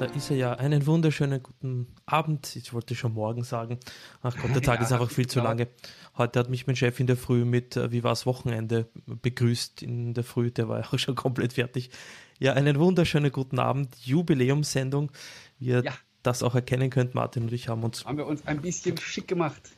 da 0.00 0.06
ist 0.06 0.30
er 0.30 0.36
ja. 0.36 0.52
Einen 0.54 0.86
wunderschönen 0.86 1.42
guten 1.42 1.86
Abend. 2.06 2.56
Ich 2.56 2.72
wollte 2.72 2.94
schon 2.94 3.12
morgen 3.12 3.44
sagen. 3.44 3.78
Ach 4.22 4.34
Gott, 4.34 4.54
der 4.54 4.62
Tag 4.62 4.78
ja, 4.78 4.86
ist 4.86 4.92
einfach 4.92 5.10
viel 5.10 5.26
zu 5.26 5.40
lange. 5.40 5.68
Heute 6.16 6.38
hat 6.38 6.48
mich 6.48 6.66
mein 6.66 6.76
Chef 6.76 6.98
in 7.00 7.06
der 7.06 7.18
Früh 7.18 7.44
mit 7.44 7.76
äh, 7.76 7.92
Wie 7.92 8.02
war's 8.02 8.24
Wochenende 8.24 8.88
begrüßt 9.06 9.82
in 9.82 10.14
der 10.14 10.24
Früh. 10.24 10.50
Der 10.50 10.68
war 10.68 10.80
ja 10.80 10.86
auch 10.86 10.98
schon 10.98 11.14
komplett 11.16 11.52
fertig. 11.52 11.90
Ja, 12.38 12.54
einen 12.54 12.78
wunderschönen 12.78 13.30
guten 13.30 13.58
Abend. 13.58 13.94
Jubiläumssendung. 14.02 15.12
Wir 15.58 15.84
ja. 15.84 15.92
das 16.22 16.42
auch 16.42 16.54
erkennen 16.54 16.88
könnt, 16.88 17.14
Martin 17.14 17.42
und 17.42 17.52
ich 17.52 17.68
haben 17.68 17.84
uns. 17.84 18.06
Haben 18.06 18.16
wir 18.16 18.26
uns 18.26 18.46
ein 18.46 18.62
bisschen 18.62 18.96
schick 18.96 19.28
gemacht. 19.28 19.70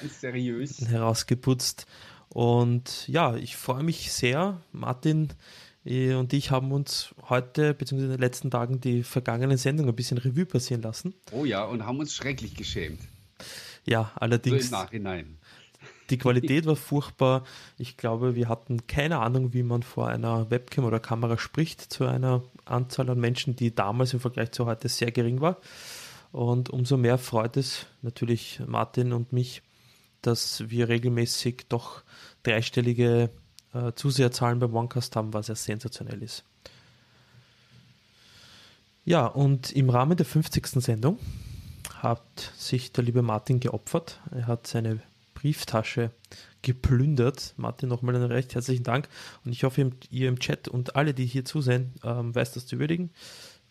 Ganz 0.00 0.20
seriös. 0.20 0.80
Herausgeputzt. 0.88 1.86
Und 2.30 3.06
ja, 3.08 3.36
ich 3.36 3.56
freue 3.56 3.82
mich 3.82 4.10
sehr. 4.10 4.62
Martin 4.72 5.34
und 5.86 6.32
ich 6.32 6.50
haben 6.50 6.72
uns 6.72 7.14
heute 7.28 7.72
bzw. 7.72 8.02
in 8.02 8.10
den 8.10 8.20
letzten 8.20 8.50
Tagen 8.50 8.80
die 8.80 9.04
vergangenen 9.04 9.56
Sendungen 9.56 9.92
ein 9.92 9.96
bisschen 9.96 10.18
Revue 10.18 10.44
passieren 10.44 10.82
lassen. 10.82 11.14
Oh 11.30 11.44
ja, 11.44 11.64
und 11.64 11.86
haben 11.86 12.00
uns 12.00 12.14
schrecklich 12.14 12.56
geschämt. 12.56 13.00
Ja, 13.84 14.10
allerdings. 14.16 14.68
So 14.68 14.74
im 14.74 14.82
Nachhinein. 14.82 15.38
Die 16.10 16.18
Qualität 16.18 16.66
war 16.66 16.76
furchtbar. 16.76 17.44
Ich 17.78 17.96
glaube, 17.96 18.34
wir 18.34 18.48
hatten 18.48 18.86
keine 18.86 19.18
Ahnung, 19.18 19.52
wie 19.52 19.62
man 19.62 19.82
vor 19.82 20.08
einer 20.08 20.50
Webcam 20.50 20.84
oder 20.84 21.00
Kamera 21.00 21.38
spricht 21.38 21.80
zu 21.80 22.04
einer 22.04 22.42
Anzahl 22.64 23.10
an 23.10 23.18
Menschen, 23.18 23.56
die 23.56 23.74
damals 23.74 24.12
im 24.12 24.20
Vergleich 24.20 24.52
zu 24.52 24.66
heute 24.66 24.88
sehr 24.88 25.10
gering 25.10 25.40
war. 25.40 25.58
Und 26.32 26.70
umso 26.70 26.96
mehr 26.96 27.18
freut 27.18 27.56
es 27.56 27.86
natürlich 28.02 28.60
Martin 28.66 29.12
und 29.12 29.32
mich, 29.32 29.62
dass 30.22 30.68
wir 30.68 30.88
regelmäßig 30.88 31.66
doch 31.68 32.02
dreistellige 32.42 33.30
äh, 33.76 33.94
Zuseherzahlen 33.94 34.58
beim 34.58 34.74
OneCast 34.74 35.16
haben, 35.16 35.32
was 35.32 35.48
ja 35.48 35.54
sensationell 35.54 36.22
ist. 36.22 36.44
Ja, 39.04 39.26
und 39.26 39.72
im 39.72 39.90
Rahmen 39.90 40.16
der 40.16 40.26
50. 40.26 40.66
Sendung 40.82 41.18
hat 41.94 42.52
sich 42.56 42.92
der 42.92 43.04
liebe 43.04 43.22
Martin 43.22 43.60
geopfert. 43.60 44.20
Er 44.32 44.46
hat 44.46 44.66
seine 44.66 45.00
Brieftasche 45.34 46.10
geplündert. 46.62 47.54
Martin, 47.56 47.88
nochmal 47.88 48.16
einen 48.16 48.32
recht 48.32 48.54
herzlichen 48.54 48.82
Dank. 48.82 49.08
Und 49.44 49.52
ich 49.52 49.62
hoffe, 49.62 49.92
ihr 50.10 50.28
im 50.28 50.40
Chat 50.40 50.66
und 50.66 50.96
alle, 50.96 51.14
die 51.14 51.26
hier 51.26 51.44
zusehen, 51.44 51.94
ähm, 52.02 52.34
weiß 52.34 52.52
das 52.52 52.66
zu 52.66 52.78
würdigen, 52.80 53.10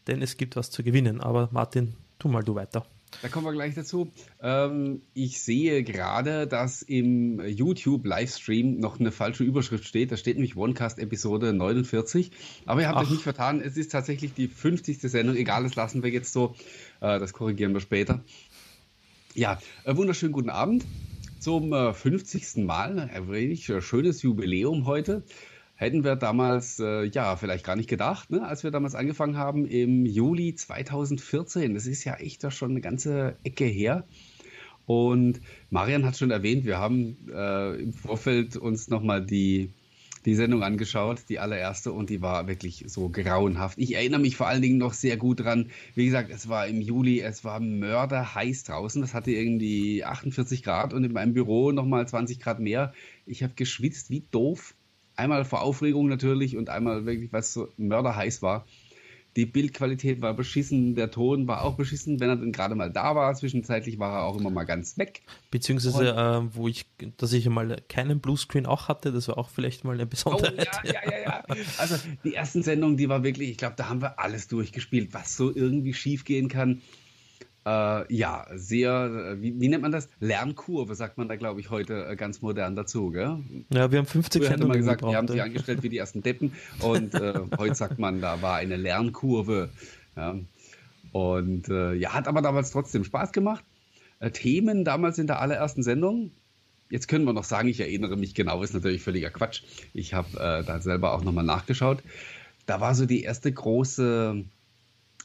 denn 0.07 0.21
es 0.21 0.37
gibt 0.37 0.55
was 0.55 0.71
zu 0.71 0.83
gewinnen. 0.83 1.19
Aber 1.19 1.49
Martin, 1.51 1.95
tu 2.17 2.29
mal 2.29 2.43
du 2.43 2.55
weiter. 2.55 2.85
Da 3.21 3.29
kommen 3.29 3.45
wir 3.45 3.53
gleich 3.53 3.75
dazu. 3.75 4.11
Ähm, 4.41 5.01
ich 5.13 5.41
sehe 5.41 5.83
gerade, 5.83 6.47
dass 6.47 6.81
im 6.81 7.39
YouTube-Livestream 7.39 8.79
noch 8.79 8.99
eine 8.99 9.11
falsche 9.11 9.43
Überschrift 9.43 9.85
steht. 9.85 10.11
Da 10.11 10.17
steht 10.17 10.35
nämlich 10.35 10.55
OneCast-Episode 10.55 11.53
49. 11.53 12.31
Aber 12.65 12.81
ihr 12.81 12.87
habt 12.87 12.97
Ach. 12.97 13.03
euch 13.03 13.11
nicht 13.11 13.23
vertan. 13.23 13.61
Es 13.61 13.77
ist 13.77 13.91
tatsächlich 13.91 14.33
die 14.33 14.47
50. 14.47 14.99
Sendung. 15.01 15.35
Egal, 15.35 15.63
das 15.63 15.75
lassen 15.75 16.03
wir 16.03 16.11
jetzt 16.11 16.33
so. 16.33 16.55
Äh, 17.01 17.19
das 17.19 17.33
korrigieren 17.33 17.73
wir 17.73 17.81
später. 17.81 18.23
Ja, 19.33 19.59
äh, 19.83 19.95
wunderschönen 19.95 20.33
guten 20.33 20.49
Abend 20.49 20.85
zum 21.39 21.73
äh, 21.73 21.93
50. 21.93 22.63
Mal. 22.65 22.99
Ein 22.99 23.31
wenig 23.31 23.69
äh, 23.69 23.81
schönes 23.81 24.21
Jubiläum 24.21 24.85
heute 24.85 25.23
hätten 25.75 26.03
wir 26.03 26.15
damals, 26.15 26.79
äh, 26.79 27.03
ja, 27.03 27.35
vielleicht 27.35 27.65
gar 27.65 27.75
nicht 27.75 27.89
gedacht, 27.89 28.31
ne, 28.31 28.45
als 28.45 28.63
wir 28.63 28.71
damals 28.71 28.95
angefangen 28.95 29.37
haben 29.37 29.65
im 29.65 30.05
Juli 30.05 30.55
2014. 30.55 31.73
Das 31.73 31.85
ist 31.85 32.03
ja 32.05 32.15
echt 32.15 32.43
doch 32.43 32.51
schon 32.51 32.71
eine 32.71 32.81
ganze 32.81 33.37
Ecke 33.43 33.65
her. 33.65 34.05
Und 34.85 35.41
Marian 35.69 36.05
hat 36.05 36.17
schon 36.17 36.31
erwähnt, 36.31 36.65
wir 36.65 36.77
haben 36.77 37.17
äh, 37.33 37.75
im 37.81 37.93
Vorfeld 37.93 38.55
uns 38.55 38.87
nochmal 38.87 39.25
die, 39.25 39.71
die 40.25 40.35
Sendung 40.35 40.63
angeschaut, 40.63 41.23
die 41.27 41.39
allererste, 41.39 41.91
und 41.91 42.09
die 42.09 42.21
war 42.21 42.47
wirklich 42.47 42.85
so 42.87 43.09
grauenhaft. 43.09 43.77
Ich 43.79 43.95
erinnere 43.95 44.21
mich 44.21 44.37
vor 44.37 44.47
allen 44.47 44.61
Dingen 44.61 44.77
noch 44.77 44.93
sehr 44.93 45.17
gut 45.17 45.41
dran. 45.41 45.71
Wie 45.95 46.05
gesagt, 46.05 46.29
es 46.31 46.47
war 46.47 46.67
im 46.67 46.81
Juli, 46.81 47.19
es 47.19 47.43
war 47.43 47.59
mörderheiß 47.59 48.63
draußen. 48.65 49.01
Das 49.01 49.13
hatte 49.13 49.31
irgendwie 49.31 50.05
48 50.05 50.63
Grad 50.63 50.93
und 50.93 51.03
in 51.03 51.13
meinem 51.13 51.33
Büro 51.33 51.71
nochmal 51.71 52.07
20 52.07 52.39
Grad 52.39 52.59
mehr. 52.59 52.93
Ich 53.25 53.43
habe 53.43 53.53
geschwitzt 53.55 54.09
wie 54.11 54.25
doof 54.31 54.75
Einmal 55.15 55.45
vor 55.45 55.61
Aufregung 55.61 56.07
natürlich 56.07 56.57
und 56.57 56.69
einmal 56.69 57.05
wirklich, 57.05 57.31
was 57.33 57.53
so 57.53 57.69
mörderheiß 57.77 58.41
war. 58.41 58.65
Die 59.35 59.45
Bildqualität 59.45 60.21
war 60.21 60.33
beschissen, 60.33 60.95
der 60.95 61.11
Ton 61.11 61.45
war 61.45 61.63
auch 61.63 61.75
beschissen, 61.75 62.21
wenn 62.21 62.29
er 62.29 62.37
denn 62.37 62.53
gerade 62.53 62.73
mal 62.73 62.89
da 62.89 63.15
war. 63.15 63.35
Zwischenzeitlich 63.35 63.99
war 63.99 64.19
er 64.19 64.23
auch 64.23 64.37
immer 64.37 64.49
mal 64.49 64.63
ganz 64.63 64.97
weg. 64.97 65.23
Beziehungsweise, 65.51 66.11
äh, 66.11 66.55
wo 66.55 66.69
ich, 66.69 66.85
dass 67.17 67.33
ich 67.33 67.49
mal 67.49 67.83
keinen 67.89 68.21
Bluescreen 68.21 68.65
auch 68.65 68.87
hatte, 68.87 69.11
das 69.11 69.27
war 69.27 69.37
auch 69.37 69.49
vielleicht 69.49 69.83
mal 69.83 69.93
eine 69.93 70.05
Besonderheit. 70.05 70.69
Oh, 70.83 70.87
ja, 70.87 70.93
ja, 70.93 71.11
ja, 71.11 71.21
ja. 71.21 71.43
Also 71.77 71.97
die 72.23 72.33
ersten 72.33 72.63
Sendungen, 72.63 72.95
die 72.95 73.09
war 73.09 73.23
wirklich, 73.23 73.49
ich 73.49 73.57
glaube, 73.57 73.75
da 73.75 73.89
haben 73.89 74.01
wir 74.01 74.19
alles 74.19 74.47
durchgespielt, 74.47 75.13
was 75.13 75.35
so 75.35 75.53
irgendwie 75.53 75.93
schief 75.93 76.23
gehen 76.23 76.47
kann. 76.47 76.81
Äh, 77.65 78.13
ja, 78.13 78.45
sehr, 78.53 79.37
wie, 79.41 79.59
wie, 79.59 79.67
nennt 79.69 79.81
man 79.81 79.91
das? 79.91 80.07
Lernkurve, 80.19 80.93
sagt 80.93 81.17
man 81.17 81.27
da, 81.27 81.35
glaube 81.35 81.59
ich, 81.59 81.71
heute 81.71 82.05
äh, 82.05 82.15
ganz 82.15 82.43
modern 82.43 82.75
dazu, 82.75 83.09
gell? 83.09 83.39
Ja, 83.73 83.91
wir 83.91 83.97
haben 83.97 84.05
50 84.05 84.43
Früher 84.43 84.51
hätte 84.51 84.67
man 84.67 84.77
gesagt, 84.77 84.99
gebraucht, 84.99 85.13
wir 85.13 85.17
haben 85.17 85.27
sie 85.27 85.41
angestellt 85.41 85.81
wie 85.81 85.89
die 85.89 85.97
ersten 85.97 86.21
Deppen 86.21 86.53
und 86.81 87.15
äh, 87.15 87.33
heute 87.57 87.73
sagt 87.73 87.97
man, 87.97 88.21
da 88.21 88.43
war 88.43 88.57
eine 88.57 88.75
Lernkurve. 88.75 89.69
Ja. 90.15 90.35
Und 91.11 91.69
äh, 91.69 91.93
ja, 91.93 92.13
hat 92.13 92.27
aber 92.27 92.43
damals 92.43 92.69
trotzdem 92.69 93.03
Spaß 93.03 93.31
gemacht. 93.31 93.63
Äh, 94.19 94.29
Themen 94.29 94.85
damals 94.85 95.17
in 95.17 95.25
der 95.25 95.41
allerersten 95.41 95.81
Sendung, 95.81 96.29
jetzt 96.91 97.07
können 97.07 97.25
wir 97.25 97.33
noch 97.33 97.45
sagen, 97.45 97.67
ich 97.67 97.79
erinnere 97.79 98.15
mich 98.15 98.35
genau, 98.35 98.61
ist 98.61 98.75
natürlich 98.75 99.01
völliger 99.01 99.31
Quatsch. 99.31 99.63
Ich 99.91 100.13
habe 100.13 100.29
äh, 100.37 100.63
da 100.63 100.81
selber 100.81 101.13
auch 101.15 101.23
nochmal 101.23 101.45
nachgeschaut. 101.45 102.03
Da 102.67 102.79
war 102.79 102.93
so 102.93 103.07
die 103.07 103.23
erste 103.23 103.51
große 103.51 104.43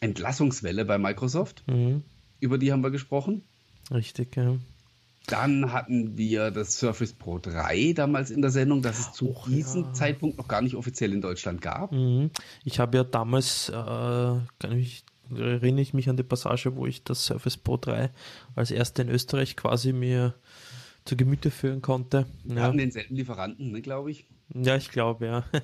Entlassungswelle 0.00 0.86
bei 0.86 0.96
Microsoft. 0.96 1.64
Mhm 1.66 2.02
über 2.40 2.58
die 2.58 2.72
haben 2.72 2.82
wir 2.82 2.90
gesprochen. 2.90 3.42
Richtig, 3.90 4.36
ja. 4.36 4.56
Dann 5.26 5.72
hatten 5.72 6.16
wir 6.16 6.50
das 6.50 6.78
Surface 6.78 7.12
Pro 7.12 7.38
3 7.38 7.92
damals 7.92 8.30
in 8.30 8.42
der 8.42 8.50
Sendung, 8.50 8.82
das 8.82 8.98
es 8.98 9.12
zu 9.12 9.30
oh, 9.30 9.44
diesem 9.46 9.84
ja. 9.84 9.92
Zeitpunkt 9.92 10.38
noch 10.38 10.48
gar 10.48 10.62
nicht 10.62 10.74
offiziell 10.74 11.12
in 11.12 11.20
Deutschland 11.20 11.60
gab. 11.60 11.92
Mhm. 11.92 12.30
Ich 12.64 12.80
habe 12.80 12.96
ja 12.96 13.04
damals, 13.04 13.68
äh, 13.68 13.72
kann 13.72 14.72
ich, 14.72 15.04
erinnere 15.30 15.82
ich 15.82 15.94
mich 15.94 16.08
an 16.08 16.16
die 16.16 16.22
Passage, 16.22 16.74
wo 16.74 16.86
ich 16.86 17.04
das 17.04 17.26
Surface 17.26 17.58
Pro 17.58 17.76
3 17.76 18.10
als 18.56 18.70
erster 18.70 19.02
in 19.02 19.08
Österreich 19.08 19.56
quasi 19.56 19.92
mir 19.92 20.34
zu 21.04 21.16
Gemüte 21.16 21.50
führen 21.50 21.82
konnte. 21.82 22.26
Wir 22.44 22.56
ja. 22.56 22.62
hatten 22.62 22.78
denselben 22.78 23.14
Lieferanten, 23.14 23.70
ne, 23.70 23.82
glaube 23.82 24.10
ich. 24.10 24.26
Ja, 24.52 24.74
ich 24.76 24.90
glaube, 24.90 25.26
ja. 25.26 25.44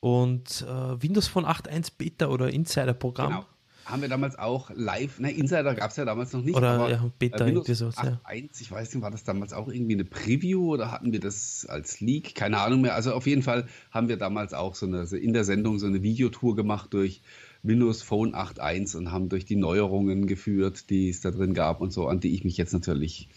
Und 0.00 0.62
äh, 0.62 1.02
Windows 1.02 1.26
Phone 1.26 1.44
8.1 1.44 1.92
Beta 1.98 2.28
oder 2.28 2.50
Insider-Programm. 2.50 3.30
Genau 3.30 3.46
haben 3.88 4.02
wir 4.02 4.08
damals 4.08 4.38
auch 4.38 4.70
live, 4.74 5.18
ne, 5.18 5.30
Insider 5.30 5.74
gab 5.74 5.90
es 5.90 5.96
ja 5.96 6.04
damals 6.04 6.32
noch 6.32 6.42
nicht. 6.42 6.56
Oder 6.56 6.70
aber, 6.70 6.90
ja, 6.90 7.10
Beta 7.18 7.44
äh, 7.44 7.46
Windows 7.48 7.66
so, 7.66 7.88
8, 7.88 8.04
ja. 8.04 8.20
ich 8.32 8.70
weiß 8.70 8.94
nicht, 8.94 9.02
war 9.02 9.10
das 9.10 9.24
damals 9.24 9.52
auch 9.52 9.68
irgendwie 9.68 9.94
eine 9.94 10.04
Preview 10.04 10.74
oder 10.74 10.90
hatten 10.90 11.12
wir 11.12 11.20
das 11.20 11.66
als 11.68 12.00
Leak? 12.00 12.34
Keine 12.34 12.58
Ahnung 12.58 12.82
mehr. 12.82 12.94
Also 12.94 13.12
auf 13.12 13.26
jeden 13.26 13.42
Fall 13.42 13.66
haben 13.90 14.08
wir 14.08 14.16
damals 14.16 14.52
auch 14.52 14.74
so 14.74 14.86
eine, 14.86 15.04
in 15.04 15.32
der 15.32 15.44
Sendung 15.44 15.78
so 15.78 15.86
eine 15.86 16.02
Videotour 16.02 16.54
gemacht 16.54 16.92
durch 16.92 17.22
Windows 17.62 18.02
Phone 18.02 18.34
8.1 18.34 18.96
und 18.96 19.10
haben 19.10 19.28
durch 19.28 19.44
die 19.44 19.56
Neuerungen 19.56 20.26
geführt, 20.26 20.90
die 20.90 21.08
es 21.08 21.20
da 21.20 21.30
drin 21.30 21.54
gab 21.54 21.80
und 21.80 21.92
so, 21.92 22.08
an 22.08 22.20
die 22.20 22.34
ich 22.34 22.44
mich 22.44 22.56
jetzt 22.56 22.72
natürlich 22.72 23.28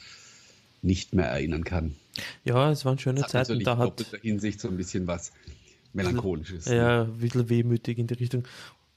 nicht 0.81 1.13
mehr 1.13 1.27
erinnern 1.27 1.63
kann. 1.63 1.95
Ja, 2.43 2.71
es 2.71 2.85
waren 2.85 2.99
schöne 2.99 3.21
das 3.21 3.31
Zeiten. 3.31 3.59
Da 3.63 3.77
hat 3.77 4.01
in 4.13 4.33
Hinsicht 4.33 4.59
so 4.59 4.67
ein 4.67 4.77
bisschen 4.77 5.07
was 5.07 5.31
melancholisches. 5.93 6.65
Ja, 6.65 7.03
ein 7.03 7.17
bisschen 7.17 7.49
wehmütig 7.49 7.97
in 7.97 8.07
die 8.07 8.15
Richtung. 8.15 8.43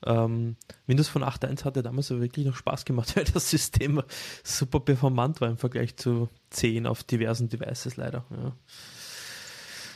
Ähm, 0.06 0.56
Windows 0.86 1.08
von 1.08 1.22
8.1 1.22 1.64
hatte 1.64 1.82
damals 1.82 2.10
wirklich 2.10 2.46
noch 2.46 2.56
Spaß 2.56 2.84
gemacht, 2.84 3.16
weil 3.16 3.24
das 3.24 3.50
System 3.50 4.02
super 4.42 4.80
performant 4.80 5.40
war 5.40 5.48
im 5.48 5.58
Vergleich 5.58 5.96
zu 5.96 6.28
10 6.50 6.86
auf 6.86 7.02
diversen 7.02 7.48
Devices 7.48 7.96
leider. 7.96 8.24
Ja. 8.30 8.52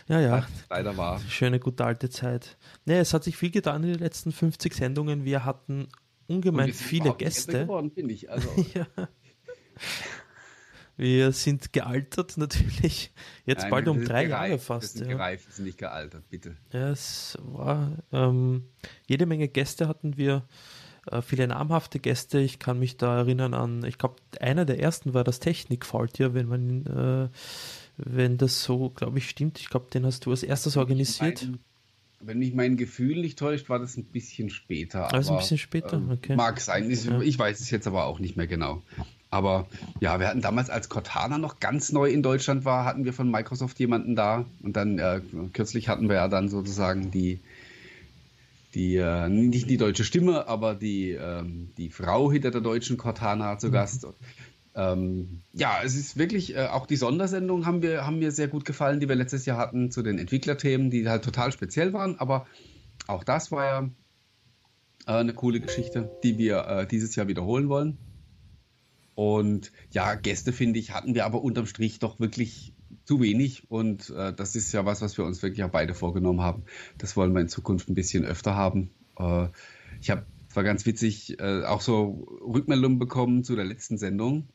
Ja, 0.09 0.21
ja. 0.21 0.47
Leider 0.71 0.97
war. 0.97 1.21
Schöne, 1.21 1.61
gute 1.61 1.85
alte 1.85 2.09
Zeit. 2.09 2.57
Nee, 2.87 2.99
es 2.99 3.13
hat 3.13 3.25
sich 3.25 3.37
viel 3.37 3.51
getan 3.51 3.85
in 3.85 3.93
den 3.93 3.99
letzten 3.99 4.33
50 4.33 4.73
Sendungen. 4.73 5.27
Wir 5.27 5.45
hatten 5.45 5.89
ungemein 6.29 6.73
viele 6.73 7.13
Gäste. 7.15 7.65
Geworden, 7.65 7.93
ich. 7.95 8.31
Also. 8.31 8.49
ja. 8.75 8.87
Wir 10.99 11.31
sind 11.31 11.73
gealtert 11.73 12.37
natürlich. 12.37 13.13
Jetzt 13.47 13.63
Nein, 13.63 13.71
bald 13.71 13.89
um 13.89 14.05
drei 14.05 14.25
gereift. 14.25 14.49
Jahre 14.49 14.59
fast. 14.59 14.95
Wir 14.95 14.99
sind 14.99 15.11
ja. 15.11 15.17
gereift, 15.17 15.47
wir 15.47 15.55
sind 15.55 15.65
nicht 15.65 15.79
gealtert, 15.79 16.29
bitte. 16.29 16.57
Ja, 16.73 16.91
es 16.91 17.39
war 17.41 17.93
ähm, 18.13 18.65
jede 19.07 19.25
Menge 19.25 19.49
Gäste 19.49 19.87
hatten 19.87 20.17
wir, 20.17 20.45
äh, 21.07 21.23
viele 21.23 21.47
namhafte 21.47 22.01
Gäste. 22.01 22.41
Ich 22.41 22.59
kann 22.59 22.81
mich 22.81 22.97
da 22.97 23.19
erinnern 23.19 23.55
an, 23.55 23.85
ich 23.85 23.97
glaube, 23.97 24.17
einer 24.41 24.65
der 24.65 24.81
ersten 24.81 25.15
war 25.15 25.23
das 25.23 25.39
Technikfaultier, 25.39 26.35
wenn 26.35 26.47
man, 26.47 26.87
äh, 26.87 27.29
wenn 27.97 28.37
das 28.37 28.65
so, 28.65 28.91
glaube 28.91 29.19
ich, 29.19 29.29
stimmt. 29.29 29.61
Ich 29.61 29.71
glaube, 29.71 29.87
den 29.93 30.05
hast 30.05 30.27
du 30.27 30.33
als 30.33 30.43
erstes 30.43 30.77
organisiert. 30.77 31.43
Mein, 31.43 31.59
wenn 32.21 32.39
mich 32.41 32.55
mein 32.55 32.77
Gefühl 32.77 33.21
nicht 33.21 33.39
täuscht, 33.39 33.69
war 33.69 33.79
das 33.79 33.97
ein 33.97 34.07
bisschen 34.07 34.51
später. 34.51 35.15
Also 35.15 35.35
ein 35.35 35.39
bisschen 35.39 35.59
später, 35.59 35.99
ähm, 35.99 36.11
okay. 36.11 36.35
Mag 36.35 36.61
sein. 36.61 36.91
Ich, 36.91 37.05
ja. 37.05 37.21
ich 37.21 37.39
weiß 37.39 37.61
es 37.61 37.71
jetzt 37.71 37.87
aber 37.87 38.07
auch 38.07 38.19
nicht 38.19 38.37
mehr 38.37 38.49
genau. 38.49 38.83
Aber 39.31 39.67
ja, 40.01 40.19
wir 40.21 40.29
hatten 40.29 40.41
damals, 40.41 40.71
als 40.71 40.89
Cortana 40.89 41.39
noch 41.39 41.61
ganz 41.61 41.93
neu 41.93 42.11
in 42.11 42.23
Deutschland 42.23 42.65
war, 42.65 42.85
hatten 42.85 43.05
wir 43.05 43.13
von 43.13 43.31
Microsoft 43.31 43.79
jemanden 43.79 44.17
da. 44.17 44.47
Und 44.63 44.77
dann 44.77 44.99
äh, 44.99 45.21
kürzlich 45.53 45.89
hatten 45.89 46.09
wir 46.09 46.17
ja 46.17 46.29
dann 46.29 46.49
sozusagen 46.49 47.11
die, 47.11 47.41
die 48.75 48.97
äh, 48.97 49.29
nicht 49.29 49.69
die 49.69 49.77
deutsche 49.77 50.05
Stimme, 50.05 50.49
aber 50.49 50.75
die, 50.75 51.11
ähm, 51.11 51.71
die 51.77 51.91
Frau 51.91 52.33
hinter 52.33 52.51
der 52.51 52.63
deutschen 52.63 52.97
Cortana 52.97 53.59
zu 53.59 53.69
mhm. 53.69 53.73
Gast. 53.73 54.05
Und, 54.07 54.15
ähm, 54.75 55.43
ja, 55.53 55.81
es 55.85 55.95
ist 55.95 56.17
wirklich, 56.17 56.57
äh, 56.57 56.67
auch 56.67 56.87
die 56.87 56.97
Sondersendungen 56.97 57.67
haben, 57.67 57.83
wir, 57.83 58.07
haben 58.07 58.21
mir 58.21 58.33
sehr 58.33 58.49
gut 58.49 58.65
gefallen, 58.65 59.01
die 59.01 59.09
wir 59.09 59.17
letztes 59.17 59.45
Jahr 59.45 59.59
hatten 59.59 59.91
zu 59.91 60.03
den 60.03 60.19
Entwicklerthemen, 60.19 60.91
die 60.91 61.07
halt 61.07 61.25
total 61.25 61.53
speziell 61.53 61.93
waren, 61.93 62.19
aber 62.19 62.47
auch 63.09 63.25
das 63.25 63.51
war 63.51 63.65
ja 63.65 63.89
äh, 65.07 65.19
eine 65.19 65.35
coole 65.35 65.61
Geschichte, 65.61 66.11
die 66.23 66.39
wir 66.39 66.67
äh, 66.67 66.87
dieses 66.87 67.15
Jahr 67.17 67.29
wiederholen 67.29 67.69
wollen. 67.69 67.99
Und 69.19 69.73
ja, 69.91 70.15
Gäste, 70.15 70.53
finde 70.53 70.79
ich, 70.79 70.95
hatten 70.95 71.17
wir 71.17 71.27
aber 71.27 71.43
unterm 71.43 71.67
Strich 71.67 71.99
doch 71.99 72.21
wirklich 72.21 72.73
zu 73.03 73.21
wenig. 73.21 73.69
Und 73.69 74.11
äh, 74.11 74.33
das 74.33 74.55
ist 74.55 74.71
ja 74.71 74.85
was, 74.87 75.03
was 75.03 75.19
wir 75.19 75.25
uns 75.25 75.43
wirklich 75.43 75.65
auch 75.65 75.71
beide 75.71 75.93
vorgenommen 75.93 76.41
haben. 76.41 76.63
Das 76.99 77.17
wollen 77.17 77.33
wir 77.33 77.41
in 77.41 77.49
Zukunft 77.49 77.89
ein 77.89 77.97
bisschen 77.97 78.25
öfter 78.25 78.55
haben. 78.55 78.93
Äh, 79.19 79.49
ich 80.01 80.11
habe, 80.11 80.25
es 80.49 80.55
war 80.55 80.63
ganz 80.63 80.87
witzig, 80.87 81.41
äh, 81.41 81.65
auch 81.65 81.81
so 81.81 82.29
Rückmeldungen 82.47 83.01
bekommen 83.01 83.43
zu 83.43 83.57
der 83.57 83.65
letzten 83.65 83.99
Sendung, 83.99 84.47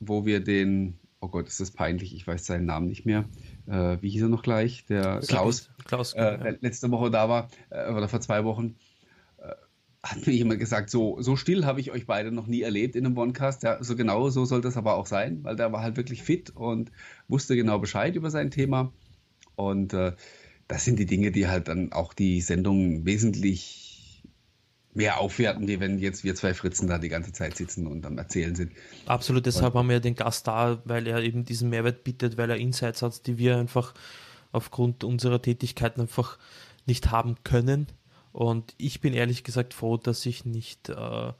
wo 0.00 0.26
wir 0.26 0.40
den, 0.40 0.98
oh 1.20 1.28
Gott, 1.28 1.46
ist 1.46 1.60
das 1.60 1.70
peinlich, 1.70 2.12
ich 2.12 2.26
weiß 2.26 2.44
seinen 2.44 2.66
Namen 2.66 2.88
nicht 2.88 3.06
mehr. 3.06 3.26
Äh, 3.68 3.98
wie 4.00 4.10
hieß 4.10 4.22
er 4.22 4.28
noch 4.28 4.42
gleich? 4.42 4.84
Der 4.86 5.20
Klaus, 5.20 5.70
Klaus 5.84 6.12
äh, 6.14 6.22
ja. 6.22 6.56
letzte 6.60 6.90
Woche 6.90 7.12
da 7.12 7.28
war, 7.28 7.50
äh, 7.70 7.92
oder 7.92 8.08
vor 8.08 8.20
zwei 8.20 8.42
Wochen 8.42 8.74
hat 10.10 10.26
mir 10.26 10.32
jemand 10.32 10.60
gesagt, 10.60 10.90
so, 10.90 11.20
so 11.20 11.36
still 11.36 11.64
habe 11.64 11.80
ich 11.80 11.90
euch 11.90 12.06
beide 12.06 12.32
noch 12.32 12.46
nie 12.46 12.62
erlebt 12.62 12.96
in 12.96 13.06
einem 13.06 13.16
Onecast. 13.18 13.62
Ja, 13.62 13.82
so 13.82 13.96
genau 13.96 14.30
so 14.30 14.44
soll 14.44 14.60
das 14.60 14.76
aber 14.76 14.94
auch 14.94 15.06
sein, 15.06 15.42
weil 15.42 15.56
der 15.56 15.72
war 15.72 15.82
halt 15.82 15.96
wirklich 15.96 16.22
fit 16.22 16.50
und 16.50 16.90
wusste 17.28 17.56
genau 17.56 17.78
Bescheid 17.78 18.14
über 18.14 18.30
sein 18.30 18.50
Thema. 18.50 18.92
Und 19.56 19.92
äh, 19.94 20.12
das 20.68 20.84
sind 20.84 20.98
die 20.98 21.06
Dinge, 21.06 21.32
die 21.32 21.48
halt 21.48 21.68
dann 21.68 21.92
auch 21.92 22.12
die 22.12 22.40
Sendung 22.40 23.04
wesentlich 23.06 24.22
mehr 24.94 25.20
aufwerten, 25.20 25.68
wie 25.68 25.78
wenn 25.78 25.98
jetzt 25.98 26.24
wir 26.24 26.34
zwei 26.34 26.54
Fritzen 26.54 26.88
da 26.88 26.98
die 26.98 27.10
ganze 27.10 27.32
Zeit 27.32 27.56
sitzen 27.56 27.86
und 27.86 28.06
am 28.06 28.16
Erzählen 28.16 28.54
sind. 28.54 28.72
Absolut, 29.04 29.44
deshalb 29.44 29.74
und, 29.74 29.80
haben 29.80 29.88
wir 29.90 30.00
den 30.00 30.14
Gast 30.14 30.46
da, 30.46 30.80
weil 30.84 31.06
er 31.06 31.22
eben 31.22 31.44
diesen 31.44 31.68
Mehrwert 31.68 32.02
bietet, 32.02 32.38
weil 32.38 32.48
er 32.48 32.56
Insights 32.56 33.02
hat, 33.02 33.26
die 33.26 33.36
wir 33.36 33.58
einfach 33.58 33.92
aufgrund 34.52 35.04
unserer 35.04 35.42
Tätigkeiten 35.42 36.00
einfach 36.00 36.38
nicht 36.86 37.10
haben 37.10 37.36
können 37.44 37.88
und 38.36 38.74
ich 38.76 39.00
bin 39.00 39.14
ehrlich 39.14 39.44
gesagt 39.44 39.72
froh, 39.72 39.96
dass 39.96 40.26
ich 40.26 40.44
nicht 40.44 40.90
äh, 40.90 41.32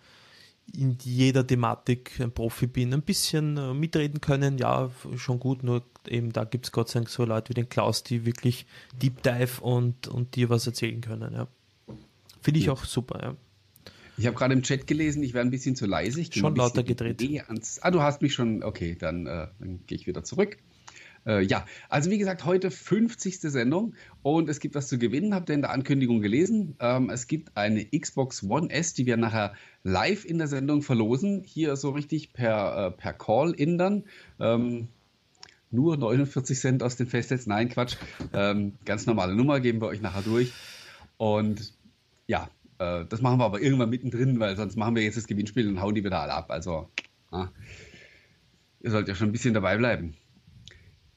in 0.74 0.96
jeder 1.02 1.46
Thematik 1.46 2.18
ein 2.20 2.32
Profi 2.32 2.66
bin. 2.66 2.94
Ein 2.94 3.02
bisschen 3.02 3.58
äh, 3.58 3.74
mitreden 3.74 4.22
können, 4.22 4.56
ja, 4.56 4.90
schon 5.16 5.38
gut, 5.38 5.62
nur 5.62 5.82
eben 6.08 6.32
da 6.32 6.44
gibt 6.44 6.64
es 6.64 6.72
Gott 6.72 6.88
sei 6.88 7.00
Dank 7.00 7.10
so 7.10 7.26
Leute 7.26 7.50
wie 7.50 7.54
den 7.54 7.68
Klaus, 7.68 8.02
die 8.02 8.24
wirklich 8.24 8.64
Deep 9.02 9.22
Dive 9.22 9.60
und, 9.60 10.08
und 10.08 10.36
dir 10.36 10.48
was 10.48 10.66
erzählen 10.66 11.02
können. 11.02 11.34
Ja. 11.34 11.48
Finde 12.40 12.60
ich 12.60 12.66
ja. 12.66 12.72
auch 12.72 12.86
super, 12.86 13.20
ja. 13.22 13.36
Ich 14.16 14.24
habe 14.26 14.34
gerade 14.34 14.54
im 14.54 14.62
Chat 14.62 14.86
gelesen, 14.86 15.22
ich 15.22 15.34
wäre 15.34 15.44
ein 15.44 15.50
bisschen 15.50 15.76
zu 15.76 15.84
leise. 15.84 16.22
Ich 16.22 16.32
schon 16.32 16.56
lauter 16.56 16.82
gedreht. 16.82 17.20
Ans, 17.46 17.78
ah, 17.82 17.90
du 17.90 18.00
hast 18.00 18.22
mich 18.22 18.32
schon, 18.32 18.62
okay, 18.62 18.96
dann, 18.98 19.26
äh, 19.26 19.48
dann 19.58 19.80
gehe 19.86 19.98
ich 19.98 20.06
wieder 20.06 20.24
zurück. 20.24 20.56
Äh, 21.26 21.42
ja, 21.42 21.66
also 21.88 22.10
wie 22.10 22.18
gesagt, 22.18 22.44
heute 22.44 22.70
50. 22.70 23.40
Sendung 23.40 23.94
und 24.22 24.48
es 24.48 24.60
gibt 24.60 24.74
was 24.74 24.88
zu 24.88 24.98
gewinnen, 24.98 25.34
habt 25.34 25.50
ihr 25.50 25.54
in 25.54 25.62
der 25.62 25.70
Ankündigung 25.70 26.20
gelesen. 26.20 26.76
Ähm, 26.80 27.10
es 27.10 27.26
gibt 27.26 27.56
eine 27.56 27.84
Xbox 27.84 28.42
One 28.44 28.70
S, 28.70 28.94
die 28.94 29.06
wir 29.06 29.16
nachher 29.16 29.54
live 29.82 30.24
in 30.24 30.38
der 30.38 30.46
Sendung 30.46 30.82
verlosen. 30.82 31.42
Hier 31.44 31.76
so 31.76 31.90
richtig 31.90 32.32
per, 32.32 32.86
äh, 32.86 32.90
per 32.92 33.12
Call-In 33.12 33.78
dann. 33.78 34.04
Ähm, 34.38 34.88
nur 35.70 35.96
49 35.96 36.58
Cent 36.58 36.82
aus 36.82 36.96
den 36.96 37.08
Festnetz. 37.08 37.46
Nein, 37.46 37.68
Quatsch. 37.68 37.96
Ähm, 38.32 38.74
ganz 38.84 39.06
normale 39.06 39.34
Nummer 39.34 39.60
geben 39.60 39.80
wir 39.80 39.88
euch 39.88 40.00
nachher 40.00 40.22
durch. 40.22 40.52
Und 41.16 41.74
ja, 42.28 42.48
äh, 42.78 43.04
das 43.08 43.20
machen 43.20 43.38
wir 43.38 43.44
aber 43.44 43.60
irgendwann 43.60 43.90
mittendrin, 43.90 44.38
weil 44.38 44.56
sonst 44.56 44.76
machen 44.76 44.94
wir 44.94 45.02
jetzt 45.02 45.16
das 45.16 45.26
Gewinnspiel 45.26 45.68
und 45.68 45.80
hauen 45.80 45.94
die 45.94 46.04
wieder 46.04 46.20
alle 46.20 46.34
ab. 46.34 46.50
Also, 46.50 46.88
ah, 47.32 47.48
ihr 48.80 48.90
sollt 48.90 49.08
ja 49.08 49.14
schon 49.14 49.28
ein 49.28 49.32
bisschen 49.32 49.54
dabei 49.54 49.76
bleiben. 49.76 50.14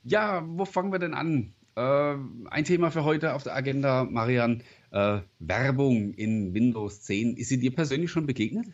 Ja, 0.04 0.44
wo 0.48 0.66
fangen 0.66 0.92
wir 0.92 1.00
denn 1.00 1.14
an? 1.14 1.54
Äh, 1.76 2.16
ein 2.50 2.66
Thema 2.66 2.92
für 2.92 3.04
heute 3.04 3.34
auf 3.34 3.44
der 3.44 3.56
Agenda, 3.56 4.04
Marian, 4.04 4.64
äh, 4.92 5.20
Werbung 5.40 6.14
in 6.14 6.54
Windows 6.54 7.02
10. 7.02 7.38
Ist 7.38 7.50
sie 7.50 7.60
dir 7.60 7.74
persönlich 7.74 8.12
schon 8.12 8.26
begegnet? 8.26 8.68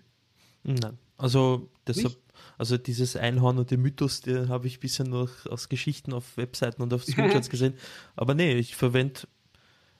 Nein, 0.63 0.97
also 1.17 1.69
deshalb, 1.85 2.17
also 2.57 2.77
dieses 2.77 3.15
Einhorn 3.15 3.59
und 3.59 3.69
den 3.69 3.81
Mythos, 3.81 4.21
den 4.21 4.49
habe 4.49 4.67
ich 4.67 4.79
bisher 4.79 5.05
nur 5.05 5.29
aus 5.49 5.69
Geschichten 5.69 6.13
auf 6.13 6.37
Webseiten 6.37 6.81
und 6.81 6.93
auf 6.93 7.03
Screenshots 7.05 7.49
gesehen. 7.49 7.75
Aber 8.15 8.33
nee, 8.33 8.53
ich 8.55 8.75
verwende 8.75 9.21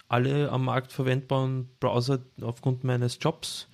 alle 0.08 0.52
am 0.52 0.66
Markt 0.66 0.92
verwendbaren 0.92 1.70
Browser 1.80 2.20
aufgrund 2.42 2.84
meines 2.84 3.20
Jobs. 3.22 3.68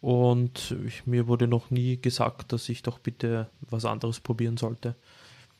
Und 0.00 0.76
ich, 0.86 1.06
mir 1.06 1.26
wurde 1.26 1.48
noch 1.48 1.70
nie 1.70 2.00
gesagt, 2.00 2.52
dass 2.52 2.68
ich 2.68 2.82
doch 2.82 2.98
bitte 2.98 3.50
was 3.60 3.84
anderes 3.84 4.20
probieren 4.20 4.56
sollte. 4.56 4.94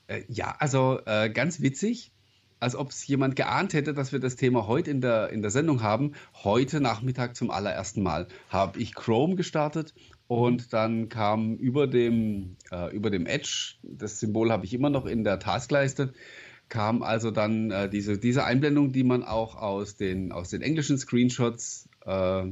Äh, 0.09 0.23
ja, 0.29 0.55
also 0.59 1.01
äh, 1.07 1.31
ganz 1.31 1.61
witzig, 1.61 2.13
als 2.61 2.75
ob 2.75 2.91
es 2.91 3.07
jemand 3.07 3.37
geahnt 3.37 3.75
hätte, 3.75 3.93
dass 3.93 4.13
wir 4.13 4.21
das 4.21 4.37
Thema 4.37 4.67
heute 4.67 4.91
in 4.91 5.01
der, 5.01 5.31
in 5.31 5.43
der 5.43 5.51
Sendung 5.51 5.83
haben. 5.83 6.13
Heute 6.43 6.81
Nachmittag 6.81 7.37
zum 7.37 7.51
allerersten 7.51 8.03
Mal 8.03 8.29
habe 8.49 8.79
ich 8.79 8.95
Chrome 8.95 9.37
gestartet 9.37 9.95
und 10.27 10.73
dann 10.73 11.09
kam 11.09 11.57
über 11.57 11.87
dem, 11.87 12.57
äh, 12.71 12.95
über 12.95 13.11
dem 13.11 13.27
Edge, 13.27 13.75
das 13.83 14.19
Symbol 14.21 14.51
habe 14.51 14.65
ich 14.65 14.75
immer 14.75 14.91
noch 14.91 15.07
in 15.07 15.23
der 15.23 15.39
Taskleiste, 15.39 16.15
kam 16.69 17.03
also 17.03 17.31
dann 17.31 17.71
äh, 17.71 17.89
diese, 17.89 18.19
diese 18.19 18.45
Einblendung, 18.45 18.93
die 18.93 19.05
man 19.05 19.23
auch 19.23 19.57
aus 19.57 19.97
den, 19.97 20.33
aus 20.33 20.51
den 20.51 20.63
englischen 20.63 20.99
Screenshots 20.99 21.89
äh, 22.05 22.45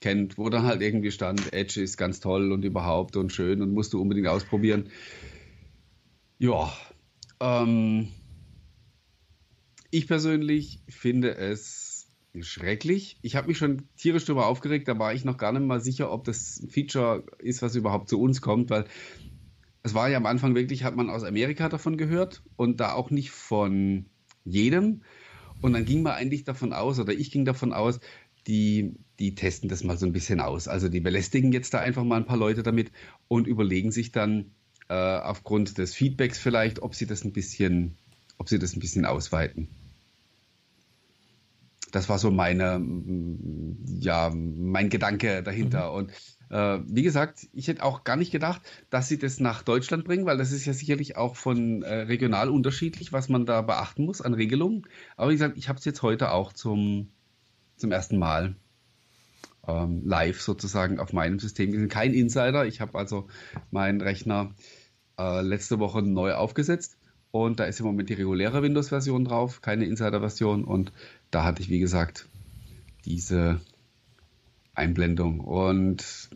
kennt, 0.00 0.36
wo 0.36 0.50
dann 0.50 0.64
halt 0.64 0.82
irgendwie 0.82 1.10
stand, 1.10 1.52
Edge 1.52 1.80
ist 1.80 1.96
ganz 1.96 2.20
toll 2.20 2.52
und 2.52 2.64
überhaupt 2.64 3.16
und 3.16 3.32
schön 3.32 3.62
und 3.62 3.72
musst 3.72 3.92
du 3.92 4.00
unbedingt 4.00 4.28
ausprobieren. 4.28 4.90
Ja, 6.42 6.72
ähm, 7.38 8.08
ich 9.92 10.08
persönlich 10.08 10.80
finde 10.88 11.36
es 11.36 12.08
schrecklich. 12.40 13.16
Ich 13.22 13.36
habe 13.36 13.46
mich 13.46 13.58
schon 13.58 13.88
tierisch 13.96 14.24
darüber 14.24 14.48
aufgeregt, 14.48 14.88
da 14.88 14.98
war 14.98 15.14
ich 15.14 15.24
noch 15.24 15.38
gar 15.38 15.52
nicht 15.52 15.62
mal 15.62 15.80
sicher, 15.80 16.10
ob 16.10 16.24
das 16.24 16.66
Feature 16.68 17.24
ist, 17.38 17.62
was 17.62 17.76
überhaupt 17.76 18.08
zu 18.08 18.20
uns 18.20 18.40
kommt, 18.40 18.70
weil 18.70 18.86
es 19.84 19.94
war 19.94 20.08
ja 20.08 20.16
am 20.16 20.26
Anfang 20.26 20.56
wirklich, 20.56 20.82
hat 20.82 20.96
man 20.96 21.10
aus 21.10 21.22
Amerika 21.22 21.68
davon 21.68 21.96
gehört 21.96 22.42
und 22.56 22.80
da 22.80 22.94
auch 22.94 23.10
nicht 23.10 23.30
von 23.30 24.06
jedem. 24.44 25.04
Und 25.60 25.74
dann 25.74 25.84
ging 25.84 26.02
man 26.02 26.14
eigentlich 26.14 26.42
davon 26.42 26.72
aus, 26.72 26.98
oder 26.98 27.12
ich 27.12 27.30
ging 27.30 27.44
davon 27.44 27.72
aus, 27.72 28.00
die, 28.48 28.96
die 29.20 29.36
testen 29.36 29.68
das 29.68 29.84
mal 29.84 29.96
so 29.96 30.06
ein 30.06 30.12
bisschen 30.12 30.40
aus. 30.40 30.66
Also 30.66 30.88
die 30.88 30.98
belästigen 30.98 31.52
jetzt 31.52 31.72
da 31.72 31.78
einfach 31.78 32.02
mal 32.02 32.16
ein 32.16 32.26
paar 32.26 32.36
Leute 32.36 32.64
damit 32.64 32.90
und 33.28 33.46
überlegen 33.46 33.92
sich 33.92 34.10
dann, 34.10 34.56
äh, 34.92 35.20
aufgrund 35.22 35.78
des 35.78 35.94
Feedbacks 35.94 36.38
vielleicht, 36.38 36.82
ob 36.82 36.94
sie 36.94 37.06
das 37.06 37.24
ein 37.24 37.32
bisschen, 37.32 37.96
ob 38.36 38.50
sie 38.50 38.58
das 38.58 38.76
ein 38.76 38.80
bisschen 38.80 39.06
ausweiten. 39.06 39.68
Das 41.92 42.10
war 42.10 42.18
so 42.18 42.30
meine, 42.30 42.78
ja, 44.00 44.30
mein 44.34 44.90
Gedanke 44.90 45.42
dahinter. 45.42 45.90
Mhm. 45.90 45.96
Und 45.96 46.10
äh, 46.50 46.80
wie 46.86 47.02
gesagt, 47.02 47.48
ich 47.54 47.68
hätte 47.68 47.82
auch 47.82 48.04
gar 48.04 48.16
nicht 48.16 48.32
gedacht, 48.32 48.60
dass 48.90 49.08
sie 49.08 49.18
das 49.18 49.40
nach 49.40 49.62
Deutschland 49.62 50.04
bringen, 50.04 50.26
weil 50.26 50.36
das 50.36 50.52
ist 50.52 50.66
ja 50.66 50.74
sicherlich 50.74 51.16
auch 51.16 51.36
von 51.36 51.82
äh, 51.82 52.02
regional 52.02 52.50
unterschiedlich, 52.50 53.14
was 53.14 53.30
man 53.30 53.46
da 53.46 53.62
beachten 53.62 54.04
muss 54.04 54.20
an 54.20 54.34
Regelungen. 54.34 54.86
Aber 55.16 55.30
wie 55.30 55.34
gesagt, 55.34 55.56
ich 55.56 55.70
habe 55.70 55.78
es 55.78 55.86
jetzt 55.86 56.02
heute 56.02 56.32
auch 56.32 56.52
zum, 56.52 57.08
zum 57.76 57.92
ersten 57.92 58.18
Mal 58.18 58.56
ähm, 59.66 60.02
live 60.04 60.42
sozusagen 60.42 60.98
auf 60.98 61.14
meinem 61.14 61.38
System. 61.38 61.72
Wir 61.72 61.78
sind 61.78 61.90
kein 61.90 62.12
Insider. 62.12 62.66
Ich 62.66 62.82
habe 62.82 62.98
also 62.98 63.28
meinen 63.70 64.02
Rechner 64.02 64.54
äh, 65.18 65.42
letzte 65.42 65.78
Woche 65.78 66.02
neu 66.02 66.34
aufgesetzt. 66.34 66.96
Und 67.30 67.60
da 67.60 67.64
ist 67.64 67.80
im 67.80 67.86
Moment 67.86 68.10
die 68.10 68.14
reguläre 68.14 68.62
Windows-Version 68.62 69.24
drauf, 69.24 69.62
keine 69.62 69.86
Insider-Version. 69.86 70.64
Und 70.64 70.92
da 71.30 71.44
hatte 71.44 71.62
ich, 71.62 71.70
wie 71.70 71.78
gesagt, 71.78 72.28
diese 73.06 73.60
Einblendung. 74.74 75.40
Und 75.40 76.30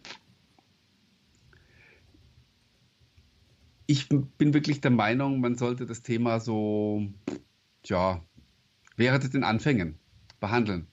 ich 3.87 4.09
bin 4.09 4.55
wirklich 4.55 4.81
der 4.81 4.91
Meinung, 4.91 5.41
man 5.41 5.57
sollte 5.57 5.87
das 5.87 6.03
Thema 6.03 6.41
so, 6.41 7.07
ja, 7.85 8.23
während 8.97 9.33
den 9.33 9.45
Anfängen 9.45 9.99
behandeln. 10.41 10.87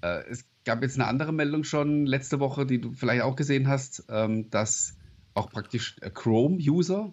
Äh, 0.00 0.24
es 0.28 0.44
gab 0.64 0.82
jetzt 0.82 0.96
eine 0.96 1.06
andere 1.06 1.32
Meldung 1.32 1.64
schon 1.64 2.06
letzte 2.06 2.40
Woche, 2.40 2.66
die 2.66 2.80
du 2.80 2.92
vielleicht 2.92 3.22
auch 3.22 3.36
gesehen 3.36 3.68
hast, 3.68 4.04
ähm, 4.08 4.50
dass 4.50 4.97
auch 5.38 5.50
praktisch 5.50 5.96
äh, 6.00 6.10
Chrome-User 6.10 7.12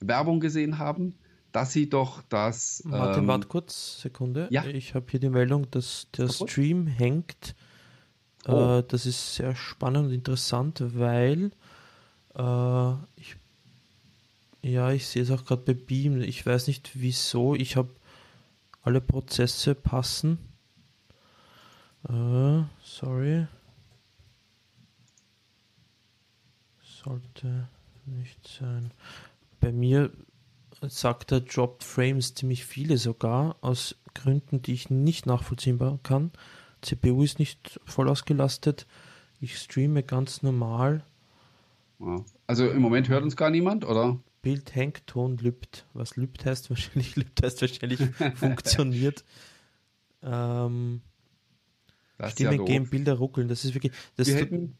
Werbung 0.00 0.40
gesehen 0.40 0.78
haben, 0.78 1.14
dass 1.52 1.72
sie 1.72 1.88
doch 1.88 2.22
das. 2.28 2.82
Martin, 2.84 3.24
ähm, 3.24 3.28
warte 3.28 3.48
kurz, 3.48 4.00
Sekunde. 4.00 4.48
Ja. 4.50 4.64
Ich 4.64 4.94
habe 4.94 5.06
hier 5.10 5.20
die 5.20 5.28
Meldung, 5.28 5.70
dass 5.70 6.06
der 6.16 6.28
Stream 6.28 6.86
hängt. 6.86 7.54
Äh, 8.46 8.52
oh. 8.52 8.78
Äh, 8.78 8.84
das 8.86 9.06
ist 9.06 9.34
sehr 9.34 9.54
spannend 9.54 10.06
und 10.06 10.12
interessant, 10.12 10.82
weil 10.94 11.50
äh, 12.34 12.92
ich. 13.16 13.36
Ja, 14.62 14.92
ich 14.92 15.06
sehe 15.06 15.22
es 15.22 15.30
auch 15.30 15.44
gerade 15.46 15.62
bei 15.62 15.74
Beam. 15.74 16.20
Ich 16.20 16.44
weiß 16.44 16.66
nicht 16.66 16.90
wieso. 16.94 17.54
Ich 17.54 17.76
habe 17.76 17.88
alle 18.82 19.00
Prozesse 19.00 19.74
passen. 19.74 20.38
Äh, 22.08 22.62
sorry. 22.82 23.46
Sollte 27.04 27.68
nicht 28.06 28.58
sein. 28.58 28.90
Bei 29.60 29.72
mir 29.72 30.10
sagt 30.82 31.32
er 31.32 31.40
Dropped 31.40 31.84
Frames 31.84 32.34
ziemlich 32.34 32.64
viele 32.64 32.98
sogar, 32.98 33.56
aus 33.60 33.96
Gründen, 34.14 34.62
die 34.62 34.72
ich 34.72 34.90
nicht 34.90 35.26
nachvollziehen 35.26 35.78
kann. 36.02 36.30
CPU 36.82 37.22
ist 37.22 37.38
nicht 37.38 37.80
voll 37.84 38.08
ausgelastet. 38.08 38.86
Ich 39.40 39.58
streame 39.58 40.02
ganz 40.02 40.42
normal. 40.42 41.04
Also 42.46 42.68
im 42.68 42.80
Moment 42.80 43.08
hört 43.08 43.22
uns 43.22 43.36
gar 43.36 43.50
niemand, 43.50 43.84
oder? 43.84 44.18
Bild 44.42 44.74
hängt, 44.74 45.06
Ton 45.06 45.36
lübt. 45.36 45.86
Was 45.92 46.16
lübt 46.16 46.44
heißt 46.44 46.70
wahrscheinlich, 46.70 47.16
lübt 47.16 47.42
heißt 47.42 47.60
wahrscheinlich 47.60 48.00
funktioniert. 48.34 49.24
Ähm, 50.22 51.02
Stimmen 52.28 52.58
ja 52.58 52.64
gehen, 52.64 52.88
Bilder 52.88 53.14
ruckeln. 53.14 53.48
Das 53.48 53.64
ist 53.64 53.74
wirklich. 53.74 53.92
Das 54.16 54.28
wir, 54.28 54.36
hätten, 54.36 54.78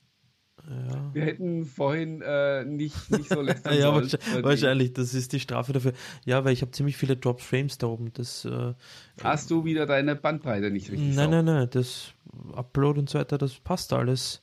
ja. 0.69 1.15
wir 1.15 1.25
hätten 1.25 1.65
vorhin 1.65 2.23
äh, 2.23 2.65
nicht, 2.65 3.11
nicht 3.11 3.29
so 3.29 3.41
lästern 3.43 3.79
Ja, 3.79 3.95
wahrscheinlich, 3.95 4.45
wahrscheinlich, 4.45 4.93
das 4.93 5.15
ist 5.15 5.33
die 5.33 5.41
Strafe 5.41 5.73
dafür. 5.73 5.93
Ja, 6.25 6.45
weil 6.45 6.53
ich 6.53 6.63
habe 6.63 6.73
ziemlich 6.73 6.97
viele 6.97 7.17
Drop 7.17 7.41
Frames 7.41 7.79
da 7.79 7.87
oben. 7.87 8.13
Das, 8.13 8.45
äh, 8.45 8.75
Hast 9.23 9.51
du 9.51 9.65
wieder 9.65 9.87
deine 9.87 10.17
Bandbreite 10.17 10.71
nicht 10.71 10.91
richtig? 10.91 11.15
Nein, 11.15 11.31
nein, 11.31 11.45
nein. 11.45 11.69
Das 11.71 12.13
Upload 12.53 13.01
und 13.01 13.11
so 13.11 13.19
weiter, 13.19 13.39
das 13.39 13.55
passt 13.55 13.93
alles. 13.93 14.43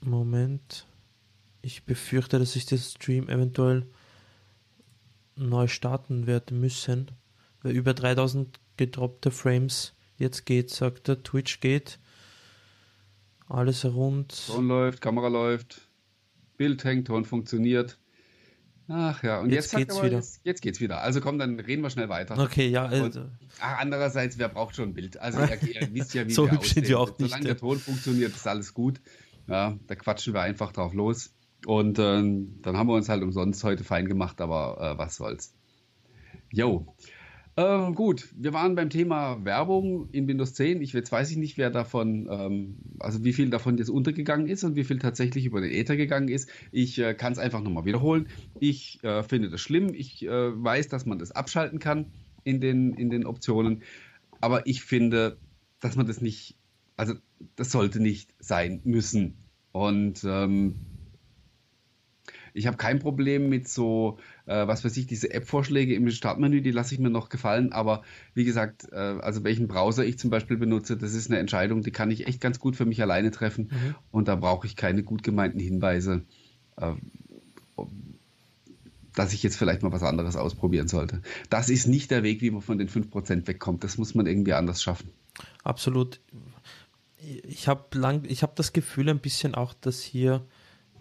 Moment. 0.00 0.86
Ich 1.60 1.84
befürchte, 1.84 2.38
dass 2.38 2.56
ich 2.56 2.66
den 2.66 2.78
Stream 2.78 3.28
eventuell 3.28 3.86
neu 5.36 5.66
starten 5.66 6.26
werde 6.26 6.54
müssen. 6.54 7.10
Weil 7.62 7.72
über 7.72 7.94
3000 7.94 8.58
gedroppte 8.76 9.30
Frames 9.30 9.94
jetzt 10.16 10.46
geht, 10.46 10.70
sagt 10.70 11.08
er. 11.08 11.22
Twitch 11.22 11.60
geht. 11.60 11.98
Alles 13.48 13.84
rund. 13.84 14.46
Ton 14.46 14.68
läuft, 14.68 15.00
Kamera 15.00 15.28
läuft, 15.28 15.88
Bild 16.56 16.84
hängt, 16.84 17.06
Ton 17.06 17.24
funktioniert. 17.24 17.98
Ach 18.90 19.22
ja, 19.22 19.40
und 19.40 19.50
jetzt, 19.50 19.72
jetzt 19.72 19.76
geht's 19.76 19.96
aber, 19.96 20.06
wieder. 20.06 20.16
Jetzt, 20.16 20.40
jetzt, 20.44 20.62
geht's 20.62 20.80
wieder. 20.80 21.02
Also 21.02 21.20
komm, 21.20 21.38
dann 21.38 21.60
reden 21.60 21.82
wir 21.82 21.90
schnell 21.90 22.08
weiter. 22.08 22.38
Okay, 22.38 22.68
ja. 22.68 22.86
Also. 22.86 23.20
Und, 23.20 23.30
ach, 23.60 23.78
andererseits, 23.80 24.38
wer 24.38 24.48
braucht 24.48 24.76
schon 24.76 24.90
ein 24.90 24.94
Bild? 24.94 25.18
Also 25.18 25.40
ihr, 25.40 25.80
ihr 25.80 25.88
wisst 25.94 26.14
ja, 26.14 26.26
wie 26.26 26.32
so 26.32 26.50
wir 26.50 26.58
aussehen. 26.58 26.88
Wir 26.88 26.98
auch 26.98 27.12
Solange 27.18 27.34
nicht, 27.34 27.48
der 27.48 27.56
Ton 27.58 27.78
funktioniert, 27.78 28.34
ist 28.34 28.46
alles 28.46 28.72
gut. 28.72 29.00
Ja, 29.46 29.78
da 29.86 29.94
quatschen 29.94 30.32
wir 30.32 30.40
einfach 30.40 30.72
drauf 30.72 30.94
los. 30.94 31.34
Und 31.66 31.98
ähm, 31.98 32.60
dann 32.62 32.76
haben 32.76 32.86
wir 32.86 32.94
uns 32.94 33.08
halt 33.08 33.22
umsonst 33.22 33.62
heute 33.64 33.84
fein 33.84 34.06
gemacht, 34.06 34.40
aber 34.40 34.94
äh, 34.94 34.98
was 34.98 35.16
soll's. 35.16 35.54
Jo. 36.50 36.94
Ähm, 37.58 37.96
gut, 37.96 38.28
wir 38.36 38.52
waren 38.52 38.76
beim 38.76 38.88
Thema 38.88 39.44
Werbung 39.44 40.08
in 40.12 40.28
Windows 40.28 40.54
10. 40.54 40.80
Ich 40.80 40.92
jetzt 40.92 41.10
weiß 41.10 41.28
ich 41.32 41.36
nicht, 41.36 41.58
wer 41.58 41.70
davon, 41.70 42.28
ähm, 42.30 42.76
also 43.00 43.24
wie 43.24 43.32
viel 43.32 43.50
davon 43.50 43.76
jetzt 43.78 43.88
untergegangen 43.88 44.46
ist 44.46 44.62
und 44.62 44.76
wie 44.76 44.84
viel 44.84 45.00
tatsächlich 45.00 45.44
über 45.44 45.60
den 45.60 45.72
Ether 45.72 45.96
gegangen 45.96 46.28
ist. 46.28 46.48
Ich 46.70 47.00
äh, 47.00 47.14
kann 47.14 47.32
es 47.32 47.40
einfach 47.40 47.60
nochmal 47.60 47.84
wiederholen. 47.84 48.28
Ich 48.60 49.02
äh, 49.02 49.24
finde 49.24 49.50
das 49.50 49.60
schlimm. 49.60 49.92
Ich 49.92 50.24
äh, 50.24 50.28
weiß, 50.30 50.86
dass 50.86 51.04
man 51.04 51.18
das 51.18 51.32
abschalten 51.32 51.80
kann 51.80 52.06
in 52.44 52.60
den, 52.60 52.94
in 52.94 53.10
den 53.10 53.26
Optionen. 53.26 53.82
Aber 54.40 54.68
ich 54.68 54.84
finde, 54.84 55.36
dass 55.80 55.96
man 55.96 56.06
das 56.06 56.20
nicht, 56.20 56.56
also 56.96 57.14
das 57.56 57.72
sollte 57.72 57.98
nicht 57.98 58.36
sein 58.38 58.82
müssen. 58.84 59.34
Und 59.72 60.22
ähm, 60.24 60.76
ich 62.54 62.66
habe 62.66 62.76
kein 62.76 62.98
Problem 62.98 63.48
mit 63.48 63.68
so, 63.68 64.18
äh, 64.46 64.66
was 64.66 64.84
weiß 64.84 64.96
ich, 64.96 65.06
diese 65.06 65.32
App-Vorschläge 65.32 65.94
im 65.94 66.10
Startmenü, 66.10 66.60
die 66.60 66.70
lasse 66.70 66.94
ich 66.94 67.00
mir 67.00 67.10
noch 67.10 67.28
gefallen. 67.28 67.72
Aber 67.72 68.02
wie 68.34 68.44
gesagt, 68.44 68.88
äh, 68.92 68.96
also 68.96 69.44
welchen 69.44 69.68
Browser 69.68 70.04
ich 70.04 70.18
zum 70.18 70.30
Beispiel 70.30 70.56
benutze, 70.56 70.96
das 70.96 71.14
ist 71.14 71.30
eine 71.30 71.38
Entscheidung, 71.38 71.82
die 71.82 71.90
kann 71.90 72.10
ich 72.10 72.26
echt 72.26 72.40
ganz 72.40 72.58
gut 72.58 72.76
für 72.76 72.86
mich 72.86 73.02
alleine 73.02 73.30
treffen. 73.30 73.70
Mhm. 73.70 73.94
Und 74.10 74.28
da 74.28 74.36
brauche 74.36 74.66
ich 74.66 74.76
keine 74.76 75.02
gut 75.02 75.22
gemeinten 75.22 75.60
Hinweise, 75.60 76.22
äh, 76.76 76.92
dass 79.14 79.32
ich 79.32 79.42
jetzt 79.42 79.56
vielleicht 79.56 79.82
mal 79.82 79.92
was 79.92 80.02
anderes 80.02 80.36
ausprobieren 80.36 80.88
sollte. 80.88 81.22
Das 81.50 81.68
ist 81.68 81.86
nicht 81.86 82.10
der 82.10 82.22
Weg, 82.22 82.40
wie 82.40 82.50
man 82.50 82.62
von 82.62 82.78
den 82.78 82.88
5% 82.88 83.46
wegkommt. 83.46 83.82
Das 83.82 83.98
muss 83.98 84.14
man 84.14 84.26
irgendwie 84.26 84.52
anders 84.52 84.82
schaffen. 84.82 85.10
Absolut. 85.64 86.20
Ich 87.20 87.66
habe 87.66 87.98
lang, 87.98 88.24
ich 88.28 88.42
habe 88.42 88.52
das 88.54 88.72
Gefühl 88.72 89.08
ein 89.08 89.18
bisschen 89.18 89.54
auch, 89.54 89.74
dass 89.74 90.00
hier 90.02 90.46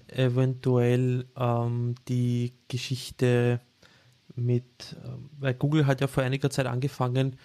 eventuell 0.08 1.26
ähm, 1.36 1.96
die 2.08 2.54
Geschichte 2.68 3.62
mit, 4.36 4.96
äh, 5.04 5.10
weil 5.40 5.54
Google 5.54 5.88
hat 5.88 6.02
ja 6.02 6.08
vor 6.08 6.24
einiger 6.24 6.50
Zeit 6.50 6.66
angefangen, 6.68 7.38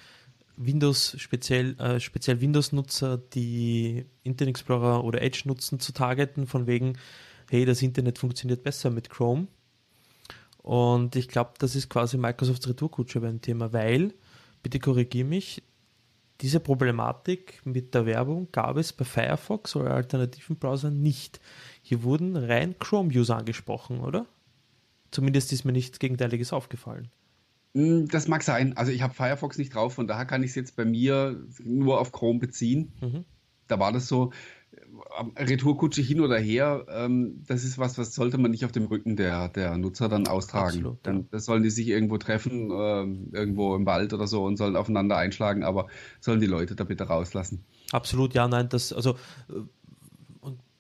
Windows, 0.57 1.15
speziell, 1.19 1.79
äh, 1.81 1.99
speziell 1.99 2.41
Windows-Nutzer, 2.41 3.19
die 3.19 4.05
Internet 4.23 4.53
Explorer 4.53 5.05
oder 5.05 5.23
Edge 5.23 5.43
nutzen, 5.47 5.81
zu 5.81 5.93
targeten, 5.93 6.47
von 6.47 6.67
wegen, 6.67 6.99
hey, 7.51 7.65
das 7.65 7.83
Internet 7.83 8.19
funktioniert 8.19 8.63
besser 8.63 8.91
mit 8.91 9.11
Chrome. 9.11 9.49
Und 10.59 11.17
ich 11.17 11.29
glaube, 11.29 11.53
das 11.59 11.75
ist 11.75 11.89
quasi 11.89 12.17
Microsofts 12.19 12.69
Retourkutsche 12.69 13.21
beim 13.21 13.41
Thema, 13.41 13.73
weil, 13.73 14.15
bitte 14.63 14.79
korrigiere 14.79 15.27
mich, 15.27 15.63
diese 16.43 16.59
Problematik 16.59 17.65
mit 17.65 17.95
der 17.95 18.05
Werbung 18.05 18.49
gab 18.51 18.77
es 18.77 18.93
bei 18.93 19.05
Firefox 19.05 19.77
oder 19.77 19.93
alternativen 19.95 20.57
Browsern 20.57 21.01
nicht. 21.01 21.41
Hier 21.83 22.03
wurden 22.03 22.37
rein 22.37 22.75
Chrome-User 22.81 23.37
angesprochen, 23.37 24.01
oder? 24.01 24.27
Zumindest 25.13 25.53
ist 25.53 25.65
mir 25.65 25.73
nichts 25.73 26.01
Gegenteiliges 26.01 26.53
aufgefallen. 26.53 27.09
Hm, 27.75 28.09
das 28.09 28.27
mag 28.27 28.43
sein. 28.43 28.77
Also 28.77 28.91
ich 28.91 29.03
habe 29.03 29.15
Firefox 29.15 29.57
nicht 29.57 29.75
drauf, 29.75 29.95
von 29.95 30.09
daher 30.09 30.25
kann 30.25 30.43
ich 30.43 30.51
es 30.51 30.57
jetzt 30.57 30.75
bei 30.75 30.85
mir 30.85 31.41
nur 31.63 32.01
auf 32.01 32.11
Chrome 32.11 32.41
beziehen. 32.41 32.93
Mhm. 33.01 33.25
Da 33.69 33.79
war 33.79 33.93
das 33.93 34.09
so, 34.09 34.33
Retourkutsche 35.37 36.03
hin 36.03 36.21
oder 36.21 36.39
her, 36.39 36.87
ähm, 36.89 37.43
das 37.47 37.65
ist 37.65 37.79
was, 37.79 37.99
was 37.99 38.15
sollte 38.15 38.39
man 38.39 38.51
nicht 38.51 38.65
auf 38.65 38.73
dem 38.73 38.87
Rücken 38.87 39.17
der, 39.17 39.49
der 39.49 39.77
Nutzer 39.77 40.09
dann 40.09 40.27
austragen. 40.27 40.79
Absolut, 40.79 40.95
ja. 40.95 41.01
dann, 41.03 41.29
das 41.31 41.45
sollen 41.45 41.63
die 41.63 41.71
sich 41.71 41.89
irgendwo 41.89 42.19
treffen, 42.19 42.71
äh, 42.71 43.37
irgendwo 43.37 43.75
im 43.75 43.87
Wald 43.87 44.13
oder 44.13 44.27
so 44.27 44.45
und 44.45 44.57
sollen 44.57 44.77
aufeinander 44.77 45.17
einschlagen, 45.17 45.65
aber 45.65 45.89
sollen 46.21 46.41
die 46.41 46.47
Leute 46.47 46.75
da 46.75 46.85
bitte 46.85 47.05
rauslassen. 47.05 47.65
Absolut, 47.93 48.35
ja, 48.35 48.49
nein, 48.49 48.69
das, 48.69 48.93
also 48.93 49.17
äh, 49.51 49.61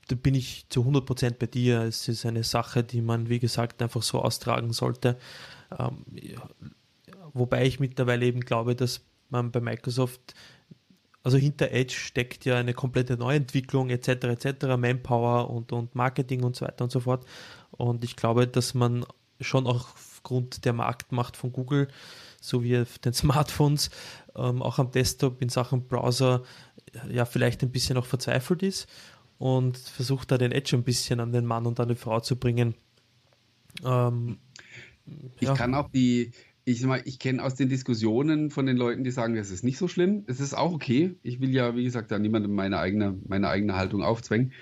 da 0.08 0.16
bin 0.16 0.34
ich 0.34 0.66
zu 0.68 0.82
100% 0.82 1.38
bei 1.38 1.46
dir. 1.46 1.82
Es 1.82 2.08
ist 2.08 2.26
eine 2.26 2.44
Sache, 2.44 2.82
die 2.82 3.00
man, 3.00 3.28
wie 3.28 3.38
gesagt, 3.38 3.80
einfach 3.82 4.02
so 4.02 4.20
austragen 4.20 4.72
sollte. 4.72 5.16
Ähm, 5.78 6.04
wobei 7.32 7.66
ich 7.66 7.80
mittlerweile 7.80 8.26
eben 8.26 8.40
glaube, 8.40 8.74
dass 8.74 9.02
man 9.30 9.50
bei 9.50 9.60
Microsoft, 9.60 10.34
also 11.22 11.38
hinter 11.38 11.70
Edge 11.70 11.94
steckt 11.94 12.44
ja 12.44 12.56
eine 12.56 12.74
komplette 12.74 13.16
Neuentwicklung 13.16 13.90
etc. 13.90 14.08
etc., 14.08 14.66
Manpower 14.76 15.50
und, 15.50 15.72
und 15.72 15.94
Marketing 15.94 16.42
und 16.42 16.56
so 16.56 16.66
weiter 16.66 16.84
und 16.84 16.90
so 16.90 17.00
fort. 17.00 17.24
Und 17.70 18.04
ich 18.04 18.16
glaube, 18.16 18.46
dass 18.46 18.74
man 18.74 19.04
schon 19.40 19.66
auch 19.66 19.94
aufgrund 19.94 20.64
der 20.64 20.72
Marktmacht 20.72 21.36
von 21.36 21.52
Google 21.52 21.88
sowie 22.40 22.78
auf 22.78 22.98
den 22.98 23.12
Smartphones, 23.12 23.90
ähm, 24.36 24.62
auch 24.62 24.78
am 24.78 24.90
Desktop 24.90 25.40
in 25.42 25.48
Sachen 25.48 25.86
Browser, 25.86 26.42
ja, 27.10 27.24
vielleicht 27.24 27.62
ein 27.62 27.70
bisschen 27.70 27.96
auch 27.96 28.06
verzweifelt 28.06 28.62
ist 28.62 28.88
und 29.38 29.78
versucht 29.78 30.30
da 30.30 30.38
den 30.38 30.52
Edge 30.52 30.76
ein 30.76 30.84
bisschen 30.84 31.20
an 31.20 31.32
den 31.32 31.46
Mann 31.46 31.66
und 31.66 31.80
an 31.80 31.88
die 31.88 31.94
Frau 31.94 32.20
zu 32.20 32.36
bringen. 32.36 32.74
Ähm, 33.84 34.38
ich 35.36 35.48
ja. 35.48 35.54
kann 35.54 35.74
auch 35.74 35.90
die, 35.90 36.32
ich, 36.64 36.84
ich 37.04 37.18
kenne 37.18 37.42
aus 37.42 37.54
den 37.54 37.68
Diskussionen 37.68 38.50
von 38.50 38.66
den 38.66 38.76
Leuten, 38.76 39.04
die 39.04 39.10
sagen, 39.10 39.34
das 39.34 39.50
ist 39.50 39.64
nicht 39.64 39.78
so 39.78 39.88
schlimm. 39.88 40.24
Es 40.26 40.40
ist 40.40 40.54
auch 40.54 40.72
okay. 40.72 41.16
Ich 41.22 41.40
will 41.40 41.50
ja, 41.50 41.74
wie 41.74 41.84
gesagt, 41.84 42.10
da 42.10 42.18
niemandem 42.18 42.54
meine 42.54 42.78
eigene, 42.78 43.18
meine 43.26 43.48
eigene 43.48 43.76
Haltung 43.76 44.02
aufzwängen. 44.02 44.52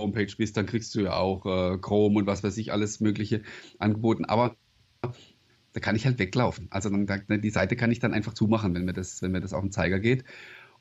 Homepage 0.00 0.32
bist, 0.36 0.56
dann 0.56 0.66
kriegst 0.66 0.94
du 0.94 1.00
ja 1.00 1.14
auch 1.14 1.44
äh, 1.46 1.78
Chrome 1.78 2.18
und 2.18 2.26
was 2.26 2.42
weiß 2.44 2.56
ich, 2.58 2.72
alles 2.72 3.00
Mögliche 3.00 3.42
angeboten. 3.78 4.24
Aber 4.24 4.56
da 5.72 5.80
kann 5.80 5.96
ich 5.96 6.06
halt 6.06 6.18
weglaufen. 6.18 6.68
Also 6.70 6.88
dann, 6.90 7.40
die 7.40 7.50
Seite 7.50 7.76
kann 7.76 7.90
ich 7.90 7.98
dann 7.98 8.14
einfach 8.14 8.34
zumachen, 8.34 8.74
wenn 8.74 8.84
mir 8.84 8.92
das, 8.92 9.22
wenn 9.22 9.32
mir 9.32 9.40
das 9.40 9.52
auf 9.52 9.62
den 9.62 9.72
Zeiger 9.72 10.00
geht. 10.00 10.24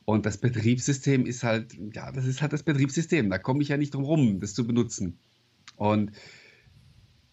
Und 0.05 0.25
das 0.25 0.37
Betriebssystem 0.37 1.25
ist 1.25 1.43
halt, 1.43 1.75
ja, 1.93 2.11
das 2.11 2.25
ist 2.25 2.41
halt 2.41 2.53
das 2.53 2.63
Betriebssystem. 2.63 3.29
Da 3.29 3.37
komme 3.39 3.61
ich 3.61 3.69
ja 3.69 3.77
nicht 3.77 3.93
drum 3.93 4.03
rum, 4.03 4.39
das 4.39 4.53
zu 4.53 4.65
benutzen. 4.65 5.19
Und 5.75 6.11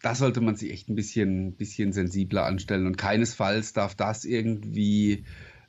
da 0.04 0.14
sollte 0.14 0.42
man 0.42 0.54
sich 0.54 0.70
echt 0.70 0.90
ein 0.90 0.94
bisschen, 0.94 1.54
bisschen 1.54 1.94
sensibler 1.94 2.44
anstellen. 2.44 2.86
Und 2.86 2.98
keinesfalls 2.98 3.72
darf 3.72 3.94
das 3.94 4.26
irgendwie 4.26 5.24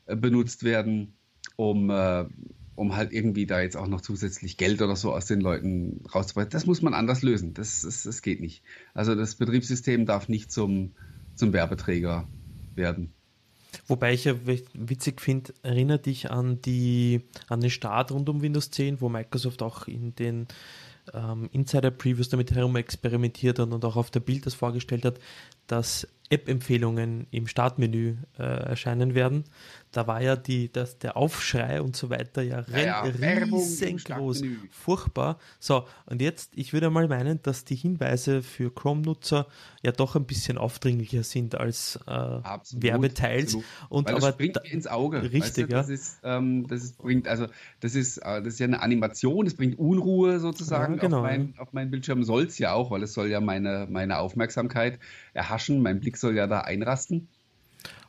äh, 0.08 0.18
benutzt 0.18 0.65
werden, 0.65 1.13
um, 1.56 1.89
äh, 1.89 2.25
um 2.75 2.98
halt 2.98 3.13
irgendwie 3.13 3.46
da 3.46 3.62
jetzt 3.62 3.77
auch 3.77 3.88
noch 3.88 4.01
zusätzlich 4.01 4.58
Geld 4.58 4.82
oder 4.82 4.98
so 4.98 5.13
aus 5.13 5.25
den 5.25 5.39
Leuten 5.39 6.01
rauszubekommen. 6.13 6.50
Das 6.50 6.65
muss 6.65 6.82
man 6.82 6.94
anders 6.94 7.22
lösen. 7.22 7.54
Das, 7.54 7.84
das, 7.84 8.04
das 8.04 8.22
geht 8.22 8.42
nicht. 8.42 8.62
Also 8.94 9.15
das 9.15 9.36
Betriebssystem 9.36 10.06
darf 10.06 10.27
nicht 10.27 10.51
zum, 10.51 10.92
zum 11.36 11.54
Werbeträger 11.54 12.27
werden. 12.75 13.13
Wobei 13.88 14.13
ich 14.13 14.25
ja 14.25 14.36
witzig 14.74 15.22
finde, 15.22 15.54
erinnert 15.63 16.08
dich 16.08 16.30
an 16.30 16.62
die 16.62 17.22
an 17.48 17.62
den 17.62 17.70
Start 17.70 18.12
rund 18.12 18.27
um 18.27 18.42
Windows 18.42 18.70
10, 18.72 19.00
wo 19.00 19.08
Microsoft 19.08 19.62
auch 19.62 19.88
in 19.88 20.13
den 20.15 20.48
ähm, 21.13 21.50
Insider-Previews 21.51 22.29
damit 22.29 22.51
herum 22.51 22.75
experimentiert 22.75 23.59
hat 23.59 23.71
und 23.71 23.85
auch 23.85 23.95
auf 23.95 24.12
der 24.12 24.19
Bild 24.19 24.45
das 24.45 24.53
vorgestellt 24.53 25.05
hat. 25.05 25.19
dass 25.67 26.07
App-Empfehlungen 26.29 27.27
im 27.32 27.48
Startmenü 27.48 28.15
äh, 28.39 28.44
erscheinen 28.44 29.13
werden. 29.13 29.44
Da 29.91 30.08
war 30.08 30.22
ja 30.22 30.36
die, 30.36 30.72
das, 30.72 30.98
der 30.98 31.15
Aufschrei 31.15 31.82
und 31.82 31.96
so 31.96 32.10
weiter 32.10 32.41
ja, 32.41 32.65
ja, 32.75 33.01
riesengroß, 33.01 34.41
furchtbar. 34.70 35.39
So, 35.60 35.86
und 36.05 36.22
jetzt, 36.22 36.51
ich 36.55 36.74
würde 36.74 36.89
mal 36.89 37.08
meinen, 37.08 37.41
dass 37.44 37.63
die 37.63 37.75
Hinweise 37.75 38.44
für 38.44 38.74
Chrome-Nutzer 38.74 39.48
ja 39.84 39.91
doch 39.91 40.15
ein 40.15 40.25
bisschen 40.25 40.58
aufdringlicher 40.58 41.24
sind 41.24 41.55
als 41.55 42.00
äh, 42.08 42.12
absolut, 42.12 42.84
Werbeteils. 42.84 43.55
Absolut. 43.55 43.65
Und 43.89 44.08
Weil 44.08 44.15
aber 44.15 44.25
das 44.27 44.36
springt 44.36 44.55
da, 44.58 44.62
ins 44.62 44.88
Auge. 44.88 45.22
Richtig, 45.22 45.41
weißt 45.41 45.58
du, 45.58 45.62
ja. 45.62 45.67
Das 45.67 45.89
ist, 45.89 46.20
ähm, 46.24 46.67
das 46.67 46.84
ist, 46.84 46.98
bringt, 46.98 47.27
also 47.27 47.46
das 47.79 47.96
ist, 47.96 48.17
äh, 48.17 48.41
das 48.41 48.55
ist 48.55 48.60
ja 48.60 48.65
eine 48.65 48.82
Animation, 48.82 49.46
das 49.46 49.53
bringt 49.53 49.79
Unruhe 49.79 50.39
sozusagen 50.39 50.96
ja, 50.96 51.00
genau. 51.00 51.17
auf, 51.20 51.24
mein, 51.24 51.53
auf 51.58 51.72
meinen 51.72 51.91
Bildschirm. 51.91 52.24
Soll 52.24 52.46
es 52.46 52.58
ja 52.58 52.74
auch, 52.74 52.91
weil 52.91 53.03
es 53.03 53.13
soll 53.13 53.29
ja 53.29 53.39
meine, 53.39 53.88
meine 53.89 54.17
Aufmerksamkeit 54.17 55.00
erhaschen, 55.36 55.82
mein 55.82 56.00
Blick 56.00 56.18
soll 56.18 56.36
ja 56.36 56.48
da 56.48 56.62
einrasten. 56.62 57.27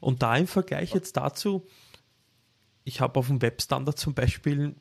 Und 0.00 0.22
da 0.22 0.36
im 0.36 0.46
Vergleich 0.46 0.94
jetzt 0.94 1.16
dazu, 1.16 1.66
ich 2.84 3.00
habe 3.00 3.18
auf 3.18 3.26
dem 3.26 3.42
Webstandard 3.42 3.98
zum 3.98 4.14
Beispiel 4.14 4.74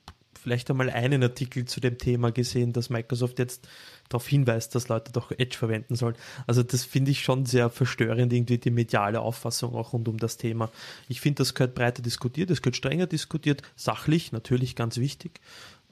vielleicht 0.45 0.69
einmal 0.69 0.91
einen 0.91 1.23
Artikel 1.23 1.65
zu 1.65 1.79
dem 1.79 1.97
Thema 1.97 2.31
gesehen, 2.31 2.71
dass 2.71 2.91
Microsoft 2.91 3.39
jetzt 3.39 3.67
darauf 4.09 4.27
hinweist, 4.27 4.75
dass 4.75 4.89
Leute 4.89 5.11
doch 5.11 5.31
Edge 5.31 5.57
verwenden 5.57 5.95
sollen. 5.95 6.15
Also 6.45 6.61
das 6.61 6.85
finde 6.85 7.09
ich 7.09 7.23
schon 7.23 7.47
sehr 7.47 7.71
verstörend, 7.71 8.31
irgendwie 8.31 8.59
die 8.59 8.69
mediale 8.69 9.21
Auffassung 9.21 9.73
auch 9.73 9.93
rund 9.93 10.07
um 10.07 10.17
das 10.17 10.37
Thema. 10.37 10.69
Ich 11.07 11.19
finde, 11.19 11.37
das 11.37 11.55
gehört 11.55 11.73
breiter 11.73 12.03
diskutiert, 12.03 12.51
das 12.51 12.61
gehört 12.61 12.75
strenger 12.75 13.07
diskutiert, 13.07 13.63
sachlich, 13.75 14.31
natürlich 14.31 14.75
ganz 14.75 14.97
wichtig. 14.97 15.41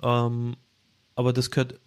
Ähm, 0.04 0.56
aber 1.16 1.34
das 1.34 1.50
gehört 1.50 1.80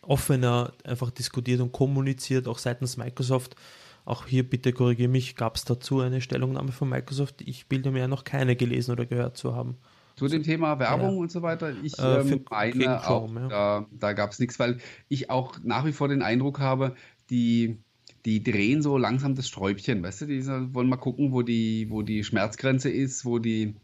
offener 0.00 0.72
einfach 0.84 1.10
diskutiert 1.10 1.60
und 1.60 1.72
kommuniziert, 1.72 2.48
auch 2.48 2.58
seitens 2.58 2.96
Microsoft. 2.96 3.56
Auch 4.04 4.26
hier 4.26 4.48
bitte 4.48 4.72
korrigiere 4.72 5.08
mich, 5.08 5.34
gab 5.34 5.56
es 5.56 5.64
dazu 5.64 6.00
eine 6.00 6.20
Stellungnahme 6.20 6.72
von 6.72 6.88
Microsoft? 6.88 7.40
Ich 7.40 7.68
bilde 7.68 7.90
mir 7.90 8.00
ja 8.00 8.08
noch 8.08 8.24
keine 8.24 8.54
gelesen 8.54 8.92
oder 8.92 9.06
gehört 9.06 9.36
zu 9.36 9.54
haben. 9.54 9.76
Zu 10.16 10.28
dem 10.28 10.42
Thema 10.42 10.78
Werbung 10.78 11.14
ja. 11.14 11.20
und 11.20 11.32
so 11.32 11.42
weiter. 11.42 11.72
Ich 11.82 11.98
äh, 11.98 12.20
ähm, 12.20 12.44
meine 12.48 13.00
Chrome, 13.02 13.46
auch, 13.46 13.50
ja. 13.50 13.80
da, 13.80 13.86
da 13.90 14.12
gab 14.12 14.30
es 14.30 14.38
nichts, 14.38 14.58
weil 14.58 14.78
ich 15.08 15.30
auch 15.30 15.56
nach 15.62 15.84
wie 15.86 15.92
vor 15.92 16.08
den 16.08 16.22
Eindruck 16.22 16.60
habe, 16.60 16.94
die, 17.30 17.78
die 18.24 18.44
drehen 18.44 18.82
so 18.82 18.96
langsam 18.96 19.34
das 19.34 19.48
Sträubchen, 19.48 20.02
weißt 20.02 20.22
du, 20.22 20.26
die 20.26 20.46
wollen 20.46 20.88
mal 20.88 20.96
gucken, 20.96 21.32
wo 21.32 21.42
die, 21.42 21.90
wo 21.90 22.02
die 22.02 22.22
Schmerzgrenze 22.22 22.90
ist, 22.90 23.24
wo 23.24 23.38
die, 23.38 23.74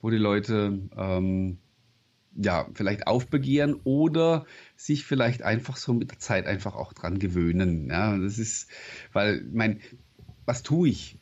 wo 0.00 0.10
die 0.10 0.16
Leute 0.16 0.78
ähm, 0.96 1.58
ja, 2.36 2.68
vielleicht 2.74 3.06
aufbegehren 3.06 3.74
oder 3.84 4.46
sich 4.76 5.04
vielleicht 5.04 5.42
einfach 5.42 5.76
so 5.76 5.92
mit 5.92 6.10
der 6.10 6.18
Zeit 6.18 6.46
einfach 6.46 6.74
auch 6.74 6.92
dran 6.92 7.18
gewöhnen. 7.18 7.88
Ja, 7.88 8.16
das 8.16 8.38
ist, 8.38 8.68
weil, 9.12 9.44
mein, 9.52 9.80
was 10.44 10.62
tue 10.62 10.88
ich, 10.88 11.18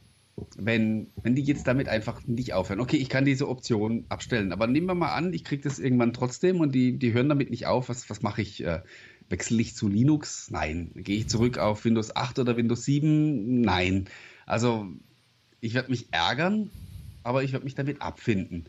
wenn, 0.56 1.08
wenn 1.22 1.34
die 1.34 1.42
jetzt 1.42 1.66
damit 1.66 1.88
einfach 1.88 2.26
nicht 2.26 2.52
aufhören? 2.52 2.80
Okay, 2.80 2.96
ich 2.96 3.08
kann 3.08 3.24
diese 3.24 3.48
Option 3.48 4.04
abstellen, 4.08 4.52
aber 4.52 4.66
nehmen 4.66 4.86
wir 4.86 4.94
mal 4.94 5.12
an, 5.12 5.32
ich 5.32 5.44
kriege 5.44 5.62
das 5.62 5.78
irgendwann 5.78 6.12
trotzdem 6.12 6.60
und 6.60 6.74
die, 6.74 6.98
die 6.98 7.12
hören 7.12 7.28
damit 7.28 7.50
nicht 7.50 7.66
auf. 7.66 7.88
Was, 7.88 8.08
was 8.10 8.22
mache 8.22 8.42
ich? 8.42 8.62
Äh, 8.62 8.82
wechsle 9.28 9.60
ich 9.60 9.74
zu 9.74 9.88
Linux? 9.88 10.50
Nein. 10.50 10.92
Gehe 10.94 11.18
ich 11.18 11.28
zurück 11.28 11.58
auf 11.58 11.84
Windows 11.84 12.14
8 12.14 12.38
oder 12.38 12.56
Windows 12.56 12.84
7? 12.84 13.60
Nein. 13.60 14.08
Also, 14.46 14.86
ich 15.60 15.74
werde 15.74 15.90
mich 15.90 16.12
ärgern, 16.12 16.70
aber 17.22 17.42
ich 17.42 17.52
werde 17.52 17.64
mich 17.64 17.74
damit 17.74 18.00
abfinden. 18.00 18.66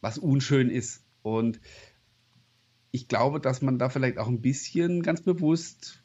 Was 0.00 0.18
unschön 0.18 0.68
ist. 0.68 1.05
Und 1.26 1.60
ich 2.92 3.08
glaube, 3.08 3.40
dass 3.40 3.60
man 3.60 3.80
da 3.80 3.88
vielleicht 3.88 4.18
auch 4.18 4.28
ein 4.28 4.40
bisschen 4.40 5.02
ganz 5.02 5.22
bewusst 5.22 6.04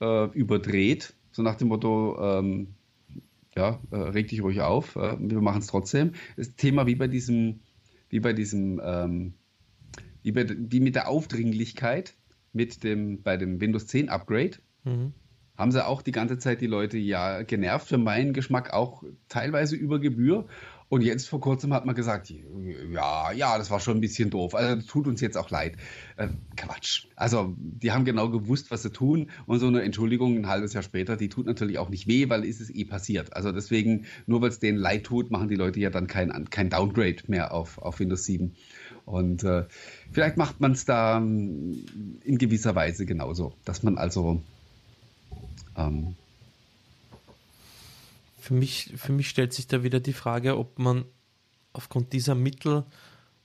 äh, 0.00 0.24
überdreht, 0.32 1.14
so 1.30 1.42
nach 1.42 1.54
dem 1.54 1.68
Motto, 1.68 2.18
ähm, 2.20 2.74
ja, 3.54 3.80
äh, 3.92 3.96
reg 3.96 4.26
dich 4.26 4.42
ruhig 4.42 4.62
auf, 4.62 4.96
äh, 4.96 5.16
wir 5.20 5.40
machen 5.40 5.60
es 5.60 5.68
trotzdem. 5.68 6.14
Das 6.36 6.56
Thema 6.56 6.88
wie 6.88 6.96
bei 6.96 7.06
diesem, 7.06 7.60
wie 8.08 8.18
bei 8.18 8.32
diesem, 8.32 8.80
ähm, 8.82 9.34
wie, 10.24 10.32
bei, 10.32 10.44
wie 10.48 10.80
mit 10.80 10.96
der 10.96 11.08
Aufdringlichkeit 11.08 12.14
mit 12.52 12.82
dem, 12.82 13.22
bei 13.22 13.36
dem 13.36 13.60
Windows 13.60 13.86
10 13.86 14.08
Upgrade. 14.08 14.58
Mhm. 14.82 15.14
Haben 15.60 15.72
sie 15.72 15.86
auch 15.86 16.00
die 16.00 16.12
ganze 16.12 16.38
Zeit 16.38 16.62
die 16.62 16.66
Leute 16.66 16.96
ja 16.96 17.42
genervt, 17.42 17.88
für 17.88 17.98
meinen 17.98 18.32
Geschmack 18.32 18.72
auch 18.72 19.02
teilweise 19.28 19.76
über 19.76 19.98
Gebühr. 19.98 20.46
Und 20.88 21.02
jetzt 21.02 21.28
vor 21.28 21.38
kurzem 21.38 21.74
hat 21.74 21.84
man 21.84 21.94
gesagt, 21.94 22.30
ja, 22.30 23.30
ja, 23.30 23.58
das 23.58 23.70
war 23.70 23.78
schon 23.78 23.98
ein 23.98 24.00
bisschen 24.00 24.30
doof. 24.30 24.54
Also 24.54 24.80
tut 24.88 25.06
uns 25.06 25.20
jetzt 25.20 25.36
auch 25.36 25.50
leid. 25.50 25.76
Äh, 26.16 26.28
Quatsch. 26.56 27.08
Also 27.14 27.54
die 27.58 27.92
haben 27.92 28.06
genau 28.06 28.30
gewusst, 28.30 28.70
was 28.70 28.82
sie 28.82 28.90
tun. 28.90 29.30
Und 29.44 29.58
so 29.58 29.66
eine 29.66 29.82
Entschuldigung 29.82 30.34
ein 30.38 30.48
halbes 30.48 30.72
Jahr 30.72 30.82
später, 30.82 31.18
die 31.18 31.28
tut 31.28 31.44
natürlich 31.44 31.78
auch 31.78 31.90
nicht 31.90 32.08
weh, 32.08 32.30
weil 32.30 32.42
ist 32.42 32.62
es 32.62 32.70
eh 32.70 32.86
passiert. 32.86 33.36
Also 33.36 33.52
deswegen, 33.52 34.06
nur 34.26 34.40
weil 34.40 34.48
es 34.48 34.60
denen 34.60 34.78
leid 34.78 35.04
tut, 35.04 35.30
machen 35.30 35.48
die 35.48 35.56
Leute 35.56 35.78
ja 35.78 35.90
dann 35.90 36.06
kein, 36.06 36.48
kein 36.48 36.70
Downgrade 36.70 37.22
mehr 37.26 37.52
auf, 37.52 37.76
auf 37.76 38.00
Windows 38.00 38.24
7. 38.24 38.54
Und 39.04 39.44
äh, 39.44 39.66
vielleicht 40.10 40.38
macht 40.38 40.60
man 40.60 40.72
es 40.72 40.86
da 40.86 41.18
ähm, 41.18 41.84
in 42.24 42.38
gewisser 42.38 42.74
Weise 42.74 43.04
genauso, 43.04 43.52
dass 43.64 43.82
man 43.82 43.98
also 43.98 44.42
ähm, 45.76 46.16
für 48.38 48.54
mich, 48.54 48.92
für 48.96 49.12
mich 49.12 49.28
stellt 49.28 49.52
sich 49.52 49.66
da 49.66 49.82
wieder 49.82 50.00
die 50.00 50.12
Frage, 50.12 50.58
ob 50.58 50.78
man 50.78 51.04
aufgrund 51.72 52.12
dieser 52.12 52.34
Mittel, 52.34 52.84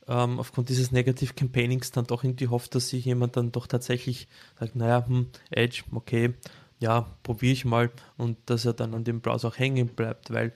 ähm, 0.08 0.40
aufgrund 0.40 0.70
dieses 0.70 0.92
Negative 0.92 1.34
Campaignings 1.34 1.92
dann 1.92 2.08
doch 2.08 2.24
irgendwie 2.24 2.48
hofft, 2.48 2.76
dass 2.76 2.90
sich 2.90 3.06
jemand 3.06 3.38
dann 3.38 3.52
doch 3.52 3.68
tatsächlich 3.68 4.28
sagt, 4.60 4.76
naja, 4.76 5.06
hm, 5.06 5.28
Edge, 5.50 5.84
okay, 5.92 6.34
ja, 6.80 7.06
probiere 7.24 7.54
ich 7.54 7.66
mal 7.66 7.92
und 8.18 8.38
dass 8.48 8.66
er 8.66 8.74
dann 8.74 8.94
an 8.94 9.04
dem 9.04 9.22
Browser 9.22 9.50
auch 9.50 9.58
hängen 9.58 9.88
bleibt, 9.88 10.32
weil 10.32 10.48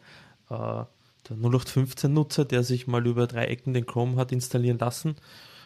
äh, 0.49 0.84
der 1.29 1.38
0815-Nutzer, 1.38 2.45
der 2.45 2.63
sich 2.63 2.88
mal 2.88 3.05
über 3.05 3.27
drei 3.27 3.45
Ecken 3.45 3.73
den 3.73 3.86
Chrome 3.86 4.15
hat 4.17 4.32
installieren 4.32 4.79
lassen, 4.79 5.15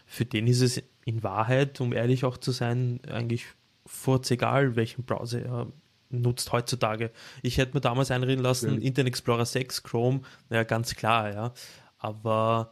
für 0.06 0.26
den 0.26 0.48
ist 0.48 0.62
es 0.62 0.82
in 1.06 1.24
Wahrheit, 1.24 1.80
um 1.82 1.94
ehrlich 1.94 2.26
auch 2.26 2.38
zu 2.38 2.52
sein, 2.52 3.00
eigentlich 3.10 3.46
furz 3.86 4.30
egal, 4.32 4.76
welchen 4.76 5.04
Browser 5.04 5.42
er 5.42 5.68
nutzt 6.14 6.52
heutzutage. 6.52 7.12
Ich 7.42 7.58
hätte 7.58 7.74
mir 7.74 7.82
damals 7.82 8.12
einreden 8.12 8.44
lassen, 8.44 8.76
ja. 8.76 8.88
Internet 8.88 9.10
Explorer 9.10 9.46
6, 9.46 9.84
Chrome, 9.84 10.22
naja, 10.50 10.64
ganz 10.64 10.96
klar, 10.96 11.34
ja. 11.34 11.54
Aber 11.98 12.72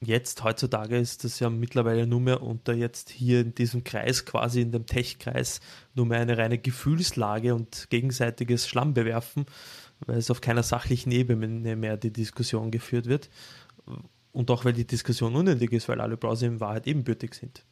jetzt, 0.00 0.42
heutzutage 0.44 0.98
ist 0.98 1.24
das 1.24 1.40
ja 1.40 1.50
mittlerweile 1.50 2.06
nur 2.06 2.20
mehr 2.20 2.42
unter 2.42 2.74
jetzt 2.74 3.10
hier 3.10 3.40
in 3.40 3.54
diesem 3.54 3.84
Kreis, 3.84 4.24
quasi 4.24 4.60
in 4.60 4.72
dem 4.72 4.86
Tech-Kreis, 4.86 5.60
nur 5.94 6.06
mehr 6.06 6.20
eine 6.20 6.36
reine 6.38 6.58
Gefühlslage 6.58 7.54
und 7.54 7.88
gegenseitiges 7.90 8.68
Schlammbewerfen, 8.68 9.46
weil 10.06 10.18
es 10.18 10.30
auf 10.30 10.40
keiner 10.40 10.62
sachlichen 10.62 11.12
Ebene 11.12 11.76
mehr 11.76 11.96
die 11.96 12.12
Diskussion 12.12 12.70
geführt 12.70 13.06
wird. 13.06 13.30
Und 14.32 14.50
auch 14.50 14.64
weil 14.64 14.72
die 14.72 14.86
Diskussion 14.86 15.36
unnötig 15.36 15.72
ist, 15.72 15.88
weil 15.88 16.00
alle 16.00 16.16
Browser 16.16 16.46
in 16.46 16.60
Wahrheit 16.60 16.86
ebenbürtig 16.86 17.34
sind. 17.34 17.64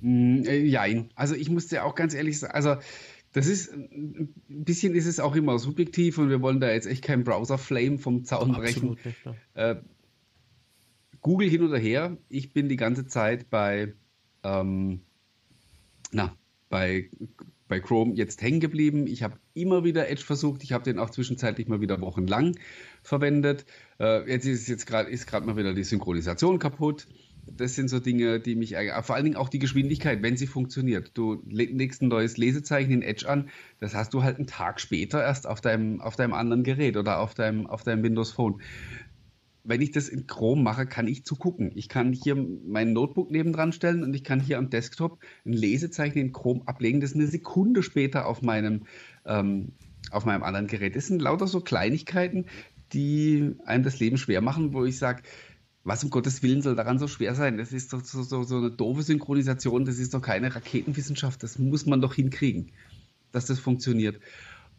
Mm, 0.00 0.44
äh, 0.44 0.58
jein. 0.58 1.10
Also 1.14 1.34
ich 1.34 1.50
musste 1.50 1.82
auch 1.82 1.94
ganz 1.94 2.14
ehrlich 2.14 2.38
sagen, 2.38 2.54
also 2.54 2.76
das 3.36 3.48
ist 3.48 3.70
ein 3.70 4.32
bisschen 4.48 4.94
ist 4.94 5.04
es 5.04 5.20
auch 5.20 5.36
immer 5.36 5.58
subjektiv 5.58 6.16
und 6.16 6.30
wir 6.30 6.40
wollen 6.40 6.58
da 6.58 6.72
jetzt 6.72 6.86
echt 6.86 7.04
keinen 7.04 7.22
Browser-Flame 7.22 7.98
vom 7.98 8.24
Zaun 8.24 8.52
brechen. 8.54 8.96
Äh, 9.52 9.76
Google 11.20 11.50
hin 11.50 11.62
oder 11.62 11.76
her, 11.76 12.16
ich 12.30 12.54
bin 12.54 12.70
die 12.70 12.78
ganze 12.78 13.06
Zeit 13.06 13.50
bei, 13.50 13.92
ähm, 14.42 15.02
na, 16.12 16.34
bei, 16.70 17.10
bei 17.68 17.78
Chrome 17.78 18.14
jetzt 18.14 18.40
hängen 18.40 18.60
geblieben. 18.60 19.06
Ich 19.06 19.22
habe 19.22 19.38
immer 19.52 19.84
wieder 19.84 20.08
Edge 20.08 20.24
versucht. 20.24 20.62
Ich 20.62 20.72
habe 20.72 20.84
den 20.84 20.98
auch 20.98 21.10
zwischenzeitlich 21.10 21.68
mal 21.68 21.82
wieder 21.82 22.00
wochenlang 22.00 22.56
verwendet. 23.02 23.66
Äh, 24.00 24.30
jetzt 24.30 24.46
ist 24.46 24.66
jetzt 24.66 24.86
gerade 24.86 25.10
ist 25.10 25.26
gerade 25.26 25.44
mal 25.44 25.58
wieder 25.58 25.74
die 25.74 25.84
Synchronisation 25.84 26.58
kaputt 26.58 27.06
das 27.46 27.74
sind 27.74 27.88
so 27.88 28.00
Dinge, 28.00 28.40
die 28.40 28.56
mich 28.56 28.74
vor 29.02 29.14
allen 29.14 29.24
Dingen 29.24 29.36
auch 29.36 29.48
die 29.48 29.58
Geschwindigkeit, 29.58 30.22
wenn 30.22 30.36
sie 30.36 30.46
funktioniert. 30.46 31.12
Du 31.14 31.42
legst 31.48 32.02
ein 32.02 32.08
neues 32.08 32.36
Lesezeichen 32.36 32.92
in 32.92 33.02
Edge 33.02 33.28
an, 33.28 33.48
das 33.78 33.94
hast 33.94 34.14
du 34.14 34.22
halt 34.22 34.36
einen 34.36 34.46
Tag 34.46 34.80
später 34.80 35.22
erst 35.22 35.46
auf 35.46 35.60
deinem, 35.60 36.00
auf 36.00 36.16
deinem 36.16 36.34
anderen 36.34 36.64
Gerät 36.64 36.96
oder 36.96 37.20
auf 37.20 37.34
deinem, 37.34 37.66
auf 37.66 37.82
deinem 37.82 38.02
Windows 38.02 38.32
Phone. 38.32 38.60
Wenn 39.64 39.80
ich 39.80 39.90
das 39.90 40.08
in 40.08 40.26
Chrome 40.28 40.62
mache, 40.62 40.86
kann 40.86 41.08
ich 41.08 41.24
zugucken. 41.24 41.72
Ich 41.74 41.88
kann 41.88 42.12
hier 42.12 42.36
mein 42.36 42.92
Notebook 42.92 43.32
nebendran 43.32 43.72
stellen 43.72 44.04
und 44.04 44.14
ich 44.14 44.22
kann 44.22 44.40
hier 44.40 44.58
am 44.58 44.70
Desktop 44.70 45.18
ein 45.44 45.52
Lesezeichen 45.52 46.18
in 46.18 46.32
Chrome 46.32 46.62
ablegen, 46.66 47.00
das 47.00 47.14
eine 47.14 47.26
Sekunde 47.26 47.82
später 47.82 48.26
auf 48.26 48.42
meinem, 48.42 48.82
ähm, 49.24 49.72
auf 50.12 50.24
meinem 50.24 50.44
anderen 50.44 50.68
Gerät. 50.68 50.94
Das 50.94 51.08
sind 51.08 51.20
lauter 51.20 51.48
so 51.48 51.60
Kleinigkeiten, 51.60 52.46
die 52.92 53.56
einem 53.64 53.82
das 53.82 53.98
Leben 53.98 54.18
schwer 54.18 54.40
machen, 54.40 54.72
wo 54.72 54.84
ich 54.84 54.98
sage, 54.98 55.22
was 55.86 56.02
um 56.02 56.10
Gottes 56.10 56.42
Willen 56.42 56.62
soll 56.62 56.74
daran 56.74 56.98
so 56.98 57.06
schwer 57.06 57.36
sein? 57.36 57.58
Das 57.58 57.72
ist 57.72 57.92
doch 57.92 58.04
so, 58.04 58.22
so, 58.22 58.42
so 58.42 58.56
eine 58.56 58.72
doofe 58.72 59.02
Synchronisation, 59.02 59.84
das 59.84 59.98
ist 60.00 60.12
doch 60.14 60.20
keine 60.20 60.52
Raketenwissenschaft, 60.54 61.42
das 61.44 61.60
muss 61.60 61.86
man 61.86 62.00
doch 62.00 62.12
hinkriegen, 62.14 62.72
dass 63.30 63.46
das 63.46 63.60
funktioniert. 63.60 64.20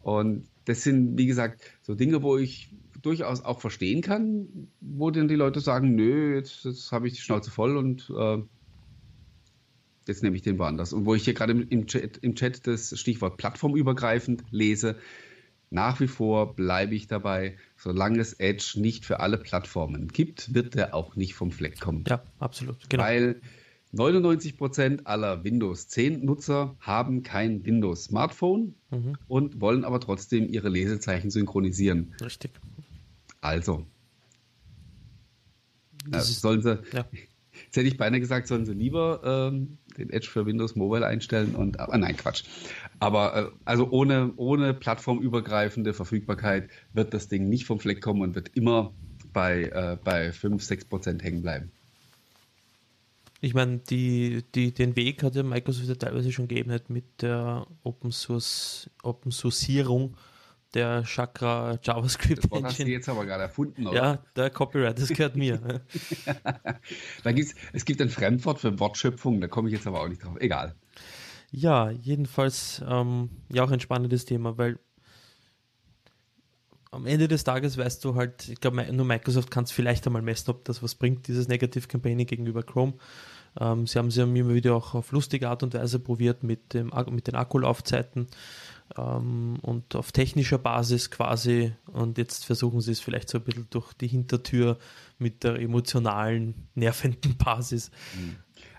Und 0.02 0.46
das 0.66 0.82
sind, 0.82 1.16
wie 1.16 1.24
gesagt, 1.24 1.62
so 1.80 1.94
Dinge, 1.94 2.22
wo 2.22 2.36
ich 2.36 2.68
durchaus 3.00 3.42
auch 3.42 3.60
verstehen 3.60 4.02
kann, 4.02 4.68
wo 4.80 5.10
dann 5.10 5.28
die 5.28 5.34
Leute 5.34 5.60
sagen, 5.60 5.94
nö, 5.94 6.34
jetzt, 6.34 6.66
jetzt 6.66 6.92
habe 6.92 7.08
ich 7.08 7.14
die 7.14 7.22
Schnauze 7.22 7.50
voll 7.50 7.78
und 7.78 8.12
äh, 8.14 8.42
jetzt 10.06 10.22
nehme 10.22 10.36
ich 10.36 10.42
den 10.42 10.58
woanders. 10.58 10.92
Und 10.92 11.06
wo 11.06 11.14
ich 11.14 11.24
hier 11.24 11.32
gerade 11.32 11.52
im, 11.52 11.86
Chat, 11.86 12.18
im 12.18 12.34
Chat 12.34 12.66
das 12.66 12.98
Stichwort 13.00 13.38
plattformübergreifend 13.38 14.44
lese, 14.50 14.96
nach 15.70 16.00
wie 16.00 16.08
vor 16.08 16.54
bleibe 16.54 16.94
ich 16.94 17.06
dabei, 17.06 17.56
solange 17.76 18.20
es 18.20 18.32
Edge 18.34 18.74
nicht 18.76 19.04
für 19.04 19.20
alle 19.20 19.38
Plattformen 19.38 20.08
gibt, 20.08 20.54
wird 20.54 20.76
er 20.76 20.94
auch 20.94 21.16
nicht 21.16 21.34
vom 21.34 21.50
Fleck 21.50 21.80
kommen. 21.80 22.04
Ja, 22.08 22.22
absolut. 22.38 22.88
Genau. 22.88 23.02
Weil 23.02 23.40
99% 23.94 25.04
aller 25.04 25.44
Windows 25.44 25.88
10 25.88 26.24
Nutzer 26.24 26.76
haben 26.80 27.22
kein 27.22 27.64
Windows 27.64 28.04
Smartphone 28.04 28.74
mhm. 28.90 29.16
und 29.28 29.60
wollen 29.60 29.84
aber 29.84 30.00
trotzdem 30.00 30.48
ihre 30.48 30.68
Lesezeichen 30.68 31.30
synchronisieren. 31.30 32.14
Richtig. 32.20 32.50
Also, 33.40 33.86
äh, 36.12 36.20
sollen 36.20 36.62
sie, 36.62 36.82
ja. 36.92 37.06
jetzt 37.64 37.76
hätte 37.76 37.88
ich 37.88 37.96
beinahe 37.96 38.20
gesagt, 38.20 38.46
sollen 38.48 38.66
sie 38.66 38.74
lieber 38.74 39.50
ähm, 39.52 39.78
den 39.98 40.10
Edge 40.10 40.28
für 40.28 40.46
Windows 40.46 40.76
Mobile 40.76 41.06
einstellen 41.06 41.54
und, 41.54 41.80
aber 41.80 41.98
nein, 41.98 42.16
Quatsch. 42.16 42.44
Aber 43.00 43.36
äh, 43.36 43.50
also 43.64 43.90
ohne, 43.90 44.32
ohne 44.36 44.74
plattformübergreifende 44.74 45.92
Verfügbarkeit 45.92 46.68
wird 46.92 47.12
das 47.14 47.28
Ding 47.28 47.48
nicht 47.48 47.66
vom 47.66 47.80
Fleck 47.80 48.00
kommen 48.00 48.22
und 48.22 48.34
wird 48.34 48.48
immer 48.54 48.92
bei, 49.32 49.64
äh, 49.64 49.96
bei 50.02 50.32
5, 50.32 50.62
6 50.62 50.84
Prozent 50.86 51.22
hängen 51.22 51.42
bleiben. 51.42 51.70
Ich 53.40 53.54
meine, 53.54 53.78
die, 53.78 54.42
die, 54.54 54.72
den 54.72 54.96
Weg 54.96 55.22
hat 55.22 55.36
ja 55.36 55.44
Microsoft 55.44 55.88
ja 55.88 55.94
teilweise 55.94 56.32
schon 56.32 56.48
geebnet 56.48 56.90
mit 56.90 57.22
der 57.22 57.66
Open 57.84 58.10
Source 58.10 58.90
Open 59.02 59.30
Sourceierung 59.30 60.16
der 60.74 61.02
Chakra 61.04 61.78
JavaScript 61.82 62.44
das 62.44 62.50
Wort 62.50 62.64
hast 62.64 62.78
du 62.78 62.84
jetzt 62.84 63.08
aber 63.08 63.24
gerade 63.24 63.44
erfunden, 63.44 63.86
oder? 63.86 63.96
Ja, 63.96 64.18
der 64.36 64.50
Copyright, 64.50 64.98
das 64.98 65.08
gehört 65.08 65.36
mir. 65.36 65.58
da 67.22 67.32
gibt's, 67.32 67.54
es 67.72 67.84
gibt 67.84 68.00
ein 68.02 68.10
Fremdwort 68.10 68.60
für 68.60 68.78
Wortschöpfung, 68.78 69.40
da 69.40 69.48
komme 69.48 69.68
ich 69.68 69.74
jetzt 69.74 69.86
aber 69.86 70.00
auch 70.00 70.08
nicht 70.08 70.22
drauf. 70.22 70.36
Egal. 70.40 70.74
Ja, 71.50 71.90
jedenfalls 71.90 72.82
ähm, 72.86 73.30
ja 73.50 73.64
auch 73.64 73.70
ein 73.70 73.80
spannendes 73.80 74.26
Thema, 74.26 74.58
weil 74.58 74.78
am 76.90 77.06
Ende 77.06 77.28
des 77.28 77.44
Tages 77.44 77.76
weißt 77.76 78.04
du 78.04 78.14
halt, 78.14 78.48
ich 78.48 78.60
glaube, 78.60 78.86
nur 78.92 79.06
Microsoft 79.06 79.50
kann 79.50 79.64
es 79.64 79.72
vielleicht 79.72 80.06
einmal 80.06 80.22
messen, 80.22 80.50
ob 80.50 80.64
das 80.64 80.82
was 80.82 80.94
bringt, 80.94 81.28
dieses 81.28 81.48
Negative 81.48 81.86
Campaigning 81.86 82.26
gegenüber 82.26 82.62
Chrome. 82.62 82.94
Ähm, 83.60 83.86
sie 83.86 83.98
haben 83.98 84.08
es 84.08 84.16
ja 84.16 84.24
immer 84.24 84.54
wieder 84.54 84.74
auch 84.74 84.94
auf 84.94 85.12
lustige 85.12 85.48
Art 85.48 85.62
und 85.62 85.74
Weise 85.74 85.98
probiert 85.98 86.42
mit, 86.42 86.74
dem, 86.74 86.92
mit 87.10 87.26
den 87.26 87.34
Akkulaufzeiten 87.34 88.26
ähm, 88.96 89.56
und 89.62 89.94
auf 89.94 90.12
technischer 90.12 90.58
Basis 90.58 91.10
quasi. 91.10 91.72
Und 91.86 92.18
jetzt 92.18 92.44
versuchen 92.44 92.80
sie 92.80 92.92
es 92.92 93.00
vielleicht 93.00 93.28
so 93.28 93.38
ein 93.38 93.44
bisschen 93.44 93.66
durch 93.70 93.92
die 93.92 94.08
Hintertür 94.08 94.78
mit 95.18 95.44
der 95.44 95.56
emotionalen, 95.56 96.68
nervenden 96.74 97.36
Basis. 97.36 97.90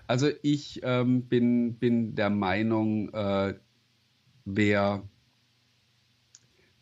Also 0.06 0.28
ich 0.42 0.80
ähm, 0.82 1.28
bin, 1.28 1.74
bin 1.74 2.14
der 2.14 2.30
Meinung, 2.30 3.12
äh, 3.14 3.54
wer 4.44 5.04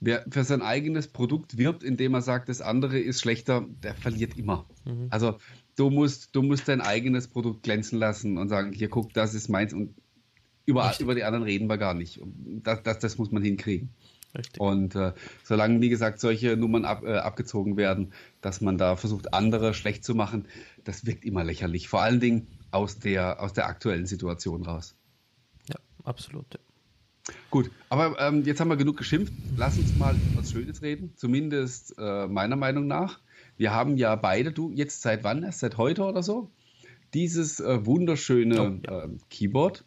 Wer 0.01 0.25
für 0.31 0.45
sein 0.45 0.63
eigenes 0.63 1.09
Produkt 1.09 1.59
wirbt, 1.59 1.83
indem 1.83 2.15
er 2.15 2.23
sagt, 2.23 2.49
das 2.49 2.61
andere 2.61 3.01
ist 3.01 3.21
schlechter, 3.21 3.67
der 3.83 3.95
verliert 3.95 4.39
immer. 4.39 4.65
Mhm. 4.85 5.09
Also 5.11 5.39
du 5.75 5.91
musst, 5.91 6.37
du 6.37 6.43
musst 6.43 6.69
dein 6.69 6.81
eigenes 6.81 7.27
Produkt 7.27 7.65
glänzen 7.65 7.99
lassen 7.99 8.39
und 8.39 8.49
sagen, 8.49 8.73
hier 8.73 8.89
guck, 8.89 9.13
das 9.13 9.35
ist 9.35 9.49
meins 9.49 9.73
und 9.73 9.97
über, 10.69 10.95
über 11.01 11.15
die 11.15 11.25
anderen 11.25 11.45
reden 11.45 11.69
wir 11.69 11.79
gar 11.79 11.95
nicht. 11.95 12.21
Das, 12.63 12.83
das, 12.83 12.99
das 12.99 13.19
muss 13.19 13.33
man 13.33 13.43
hinkriegen. 13.43 13.89
Richtig. 14.37 14.61
Und 14.61 14.95
äh, 14.95 15.15
solange, 15.43 15.81
wie 15.81 15.89
gesagt, 15.89 16.21
solche 16.21 16.59
Nummern 16.59 16.85
ab, 16.85 17.03
äh, 17.05 17.17
abgezogen 17.17 17.79
werden, 17.79 18.13
dass 18.43 18.61
man 18.61 18.77
da 18.77 18.95
versucht, 18.97 19.33
andere 19.33 19.73
schlecht 19.73 20.05
zu 20.05 20.15
machen, 20.15 20.47
das 20.85 21.07
wirkt 21.07 21.25
immer 21.25 21.43
lächerlich. 21.43 21.89
Vor 21.89 22.03
allen 22.03 22.21
Dingen 22.21 22.47
aus 22.71 22.99
der, 22.99 23.43
aus 23.43 23.55
der 23.55 23.67
aktuellen 23.67 24.05
Situation 24.05 24.63
raus. 24.63 24.95
Ja, 25.71 25.77
absolut. 26.05 26.59
Gut, 27.51 27.71
aber 27.89 28.21
ähm, 28.21 28.45
jetzt 28.45 28.61
haben 28.61 28.69
wir 28.69 28.77
genug 28.77 28.99
geschimpft. 28.99 29.33
Lass 29.57 29.79
uns 29.79 29.97
mal 29.97 30.15
was 30.35 30.53
Schönes 30.53 30.83
reden, 30.83 31.15
zumindest 31.17 31.95
äh, 31.99 32.27
meiner 32.27 32.57
Meinung 32.57 32.87
nach. 32.87 33.21
Wir 33.57 33.73
haben 33.73 33.97
ja 33.97 34.15
beide, 34.17 34.53
du 34.53 34.71
jetzt 34.71 35.01
seit 35.01 35.25
wann 35.25 35.43
erst, 35.43 35.61
seit 35.61 35.79
heute 35.79 36.05
oder 36.05 36.23
so, 36.23 36.51
dieses 37.15 37.61
äh, 37.61 37.87
wunderschöne 37.87 38.61
oh, 38.61 38.81
ja. 38.87 39.05
äh, 39.05 39.09
Keyboard, 39.31 39.85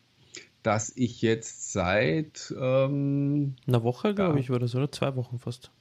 das 0.64 0.92
ich 0.96 1.22
jetzt 1.22 1.72
seit 1.74 2.54
ähm, 2.60 3.56
einer 3.68 3.84
Woche, 3.84 4.14
glaube 4.14 4.40
ich, 4.40 4.52
oder 4.52 4.68
so, 4.68 4.78
oder 4.78 4.92
zwei 4.92 5.16
Wochen 5.16 5.40
fast. 5.40 5.72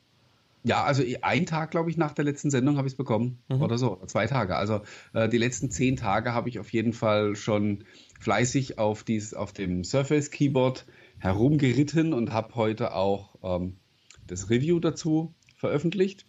Ja, 0.62 0.84
also 0.84 1.02
ein 1.22 1.46
Tag, 1.46 1.70
glaube 1.70 1.90
ich, 1.90 1.96
nach 1.96 2.12
der 2.12 2.24
letzten 2.24 2.50
Sendung 2.50 2.76
habe 2.76 2.86
ich 2.86 2.92
es 2.92 2.96
bekommen. 2.96 3.38
Mhm. 3.48 3.62
Oder 3.62 3.78
so, 3.78 4.00
zwei 4.06 4.26
Tage. 4.26 4.56
Also 4.56 4.82
äh, 5.14 5.28
die 5.28 5.38
letzten 5.38 5.70
zehn 5.70 5.96
Tage 5.96 6.34
habe 6.34 6.48
ich 6.50 6.58
auf 6.58 6.70
jeden 6.72 6.92
Fall 6.92 7.34
schon 7.34 7.84
fleißig 8.18 8.78
auf, 8.78 9.02
dies, 9.02 9.32
auf 9.32 9.52
dem 9.52 9.84
Surface 9.84 10.30
Keyboard 10.30 10.86
herumgeritten 11.18 12.12
und 12.12 12.32
habe 12.32 12.54
heute 12.54 12.94
auch 12.94 13.36
ähm, 13.42 13.76
das 14.26 14.50
Review 14.50 14.80
dazu 14.80 15.34
veröffentlicht. 15.56 16.26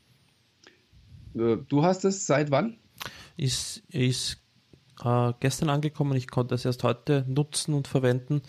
Äh, 1.36 1.58
du 1.68 1.84
hast 1.84 2.06
es 2.06 2.26
seit 2.26 2.52
wann? 2.52 2.78
Ist, 3.36 3.84
ist 3.90 4.41
äh, 5.04 5.34
gestern 5.40 5.70
angekommen. 5.70 6.16
Ich 6.16 6.30
konnte 6.30 6.56
es 6.56 6.66
erst 6.66 6.84
heute 6.84 7.26
nutzen 7.28 7.74
und 7.74 7.88
verwenden. 7.88 8.42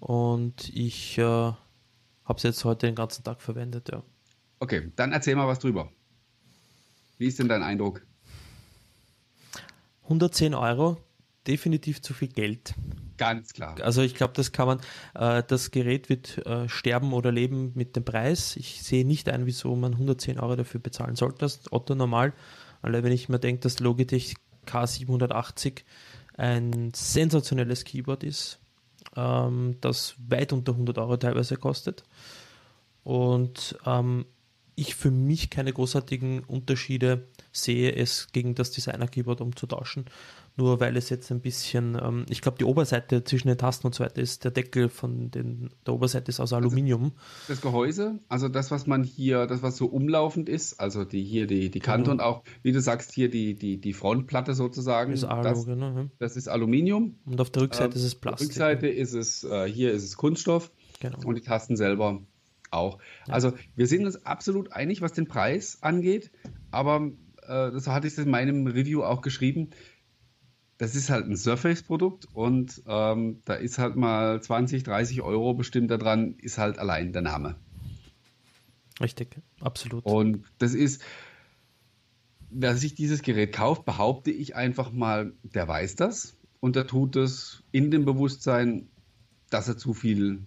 Und 0.00 0.68
ich 0.74 1.18
äh, 1.18 1.22
habe 1.22 1.58
es 2.36 2.42
jetzt 2.42 2.64
heute 2.64 2.86
den 2.86 2.94
ganzen 2.94 3.24
Tag 3.24 3.40
verwendet, 3.40 3.88
ja. 3.90 4.02
Okay, 4.58 4.92
dann 4.96 5.12
erzähl 5.12 5.34
mal 5.34 5.48
was 5.48 5.58
drüber. 5.58 5.90
Wie 7.18 7.26
ist 7.26 7.38
denn 7.38 7.48
dein 7.48 7.62
Eindruck? 7.62 8.04
110 10.04 10.54
Euro, 10.54 10.98
definitiv 11.46 12.02
zu 12.02 12.14
viel 12.14 12.28
Geld. 12.28 12.74
Ganz 13.16 13.52
klar. 13.52 13.76
Also 13.82 14.02
ich 14.02 14.14
glaube, 14.14 14.32
das 14.34 14.52
kann 14.52 14.66
man, 14.66 14.80
äh, 15.14 15.42
das 15.46 15.70
Gerät 15.70 16.08
wird 16.08 16.44
äh, 16.46 16.68
sterben 16.68 17.12
oder 17.12 17.30
leben 17.30 17.72
mit 17.74 17.94
dem 17.94 18.04
Preis. 18.04 18.56
Ich 18.56 18.82
sehe 18.82 19.04
nicht 19.04 19.28
ein, 19.28 19.46
wieso 19.46 19.74
man 19.76 19.92
110 19.92 20.40
Euro 20.40 20.56
dafür 20.56 20.80
bezahlen 20.80 21.14
sollte. 21.14 21.38
Das 21.38 21.72
Otto 21.72 21.94
normal. 21.94 22.32
Alle, 22.80 23.04
wenn 23.04 23.12
ich 23.12 23.28
mir 23.28 23.38
denke, 23.38 23.60
dass 23.60 23.78
Logitech 23.78 24.34
K780 24.66 25.82
ein 26.36 26.92
sensationelles 26.94 27.84
Keyboard 27.84 28.24
ist, 28.24 28.58
ähm, 29.16 29.76
das 29.80 30.14
weit 30.28 30.52
unter 30.52 30.72
100 30.72 30.98
Euro 30.98 31.16
teilweise 31.16 31.56
kostet. 31.56 32.04
Und 33.04 33.78
ähm, 33.84 34.26
ich 34.74 34.94
für 34.94 35.10
mich 35.10 35.50
keine 35.50 35.72
großartigen 35.72 36.40
Unterschiede 36.44 37.28
sehe, 37.52 37.94
es 37.94 38.32
gegen 38.32 38.54
das 38.54 38.70
Designer-Keyboard 38.70 39.40
umzutauschen 39.40 40.06
nur 40.56 40.80
weil 40.80 40.96
es 40.96 41.08
jetzt 41.08 41.30
ein 41.30 41.40
bisschen, 41.40 41.98
ähm, 42.02 42.26
ich 42.28 42.42
glaube, 42.42 42.58
die 42.58 42.64
Oberseite 42.64 43.24
zwischen 43.24 43.48
den 43.48 43.56
Tasten 43.56 43.86
und 43.86 43.94
so 43.94 44.04
weiter 44.04 44.20
ist, 44.20 44.44
der 44.44 44.50
Deckel 44.50 44.88
von 44.88 45.30
den, 45.30 45.70
der 45.86 45.94
Oberseite 45.94 46.30
ist 46.30 46.40
aus 46.40 46.52
Aluminium. 46.52 47.12
Das 47.48 47.60
Gehäuse, 47.60 48.18
also 48.28 48.48
das, 48.48 48.70
was 48.70 48.86
man 48.86 49.02
hier, 49.02 49.46
das, 49.46 49.62
was 49.62 49.76
so 49.76 49.86
umlaufend 49.86 50.48
ist, 50.48 50.78
also 50.78 51.04
die 51.04 51.22
hier 51.22 51.46
die, 51.46 51.70
die 51.70 51.80
Kante 51.80 52.10
mhm. 52.10 52.12
und 52.12 52.20
auch, 52.20 52.42
wie 52.62 52.72
du 52.72 52.80
sagst, 52.80 53.12
hier 53.12 53.30
die, 53.30 53.54
die, 53.54 53.80
die 53.80 53.92
Frontplatte 53.92 54.54
sozusagen. 54.54 55.12
Ist 55.12 55.24
Alu, 55.24 55.42
das, 55.42 55.64
genau, 55.64 55.96
ja. 55.96 56.06
das 56.18 56.36
ist 56.36 56.48
Aluminium. 56.48 57.16
Und 57.24 57.40
auf 57.40 57.50
der 57.50 57.62
Rückseite 57.62 57.94
ähm, 57.94 57.96
ist 57.96 58.04
es 58.04 58.14
Plastik. 58.14 58.50
Auf 58.50 58.54
der 58.54 58.68
Rückseite 58.68 58.88
ist 58.88 59.14
es, 59.14 59.44
äh, 59.44 59.66
hier 59.66 59.92
ist 59.92 60.04
es 60.04 60.16
Kunststoff 60.16 60.70
genau. 61.00 61.18
und 61.24 61.34
die 61.36 61.42
Tasten 61.42 61.76
selber 61.76 62.20
auch. 62.70 62.98
Ja. 63.26 63.34
Also 63.34 63.52
wir 63.74 63.86
sind 63.86 64.04
uns 64.04 64.26
absolut 64.26 64.72
einig, 64.72 65.00
was 65.00 65.12
den 65.12 65.28
Preis 65.28 65.78
angeht, 65.80 66.30
aber 66.70 67.10
äh, 67.42 67.70
das 67.70 67.86
hatte 67.86 68.06
ich 68.06 68.18
in 68.18 68.30
meinem 68.30 68.66
Review 68.66 69.02
auch 69.02 69.22
geschrieben 69.22 69.70
das 70.82 70.96
ist 70.96 71.10
halt 71.10 71.26
ein 71.26 71.36
Surface-Produkt 71.36 72.26
und 72.34 72.82
ähm, 72.88 73.40
da 73.44 73.54
ist 73.54 73.78
halt 73.78 73.94
mal 73.94 74.42
20, 74.42 74.82
30 74.82 75.22
Euro 75.22 75.54
bestimmt 75.54 75.92
daran, 75.92 76.34
ist 76.38 76.58
halt 76.58 76.80
allein 76.80 77.12
der 77.12 77.22
Name. 77.22 77.54
Richtig, 79.00 79.36
absolut. 79.60 80.04
Und 80.04 80.44
das 80.58 80.74
ist, 80.74 81.00
wer 82.50 82.76
sich 82.76 82.96
dieses 82.96 83.22
Gerät 83.22 83.52
kauft, 83.52 83.84
behaupte 83.84 84.32
ich 84.32 84.56
einfach 84.56 84.90
mal, 84.90 85.32
der 85.44 85.68
weiß 85.68 85.94
das 85.94 86.34
und 86.58 86.74
der 86.74 86.88
tut 86.88 87.14
es 87.14 87.62
in 87.70 87.92
dem 87.92 88.04
Bewusstsein, 88.04 88.88
dass 89.50 89.68
er 89.68 89.78
zu 89.78 89.94
viel, 89.94 90.40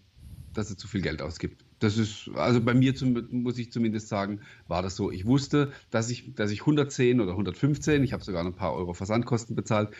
dass 0.53 0.69
er 0.69 0.77
zu 0.77 0.89
viel 0.89 1.01
Geld 1.01 1.21
ausgibt. 1.21 1.63
Das 1.79 1.97
ist, 1.97 2.29
also 2.35 2.61
bei 2.61 2.73
mir 2.73 2.95
zum, 2.95 3.27
muss 3.31 3.57
ich 3.57 3.71
zumindest 3.71 4.07
sagen, 4.07 4.41
war 4.67 4.81
das 4.81 4.95
so. 4.95 5.11
Ich 5.11 5.25
wusste, 5.25 5.71
dass 5.89 6.09
ich, 6.09 6.33
dass 6.33 6.51
ich 6.51 6.61
110 6.61 7.19
oder 7.19 7.31
115, 7.31 8.03
ich 8.03 8.13
habe 8.13 8.23
sogar 8.23 8.45
ein 8.45 8.55
paar 8.55 8.73
Euro 8.73 8.93
Versandkosten 8.93 9.55
bezahlt, 9.55 9.93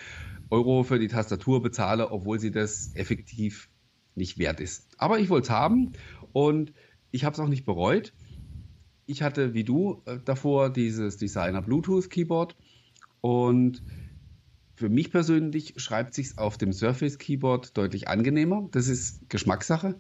Euro 0.49 0.83
für 0.83 0.99
die 0.99 1.07
Tastatur 1.07 1.61
bezahle, 1.61 2.11
obwohl 2.11 2.39
sie 2.39 2.51
das 2.51 2.91
effektiv 2.95 3.69
nicht 4.15 4.37
wert 4.37 4.59
ist. 4.61 4.87
Aber 4.97 5.19
ich 5.19 5.29
wollte 5.29 5.45
es 5.45 5.49
haben 5.49 5.91
und 6.31 6.73
ich 7.11 7.25
habe 7.25 7.33
es 7.33 7.39
auch 7.39 7.49
nicht 7.49 7.65
bereut. 7.65 8.13
Ich 9.05 9.21
hatte 9.21 9.53
wie 9.53 9.63
du 9.63 10.01
äh, 10.05 10.19
davor 10.23 10.69
dieses 10.69 11.17
Designer 11.17 11.61
Bluetooth 11.61 12.09
Keyboard 12.09 12.55
und 13.21 13.83
für 14.77 14.89
mich 14.89 15.11
persönlich 15.11 15.73
schreibt 15.77 16.13
sich 16.13 16.37
auf 16.37 16.57
dem 16.57 16.73
Surface 16.73 17.17
Keyboard 17.17 17.77
deutlich 17.77 18.07
angenehmer. 18.07 18.67
Das 18.71 18.87
ist 18.87 19.29
Geschmackssache 19.29 19.99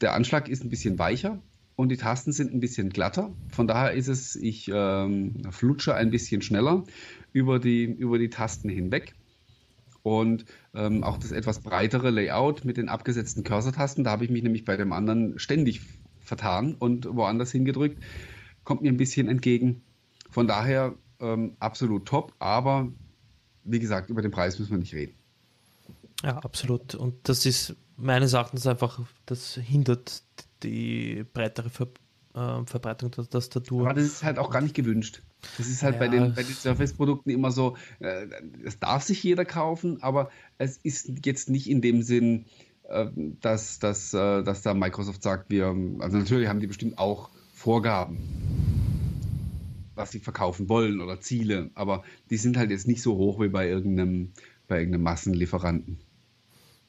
der 0.00 0.14
Anschlag 0.14 0.48
ist 0.48 0.64
ein 0.64 0.70
bisschen 0.70 0.98
weicher 0.98 1.40
und 1.76 1.88
die 1.90 1.96
Tasten 1.96 2.32
sind 2.32 2.52
ein 2.52 2.60
bisschen 2.60 2.90
glatter. 2.90 3.32
Von 3.48 3.66
daher 3.66 3.92
ist 3.92 4.08
es, 4.08 4.36
ich 4.36 4.70
ähm, 4.72 5.42
flutsche 5.50 5.94
ein 5.94 6.10
bisschen 6.10 6.42
schneller 6.42 6.84
über 7.32 7.58
die, 7.58 7.84
über 7.84 8.18
die 8.18 8.30
Tasten 8.30 8.68
hinweg. 8.68 9.14
und 10.02 10.44
ähm, 10.74 11.04
auch 11.04 11.18
das 11.18 11.32
etwas 11.32 11.60
breitere 11.60 12.10
Layout 12.10 12.64
mit 12.64 12.76
den 12.76 12.88
abgesetzten 12.88 13.44
Cursor-Tasten. 13.44 14.04
Da 14.04 14.10
habe 14.10 14.24
ich 14.24 14.30
mich 14.30 14.42
nämlich 14.42 14.64
bei 14.64 14.76
dem 14.76 14.92
anderen 14.92 15.38
ständig 15.38 15.82
vertan 16.20 16.74
und 16.78 17.06
woanders 17.14 17.52
hingedrückt. 17.52 18.02
Kommt 18.64 18.82
mir 18.82 18.88
ein 18.90 18.96
bisschen 18.96 19.28
entgegen. 19.28 19.82
Von 20.30 20.46
daher 20.46 20.94
ähm, 21.20 21.56
absolut 21.58 22.06
top, 22.06 22.34
aber 22.38 22.92
wie 23.64 23.78
gesagt, 23.78 24.10
über 24.10 24.22
den 24.22 24.30
Preis 24.30 24.58
müssen 24.58 24.72
wir 24.72 24.78
nicht 24.78 24.94
reden. 24.94 25.14
Ja, 26.22 26.38
absolut. 26.38 26.94
Und 26.94 27.14
das 27.28 27.46
ist 27.46 27.76
meines 28.00 28.32
Erachtens 28.32 28.66
einfach, 28.66 29.00
das 29.26 29.54
hindert 29.54 30.22
die 30.62 31.24
breitere 31.32 31.70
Ver 31.70 31.88
äh, 32.34 32.64
Verbreitung 32.64 33.10
der 33.10 33.28
Tastatur. 33.28 33.86
Aber 33.86 33.94
das 33.94 34.04
ist 34.04 34.22
halt 34.22 34.38
auch 34.38 34.50
gar 34.50 34.60
nicht 34.60 34.74
gewünscht. 34.74 35.22
Das 35.58 35.68
ist 35.68 35.82
halt 35.82 35.94
ja. 35.94 36.00
bei 36.00 36.08
den, 36.08 36.34
bei 36.34 36.42
den 36.42 36.54
Surface-Produkten 36.54 37.30
immer 37.30 37.50
so, 37.50 37.76
äh, 37.98 38.26
das 38.62 38.78
darf 38.78 39.02
sich 39.02 39.22
jeder 39.22 39.44
kaufen, 39.44 40.02
aber 40.02 40.30
es 40.58 40.76
ist 40.76 41.10
jetzt 41.24 41.50
nicht 41.50 41.68
in 41.68 41.80
dem 41.80 42.02
Sinn, 42.02 42.44
äh, 42.84 43.06
dass, 43.40 43.78
dass, 43.78 44.14
äh, 44.14 44.42
dass 44.42 44.62
da 44.62 44.74
Microsoft 44.74 45.22
sagt, 45.22 45.50
wir, 45.50 45.74
also 46.00 46.18
natürlich 46.18 46.48
haben 46.48 46.60
die 46.60 46.66
bestimmt 46.66 46.98
auch 46.98 47.30
Vorgaben, 47.54 48.18
was 49.94 50.12
sie 50.12 50.20
verkaufen 50.20 50.68
wollen 50.68 51.00
oder 51.00 51.20
Ziele, 51.20 51.70
aber 51.74 52.04
die 52.30 52.36
sind 52.36 52.56
halt 52.56 52.70
jetzt 52.70 52.86
nicht 52.86 53.02
so 53.02 53.16
hoch 53.16 53.40
wie 53.40 53.48
bei 53.48 53.68
irgendeinem, 53.68 54.32
bei 54.68 54.78
irgendeinem 54.78 55.02
Massenlieferanten. 55.02 55.98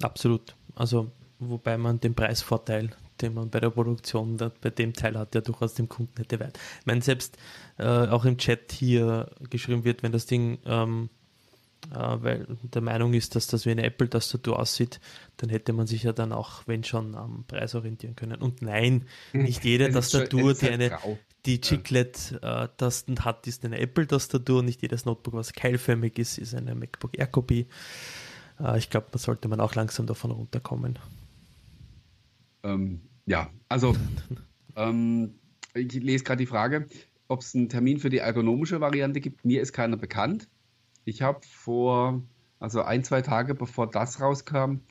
Absolut. 0.01 0.55
Also, 0.75 1.11
wobei 1.39 1.77
man 1.77 1.99
den 1.99 2.15
Preisvorteil, 2.15 2.91
den 3.21 3.33
man 3.33 3.49
bei 3.49 3.59
der 3.59 3.69
Produktion 3.69 4.37
bei 4.37 4.69
dem 4.69 4.93
Teil 4.93 5.17
hat, 5.17 5.35
ja 5.35 5.41
durchaus 5.41 5.73
dem 5.73 5.89
Kunden 5.89 6.13
hätte 6.17 6.39
weit. 6.39 6.57
Ich 6.79 6.85
meine, 6.85 7.01
selbst 7.01 7.37
äh, 7.77 7.85
auch 7.85 8.25
im 8.25 8.37
Chat 8.37 8.71
hier 8.71 9.29
geschrieben 9.49 9.83
wird, 9.83 10.03
wenn 10.03 10.11
das 10.11 10.25
Ding 10.25 10.59
ähm, 10.65 11.09
äh, 11.89 11.95
weil 11.95 12.45
der 12.61 12.81
Meinung 12.81 13.13
ist, 13.13 13.35
dass 13.35 13.47
das 13.47 13.65
wie 13.65 13.71
eine 13.71 13.83
Apple-Tastatur 13.83 14.59
aussieht, 14.59 14.99
dann 15.37 15.49
hätte 15.49 15.73
man 15.73 15.87
sich 15.87 16.03
ja 16.03 16.13
dann 16.13 16.31
auch, 16.31 16.63
wenn 16.67 16.83
schon, 16.83 17.15
am 17.15 17.43
Preis 17.47 17.75
orientieren 17.75 18.15
können. 18.15 18.41
Und 18.41 18.61
nein, 18.61 19.05
hm. 19.31 19.43
nicht 19.43 19.63
jede 19.63 19.89
Tastatur, 19.91 20.53
die 20.53 20.69
eine 20.69 20.97
die 21.47 21.59
Chiclet-Tasten 21.59 23.17
äh, 23.17 23.21
hat, 23.21 23.47
ist 23.47 23.65
eine 23.65 23.79
Apple-Tastatur. 23.79 24.61
Nicht 24.61 24.83
jedes 24.83 25.05
Notebook, 25.05 25.33
was 25.33 25.53
keilförmig 25.53 26.19
ist, 26.19 26.37
ist 26.37 26.53
eine 26.53 26.75
MacBook 26.75 27.17
Air-Kopie. 27.17 27.67
Äh, 28.61 28.77
ich 28.77 28.89
glaube, 28.89 29.07
da 29.11 29.17
sollte 29.17 29.47
man 29.47 29.59
auch 29.59 29.75
langsam 29.75 30.05
davon 30.05 30.31
runterkommen. 30.31 30.99
Ähm, 32.63 33.01
ja, 33.25 33.49
also 33.69 33.95
ähm, 34.75 35.35
ich 35.73 35.93
lese 35.93 36.23
gerade 36.23 36.39
die 36.39 36.47
Frage, 36.47 36.87
ob 37.27 37.41
es 37.41 37.55
einen 37.55 37.69
Termin 37.69 37.99
für 37.99 38.09
die 38.09 38.17
ergonomische 38.17 38.81
Variante 38.81 39.21
gibt. 39.21 39.45
Mir 39.45 39.61
ist 39.61 39.73
keiner 39.73 39.97
bekannt. 39.97 40.47
Ich 41.05 41.21
habe 41.21 41.39
vor, 41.47 42.21
also 42.59 42.83
ein, 42.83 43.03
zwei 43.03 43.21
Tage 43.21 43.55
bevor 43.55 43.89
das 43.89 44.21
rauskam, 44.21 44.81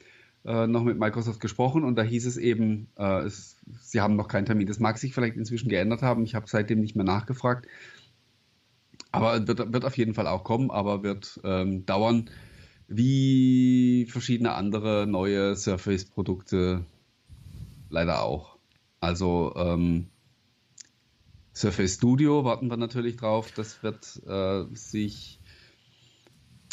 äh, 0.44 0.66
noch 0.66 0.83
mit 0.83 0.98
Microsoft 0.98 1.40
gesprochen 1.40 1.85
und 1.85 1.96
da 1.96 2.02
hieß 2.02 2.26
es 2.26 2.37
eben, 2.37 2.88
äh, 2.96 3.20
es, 3.20 3.56
sie 3.80 4.00
haben 4.00 4.16
noch 4.16 4.28
keinen 4.28 4.46
Termin. 4.46 4.66
Das 4.66 4.80
mag 4.80 4.98
sich 4.98 5.14
vielleicht 5.14 5.37
inzwischen 5.37 5.68
geändert 5.68 6.02
haben. 6.02 6.24
Ich 6.24 6.35
habe 6.35 6.46
seitdem 6.48 6.80
nicht 6.80 6.96
mehr 6.96 7.04
nachgefragt. 7.04 7.66
Aber 9.12 9.46
wird, 9.46 9.72
wird 9.72 9.85
auf 9.85 9.98
jeden 9.98 10.14
Fall 10.14 10.26
auch 10.26 10.44
kommen, 10.44 10.70
aber 10.70 11.02
wird 11.02 11.40
ähm, 11.44 11.85
dauern 11.85 12.30
wie 12.90 14.07
verschiedene 14.11 14.53
andere 14.53 15.07
neue 15.07 15.55
Surface-Produkte 15.55 16.85
leider 17.88 18.22
auch. 18.22 18.59
Also 18.98 19.55
ähm, 19.57 20.09
Surface 21.55 21.94
Studio 21.94 22.44
warten 22.44 22.68
wir 22.68 22.76
natürlich 22.76 23.16
drauf. 23.16 23.53
Das 23.53 23.83
wird 23.85 24.20
äh, 24.26 24.64
sich 24.74 25.40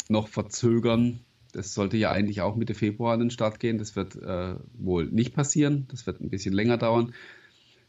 noch 0.08 0.26
verzögern. 0.26 1.20
Das 1.52 1.72
sollte 1.72 1.96
ja 1.96 2.10
eigentlich 2.10 2.40
auch 2.40 2.56
Mitte 2.56 2.74
Februar 2.74 3.14
an 3.14 3.20
den 3.20 3.30
Start 3.30 3.60
gehen. 3.60 3.78
Das 3.78 3.94
wird 3.94 4.16
äh, 4.16 4.56
wohl 4.74 5.06
nicht 5.06 5.34
passieren. 5.34 5.86
Das 5.88 6.06
wird 6.06 6.20
ein 6.20 6.30
bisschen 6.30 6.52
länger 6.52 6.78
dauern. 6.78 7.14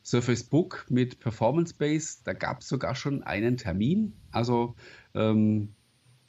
Surface 0.03 0.43
Book 0.43 0.85
mit 0.89 1.19
Performance 1.19 1.73
Base, 1.73 2.19
da 2.23 2.33
gab 2.33 2.61
es 2.61 2.67
sogar 2.67 2.95
schon 2.95 3.23
einen 3.23 3.57
Termin. 3.57 4.13
Also 4.31 4.75
ähm, 5.13 5.73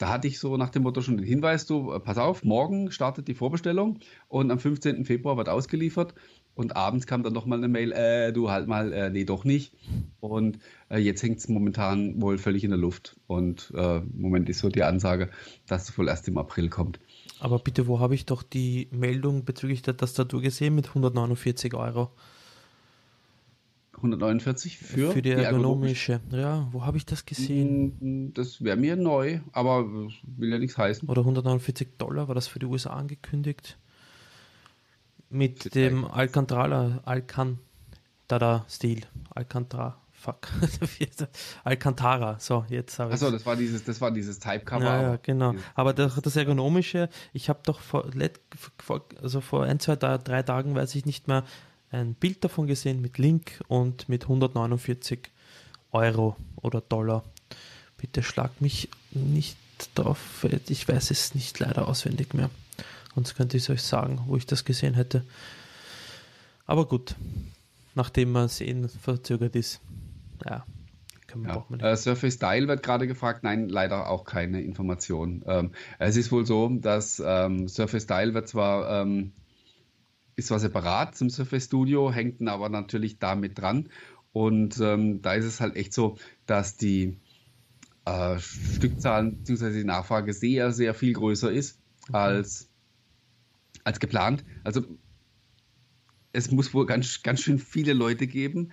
da 0.01 0.09
hatte 0.09 0.29
ich 0.29 0.39
so 0.39 0.57
nach 0.57 0.71
dem 0.71 0.83
Motto 0.83 1.03
schon 1.03 1.19
den 1.19 1.27
Hinweis, 1.27 1.67
du, 1.67 1.93
äh, 1.93 2.01
pass 2.01 2.17
auf, 2.17 2.43
morgen 2.43 2.91
startet 2.91 3.29
die 3.29 3.35
Vorbestellung 3.35 3.99
und 4.29 4.51
am 4.51 4.59
15. 4.59 5.05
Februar 5.05 5.37
wird 5.37 5.51
ausgeliefert 5.51 6.15
und 6.55 6.75
abends 6.75 7.07
kam 7.07 7.23
dann 7.23 7.35
nochmal 7.35 7.59
eine 7.59 7.69
Mail, 7.69 7.93
äh, 7.93 8.33
du 8.33 8.51
halt 8.51 8.67
mal, 8.67 8.93
äh, 8.93 9.11
nee, 9.11 9.25
doch 9.25 9.45
nicht. 9.45 9.75
Und 10.21 10.59
äh, 10.89 10.99
jetzt 10.99 11.23
hängt 11.23 11.39
es 11.39 11.49
momentan 11.49 12.21
wohl 12.21 12.39
völlig 12.39 12.65
in 12.65 12.71
der 12.71 12.79
Luft 12.79 13.17
und 13.27 13.73
äh, 13.77 13.99
im 13.99 14.21
Moment 14.21 14.49
ist 14.49 14.61
so 14.61 14.71
die 14.71 14.83
Ansage, 14.83 15.29
dass 15.67 15.91
es 15.91 15.99
wohl 15.99 16.09
erst 16.09 16.29
im 16.29 16.39
April 16.39 16.71
kommt. 16.71 16.99
Aber 17.39 17.59
bitte, 17.59 17.87
wo 17.87 18.01
habe 18.01 18.15
ich 18.15 18.25
doch 18.25 18.43
die 18.43 18.89
Meldung 18.91 19.45
bezüglich 19.45 19.83
der 19.83 19.97
Tastatur 19.97 20.41
gesehen 20.41 20.75
mit 20.75 20.89
149 20.89 21.75
Euro? 21.75 22.11
149 23.96 24.79
für, 24.79 25.12
für 25.12 25.22
die 25.22 25.31
ergonomische. 25.31 26.20
Die 26.31 26.37
ja, 26.37 26.68
wo 26.72 26.85
habe 26.85 26.96
ich 26.96 27.07
das 27.07 27.26
gesehen? 27.26 27.96
Mm, 28.00 28.35
das 28.35 28.62
wäre 28.64 28.76
mir 28.76 28.96
neu, 28.96 29.40
aber 29.53 29.87
will 30.22 30.50
ja 30.50 30.59
nichts 30.59 30.79
heißen. 30.79 31.09
Oder 31.09 31.20
149 31.20 31.88
Dollar, 31.98 32.29
war 32.29 32.35
das 32.35 32.46
für 32.46 32.59
die 32.59 32.66
USA 32.66 32.90
angekündigt? 32.90 33.79
Mit 35.29 35.66
das 35.66 35.72
dem 35.72 36.05
Alcantara, 36.07 37.00
Alcantara-Stil. 37.05 39.03
Alcantara, 39.35 39.98
fuck. 40.12 40.48
Alcantara, 41.64 42.38
so, 42.38 42.64
jetzt 42.68 42.98
habe 42.98 43.11
ich 43.11 43.14
Achso, 43.14 43.31
das 43.31 43.44
war 43.44 43.57
dieses, 43.57 43.85
das 43.85 44.00
war 44.00 44.11
dieses 44.11 44.38
Type-Cover. 44.38 44.85
Ja, 44.85 45.03
ja, 45.03 45.18
genau. 45.22 45.55
Aber 45.74 45.92
das, 45.92 46.16
das 46.16 46.37
Ergonomische, 46.37 47.11
ich 47.33 47.48
habe 47.48 47.61
doch 47.64 47.81
vor, 47.81 48.11
also 49.22 49.40
vor 49.40 49.64
ein, 49.64 49.79
zwei, 49.79 49.96
drei 49.96 50.42
Tagen, 50.42 50.74
weiß 50.74 50.94
ich 50.94 51.07
nicht 51.07 51.29
mehr, 51.29 51.44
ein 51.90 52.14
Bild 52.14 52.44
davon 52.44 52.66
gesehen 52.66 53.00
mit 53.00 53.18
Link 53.18 53.61
und 53.68 54.09
mit 54.09 54.24
149 54.24 55.31
Euro 55.92 56.37
oder 56.57 56.81
Dollar. 56.81 57.24
Bitte 57.96 58.22
schlag 58.22 58.61
mich 58.61 58.88
nicht 59.11 59.57
drauf, 59.94 60.46
ich 60.68 60.87
weiß 60.88 61.11
es 61.11 61.35
nicht 61.35 61.59
leider 61.59 61.88
auswendig 61.88 62.35
mehr. 62.35 62.50
Sonst 63.14 63.35
könnte 63.35 63.57
ich 63.57 63.64
es 63.64 63.70
euch 63.70 63.83
sagen, 63.83 64.22
wo 64.26 64.37
ich 64.37 64.46
das 64.46 64.64
gesehen 64.64 64.94
hätte. 64.94 65.24
Aber 66.66 66.87
gut, 66.87 67.16
nachdem 67.94 68.33
man 68.33 68.48
sehen 68.48 68.88
verzögert 68.88 69.57
ist, 69.57 69.81
ja, 70.44 70.64
ja. 71.44 71.64
Äh, 71.79 71.96
Surface 71.96 72.35
Style 72.35 72.66
wird 72.68 72.83
gerade 72.83 73.07
gefragt, 73.07 73.44
nein, 73.44 73.68
leider 73.68 74.09
auch 74.09 74.24
keine 74.24 74.62
Information. 74.62 75.42
Ähm, 75.46 75.70
es 75.98 76.16
ist 76.16 76.33
wohl 76.33 76.44
so, 76.44 76.68
dass 76.68 77.22
ähm, 77.24 77.68
Surface 77.68 78.05
Style 78.05 78.35
wird 78.35 78.48
zwar 78.48 79.03
ähm, 79.03 79.33
ist 80.40 80.48
zwar 80.48 80.59
separat 80.59 81.16
zum 81.16 81.31
Surface 81.31 81.66
Studio, 81.66 82.12
hängt 82.12 82.46
aber 82.46 82.68
natürlich 82.68 83.18
damit 83.18 83.59
dran. 83.59 83.88
Und 84.33 84.79
ähm, 84.81 85.22
da 85.22 85.35
ist 85.35 85.44
es 85.44 85.61
halt 85.61 85.76
echt 85.76 85.92
so, 85.92 86.16
dass 86.46 86.76
die 86.76 87.18
äh, 88.05 88.38
Stückzahlen 88.38 89.38
bzw. 89.38 89.72
die 89.72 89.85
Nachfrage 89.85 90.33
sehr, 90.33 90.72
sehr 90.72 90.94
viel 90.94 91.12
größer 91.12 91.50
ist 91.50 91.81
okay. 92.09 92.16
als, 92.16 92.70
als 93.85 94.00
geplant. 94.00 94.44
Also 94.64 94.83
es 96.33 96.50
muss 96.50 96.72
wohl 96.74 96.87
ganz, 96.87 97.22
ganz 97.22 97.40
schön 97.40 97.59
viele 97.59 97.92
Leute 97.92 98.26
geben, 98.26 98.70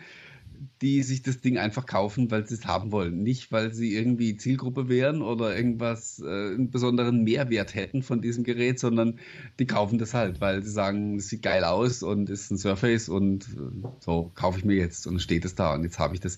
die 0.81 1.03
sich 1.03 1.21
das 1.21 1.41
Ding 1.41 1.57
einfach 1.57 1.85
kaufen, 1.85 2.29
weil 2.31 2.47
sie 2.47 2.55
es 2.55 2.65
haben 2.65 2.91
wollen. 2.91 3.23
Nicht, 3.23 3.51
weil 3.51 3.73
sie 3.73 3.95
irgendwie 3.95 4.37
Zielgruppe 4.37 4.89
wären 4.89 5.21
oder 5.21 5.55
irgendwas, 5.55 6.19
äh, 6.19 6.25
einen 6.25 6.69
besonderen 6.69 7.23
Mehrwert 7.23 7.75
hätten 7.75 8.03
von 8.03 8.21
diesem 8.21 8.43
Gerät, 8.43 8.79
sondern 8.79 9.19
die 9.59 9.67
kaufen 9.67 9.97
das 9.97 10.13
halt, 10.13 10.41
weil 10.41 10.63
sie 10.63 10.71
sagen, 10.71 11.17
es 11.17 11.29
sieht 11.29 11.41
geil 11.41 11.63
aus 11.63 12.03
und 12.03 12.29
ist 12.29 12.51
ein 12.51 12.57
Surface 12.57 13.09
und 13.09 13.45
äh, 13.45 13.87
so 13.99 14.31
kaufe 14.35 14.59
ich 14.59 14.65
mir 14.65 14.75
jetzt 14.75 15.07
und 15.07 15.21
steht 15.21 15.45
es 15.45 15.55
da 15.55 15.73
und 15.73 15.83
jetzt 15.83 15.99
habe 15.99 16.13
ich 16.13 16.19
das. 16.19 16.37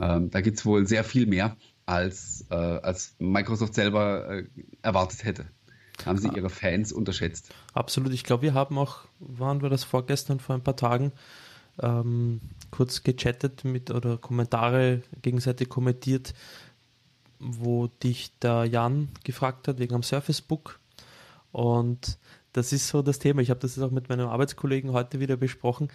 Ähm, 0.00 0.30
da 0.30 0.40
gibt 0.40 0.58
es 0.58 0.66
wohl 0.66 0.86
sehr 0.86 1.04
viel 1.04 1.26
mehr, 1.26 1.56
als, 1.86 2.46
äh, 2.50 2.54
als 2.54 3.14
Microsoft 3.18 3.74
selber 3.74 4.28
äh, 4.30 4.44
erwartet 4.82 5.24
hätte. 5.24 5.46
Haben 6.06 6.18
sie 6.18 6.28
ihre 6.28 6.48
Fans 6.48 6.92
unterschätzt. 6.92 7.52
Absolut. 7.74 8.12
Ich 8.12 8.24
glaube, 8.24 8.42
wir 8.42 8.54
haben 8.54 8.78
auch, 8.78 9.00
waren 9.18 9.60
wir 9.60 9.68
das 9.68 9.84
vorgestern, 9.84 10.40
vor 10.40 10.54
ein 10.54 10.62
paar 10.62 10.76
Tagen, 10.76 11.12
ähm, 11.82 12.40
kurz 12.70 13.02
gechattet 13.02 13.64
mit 13.64 13.90
oder 13.90 14.18
Kommentare 14.18 15.02
gegenseitig 15.22 15.68
kommentiert, 15.68 16.34
wo 17.38 17.86
dich 17.86 18.38
der 18.40 18.64
Jan 18.64 19.08
gefragt 19.24 19.68
hat 19.68 19.78
wegen 19.78 19.94
am 19.94 20.02
Surface 20.02 20.42
Book. 20.42 20.78
Und 21.52 22.18
das 22.52 22.72
ist 22.72 22.88
so 22.88 23.02
das 23.02 23.18
Thema. 23.18 23.42
Ich 23.42 23.50
habe 23.50 23.60
das 23.60 23.76
jetzt 23.76 23.84
auch 23.84 23.90
mit 23.90 24.08
meinem 24.08 24.28
Arbeitskollegen 24.28 24.92
heute 24.92 25.20
wieder 25.20 25.36
besprochen. 25.36 25.88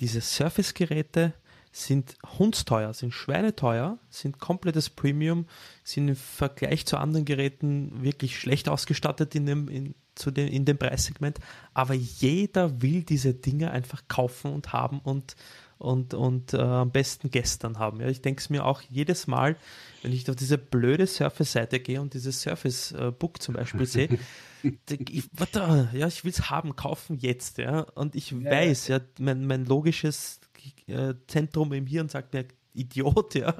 Diese 0.00 0.20
Surface-Geräte 0.20 1.34
sind 1.72 2.16
hundsteuer, 2.38 2.94
sind 2.94 3.12
schweineteuer, 3.12 3.98
sind 4.08 4.38
komplettes 4.38 4.90
Premium, 4.90 5.46
sind 5.84 6.08
im 6.08 6.16
Vergleich 6.16 6.86
zu 6.86 6.96
anderen 6.96 7.24
Geräten 7.24 8.02
wirklich 8.02 8.38
schlecht 8.38 8.68
ausgestattet 8.68 9.34
in 9.34 9.46
dem, 9.46 9.68
in, 9.68 9.94
zu 10.14 10.30
dem, 10.30 10.48
in 10.48 10.64
dem 10.64 10.78
Preissegment. 10.78 11.38
Aber 11.74 11.94
jeder 11.94 12.80
will 12.80 13.02
diese 13.02 13.34
Dinge 13.34 13.70
einfach 13.70 14.02
kaufen 14.08 14.52
und 14.52 14.72
haben 14.72 15.00
und, 15.00 15.36
und, 15.78 16.12
und 16.14 16.54
äh, 16.54 16.58
am 16.58 16.90
besten 16.90 17.30
gestern 17.30 17.78
haben. 17.78 18.00
Ja, 18.00 18.08
ich 18.08 18.20
denke 18.20 18.40
es 18.40 18.50
mir 18.50 18.64
auch 18.64 18.82
jedes 18.82 19.26
Mal, 19.26 19.56
wenn 20.02 20.12
ich 20.12 20.28
auf 20.28 20.36
diese 20.36 20.58
blöde 20.58 21.06
Surface-Seite 21.06 21.80
gehe 21.80 22.00
und 22.00 22.14
dieses 22.14 22.42
Surface-Book 22.42 23.40
zum 23.40 23.54
Beispiel 23.54 23.86
sehe, 23.86 24.18
ich, 25.10 25.30
warte, 25.32 25.88
ja, 25.92 26.06
ich 26.08 26.24
will 26.24 26.32
es 26.32 26.50
haben, 26.50 26.74
kaufen 26.76 27.18
jetzt, 27.18 27.58
ja. 27.58 27.80
Und 27.94 28.16
ich 28.16 28.32
ja, 28.32 28.50
weiß, 28.50 28.88
ja, 28.88 29.00
mein, 29.18 29.46
mein 29.46 29.64
logisches 29.66 30.40
äh, 30.88 31.14
Zentrum 31.28 31.72
im 31.72 31.86
Hirn 31.86 32.08
sagt 32.08 32.34
mir, 32.34 32.46
Idiot, 32.74 33.34
ja, 33.34 33.54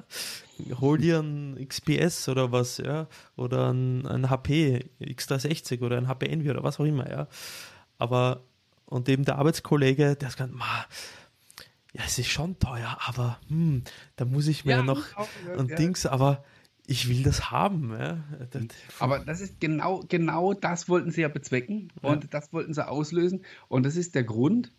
hol 0.80 0.98
dir 0.98 1.20
ein 1.20 1.56
XPS 1.66 2.28
oder 2.28 2.52
was, 2.52 2.78
ja, 2.78 3.08
oder 3.36 3.72
ein, 3.72 4.06
ein 4.06 4.30
HP 4.30 4.90
X360 5.00 5.82
oder 5.82 5.96
ein 5.96 6.08
HP 6.08 6.26
Envy 6.26 6.50
oder 6.50 6.62
was 6.62 6.78
auch 6.78 6.84
immer, 6.84 7.08
ja. 7.10 7.28
Aber, 7.98 8.44
und 8.86 9.08
eben 9.08 9.24
der 9.24 9.38
Arbeitskollege, 9.38 10.16
der 10.16 10.28
ist 10.28 10.36
ganz, 10.36 10.52
ja, 11.98 12.04
es 12.06 12.18
ist 12.18 12.28
schon 12.28 12.58
teuer, 12.60 12.96
aber 13.06 13.40
hm, 13.48 13.82
da 14.14 14.24
muss 14.24 14.46
ich 14.46 14.64
mir 14.64 14.76
ja, 14.76 14.82
noch 14.82 15.04
ein 15.58 15.68
ja. 15.68 15.74
Dings, 15.76 16.06
aber 16.06 16.44
ich 16.86 17.08
will 17.08 17.24
das 17.24 17.50
haben. 17.50 17.92
Ja. 17.98 18.24
Aber 19.00 19.18
das 19.18 19.40
ist 19.40 19.60
genau, 19.60 20.04
genau 20.08 20.54
das 20.54 20.88
wollten 20.88 21.10
sie 21.10 21.22
ja 21.22 21.28
bezwecken 21.28 21.92
und 22.00 22.24
ja. 22.24 22.30
das 22.30 22.52
wollten 22.52 22.72
sie 22.72 22.86
auslösen. 22.86 23.44
Und 23.66 23.84
das 23.84 23.96
ist 23.96 24.14
der 24.14 24.22
Grund, 24.22 24.72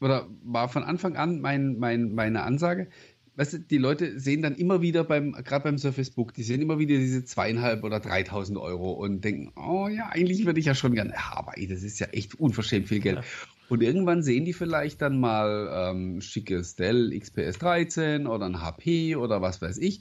oder 0.00 0.26
war 0.42 0.70
von 0.70 0.84
Anfang 0.84 1.16
an 1.16 1.40
mein, 1.40 1.78
mein, 1.78 2.14
meine 2.14 2.42
Ansage. 2.42 2.88
Weißt 3.36 3.52
du, 3.52 3.58
die 3.58 3.78
Leute 3.78 4.18
sehen 4.18 4.42
dann 4.42 4.56
immer 4.56 4.80
wieder 4.80 5.04
beim, 5.04 5.32
gerade 5.32 5.64
beim 5.64 5.78
Surface 5.78 6.10
Book, 6.10 6.32
die 6.32 6.42
sehen 6.42 6.62
immer 6.62 6.78
wieder 6.78 6.96
diese 6.96 7.24
zweieinhalb 7.24 7.84
oder 7.84 8.00
3000 8.00 8.58
Euro 8.58 8.92
und 8.92 9.22
denken, 9.22 9.52
oh 9.54 9.86
ja, 9.86 10.08
eigentlich 10.08 10.44
würde 10.46 10.60
ich 10.60 10.66
ja 10.66 10.74
schon 10.74 10.94
gerne, 10.94 11.12
ja, 11.12 11.36
aber 11.36 11.56
ey, 11.58 11.68
das 11.68 11.82
ist 11.82 12.00
ja 12.00 12.08
echt 12.08 12.40
unverschämt 12.40 12.88
viel 12.88 13.00
Geld. 13.00 13.18
Ja. 13.18 13.24
Und 13.68 13.82
irgendwann 13.82 14.22
sehen 14.22 14.44
die 14.44 14.52
vielleicht 14.52 15.02
dann 15.02 15.20
mal 15.20 15.90
ähm, 15.90 16.20
schickes 16.20 16.76
Dell 16.76 17.18
XPS 17.18 17.58
13 17.58 18.26
oder 18.26 18.46
ein 18.46 18.62
HP 18.62 19.16
oder 19.16 19.42
was 19.42 19.60
weiß 19.60 19.78
ich 19.78 20.00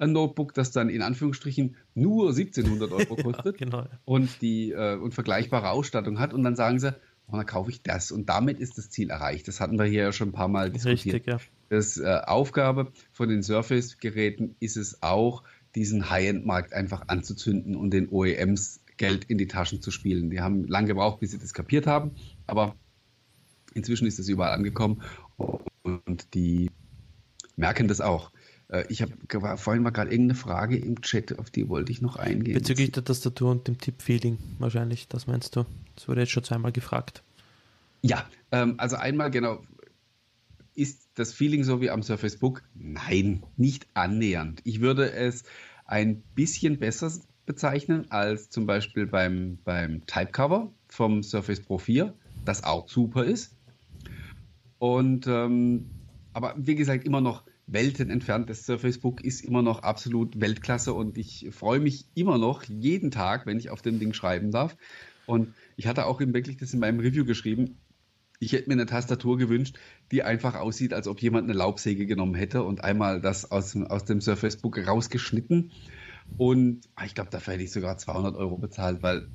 ein 0.00 0.12
Notebook, 0.12 0.54
das 0.54 0.72
dann 0.72 0.88
in 0.88 1.02
Anführungsstrichen 1.02 1.76
nur 1.94 2.30
1700 2.30 2.92
Euro 2.92 3.16
kostet 3.22 3.60
ja, 3.60 3.66
genau. 3.66 3.86
und 4.04 4.40
die 4.40 4.72
äh, 4.72 4.96
und 4.96 5.14
vergleichbare 5.14 5.70
Ausstattung 5.70 6.18
hat 6.18 6.32
und 6.32 6.42
dann 6.42 6.56
sagen 6.56 6.78
sie, 6.78 6.94
oh, 7.28 7.36
dann 7.36 7.46
kaufe 7.46 7.70
ich 7.70 7.82
das 7.82 8.10
und 8.10 8.28
damit 8.28 8.58
ist 8.58 8.78
das 8.78 8.90
Ziel 8.90 9.10
erreicht. 9.10 9.46
Das 9.46 9.60
hatten 9.60 9.78
wir 9.78 9.84
hier 9.84 10.04
ja 10.04 10.12
schon 10.12 10.30
ein 10.30 10.32
paar 10.32 10.48
Mal 10.48 10.70
diskutiert. 10.70 11.16
Richtig, 11.16 11.26
ja. 11.26 11.38
Das 11.68 11.98
äh, 11.98 12.20
Aufgabe 12.26 12.92
von 13.12 13.28
den 13.28 13.42
Surface-Geräten 13.42 14.56
ist 14.58 14.76
es 14.76 15.02
auch, 15.02 15.44
diesen 15.76 16.10
High-End-Markt 16.10 16.72
einfach 16.72 17.04
anzuzünden 17.06 17.76
und 17.76 17.92
den 17.92 18.08
OEMs 18.08 18.80
Geld 18.96 19.24
in 19.26 19.38
die 19.38 19.46
Taschen 19.46 19.80
zu 19.80 19.92
spielen. 19.92 20.30
Die 20.30 20.40
haben 20.40 20.66
lange 20.66 20.88
gebraucht, 20.88 21.20
bis 21.20 21.30
sie 21.30 21.38
das 21.38 21.54
kapiert 21.54 21.86
haben, 21.86 22.12
aber 22.46 22.74
inzwischen 23.74 24.06
ist 24.06 24.18
es 24.18 24.28
überall 24.28 24.52
angekommen 24.52 25.02
und 25.82 26.34
die 26.34 26.70
merken 27.56 27.88
das 27.88 28.00
auch. 28.00 28.30
Äh, 28.68 28.84
ich 28.88 29.02
habe 29.02 29.12
vorhin 29.56 29.84
war 29.84 29.92
gerade 29.92 30.10
irgendeine 30.10 30.38
Frage 30.38 30.76
im 30.76 31.00
Chat, 31.02 31.38
auf 31.38 31.50
die 31.50 31.68
wollte 31.68 31.92
ich 31.92 32.00
noch 32.00 32.16
eingehen. 32.16 32.54
Bezüglich 32.54 32.92
der 32.92 33.04
Tastatur 33.04 33.50
und 33.50 33.68
dem 33.68 33.78
Tipp-Feeling 33.78 34.38
wahrscheinlich, 34.58 35.08
das 35.08 35.26
meinst 35.26 35.56
du? 35.56 35.64
Das 35.94 36.08
wurde 36.08 36.22
jetzt 36.22 36.32
schon 36.32 36.44
zweimal 36.44 36.72
gefragt. 36.72 37.22
Ja, 38.02 38.28
ähm, 38.52 38.74
also 38.78 38.96
einmal 38.96 39.30
genau, 39.30 39.62
ist 40.74 41.08
das 41.14 41.32
Feeling 41.32 41.64
so 41.64 41.80
wie 41.80 41.90
am 41.90 42.02
Surface 42.02 42.38
Book? 42.38 42.62
Nein, 42.74 43.42
nicht 43.56 43.86
annähernd. 43.94 44.60
Ich 44.64 44.80
würde 44.80 45.12
es 45.12 45.44
ein 45.84 46.22
bisschen 46.34 46.78
besser 46.78 47.12
bezeichnen 47.46 48.10
als 48.10 48.48
zum 48.48 48.66
Beispiel 48.66 49.06
beim, 49.06 49.58
beim 49.64 50.06
Typecover 50.06 50.72
vom 50.88 51.22
Surface 51.22 51.60
Pro 51.60 51.78
4, 51.78 52.14
das 52.44 52.64
auch 52.64 52.88
super 52.88 53.24
ist. 53.24 53.56
Und 54.80 55.26
ähm, 55.26 55.90
aber 56.32 56.54
wie 56.56 56.74
gesagt, 56.74 57.04
immer 57.04 57.20
noch 57.20 57.44
Welten 57.66 58.08
entfernt. 58.08 58.48
Das 58.48 58.64
Surface 58.64 58.98
Book 58.98 59.22
ist 59.22 59.44
immer 59.44 59.60
noch 59.60 59.82
absolut 59.82 60.40
Weltklasse 60.40 60.94
und 60.94 61.18
ich 61.18 61.48
freue 61.52 61.80
mich 61.80 62.06
immer 62.14 62.38
noch 62.38 62.64
jeden 62.64 63.10
Tag, 63.10 63.44
wenn 63.44 63.58
ich 63.58 63.68
auf 63.68 63.82
dem 63.82 63.98
Ding 63.98 64.14
schreiben 64.14 64.50
darf. 64.50 64.78
Und 65.26 65.54
ich 65.76 65.86
hatte 65.86 66.06
auch 66.06 66.18
wirklich 66.18 66.56
das 66.56 66.72
in 66.72 66.80
meinem 66.80 66.98
Review 66.98 67.26
geschrieben. 67.26 67.78
Ich 68.38 68.52
hätte 68.52 68.70
mir 68.70 68.74
eine 68.74 68.86
Tastatur 68.86 69.36
gewünscht, 69.36 69.78
die 70.12 70.22
einfach 70.22 70.54
aussieht, 70.54 70.94
als 70.94 71.06
ob 71.08 71.20
jemand 71.20 71.44
eine 71.44 71.58
Laubsäge 71.58 72.06
genommen 72.06 72.34
hätte 72.34 72.62
und 72.62 72.82
einmal 72.82 73.20
das 73.20 73.50
aus, 73.50 73.76
aus 73.76 74.06
dem 74.06 74.22
Surface 74.22 74.56
Book 74.56 74.78
rausgeschnitten. 74.78 75.72
Und 76.38 76.88
ah, 76.94 77.04
ich 77.04 77.14
glaube, 77.14 77.28
dafür 77.28 77.52
hätte 77.52 77.64
ich 77.64 77.70
sogar 77.70 77.98
200 77.98 78.34
Euro 78.34 78.56
bezahlt, 78.56 79.02
weil 79.02 79.28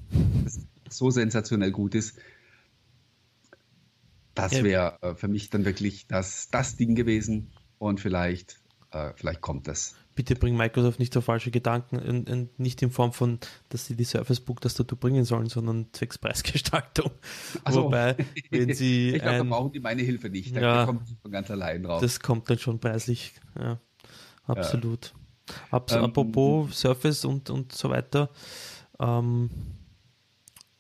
es 0.44 0.66
so 0.90 1.12
sensationell 1.12 1.72
gut 1.72 1.94
ist. 1.94 2.18
Das 4.36 4.52
wäre 4.64 4.98
äh, 5.02 5.16
für 5.16 5.28
mich 5.28 5.50
dann 5.50 5.66
wirklich 5.66 6.08
das, 6.08 6.50
das 6.52 6.76
Ding 6.76 6.96
gewesen, 6.96 7.52
und 7.78 8.00
vielleicht, 8.00 8.60
äh, 8.92 9.12
vielleicht 9.16 9.42
kommt 9.42 9.68
es. 9.68 9.96
Bitte 10.16 10.36
bring 10.36 10.56
Microsoft 10.56 11.00
nicht 11.00 11.16
auf 11.18 11.26
falsche 11.26 11.52
Gedanken 11.52 12.00
und, 12.00 12.30
und 12.30 12.58
nicht 12.58 12.82
in 12.82 12.90
Form 12.90 13.12
von, 13.12 13.40
dass 13.68 13.86
sie 13.86 13.96
die 13.96 14.06
Surface 14.06 14.40
Book 14.40 14.62
Tastatur 14.62 14.98
bringen 14.98 15.26
sollen, 15.26 15.48
sondern 15.48 15.88
zwecks 15.92 16.18
Preisgestaltung. 16.18 17.12
So. 17.70 17.84
Wobei, 17.84 18.16
wenn 18.50 18.74
sie. 18.74 19.10
ich 19.16 19.22
glaube, 19.22 19.40
da 19.40 19.44
brauchen 19.44 19.72
die 19.74 19.82
meine 19.82 20.04
Hilfe 20.04 20.30
nicht. 20.30 20.56
Da 20.56 20.62
ja, 20.62 20.86
kommt 20.86 21.10
von 21.22 21.32
ganz 21.32 21.52
allein 21.52 21.84
drauf. 21.84 22.02
Das 22.02 22.22
kommt 22.22 22.50
dann 22.50 22.60
schon 22.60 22.80
preislich. 22.80 23.34
Ja, 23.60 23.80
absolut. 24.46 25.14
Ja. 25.50 25.56
Ab, 25.72 25.92
ähm, 25.92 26.06
apropos 26.06 26.80
Surface 26.80 27.26
und, 27.26 27.50
und 27.50 27.74
so 27.74 27.90
weiter. 27.90 28.30
Ähm, 29.00 29.50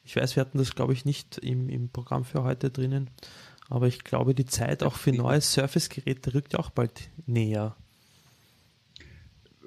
ich 0.06 0.16
weiß, 0.16 0.36
wir 0.36 0.42
hatten 0.42 0.60
das, 0.60 0.76
glaube 0.76 0.94
ich, 0.94 1.04
nicht 1.04 1.40
im, 1.40 1.68
im 1.68 1.90
Programm 1.90 2.24
für 2.24 2.44
heute 2.44 2.70
drinnen. 2.70 3.10
Aber 3.70 3.88
ich 3.88 4.04
glaube, 4.04 4.36
die 4.36 4.46
Zeit 4.46 4.84
auch 4.84 4.94
für 4.94 5.12
neue 5.12 5.42
Surface-Geräte 5.42 6.36
rückt 6.36 6.54
ja 6.54 6.60
auch 6.60 6.70
bald 6.70 7.10
näher. 7.26 7.76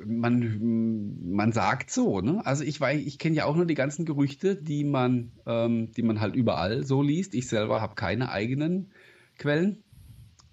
Man, 0.05 1.33
man 1.33 1.51
sagt 1.51 1.91
so, 1.91 2.21
ne? 2.21 2.41
Also 2.47 2.63
ich 2.63 2.81
weiß, 2.81 3.01
ich 3.05 3.19
kenne 3.19 3.35
ja 3.35 3.47
auch 3.47 3.57
nur 3.57 3.67
die 3.67 3.75
ganzen 3.75 4.05
Gerüchte, 4.05 4.55
die 4.55 4.85
man, 4.85 5.33
ähm, 5.45 5.91
die 5.91 6.03
man 6.03 6.21
halt 6.21 6.37
überall 6.37 6.87
so 6.87 7.03
liest. 7.03 7.35
Ich 7.35 7.49
selber 7.49 7.81
habe 7.81 7.97
keine 7.97 8.31
eigenen 8.31 8.93
Quellen 9.39 9.83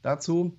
dazu. 0.01 0.57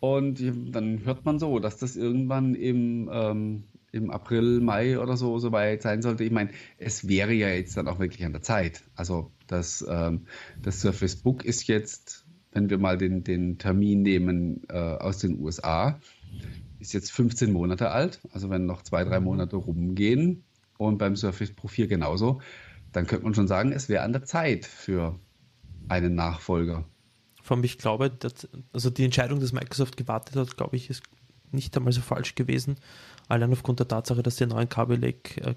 Und 0.00 0.42
dann 0.74 1.04
hört 1.04 1.24
man 1.24 1.38
so, 1.38 1.60
dass 1.60 1.78
das 1.78 1.94
irgendwann 1.94 2.56
im, 2.56 3.08
ähm, 3.12 3.64
im 3.96 4.10
April, 4.10 4.60
Mai 4.60 4.98
oder 4.98 5.16
so 5.16 5.38
soweit 5.38 5.82
sein 5.82 6.02
sollte. 6.02 6.24
Ich 6.24 6.30
meine, 6.30 6.50
es 6.78 7.08
wäre 7.08 7.32
ja 7.32 7.48
jetzt 7.48 7.76
dann 7.76 7.88
auch 7.88 7.98
wirklich 7.98 8.24
an 8.24 8.32
der 8.32 8.42
Zeit. 8.42 8.84
Also 8.94 9.32
das, 9.46 9.84
ähm, 9.88 10.26
das 10.62 10.80
Surface 10.80 11.16
Book 11.16 11.44
ist 11.44 11.66
jetzt, 11.66 12.24
wenn 12.52 12.70
wir 12.70 12.78
mal 12.78 12.98
den, 12.98 13.24
den 13.24 13.58
Termin 13.58 14.02
nehmen 14.02 14.62
äh, 14.68 14.74
aus 14.74 15.18
den 15.18 15.40
USA, 15.40 15.98
ist 16.78 16.92
jetzt 16.92 17.10
15 17.12 17.52
Monate 17.52 17.90
alt. 17.90 18.20
Also 18.32 18.50
wenn 18.50 18.66
noch 18.66 18.82
zwei, 18.82 19.04
drei 19.04 19.20
Monate 19.20 19.56
rumgehen 19.56 20.44
und 20.78 20.98
beim 20.98 21.16
Surface 21.16 21.52
Pro 21.52 21.68
4 21.68 21.88
genauso, 21.88 22.40
dann 22.92 23.06
könnte 23.06 23.24
man 23.24 23.34
schon 23.34 23.48
sagen, 23.48 23.72
es 23.72 23.88
wäre 23.88 24.02
an 24.04 24.12
der 24.12 24.24
Zeit 24.24 24.64
für 24.66 25.18
einen 25.88 26.14
Nachfolger. 26.14 26.84
Allem, 27.48 27.64
ich 27.64 27.78
glaube, 27.78 28.10
dass, 28.10 28.48
also 28.72 28.90
die 28.90 29.04
Entscheidung, 29.04 29.40
dass 29.40 29.52
Microsoft 29.52 29.96
gewartet 29.96 30.36
hat, 30.36 30.56
glaube 30.56 30.76
ich, 30.76 30.90
ist 30.90 31.02
nicht 31.52 31.76
einmal 31.76 31.92
so 31.92 32.00
falsch 32.00 32.34
gewesen. 32.34 32.76
Allein 33.28 33.52
aufgrund 33.52 33.80
der 33.80 33.88
Tatsache, 33.88 34.22
dass 34.22 34.36
die 34.36 34.46
neuen 34.46 34.68
Kaby 34.68 34.96
Lake, 34.96 35.40
äh, 35.40 35.54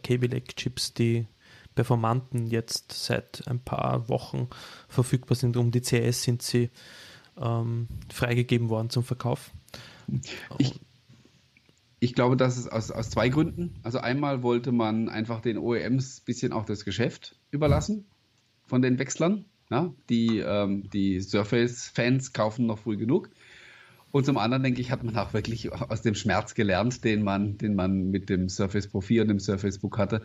die 0.97 1.27
performanten, 1.75 2.47
jetzt 2.47 2.91
seit 2.91 3.47
ein 3.47 3.60
paar 3.60 4.10
Wochen 4.10 4.47
verfügbar 4.88 5.36
sind. 5.36 5.55
Um 5.55 5.71
die 5.71 5.82
CS 5.82 6.23
sind 6.23 6.41
sie 6.41 6.69
ähm, 7.39 7.88
freigegeben 8.12 8.69
worden 8.69 8.89
zum 8.89 9.03
Verkauf. 9.03 9.51
Ich, 10.58 10.79
ich 11.99 12.13
glaube, 12.13 12.38
das 12.38 12.58
ist 12.58 12.67
aus, 12.67 12.91
aus 12.91 13.10
zwei 13.10 13.29
Gründen. 13.29 13.75
Also 13.84 13.99
einmal 13.99 14.41
wollte 14.43 14.71
man 14.71 15.10
einfach 15.10 15.41
den 15.41 15.58
OEMs 15.58 16.19
ein 16.19 16.25
bisschen 16.25 16.53
auch 16.53 16.65
das 16.65 16.86
Geschäft 16.86 17.36
überlassen 17.51 18.05
von 18.65 18.82
den 18.82 18.99
Wechslern. 18.99 19.45
Ja, 19.71 19.93
die, 20.10 20.39
ähm, 20.39 20.89
die 20.89 21.21
Surface-Fans 21.21 22.34
kaufen 22.34 22.65
noch 22.65 22.79
früh 22.79 22.97
genug. 22.97 23.29
Und 24.12 24.26
zum 24.26 24.38
anderen, 24.38 24.63
denke 24.63 24.82
ich, 24.82 24.91
hat 24.91 25.04
man 25.04 25.15
auch 25.17 25.34
wirklich 25.34 25.72
aus 25.72 26.02
dem 26.02 26.15
Schmerz 26.15 26.56
gelernt, 26.56 27.04
den 27.04 27.24
man, 27.24 27.58
den 27.58 27.76
man 27.76 28.10
mit 28.10 28.30
dem 28.30 28.50
Surface 28.50 28.88
Pro 28.88 29.02
4 29.02 29.24
und 29.24 29.28
dem 29.28 29.39
Surface 29.39 29.80
Book 29.80 29.98
hatte. 29.98 30.24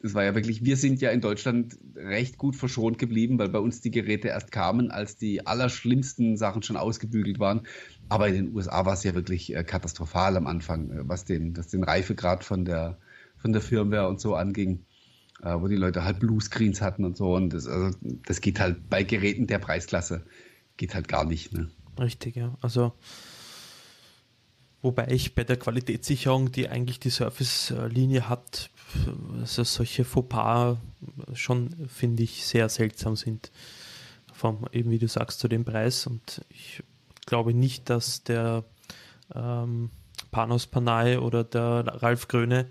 Das 0.00 0.14
war 0.14 0.24
ja 0.24 0.34
wirklich, 0.34 0.64
wir 0.64 0.76
sind 0.76 1.00
ja 1.00 1.10
in 1.10 1.20
Deutschland 1.20 1.78
recht 1.96 2.36
gut 2.36 2.56
verschont 2.56 2.98
geblieben, 2.98 3.38
weil 3.38 3.48
bei 3.48 3.58
uns 3.58 3.80
die 3.80 3.90
Geräte 3.90 4.28
erst 4.28 4.52
kamen, 4.52 4.90
als 4.90 5.16
die 5.16 5.46
allerschlimmsten 5.46 6.36
Sachen 6.36 6.62
schon 6.62 6.76
ausgebügelt 6.76 7.38
waren. 7.38 7.62
Aber 8.08 8.28
in 8.28 8.34
den 8.34 8.54
USA 8.54 8.84
war 8.84 8.94
es 8.94 9.04
ja 9.04 9.14
wirklich 9.14 9.54
äh, 9.54 9.64
katastrophal 9.64 10.36
am 10.36 10.46
Anfang, 10.46 10.90
äh, 10.90 11.08
was 11.08 11.24
den, 11.24 11.56
was 11.56 11.68
den 11.68 11.84
Reifegrad 11.84 12.44
von 12.44 12.64
der, 12.64 12.98
von 13.36 13.52
der 13.52 13.62
Firmware 13.62 14.08
und 14.08 14.20
so 14.20 14.34
anging, 14.34 14.84
äh, 15.42 15.54
wo 15.58 15.68
die 15.68 15.76
Leute 15.76 16.04
halt 16.04 16.20
Bluescreens 16.20 16.82
hatten 16.82 17.04
und 17.04 17.16
so. 17.16 17.34
Und 17.34 17.54
das, 17.54 17.66
also, 17.66 17.96
das 18.26 18.40
geht 18.42 18.60
halt 18.60 18.88
bei 18.90 19.04
Geräten 19.04 19.46
der 19.46 19.58
Preisklasse, 19.58 20.26
geht 20.76 20.94
halt 20.94 21.08
gar 21.08 21.24
nicht. 21.24 21.54
Ne? 21.54 21.70
Richtig, 21.98 22.36
ja. 22.36 22.56
Also, 22.60 22.92
wobei 24.82 25.08
ich 25.08 25.34
bei 25.34 25.44
der 25.44 25.56
Qualitätssicherung, 25.56 26.52
die 26.52 26.68
eigentlich 26.68 27.00
die 27.00 27.10
Surface-Linie 27.10 28.28
hat, 28.28 28.70
also 29.40 29.64
solche 29.64 30.04
Fauxpas 30.04 30.76
schon, 31.32 31.88
finde 31.88 32.22
ich, 32.22 32.44
sehr 32.44 32.68
seltsam 32.68 33.16
sind. 33.16 33.50
Vom, 34.32 34.66
eben 34.72 34.90
wie 34.90 34.98
du 34.98 35.06
sagst, 35.06 35.38
zu 35.38 35.48
dem 35.48 35.64
Preis. 35.64 36.06
Und 36.06 36.44
ich 36.48 36.82
glaube 37.26 37.54
nicht, 37.54 37.88
dass 37.88 38.24
der 38.24 38.64
ähm, 39.34 39.90
Panos 40.30 40.66
Panay 40.66 41.18
oder 41.18 41.44
der 41.44 42.02
Ralf 42.02 42.26
Gröne 42.28 42.66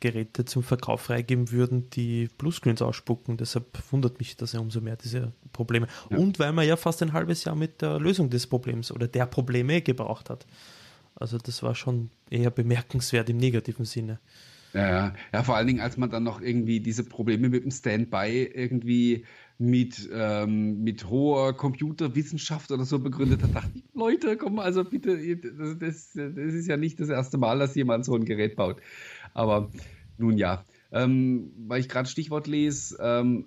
Geräte 0.00 0.44
zum 0.44 0.62
Verkauf 0.62 1.02
freigeben 1.02 1.50
würden, 1.50 1.90
die 1.90 2.28
Bluescreens 2.38 2.82
ausspucken. 2.82 3.36
Deshalb 3.36 3.66
wundert 3.90 4.18
mich 4.18 4.36
das 4.36 4.52
ja 4.52 4.60
umso 4.60 4.80
mehr, 4.80 4.96
diese 4.96 5.32
Probleme. 5.52 5.86
Ja. 6.10 6.18
Und 6.18 6.38
weil 6.38 6.52
man 6.52 6.66
ja 6.66 6.76
fast 6.76 7.02
ein 7.02 7.12
halbes 7.12 7.44
Jahr 7.44 7.56
mit 7.56 7.82
der 7.82 7.98
Lösung 7.98 8.30
des 8.30 8.46
Problems 8.46 8.92
oder 8.92 9.08
der 9.08 9.26
Probleme 9.26 9.80
gebraucht 9.82 10.30
hat. 10.30 10.46
Also 11.14 11.38
das 11.38 11.62
war 11.62 11.74
schon 11.74 12.10
eher 12.30 12.50
bemerkenswert 12.50 13.28
im 13.28 13.38
negativen 13.38 13.84
Sinne. 13.84 14.20
Ja, 14.74 15.14
ja, 15.32 15.42
vor 15.42 15.56
allen 15.56 15.66
Dingen, 15.66 15.80
als 15.80 15.96
man 15.96 16.10
dann 16.10 16.24
noch 16.24 16.40
irgendwie 16.40 16.80
diese 16.80 17.02
Probleme 17.02 17.48
mit 17.48 17.64
dem 17.64 17.70
Standby 17.70 18.50
irgendwie 18.54 19.24
mit, 19.58 20.08
ähm, 20.12 20.84
mit 20.84 21.08
hoher 21.08 21.56
Computerwissenschaft 21.56 22.70
oder 22.70 22.84
so 22.84 22.98
begründet 22.98 23.42
hat, 23.42 23.54
dachte 23.54 23.70
ich, 23.74 23.84
Leute, 23.94 24.36
komm, 24.36 24.58
also 24.58 24.84
bitte, 24.84 25.16
das, 25.36 25.78
das, 25.78 26.12
das 26.12 26.54
ist 26.54 26.68
ja 26.68 26.76
nicht 26.76 27.00
das 27.00 27.08
erste 27.08 27.38
Mal, 27.38 27.58
dass 27.58 27.74
jemand 27.74 28.04
so 28.04 28.14
ein 28.14 28.24
Gerät 28.24 28.56
baut. 28.56 28.80
Aber 29.34 29.70
nun 30.16 30.36
ja, 30.36 30.64
ähm, 30.92 31.52
weil 31.56 31.80
ich 31.80 31.88
gerade 31.88 32.08
Stichwort 32.08 32.46
lese, 32.46 32.96
ähm, 33.00 33.46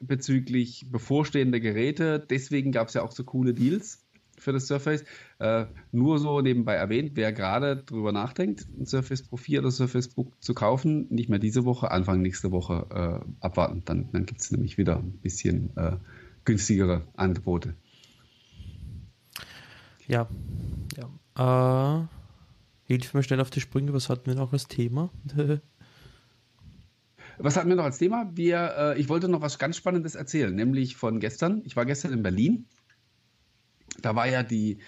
bezüglich 0.00 0.86
bevorstehender 0.90 1.60
Geräte, 1.60 2.18
deswegen 2.18 2.72
gab 2.72 2.88
es 2.88 2.94
ja 2.94 3.02
auch 3.02 3.12
so 3.12 3.24
coole 3.24 3.52
Deals 3.52 4.02
für 4.38 4.52
das 4.52 4.66
Surface. 4.66 5.04
Äh, 5.38 5.66
nur 5.92 6.18
so 6.18 6.40
nebenbei 6.40 6.74
erwähnt, 6.74 7.12
wer 7.14 7.32
gerade 7.32 7.76
drüber 7.76 8.12
nachdenkt, 8.12 8.66
ein 8.78 8.86
Surface 8.86 9.22
Pro 9.22 9.36
4 9.36 9.60
oder 9.60 9.70
Surface 9.70 10.08
Book 10.08 10.32
zu 10.42 10.54
kaufen, 10.54 11.06
nicht 11.10 11.28
mehr 11.28 11.38
diese 11.38 11.64
Woche, 11.64 11.90
Anfang 11.90 12.22
nächste 12.22 12.50
Woche 12.50 12.86
äh, 12.90 13.44
abwarten. 13.44 13.82
Dann, 13.84 14.10
dann 14.12 14.26
gibt 14.26 14.40
es 14.40 14.50
nämlich 14.50 14.78
wieder 14.78 14.96
ein 14.96 15.18
bisschen 15.18 15.76
äh, 15.76 15.96
günstigere 16.44 17.06
Angebote. 17.16 17.74
Ja, 20.08 20.28
ja. 20.96 22.08
Hilf 22.90 23.14
mir 23.14 23.22
schnell 23.22 23.40
auf 23.40 23.50
die 23.50 23.60
Sprünge, 23.60 23.92
was 23.92 24.08
hatten 24.08 24.26
wir 24.26 24.34
noch 24.34 24.52
als 24.52 24.66
Thema? 24.68 25.10
Was 27.42 27.56
hatten 27.56 27.70
wir 27.70 27.76
noch 27.76 27.84
als 27.84 27.96
Thema? 27.96 28.30
Wir, 28.34 28.74
äh, 28.76 29.00
ich 29.00 29.08
wollte 29.08 29.26
noch 29.26 29.40
was 29.40 29.58
ganz 29.58 29.78
Spannendes 29.78 30.14
erzählen, 30.14 30.54
nämlich 30.54 30.96
von 30.96 31.20
gestern. 31.20 31.62
Ich 31.64 31.74
war 31.74 31.86
gestern 31.86 32.12
in 32.12 32.22
Berlin 32.22 32.66
da 34.00 34.16
war 34.16 34.26
ja 34.26 34.42
die 34.42 34.78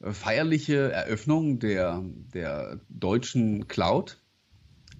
äh, 0.00 0.12
feierliche 0.12 0.92
Eröffnung 0.92 1.58
der, 1.58 2.02
der 2.34 2.80
deutschen 2.88 3.68
Cloud, 3.68 4.18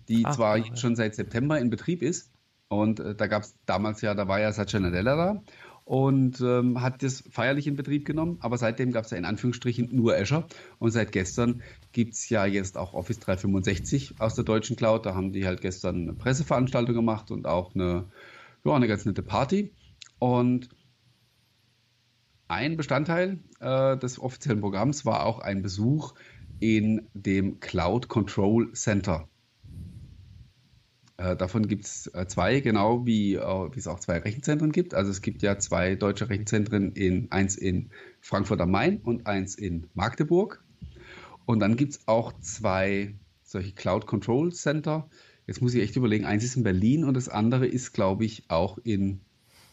die 0.08 0.24
Ach, 0.24 0.34
zwar 0.34 0.56
ja. 0.58 0.76
schon 0.76 0.96
seit 0.96 1.14
September 1.14 1.58
in 1.58 1.70
Betrieb 1.70 2.02
ist. 2.02 2.30
Und 2.68 3.00
äh, 3.00 3.14
da 3.14 3.26
gab 3.26 3.42
es 3.42 3.56
damals 3.66 4.00
ja, 4.02 4.14
da 4.14 4.28
war 4.28 4.40
ja 4.40 4.52
Satya 4.52 4.80
Nadella 4.80 5.16
da 5.16 5.42
und 5.88 6.42
ähm, 6.42 6.82
hat 6.82 7.02
das 7.02 7.24
feierlich 7.30 7.66
in 7.66 7.74
Betrieb 7.74 8.04
genommen. 8.04 8.36
Aber 8.40 8.58
seitdem 8.58 8.92
gab 8.92 9.06
es 9.06 9.10
ja 9.10 9.16
in 9.16 9.24
Anführungsstrichen 9.24 9.88
nur 9.90 10.14
Azure. 10.14 10.46
Und 10.78 10.90
seit 10.90 11.12
gestern 11.12 11.62
gibt 11.92 12.12
es 12.12 12.28
ja 12.28 12.44
jetzt 12.44 12.76
auch 12.76 12.92
Office 12.92 13.20
365 13.20 14.16
aus 14.18 14.34
der 14.34 14.44
deutschen 14.44 14.76
Cloud. 14.76 15.06
Da 15.06 15.14
haben 15.14 15.32
die 15.32 15.46
halt 15.46 15.62
gestern 15.62 16.02
eine 16.02 16.12
Presseveranstaltung 16.12 16.94
gemacht 16.94 17.30
und 17.30 17.46
auch 17.46 17.74
eine, 17.74 18.04
ja, 18.64 18.74
eine 18.74 18.86
ganz 18.86 19.06
nette 19.06 19.22
Party. 19.22 19.72
Und 20.18 20.68
ein 22.48 22.76
Bestandteil 22.76 23.38
äh, 23.60 23.96
des 23.96 24.20
offiziellen 24.20 24.60
Programms 24.60 25.06
war 25.06 25.24
auch 25.24 25.38
ein 25.38 25.62
Besuch 25.62 26.12
in 26.60 27.08
dem 27.14 27.60
Cloud 27.60 28.08
Control 28.08 28.74
Center. 28.74 29.26
Äh, 31.18 31.36
davon 31.36 31.66
gibt 31.66 31.84
es 31.84 32.06
äh, 32.14 32.26
zwei, 32.28 32.60
genau 32.60 33.04
wie, 33.04 33.34
äh, 33.34 33.40
wie 33.40 33.78
es 33.78 33.88
auch 33.88 33.98
zwei 33.98 34.18
Rechenzentren 34.18 34.70
gibt. 34.70 34.94
Also 34.94 35.10
es 35.10 35.20
gibt 35.20 35.42
ja 35.42 35.58
zwei 35.58 35.96
deutsche 35.96 36.30
Rechenzentren, 36.30 36.92
in, 36.92 37.30
eins 37.32 37.56
in 37.56 37.90
Frankfurt 38.20 38.60
am 38.60 38.70
Main 38.70 38.98
und 38.98 39.26
eins 39.26 39.56
in 39.56 39.88
Magdeburg. 39.94 40.64
Und 41.44 41.58
dann 41.60 41.76
gibt 41.76 41.94
es 41.94 42.06
auch 42.06 42.32
zwei 42.40 43.14
solche 43.42 43.72
Cloud 43.72 44.06
Control 44.06 44.52
Center. 44.52 45.08
Jetzt 45.46 45.60
muss 45.60 45.74
ich 45.74 45.82
echt 45.82 45.96
überlegen, 45.96 46.24
eins 46.24 46.44
ist 46.44 46.56
in 46.56 46.62
Berlin 46.62 47.04
und 47.04 47.14
das 47.14 47.28
andere 47.28 47.66
ist, 47.66 47.92
glaube 47.92 48.24
ich, 48.24 48.44
auch 48.48 48.78
in 48.84 49.20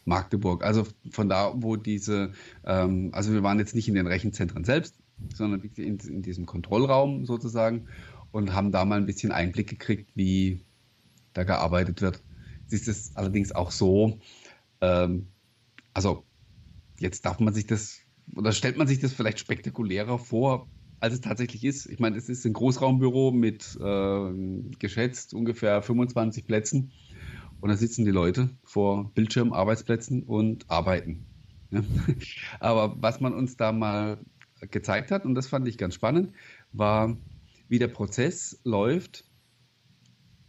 Magdeburg. 0.04 0.64
Also 0.64 0.84
von 1.10 1.28
da, 1.28 1.52
wo 1.54 1.76
diese, 1.76 2.32
ähm, 2.64 3.10
also 3.12 3.32
wir 3.32 3.44
waren 3.44 3.60
jetzt 3.60 3.74
nicht 3.74 3.86
in 3.86 3.94
den 3.94 4.06
Rechenzentren 4.08 4.64
selbst, 4.64 4.96
sondern 5.34 5.60
in, 5.60 5.98
in, 5.98 6.22
diesem 6.22 6.46
Kontrollraum 6.46 7.24
sozusagen 7.24 7.86
und 8.32 8.52
haben 8.52 8.72
da 8.72 8.84
mal 8.84 8.98
ein 8.98 9.06
bisschen 9.06 9.30
Einblick 9.30 9.68
gekriegt, 9.68 10.10
wie 10.14 10.60
da 11.36 11.44
gearbeitet 11.44 12.00
wird. 12.02 12.24
Es 12.66 12.72
ist 12.72 12.88
es 12.88 13.16
allerdings 13.16 13.52
auch 13.52 13.70
so, 13.70 14.18
ähm, 14.80 15.34
also 15.94 16.28
jetzt 17.00 17.24
darf 17.26 17.40
man 17.40 17.54
sich 17.54 17.66
das, 17.66 18.00
oder 18.36 18.52
stellt 18.52 18.76
man 18.78 18.88
sich 18.88 19.00
das 19.00 19.12
vielleicht 19.12 19.38
spektakulärer 19.40 20.18
vor, 20.18 20.70
als 21.00 21.14
es 21.14 21.20
tatsächlich 21.20 21.64
ist. 21.64 21.86
Ich 21.86 22.00
meine, 22.00 22.16
es 22.16 22.28
ist 22.28 22.44
ein 22.46 22.52
Großraumbüro 22.54 23.32
mit 23.32 23.76
äh, 23.80 24.32
geschätzt 24.78 25.34
ungefähr 25.34 25.82
25 25.82 26.46
Plätzen 26.46 26.92
und 27.60 27.70
da 27.70 27.76
sitzen 27.76 28.04
die 28.04 28.10
Leute 28.10 28.50
vor 28.64 29.12
Bildschirmarbeitsplätzen 29.14 30.22
und 30.24 30.70
arbeiten. 30.70 31.28
Aber 32.60 32.96
was 33.02 33.20
man 33.20 33.34
uns 33.34 33.56
da 33.56 33.72
mal 33.72 34.24
gezeigt 34.60 35.10
hat, 35.10 35.24
und 35.24 35.34
das 35.34 35.48
fand 35.48 35.68
ich 35.68 35.78
ganz 35.78 35.94
spannend, 35.94 36.34
war, 36.72 37.18
wie 37.68 37.78
der 37.78 37.88
Prozess 37.88 38.60
läuft, 38.64 39.25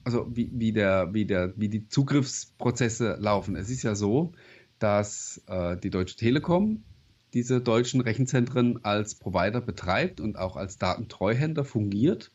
also 0.08 0.26
wie, 0.34 0.50
wie, 0.54 0.72
der, 0.72 1.14
wie, 1.14 1.26
der, 1.26 1.52
wie 1.58 1.68
die 1.68 1.90
Zugriffsprozesse 1.90 3.18
laufen. 3.20 3.58
Es 3.58 3.70
ist 3.70 3.84
ja 3.84 3.94
so, 3.94 4.32
dass 4.80 5.44
äh, 5.48 5.76
die 5.76 5.90
Deutsche 5.90 6.16
Telekom 6.16 6.86
diese 7.34 7.60
deutschen 7.60 8.00
Rechenzentren 8.00 8.86
als 8.86 9.16
Provider 9.16 9.60
betreibt 9.60 10.22
und 10.22 10.38
auch 10.38 10.56
als 10.56 10.78
Datentreuhänder 10.78 11.66
fungiert. 11.66 12.32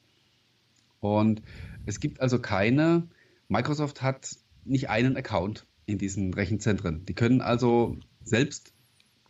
Und 1.00 1.40
es 1.86 1.98
gibt 1.98 2.20
also 2.20 2.38
keine, 2.38 3.08
Microsoft 3.48 4.02
hat 4.02 4.36
nicht 4.66 4.90
einen 4.90 5.16
Account 5.16 5.64
in 5.86 5.96
diesen 5.96 6.34
Rechenzentren. 6.34 7.06
Die 7.06 7.14
können 7.14 7.40
also 7.40 7.96
selbst 8.22 8.74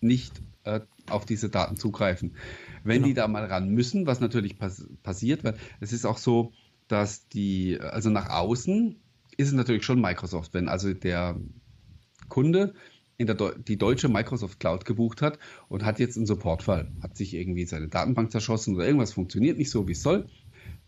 nicht 0.01 0.43
äh, 0.65 0.81
auf 1.09 1.27
diese 1.27 1.49
Daten 1.49 1.77
zugreifen. 1.77 2.35
Wenn 2.83 2.97
genau. 2.97 3.07
die 3.07 3.15
da 3.15 3.29
mal 3.29 3.45
ran 3.45 3.69
müssen, 3.69 4.05
was 4.05 4.19
natürlich 4.19 4.59
pass 4.59 4.85
passiert, 5.05 5.45
weil 5.45 5.55
es 5.79 5.93
ist 5.93 6.05
auch 6.05 6.19
so, 6.19 6.53
dass 6.93 7.27
die, 7.29 7.81
also 7.81 8.11
nach 8.11 8.29
außen 8.29 9.01
ist 9.39 9.49
es 9.49 9.55
natürlich 9.55 9.83
schon 9.85 10.01
Microsoft. 10.01 10.53
Wenn 10.53 10.69
also 10.69 10.93
der 10.93 11.41
Kunde 12.29 12.75
in 13.17 13.27
der 13.27 13.35
Deu 13.35 13.53
die 13.57 13.79
deutsche 13.79 14.11
Microsoft 14.11 14.61
Cloud 14.61 14.85
gebucht 14.85 15.23
hat 15.23 15.39
und 15.69 15.87
hat 15.87 15.99
jetzt 15.99 16.19
einen 16.19 16.27
Supportfall, 16.27 16.93
hat 17.03 17.17
sich 17.17 17.33
irgendwie 17.33 17.65
seine 17.65 17.89
Datenbank 17.89 18.31
zerschossen 18.31 18.75
oder 18.75 18.85
irgendwas 18.85 19.15
funktioniert 19.15 19.57
nicht 19.57 19.71
so, 19.71 19.89
wie 19.89 19.93
es 19.93 20.03
soll, 20.03 20.29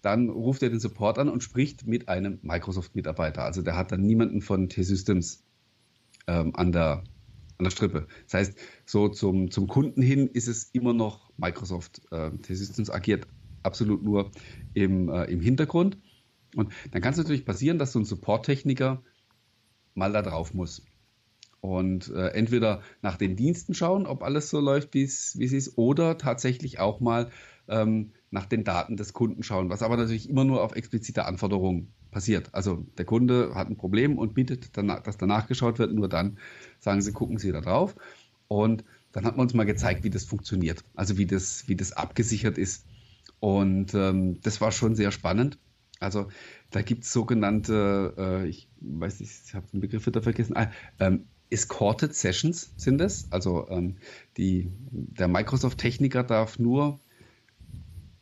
dann 0.03 0.29
ruft 0.29 0.63
er 0.63 0.69
den 0.69 0.79
Support 0.79 1.19
an 1.19 1.31
und 1.31 1.43
spricht 1.43 1.87
mit 1.87 2.09
einem 2.11 2.39
Microsoft-Mitarbeiter. 2.43 3.43
Also 3.43 3.63
der 3.63 3.75
hat 3.77 3.91
dann 3.91 4.03
niemanden 4.03 4.43
von 4.43 4.69
T-Systems 4.69 5.43
ähm, 6.27 6.55
an, 6.55 6.71
der, 6.71 7.03
an 7.57 7.65
der 7.65 7.71
Strippe. 7.71 8.09
Das 8.25 8.35
heißt, 8.35 8.59
so 8.85 9.09
zum, 9.09 9.51
zum 9.51 9.69
Kunden 9.69 10.03
hin 10.03 10.29
ist 10.29 10.49
es 10.49 10.65
immer 10.65 10.93
noch 10.93 11.33
Microsoft. 11.39 12.03
Äh, 12.11 12.31
T-Systems 12.43 12.91
agiert 12.91 13.27
absolut 13.65 14.03
nur 14.03 14.31
im, 14.75 15.09
äh, 15.09 15.25
im 15.25 15.41
Hintergrund. 15.41 15.99
Und 16.55 16.73
dann 16.93 17.03
kann 17.03 17.13
es 17.13 17.19
natürlich 17.19 17.45
passieren, 17.45 17.79
dass 17.79 17.93
so 17.93 17.99
ein 17.99 18.05
Support-Techniker 18.05 19.03
mal 19.95 20.13
da 20.13 20.23
drauf 20.23 20.55
muss. 20.55 20.83
Und 21.61 22.11
äh, 22.11 22.29
entweder 22.29 22.83
nach 23.01 23.17
den 23.17 23.37
Diensten 23.37 23.75
schauen, 23.75 24.07
ob 24.07 24.23
alles 24.23 24.51
so 24.51 24.61
läuft, 24.61 24.93
wie 24.95 25.03
es 25.03 25.35
ist, 25.35 25.79
oder 25.79 26.19
tatsächlich 26.19 26.79
auch 26.79 27.01
mal 27.01 27.31
ähm, 27.69 28.13
nach 28.31 28.47
den 28.47 28.65
Daten 28.65 28.97
des 28.97 29.15
Kunden 29.15 29.43
schauen, 29.43 29.71
was 29.71 29.83
aber 29.83 29.97
natürlich 29.97 30.29
immer 30.29 30.45
nur 30.45 30.63
auf 30.63 30.77
explizite 30.77 31.25
Anforderungen 31.25 31.93
passiert. 32.11 32.51
Also 32.53 32.87
der 32.99 33.05
Kunde 33.07 33.55
hat 33.55 33.71
ein 33.71 33.77
Problem 33.77 34.19
und 34.19 34.35
bittet, 34.35 34.77
dass 34.77 35.17
danach 35.17 35.47
geschaut 35.47 35.79
wird, 35.79 35.95
nur 35.95 36.09
dann 36.09 36.39
sagen 36.81 37.01
sie, 37.01 37.13
gucken 37.13 37.39
Sie 37.39 37.51
da 37.51 37.61
drauf. 37.61 37.97
Und 38.47 38.85
dann 39.13 39.25
hat 39.25 39.37
man 39.37 39.47
uns 39.47 39.55
mal 39.55 39.65
gezeigt, 39.65 40.05
wie 40.05 40.11
das 40.11 40.25
funktioniert, 40.25 40.85
also 40.95 41.17
wie 41.17 41.27
das, 41.27 41.67
wie 41.69 41.77
das 41.77 41.93
abgesichert 41.93 42.59
ist. 42.59 42.85
Und 43.45 43.93
ähm, 43.93 44.41
das 44.41 44.63
war 44.63 44.73
schon 44.73 44.95
sehr 44.95 45.11
spannend. 45.11 45.59
Also 46.01 46.29
da 46.71 46.81
gibt 46.81 47.05
es 47.05 47.13
sogenannte, 47.13 48.15
äh, 48.17 48.49
ich 48.49 48.71
weiß 48.81 49.21
nicht, 49.21 49.33
ich 49.45 49.55
habe 49.55 49.67
den 49.71 49.83
Begriff 49.83 50.07
wieder 50.07 50.23
vergessen, 50.23 50.57
ah, 50.57 50.71
ähm, 50.99 51.27
Escorted 51.51 52.15
Sessions 52.15 52.73
sind 52.79 53.03
es. 53.03 53.31
Also 53.33 53.69
ähm, 53.69 53.97
die, 54.39 54.71
der 54.91 55.29
Microsoft-Techniker 55.29 56.23
darf 56.23 56.59
nur 56.59 57.01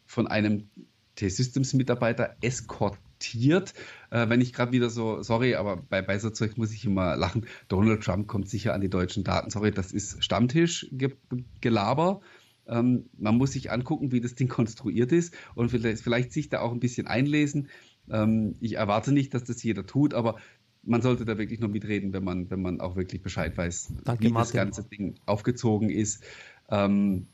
von 0.06 0.26
einem 0.26 0.68
T-Systems-Mitarbeiter 1.14 2.34
eskortiert. 2.40 3.74
Äh, 4.10 4.28
wenn 4.28 4.40
ich 4.40 4.52
gerade 4.52 4.72
wieder 4.72 4.90
so, 4.90 5.22
sorry, 5.22 5.54
aber 5.54 5.76
bei, 5.76 6.02
bei 6.02 6.18
so 6.18 6.30
Zeug 6.30 6.56
muss 6.56 6.72
ich 6.72 6.84
immer 6.84 7.14
lachen. 7.14 7.46
Donald 7.68 8.02
Trump 8.02 8.26
kommt 8.26 8.48
sicher 8.48 8.74
an 8.74 8.80
die 8.80 8.90
deutschen 8.90 9.22
Daten. 9.22 9.50
Sorry, 9.50 9.70
das 9.70 9.92
ist 9.92 10.24
Stammtischgelaber. 10.24 12.22
Ähm, 12.66 13.06
man 13.18 13.36
muss 13.36 13.52
sich 13.52 13.70
angucken, 13.70 14.12
wie 14.12 14.20
das 14.20 14.34
Ding 14.34 14.48
konstruiert 14.48 15.12
ist 15.12 15.34
und 15.54 15.70
vielleicht, 15.70 16.02
vielleicht 16.02 16.32
sich 16.32 16.48
da 16.48 16.60
auch 16.60 16.72
ein 16.72 16.80
bisschen 16.80 17.06
einlesen. 17.06 17.68
Ähm, 18.10 18.54
ich 18.60 18.76
erwarte 18.76 19.12
nicht, 19.12 19.34
dass 19.34 19.44
das 19.44 19.62
jeder 19.62 19.86
tut, 19.86 20.14
aber 20.14 20.36
man 20.84 21.02
sollte 21.02 21.24
da 21.24 21.38
wirklich 21.38 21.60
noch 21.60 21.68
mitreden, 21.68 22.12
wenn 22.12 22.24
man, 22.24 22.50
wenn 22.50 22.60
man 22.60 22.80
auch 22.80 22.96
wirklich 22.96 23.22
Bescheid 23.22 23.56
weiß, 23.56 23.94
Danke, 24.04 24.24
wie 24.24 24.28
Martin. 24.30 24.34
das 24.34 24.52
ganze 24.52 24.84
Ding 24.84 25.14
aufgezogen 25.26 25.90
ist. 25.90 26.24
Ähm, 26.70 27.28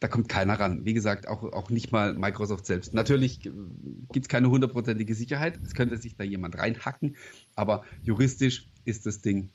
da 0.00 0.08
kommt 0.08 0.28
keiner 0.28 0.58
ran. 0.58 0.84
Wie 0.84 0.94
gesagt, 0.94 1.28
auch, 1.28 1.44
auch 1.44 1.70
nicht 1.70 1.92
mal 1.92 2.14
Microsoft 2.14 2.66
selbst. 2.66 2.92
Natürlich 2.92 3.40
gibt 3.40 4.26
es 4.26 4.28
keine 4.28 4.50
hundertprozentige 4.50 5.14
Sicherheit. 5.14 5.60
Es 5.64 5.74
könnte 5.74 5.96
sich 5.96 6.16
da 6.16 6.24
jemand 6.24 6.58
reinhacken, 6.58 7.16
aber 7.54 7.84
juristisch 8.02 8.68
ist 8.84 9.06
das 9.06 9.20
Ding 9.20 9.50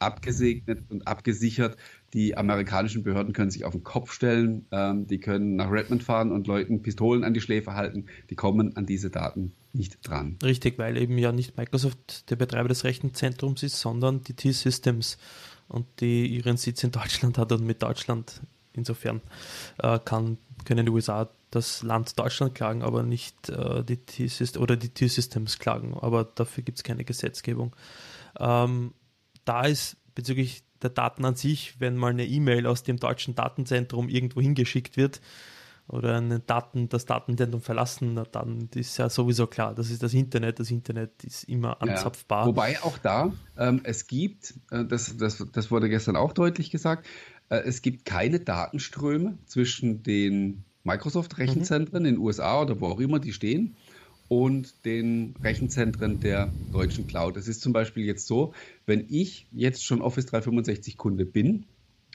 abgesegnet 0.00 0.84
und 0.90 1.06
abgesichert. 1.06 1.78
Die 2.14 2.36
amerikanischen 2.36 3.02
Behörden 3.02 3.32
können 3.32 3.50
sich 3.50 3.64
auf 3.64 3.72
den 3.72 3.82
Kopf 3.82 4.12
stellen, 4.12 4.66
ähm, 4.70 5.08
die 5.08 5.18
können 5.18 5.56
nach 5.56 5.70
Redmond 5.70 6.04
fahren 6.04 6.30
und 6.30 6.46
Leuten 6.46 6.80
Pistolen 6.80 7.24
an 7.24 7.34
die 7.34 7.40
Schläfe 7.40 7.74
halten. 7.74 8.06
Die 8.30 8.36
kommen 8.36 8.76
an 8.76 8.86
diese 8.86 9.10
Daten 9.10 9.52
nicht 9.72 9.98
dran. 10.08 10.38
Richtig, 10.42 10.78
weil 10.78 10.96
eben 10.96 11.18
ja 11.18 11.32
nicht 11.32 11.56
Microsoft 11.56 12.30
der 12.30 12.36
Betreiber 12.36 12.68
des 12.68 12.84
Rechenzentrums 12.84 13.64
ist, 13.64 13.80
sondern 13.80 14.22
die 14.22 14.34
T-Systems 14.34 15.18
und 15.66 15.86
die 16.00 16.28
ihren 16.28 16.56
Sitz 16.56 16.84
in 16.84 16.92
Deutschland 16.92 17.36
hat 17.36 17.50
und 17.50 17.66
mit 17.66 17.82
Deutschland 17.82 18.42
insofern 18.72 19.20
äh, 19.78 19.98
kann, 19.98 20.38
können 20.64 20.86
die 20.86 20.92
USA 20.92 21.28
das 21.50 21.82
Land 21.82 22.18
Deutschland 22.18 22.54
klagen, 22.54 22.82
aber 22.82 23.02
nicht 23.02 23.48
äh, 23.48 23.82
die 23.84 23.96
T-Systems 23.96 24.62
oder 24.62 24.76
die 24.76 24.88
T-Systems 24.88 25.58
klagen. 25.58 25.94
Aber 25.94 26.24
dafür 26.24 26.62
gibt 26.62 26.78
es 26.78 26.84
keine 26.84 27.04
Gesetzgebung. 27.04 27.74
Ähm, 28.38 28.92
da 29.44 29.62
ist 29.62 29.96
bezüglich 30.14 30.63
der 30.84 30.90
Daten 30.90 31.24
an 31.24 31.34
sich, 31.34 31.80
wenn 31.80 31.96
mal 31.96 32.10
eine 32.10 32.26
E-Mail 32.26 32.66
aus 32.66 32.82
dem 32.82 32.98
deutschen 32.98 33.34
Datenzentrum 33.34 34.08
irgendwo 34.08 34.40
hingeschickt 34.40 34.96
wird 34.96 35.20
oder 35.88 36.16
eine 36.16 36.40
Daten, 36.40 36.88
das 36.88 37.06
Datenzentrum 37.06 37.60
verlassen, 37.60 38.22
dann 38.32 38.68
ist 38.74 38.96
ja 38.98 39.08
sowieso 39.08 39.46
klar, 39.46 39.74
das 39.74 39.90
ist 39.90 40.02
das 40.02 40.14
Internet. 40.14 40.60
Das 40.60 40.70
Internet 40.70 41.24
ist 41.24 41.44
immer 41.44 41.82
anzapfbar. 41.82 42.42
Ja, 42.42 42.46
wobei 42.46 42.82
auch 42.82 42.98
da, 42.98 43.32
ähm, 43.58 43.80
es 43.84 44.06
gibt, 44.06 44.54
äh, 44.70 44.84
das, 44.84 45.16
das, 45.16 45.44
das 45.52 45.70
wurde 45.70 45.88
gestern 45.88 46.16
auch 46.16 46.32
deutlich 46.32 46.70
gesagt, 46.70 47.06
äh, 47.48 47.56
es 47.56 47.82
gibt 47.82 48.04
keine 48.04 48.40
Datenströme 48.40 49.38
zwischen 49.46 50.02
den 50.02 50.64
Microsoft-Rechenzentren 50.84 52.02
mhm. 52.02 52.06
in 52.06 52.14
den 52.14 52.22
USA 52.22 52.60
oder 52.60 52.80
wo 52.80 52.86
auch 52.86 53.00
immer 53.00 53.18
die 53.18 53.32
stehen 53.32 53.76
und 54.28 54.84
den 54.84 55.34
Rechenzentren 55.42 56.20
der 56.20 56.56
deutschen 56.70 57.06
Cloud. 57.06 57.36
Es 57.36 57.48
ist 57.48 57.60
zum 57.60 57.72
Beispiel 57.72 58.04
jetzt 58.04 58.26
so, 58.26 58.52
wenn 58.86 59.06
ich 59.08 59.48
jetzt 59.52 59.84
schon 59.84 60.02
Office 60.02 60.26
365 60.26 60.96
Kunde 60.96 61.24
bin 61.24 61.66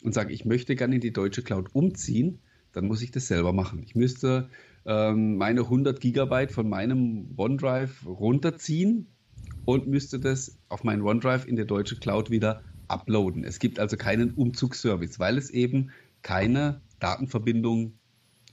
und 0.03 0.13
sage, 0.13 0.33
ich 0.33 0.45
möchte 0.45 0.75
gerne 0.75 0.95
in 0.95 1.01
die 1.01 1.13
deutsche 1.13 1.43
Cloud 1.43 1.73
umziehen, 1.73 2.41
dann 2.71 2.85
muss 2.85 3.01
ich 3.01 3.11
das 3.11 3.27
selber 3.27 3.53
machen. 3.53 3.81
Ich 3.83 3.95
müsste 3.95 4.49
ähm, 4.85 5.37
meine 5.37 5.61
100 5.61 5.99
Gigabyte 5.99 6.51
von 6.51 6.69
meinem 6.69 7.33
OneDrive 7.37 8.05
runterziehen 8.05 9.07
und 9.65 9.87
müsste 9.87 10.19
das 10.19 10.57
auf 10.67 10.83
meinen 10.83 11.01
OneDrive 11.01 11.47
in 11.47 11.55
der 11.55 11.65
deutsche 11.65 11.97
Cloud 11.97 12.29
wieder 12.29 12.63
uploaden. 12.87 13.43
Es 13.43 13.59
gibt 13.59 13.79
also 13.79 13.97
keinen 13.97 14.31
Umzugsservice, 14.31 15.19
weil 15.19 15.37
es 15.37 15.49
eben 15.49 15.91
keine 16.21 16.81
Datenverbindung 16.99 17.98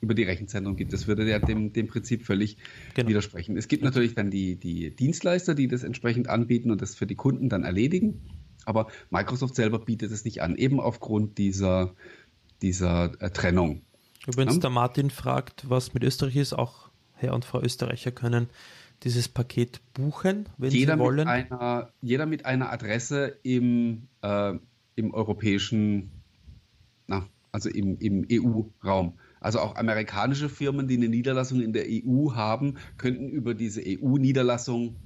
über 0.01 0.14
die 0.14 0.24
Rechenzentren 0.24 0.76
gibt. 0.76 0.92
Das 0.92 1.07
würde 1.07 1.28
ja 1.28 1.38
dem, 1.38 1.72
dem 1.72 1.86
Prinzip 1.88 2.24
völlig 2.24 2.59
genau. 2.94 3.09
widersprechen. 3.09 3.57
Es 3.57 3.68
gibt 3.68 3.82
natürlich 3.82 4.14
dann 4.14 4.30
die, 4.30 4.57
die 4.57 4.94
Dienstleister, 4.94 5.55
die 5.55 5.68
das 5.68 5.82
entsprechend 5.82 6.28
anbieten 6.28 6.70
und 6.70 6.82
das 6.82 6.94
für 6.94 7.07
die 7.07 7.14
Kunden 7.14 7.49
dann 7.49 7.64
erledigen. 7.64 8.20
Aber 8.64 8.88
Microsoft 9.11 9.55
selber 9.55 9.78
bietet 9.78 10.11
es 10.11 10.24
nicht 10.24 10.42
an, 10.42 10.57
eben 10.57 10.80
aufgrund 10.80 11.38
dieser, 11.38 11.94
dieser 12.62 13.12
äh, 13.20 13.30
Trennung. 13.30 13.82
Übrigens, 14.26 14.55
ja? 14.55 14.61
der 14.61 14.70
Martin 14.70 15.11
fragt, 15.11 15.68
was 15.70 15.94
mit 15.94 16.03
Österreich 16.03 16.36
ist. 16.36 16.53
Auch 16.53 16.90
Herr 17.14 17.34
und 17.34 17.44
Frau 17.44 17.62
Österreicher 17.62 18.11
können 18.11 18.49
dieses 19.03 19.28
Paket 19.28 19.80
buchen, 19.94 20.49
wenn 20.59 20.70
jeder 20.70 20.94
sie 20.94 21.01
wollen. 21.01 21.16
Mit 21.18 21.28
einer, 21.28 21.90
jeder 22.01 22.26
mit 22.26 22.44
einer 22.44 22.72
Adresse 22.72 23.38
im, 23.42 24.09
äh, 24.22 24.55
im 24.97 25.14
europäischen, 25.14 26.11
na, 27.07 27.26
also 27.53 27.68
im, 27.68 27.99
im 27.99 28.26
EU-Raum. 28.30 29.18
Also 29.41 29.61
auch 29.61 29.76
amerikanische 29.76 30.49
Firmen, 30.49 30.89
die 30.89 30.97
eine 30.97 31.09
Niederlassung 31.09 31.61
in 31.61 31.72
der 31.72 31.84
EU 31.89 32.32
haben, 32.34 32.78
könnten 32.99 33.28
über 33.28 33.55
diese 33.55 33.82
EU-Niederlassung 33.84 34.97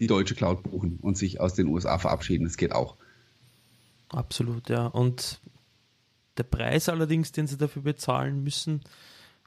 die 0.00 0.06
deutsche 0.06 0.34
Cloud 0.34 0.62
buchen 0.62 0.98
und 1.00 1.16
sich 1.16 1.40
aus 1.40 1.54
den 1.54 1.68
USA 1.68 1.98
verabschieden. 1.98 2.44
Das 2.44 2.56
geht 2.56 2.72
auch. 2.72 2.96
Absolut, 4.08 4.68
ja. 4.68 4.86
Und 4.86 5.40
der 6.36 6.44
Preis 6.44 6.88
allerdings, 6.88 7.32
den 7.32 7.46
sie 7.46 7.56
dafür 7.56 7.82
bezahlen 7.82 8.42
müssen, 8.42 8.80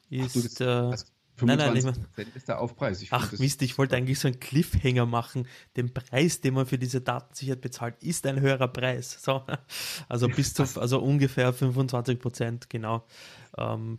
ist. 0.09 0.29
Ach, 0.29 0.33
du, 0.33 0.41
das, 0.41 0.61
also 0.61 1.05
25 1.35 1.83
nein, 1.83 1.95
nein, 2.15 2.27
ist 2.35 2.47
der 2.47 2.59
Aufpreis. 2.59 3.01
Ich 3.01 3.11
Ach 3.11 3.31
Mist, 3.39 3.61
ich 3.63 3.77
wollte 3.79 3.95
eigentlich 3.95 4.19
so 4.19 4.27
einen 4.27 4.39
Cliffhanger 4.39 5.07
machen. 5.07 5.47
Den 5.75 5.91
Preis, 5.91 6.41
den 6.41 6.53
man 6.53 6.67
für 6.67 6.77
diese 6.77 7.01
Datensicherheit 7.01 7.61
bezahlt, 7.61 7.95
ist 8.03 8.27
ein 8.27 8.39
höherer 8.39 8.67
Preis. 8.67 9.17
So, 9.19 9.41
also 10.09 10.27
bis 10.27 10.53
zu, 10.53 10.63
also 10.79 10.99
ungefähr 10.99 11.51
25 11.51 12.19
Prozent, 12.19 12.69
genau. 12.69 13.05
Ähm, 13.57 13.97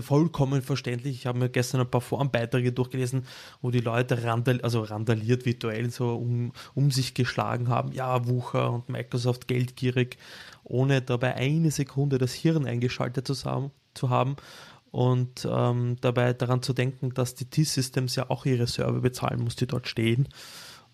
vollkommen 0.00 0.62
verständlich. 0.62 1.16
Ich 1.16 1.26
habe 1.26 1.38
mir 1.38 1.48
gestern 1.48 1.80
ein 1.80 1.90
paar 1.90 2.00
Formbeiträge 2.00 2.72
durchgelesen, 2.72 3.26
wo 3.62 3.70
die 3.70 3.80
Leute 3.80 4.22
randal, 4.24 4.60
also 4.62 4.82
randaliert 4.82 5.46
virtuell 5.46 5.90
so 5.90 6.14
um, 6.14 6.52
um 6.74 6.90
sich 6.90 7.14
geschlagen 7.14 7.68
haben. 7.68 7.92
Ja, 7.92 8.28
Wucher 8.28 8.72
und 8.72 8.88
Microsoft 8.88 9.48
geldgierig, 9.48 10.18
ohne 10.64 11.02
dabei 11.02 11.34
eine 11.34 11.70
Sekunde 11.70 12.18
das 12.18 12.32
Hirn 12.32 12.66
eingeschaltet 12.66 13.26
zu 13.26 14.10
haben. 14.10 14.36
Und 14.90 15.46
ähm, 15.48 15.96
dabei 16.00 16.32
daran 16.32 16.62
zu 16.62 16.72
denken, 16.72 17.14
dass 17.14 17.34
die 17.34 17.44
T-Systems 17.44 18.16
ja 18.16 18.28
auch 18.28 18.44
ihre 18.44 18.66
Server 18.66 19.00
bezahlen 19.00 19.40
muss, 19.44 19.54
die 19.56 19.66
dort 19.66 19.86
stehen 19.86 20.28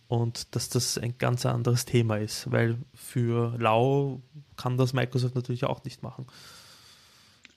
und 0.09 0.55
dass 0.55 0.69
das 0.69 0.99
ein 0.99 1.19
ganz 1.19 1.47
anderes 1.47 1.85
Thema 1.85 2.17
ist, 2.19 2.51
weil 2.53 2.79
für 2.95 3.57
Lau 3.59 4.21
kann 4.57 4.77
das 4.77 4.93
Microsoft 4.93 5.35
natürlich 5.35 5.65
auch 5.65 5.83
nicht 5.85 6.03
machen. 6.03 6.27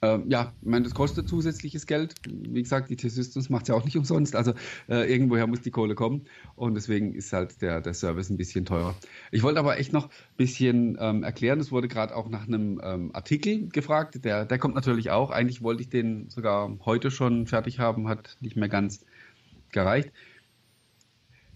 Ähm, 0.02 0.30
ja, 0.30 0.54
ich 0.62 0.66
meine, 0.66 0.84
das 0.84 0.94
kostet 0.94 1.28
zusätzliches 1.28 1.86
Geld. 1.86 2.14
Wie 2.26 2.62
gesagt, 2.62 2.88
die 2.88 2.96
T-Systems 2.96 3.50
macht 3.50 3.62
es 3.62 3.68
ja 3.68 3.74
auch 3.74 3.84
nicht 3.84 3.96
umsonst. 3.98 4.34
Also 4.34 4.54
äh, 4.88 5.10
irgendwoher 5.12 5.46
muss 5.46 5.60
die 5.60 5.70
Kohle 5.70 5.94
kommen. 5.94 6.24
Und 6.56 6.74
deswegen 6.74 7.14
ist 7.14 7.32
halt 7.34 7.60
der, 7.60 7.82
der 7.82 7.92
Service 7.92 8.30
ein 8.30 8.38
bisschen 8.38 8.64
teurer. 8.64 8.94
Ich 9.30 9.42
wollte 9.42 9.60
aber 9.60 9.78
echt 9.78 9.92
noch 9.92 10.06
ein 10.06 10.36
bisschen 10.38 10.96
ähm, 10.98 11.22
erklären. 11.22 11.60
Es 11.60 11.70
wurde 11.70 11.86
gerade 11.86 12.16
auch 12.16 12.30
nach 12.30 12.46
einem 12.46 12.80
ähm, 12.82 13.10
Artikel 13.14 13.68
gefragt. 13.68 14.24
Der, 14.24 14.46
der 14.46 14.58
kommt 14.58 14.74
natürlich 14.74 15.10
auch. 15.10 15.30
Eigentlich 15.30 15.62
wollte 15.62 15.82
ich 15.82 15.90
den 15.90 16.30
sogar 16.30 16.78
heute 16.86 17.10
schon 17.10 17.46
fertig 17.46 17.78
haben, 17.78 18.08
hat 18.08 18.38
nicht 18.40 18.56
mehr 18.56 18.70
ganz 18.70 19.04
gereicht. 19.70 20.12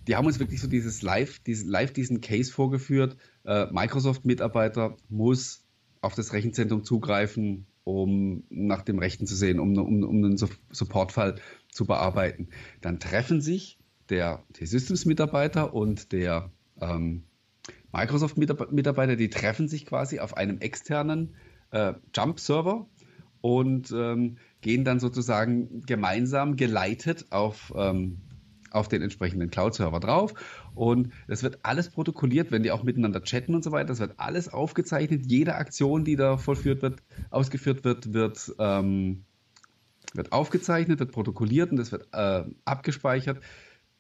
Die 0.07 0.17
haben 0.17 0.27
uns 0.27 0.39
wirklich 0.39 0.61
so 0.61 0.69
dieses 0.69 1.01
Live, 1.01 1.39
diesen, 1.39 1.71
live 1.71 1.95
diesen 1.95 2.21
Case 2.21 2.53
vorgeführt. 2.53 3.17
Äh, 3.45 3.69
Microsoft-Mitarbeiter 3.73 4.99
muss 5.09 5.65
auf 6.03 6.15
das 6.15 6.35
Rechenzentrum 6.35 6.85
zugreifen, 6.85 7.67
um 7.85 8.45
nach 8.49 8.83
dem 8.83 8.99
Rechten 8.99 9.27
zu 9.27 9.35
sehen, 9.35 9.61
um, 9.61 9.77
um, 9.77 10.03
um 10.03 10.25
einen 10.25 10.37
Supportfall 10.37 11.37
zu 11.71 11.87
bearbeiten. 11.87 12.49
Dann 12.81 12.99
treffen 12.99 13.41
sich 13.41 13.79
der 14.09 14.43
T-Systems-Mitarbeiter 14.55 15.75
und 15.75 16.13
der 16.13 16.51
ähm, 16.81 17.25
Microsoft-Mitarbeiter, 17.93 19.17
die 19.17 19.31
treffen 19.31 19.69
sich 19.69 19.87
quasi 19.87 20.19
auf 20.19 20.37
einem 20.37 20.59
externen 20.59 21.35
äh, 21.71 21.95
Jump-Server 22.15 22.87
und 23.41 23.93
ähm, 23.93 24.39
gehen 24.63 24.85
dann 24.85 24.99
sozusagen 25.01 25.83
gemeinsam 25.83 26.57
geleitet 26.57 27.27
auf 27.31 27.73
ähm, 27.77 28.23
auf 28.75 28.89
den 28.89 29.03
entsprechenden 29.03 29.51
Cloud-Server 29.51 30.01
drauf. 30.01 30.35
Und 30.75 31.13
es 31.29 31.43
wird 31.43 31.61
alles 31.63 31.91
protokolliert, 31.91 32.51
wenn 32.51 32.63
die 32.63 32.71
auch 32.71 32.83
miteinander 32.83 33.23
chatten 33.23 33.55
und 33.55 33.65
so 33.65 33.73
weiter. 33.73 33.89
Das 33.89 34.01
wird 34.01 34.15
alles 34.19 34.49
aufgezeichnet. 34.49 35.27
Jede 35.27 35.55
Aktion, 35.55 36.05
die 36.05 36.17
da 36.17 36.37
vollführt 36.37 36.83
wird, 36.83 37.03
ausgeführt 37.31 37.85
wird, 37.85 38.13
wird, 38.13 38.55
ähm, 38.59 39.25
wird 40.13 40.33
aufgezeichnet, 40.33 40.99
wird 40.99 41.13
protokolliert 41.13 41.71
und 41.71 41.77
das 41.77 41.93
wird 41.93 42.09
äh, 42.13 42.45
abgespeichert 42.65 43.41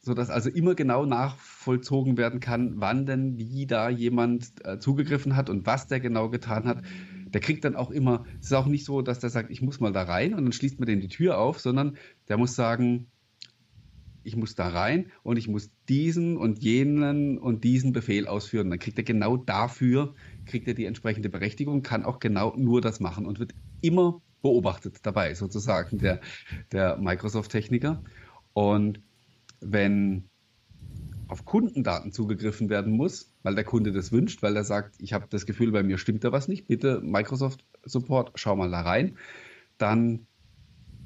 sodass 0.04 0.28
also 0.28 0.50
immer 0.50 0.74
genau 0.74 1.06
nachvollzogen 1.06 2.18
werden 2.18 2.38
kann, 2.38 2.74
wann 2.76 3.06
denn 3.06 3.38
wie 3.38 3.66
da 3.66 3.88
jemand 3.88 4.52
äh, 4.64 4.78
zugegriffen 4.78 5.34
hat 5.34 5.48
und 5.48 5.66
was 5.66 5.86
der 5.86 5.98
genau 5.98 6.28
getan 6.28 6.66
hat. 6.66 6.82
Der 7.28 7.40
kriegt 7.40 7.64
dann 7.64 7.74
auch 7.74 7.90
immer, 7.90 8.26
es 8.38 8.46
ist 8.46 8.52
auch 8.52 8.66
nicht 8.66 8.84
so, 8.84 9.00
dass 9.00 9.18
der 9.18 9.30
sagt, 9.30 9.50
ich 9.50 9.62
muss 9.62 9.80
mal 9.80 9.92
da 9.92 10.02
rein 10.02 10.34
und 10.34 10.44
dann 10.44 10.52
schließt 10.52 10.78
man 10.78 10.86
den 10.86 11.00
die 11.00 11.08
Tür 11.08 11.38
auf, 11.38 11.58
sondern 11.58 11.96
der 12.28 12.36
muss 12.36 12.54
sagen, 12.54 13.06
ich 14.24 14.36
muss 14.36 14.54
da 14.54 14.68
rein 14.68 15.12
und 15.22 15.36
ich 15.36 15.48
muss 15.48 15.70
diesen 15.88 16.36
und 16.36 16.62
jenen 16.62 17.38
und 17.38 17.64
diesen 17.64 17.92
Befehl 17.92 18.26
ausführen. 18.26 18.70
Dann 18.70 18.78
kriegt 18.78 18.98
er 18.98 19.04
genau 19.04 19.36
dafür, 19.36 20.14
kriegt 20.46 20.66
er 20.66 20.74
die 20.74 20.86
entsprechende 20.86 21.28
Berechtigung, 21.28 21.82
kann 21.82 22.04
auch 22.04 22.18
genau 22.18 22.54
nur 22.56 22.80
das 22.80 23.00
machen 23.00 23.26
und 23.26 23.38
wird 23.38 23.54
immer 23.80 24.20
beobachtet 24.42 24.98
dabei, 25.02 25.34
sozusagen, 25.34 25.98
der, 25.98 26.20
der 26.72 26.98
Microsoft-Techniker. 26.98 28.02
Und 28.52 29.00
wenn 29.60 30.28
auf 31.28 31.44
Kundendaten 31.44 32.12
zugegriffen 32.12 32.68
werden 32.68 32.92
muss, 32.92 33.32
weil 33.42 33.54
der 33.54 33.64
Kunde 33.64 33.92
das 33.92 34.12
wünscht, 34.12 34.42
weil 34.42 34.56
er 34.56 34.64
sagt, 34.64 34.96
ich 34.98 35.12
habe 35.12 35.26
das 35.30 35.46
Gefühl, 35.46 35.72
bei 35.72 35.82
mir 35.82 35.98
stimmt 35.98 36.24
da 36.24 36.32
was 36.32 36.48
nicht, 36.48 36.66
bitte 36.68 37.00
Microsoft 37.00 37.64
Support, 37.84 38.32
schau 38.34 38.56
mal 38.56 38.70
da 38.70 38.82
rein, 38.82 39.16
dann 39.78 40.26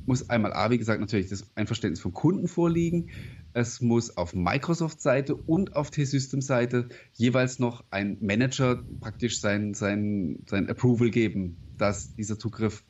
muss 0.08 0.28
einmal 0.30 0.52
A, 0.54 0.70
wie 0.70 0.78
gesagt, 0.78 1.00
natürlich 1.00 1.28
das 1.28 1.54
Einverständnis 1.54 2.00
vom 2.00 2.12
Kunden 2.12 2.48
vorliegen. 2.48 3.10
Es 3.52 3.80
muss 3.80 4.16
auf 4.16 4.34
Microsoft-Seite 4.34 5.36
und 5.36 5.76
auf 5.76 5.90
T-System-Seite 5.90 6.88
jeweils 7.12 7.58
noch 7.58 7.84
ein 7.90 8.18
Manager 8.20 8.84
praktisch 9.00 9.40
sein, 9.40 9.74
sein, 9.74 10.44
sein 10.48 10.68
Approval 10.68 11.10
geben, 11.10 11.60
dass 11.76 12.14
dieser 12.14 12.38
Zugriff 12.38 12.84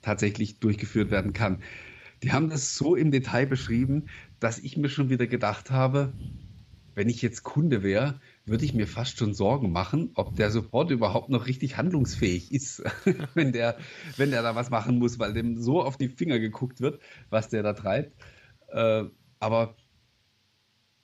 tatsächlich 0.00 0.58
durchgeführt 0.58 1.10
werden 1.10 1.32
kann. 1.32 1.62
Die 2.22 2.32
haben 2.32 2.48
das 2.48 2.76
so 2.76 2.96
im 2.96 3.10
Detail 3.10 3.46
beschrieben, 3.46 4.08
dass 4.40 4.58
ich 4.58 4.76
mir 4.76 4.88
schon 4.88 5.10
wieder 5.10 5.26
gedacht 5.26 5.70
habe, 5.70 6.14
wenn 6.94 7.08
ich 7.08 7.22
jetzt 7.22 7.42
Kunde 7.42 7.82
wäre, 7.82 8.20
würde 8.44 8.64
ich 8.64 8.74
mir 8.74 8.86
fast 8.86 9.18
schon 9.18 9.34
Sorgen 9.34 9.70
machen, 9.70 10.10
ob 10.14 10.34
der 10.34 10.50
Support 10.50 10.90
überhaupt 10.90 11.28
noch 11.28 11.46
richtig 11.46 11.76
handlungsfähig 11.76 12.52
ist, 12.52 12.82
wenn 13.34 13.52
der, 13.52 13.76
wenn 14.16 14.30
der 14.30 14.42
da 14.42 14.54
was 14.54 14.70
machen 14.70 14.98
muss, 14.98 15.18
weil 15.18 15.32
dem 15.32 15.56
so 15.56 15.82
auf 15.82 15.96
die 15.96 16.08
Finger 16.08 16.38
geguckt 16.38 16.80
wird, 16.80 17.00
was 17.30 17.48
der 17.48 17.62
da 17.62 17.72
treibt. 17.72 18.20
Äh, 18.68 19.04
aber 19.38 19.76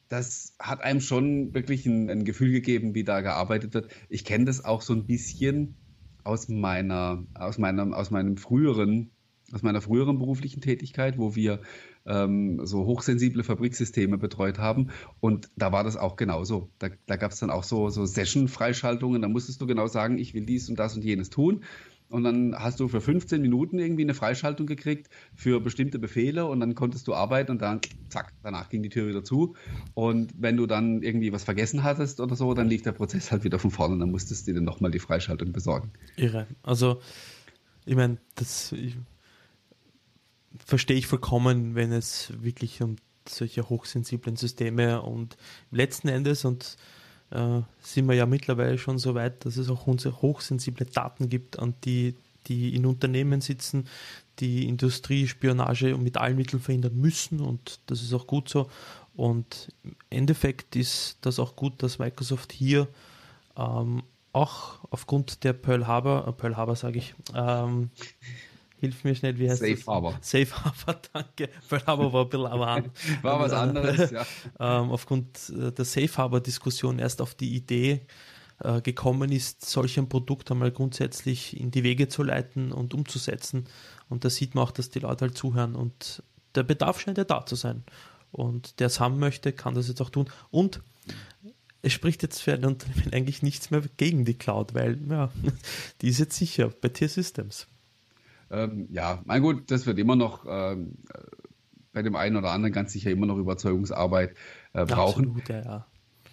das 0.09 0.57
hat 0.59 0.83
einem 0.83 1.01
schon 1.01 1.55
wirklich 1.55 1.87
ein, 1.87 2.11
ein, 2.11 2.25
Gefühl 2.25 2.51
gegeben, 2.51 2.95
wie 2.95 3.05
da 3.05 3.21
gearbeitet 3.21 3.75
wird. 3.75 3.91
Ich 4.09 4.25
kenne 4.25 4.47
das 4.47 4.65
auch 4.65 4.83
so 4.83 4.95
ein 4.95 5.07
bisschen 5.07 5.77
aus 6.25 6.49
meiner, 6.49 7.25
aus 7.35 7.59
meinem, 7.59 7.93
aus 7.93 8.11
meinem 8.11 8.37
früheren, 8.37 9.11
aus 9.53 9.63
meiner 9.63 9.81
früheren 9.81 10.19
beruflichen 10.19 10.61
Tätigkeit, 10.61 11.19
wo 11.19 11.37
wir 11.37 11.61
ähm, 12.09 12.67
so 12.67 12.87
hochsensible 12.87 13.45
Fabriksysteme 13.45 14.19
betreut 14.19 14.59
haben. 14.59 14.89
Und 15.21 15.51
da 15.57 15.71
war 15.71 15.85
das 15.85 15.97
auch 15.97 16.17
genauso. 16.17 16.71
Da, 16.79 16.89
da 17.07 17.17
gab 17.17 17.33
es 17.33 17.39
dann 17.39 17.51
auch 17.51 17.65
so, 17.65 17.91
so 17.91 18.07
Session-Freischaltungen. 18.07 19.23
Da 19.23 19.29
musstest 19.29 19.61
du 19.61 19.67
genau 19.67 19.87
sagen, 19.87 20.19
ich 20.19 20.35
will 20.35 20.47
dies 20.47 20.69
und 20.69 20.79
das 20.79 20.97
und 20.97 21.05
jenes 21.05 21.31
tun. 21.31 21.63
Und 22.11 22.25
dann 22.25 22.55
hast 22.59 22.81
du 22.81 22.89
für 22.89 23.03
15 23.03 23.43
Minuten 23.43 23.79
irgendwie 23.79 24.03
eine 24.03 24.15
Freischaltung 24.15 24.67
gekriegt 24.67 25.11
für 25.35 25.61
bestimmte 25.61 25.99
Befehle 25.99 26.47
und 26.47 26.61
dann 26.61 26.75
konntest 26.75 27.07
du 27.07 27.15
arbeiten 27.15 27.53
und 27.53 27.61
dann, 27.61 27.81
zack, 28.09 28.33
danach 28.43 28.71
ging 28.71 28.83
die 28.83 28.89
Tür 28.89 29.09
wieder 29.09 29.25
zu. 29.25 29.57
Und 29.93 30.33
wenn 30.39 30.57
du 30.57 30.67
dann 30.67 31.03
irgendwie 31.03 31.33
was 31.33 31.45
vergessen 31.45 31.85
hattest 31.85 32.21
oder 32.21 32.35
so, 32.35 32.55
dann 32.55 32.69
lief 32.69 32.81
der 32.81 32.93
Prozess 32.93 33.31
halt 33.31 33.45
wieder 33.45 33.59
von 33.59 33.71
vorne 33.71 33.95
und 33.95 34.01
dann 34.01 34.11
musstest 34.11 34.49
du 34.49 34.55
dir 34.55 34.61
nochmal 34.63 34.91
die 34.91 34.99
Freischaltung 34.99 35.53
besorgen. 35.53 35.91
Irre. 36.17 36.47
Also, 36.63 37.01
ich 37.85 37.95
meine, 37.95 38.17
das, 38.37 38.73
ich, 38.73 38.97
verstehe 40.65 40.97
ich 40.97 41.07
vollkommen, 41.07 41.75
wenn 41.75 41.93
es 41.93 42.33
wirklich 42.43 42.83
um 42.83 42.97
solche 43.29 43.69
hochsensiblen 43.69 44.37
Systeme 44.37 45.03
und 45.03 45.37
letzten 45.71 46.09
Endes 46.09 46.45
und 46.45 46.77
äh, 47.31 47.61
sind 47.83 48.09
wir 48.09 48.15
ja 48.15 48.27
mittlerweile 48.27 48.79
schon 48.79 48.99
so 48.99 49.15
weit, 49.15 49.45
dass 49.45 49.57
es 49.57 49.69
auch 49.69 49.87
unsere 49.87 50.23
hochsensible 50.23 50.87
Daten 50.87 51.29
gibt, 51.29 51.59
an 51.59 51.75
die, 51.85 52.15
die 52.47 52.75
in 52.75 52.87
Unternehmen 52.87 53.41
sitzen, 53.41 53.87
die 54.39 54.67
Industriespionage 54.67 55.97
mit 55.99 56.17
allen 56.17 56.37
Mitteln 56.37 56.63
verhindern 56.63 56.97
müssen 56.97 57.41
und 57.41 57.81
das 57.87 58.03
ist 58.03 58.15
auch 58.15 58.27
gut 58.27 58.49
so. 58.49 58.71
Und 59.15 59.69
im 59.83 59.97
Endeffekt 60.11 60.77
ist 60.77 61.19
das 61.23 61.39
auch 61.39 61.57
gut, 61.57 61.83
dass 61.83 61.99
Microsoft 61.99 62.53
hier 62.53 62.87
ähm, 63.57 64.05
auch 64.33 64.79
aufgrund 64.91 65.43
der 65.43 65.53
Pearl 65.53 65.87
Harbor, 65.87 66.29
äh, 66.29 66.33
Pearl 66.33 66.57
Harbor 66.57 66.77
sage 66.77 66.99
ich, 66.99 67.15
ähm, 67.35 67.91
Hilf 68.81 69.03
mir 69.05 69.15
schnell, 69.15 69.39
wie 69.39 69.51
heißt 69.51 69.61
Safe 69.61 69.75
das? 69.75 69.87
Harbor. 69.87 70.19
Safe 70.21 70.65
Harbor, 70.65 71.01
danke. 71.13 71.49
Pearl 71.69 71.87
Harbor 71.87 72.13
war 72.13 72.25
ein 72.25 72.29
bisschen 72.29 72.47
an. 72.47 72.91
War 73.23 73.41
was 73.41 73.53
anderes, 73.53 74.11
ja. 74.11 74.27
ähm, 74.61 74.91
aufgrund 74.91 75.51
äh, 75.51 75.73
der 75.73 75.85
Safe 75.85 76.17
Harbor-Diskussion 76.17 76.99
erst 76.99 77.21
auf 77.21 77.35
die 77.35 77.55
Idee 77.55 78.03
äh, 78.61 78.81
gekommen 78.81 79.33
ist, 79.33 79.69
solch 79.69 79.99
ein 79.99 80.09
Produkt 80.09 80.51
einmal 80.51 80.71
grundsätzlich 80.71 81.59
in 81.59 81.71
die 81.71 81.83
Wege 81.83 82.09
zu 82.09 82.23
leiten 82.23 82.73
und 82.73 82.95
umzusetzen. 82.95 83.67
Und 84.09 84.25
da 84.25 84.31
sieht 84.31 84.55
man 84.55 84.65
auch, 84.65 84.71
dass 84.71 84.91
die 84.91 85.01
Leute 85.01 85.27
halt 85.27 85.37
zuhören 85.37 85.75
und 85.75 86.23
der 86.55 86.63
Bedarf 86.63 87.01
scheint 87.01 87.19
ja 87.19 87.25
da 87.25 87.45
zu 87.45 87.57
sein. 87.57 87.85
Und 88.31 88.81
der 88.81 88.89
es 88.89 89.01
haben 89.01 89.19
möchte, 89.19 89.53
kann 89.53 89.75
das 89.75 89.89
jetzt 89.89 90.01
auch 90.01 90.11
tun. 90.11 90.29
Und 90.51 90.83
es 91.83 91.93
spricht 91.93 92.23
jetzt 92.23 92.41
für 92.41 92.53
ein 92.53 92.65
Unternehmen 92.65 93.13
eigentlich 93.13 93.43
nichts 93.43 93.71
mehr 93.71 93.83
gegen 93.97 94.25
die 94.25 94.35
Cloud, 94.35 94.75
weil 94.75 94.99
ja, 95.09 95.31
die 96.01 96.09
ist 96.09 96.19
jetzt 96.19 96.37
sicher 96.37 96.71
bei 96.81 96.89
Tier 96.89 97.09
Systems. 97.09 97.67
Ähm, 98.51 98.89
ja, 98.91 99.23
mein 99.25 99.43
gut, 99.43 99.71
das 99.71 99.87
wird 99.87 99.99
immer 99.99 100.17
noch 100.17 100.47
ähm, 100.49 100.99
bei 101.93 102.03
dem 102.03 102.17
einen 102.17 102.37
oder 102.37 102.51
anderen 102.51 102.73
ganz 102.73 102.93
sicher 102.93 103.11
immer 103.11 103.27
noch 103.27 103.39
Überzeugungsarbeit 103.39 104.35
äh, 104.73 104.85
brauchen. 104.85 105.31
Absolut, 105.31 105.49
ja, 105.49 105.63
ja. 105.63 105.87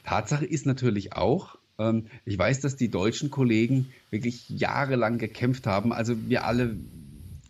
Tatsache 0.04 0.46
ist 0.46 0.66
natürlich 0.66 1.14
auch, 1.14 1.58
ähm, 1.80 2.06
ich 2.26 2.38
weiß, 2.38 2.60
dass 2.62 2.76
die 2.76 2.90
deutschen 2.90 3.32
Kollegen 3.32 3.92
wirklich 4.12 4.50
jahrelang 4.50 5.18
gekämpft 5.18 5.68
haben. 5.68 5.92
Also 5.92 6.16
wir 6.30 6.46
alle, 6.46 6.78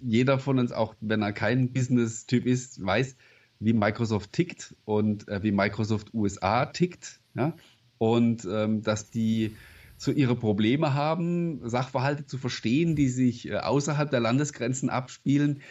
jeder 0.01 0.39
von 0.39 0.59
uns, 0.59 0.71
auch 0.71 0.95
wenn 1.01 1.21
er 1.21 1.33
kein 1.33 1.73
Business-Typ 1.73 2.45
ist, 2.45 2.83
weiß, 2.83 3.15
wie 3.59 3.73
Microsoft 3.73 4.33
tickt 4.33 4.75
und 4.85 5.27
äh, 5.27 5.43
wie 5.43 5.51
Microsoft 5.51 6.13
USA 6.13 6.65
tickt. 6.65 7.19
Ja? 7.35 7.53
Und 7.97 8.47
ähm, 8.49 8.81
dass 8.81 9.09
die 9.09 9.55
so 9.97 10.11
ihre 10.11 10.35
Probleme 10.35 10.93
haben, 10.93 11.67
Sachverhalte 11.67 12.25
zu 12.25 12.37
verstehen, 12.37 12.95
die 12.95 13.09
sich 13.09 13.49
äh, 13.49 13.57
außerhalb 13.57 14.09
der 14.09 14.19
Landesgrenzen 14.19 14.89
abspielen. 14.89 15.61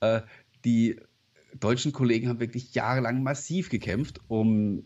Äh, 0.00 0.22
die 0.64 0.96
deutschen 1.58 1.92
Kollegen 1.92 2.28
haben 2.28 2.40
wirklich 2.40 2.74
jahrelang 2.74 3.22
massiv 3.22 3.68
gekämpft, 3.68 4.20
um 4.28 4.84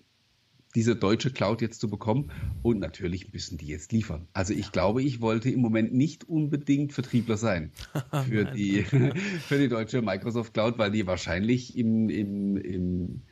diese 0.74 0.94
deutsche 0.94 1.30
Cloud 1.30 1.62
jetzt 1.62 1.80
zu 1.80 1.88
bekommen. 1.88 2.30
Und 2.62 2.80
natürlich 2.80 3.32
müssen 3.32 3.56
die 3.56 3.66
jetzt 3.66 3.92
liefern. 3.92 4.28
Also 4.34 4.52
ich 4.52 4.72
glaube, 4.72 5.02
ich 5.02 5.22
wollte 5.22 5.48
im 5.50 5.60
Moment 5.60 5.94
nicht 5.94 6.28
unbedingt 6.28 6.92
Vertriebler 6.92 7.38
sein 7.38 7.72
für, 8.28 8.44
die, 8.44 8.82
für 9.48 9.58
die 9.58 9.68
deutsche 9.68 10.02
Microsoft 10.02 10.52
Cloud, 10.52 10.76
weil 10.76 10.90
die 10.90 11.06
wahrscheinlich 11.06 11.78
im, 11.78 12.10
im, 12.10 12.56
im 12.58 13.22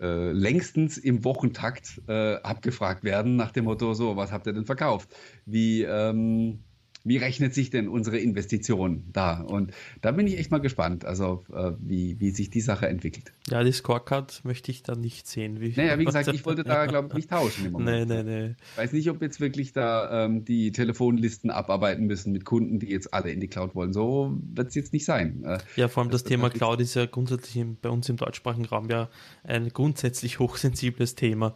äh, 0.00 0.32
längstens 0.32 0.98
im 0.98 1.24
Wochentakt 1.24 2.02
äh, 2.08 2.36
abgefragt 2.36 3.04
werden 3.04 3.36
nach 3.36 3.50
dem 3.52 3.64
Motto, 3.64 3.94
so, 3.94 4.16
was 4.16 4.32
habt 4.32 4.46
ihr 4.46 4.52
denn 4.52 4.66
verkauft? 4.66 5.14
Wie, 5.44 5.82
ähm, 5.82 6.64
wie 7.04 7.16
rechnet 7.16 7.54
sich 7.54 7.70
denn 7.70 7.88
unsere 7.88 8.18
Investition 8.18 9.04
da? 9.12 9.40
Und 9.40 9.72
da 10.00 10.12
bin 10.12 10.26
ich 10.26 10.38
echt 10.38 10.50
mal 10.50 10.58
gespannt, 10.58 11.04
also 11.04 11.44
äh, 11.52 11.72
wie, 11.80 12.20
wie 12.20 12.30
sich 12.30 12.50
die 12.50 12.60
Sache 12.60 12.88
entwickelt. 12.88 13.32
Ja, 13.48 13.64
die 13.64 13.72
Scorecard 13.72 14.44
möchte 14.44 14.70
ich 14.70 14.82
da 14.82 14.94
nicht 14.94 15.26
sehen. 15.26 15.60
Wie 15.60 15.72
naja, 15.76 15.98
wie 15.98 16.04
gesagt, 16.04 16.28
ich 16.28 16.46
wollte 16.46 16.64
da, 16.64 16.86
glaube 16.92 17.08
ich, 17.08 17.14
nicht 17.14 17.30
tauschen 17.30 17.66
im 17.66 17.72
Moment. 17.72 18.08
Nee, 18.08 18.22
nee, 18.22 18.46
nee. 18.46 18.54
Ich 18.72 18.78
weiß 18.78 18.92
nicht, 18.92 19.10
ob 19.10 19.20
jetzt 19.20 19.40
wirklich 19.40 19.72
da 19.72 20.24
ähm, 20.24 20.44
die 20.44 20.72
Telefonlisten 20.72 21.50
abarbeiten 21.50 22.06
müssen 22.06 22.32
mit 22.32 22.44
Kunden, 22.44 22.78
die 22.78 22.88
jetzt 22.88 23.12
alle 23.12 23.30
in 23.30 23.40
die 23.40 23.48
Cloud 23.48 23.74
wollen. 23.74 23.92
So 23.92 24.38
wird 24.54 24.68
es 24.68 24.74
jetzt 24.74 24.92
nicht 24.92 25.04
sein. 25.04 25.42
Äh, 25.44 25.58
ja, 25.76 25.88
vor 25.88 26.02
allem 26.02 26.10
das, 26.10 26.22
das 26.22 26.28
Thema 26.28 26.50
Cloud 26.50 26.80
ist 26.80 26.94
ja 26.94 27.06
grundsätzlich 27.06 27.56
im, 27.56 27.76
bei 27.80 27.88
uns 27.88 28.08
im 28.08 28.16
deutschsprachigen 28.16 28.66
Raum 28.66 28.88
ja 28.88 29.08
ein 29.42 29.68
grundsätzlich 29.70 30.38
hochsensibles 30.38 31.14
Thema. 31.14 31.54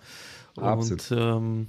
Absolut. 0.57 1.11
Und 1.11 1.19
ähm, 1.19 1.67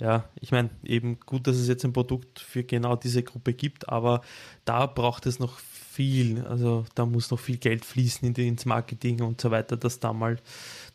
ja, 0.00 0.28
ich 0.40 0.50
meine, 0.50 0.70
eben 0.82 1.20
gut, 1.20 1.46
dass 1.46 1.56
es 1.56 1.68
jetzt 1.68 1.84
ein 1.84 1.92
Produkt 1.92 2.40
für 2.40 2.64
genau 2.64 2.96
diese 2.96 3.22
Gruppe 3.22 3.54
gibt, 3.54 3.88
aber 3.88 4.22
da 4.64 4.86
braucht 4.86 5.26
es 5.26 5.38
noch 5.38 5.58
viel, 5.58 6.44
also 6.46 6.84
da 6.94 7.06
muss 7.06 7.30
noch 7.30 7.38
viel 7.38 7.58
Geld 7.58 7.84
fließen 7.84 8.26
in 8.26 8.34
die, 8.34 8.48
ins 8.48 8.66
Marketing 8.66 9.22
und 9.22 9.40
so 9.40 9.50
weiter, 9.50 9.76
dass 9.76 10.00
da 10.00 10.12
mal 10.12 10.38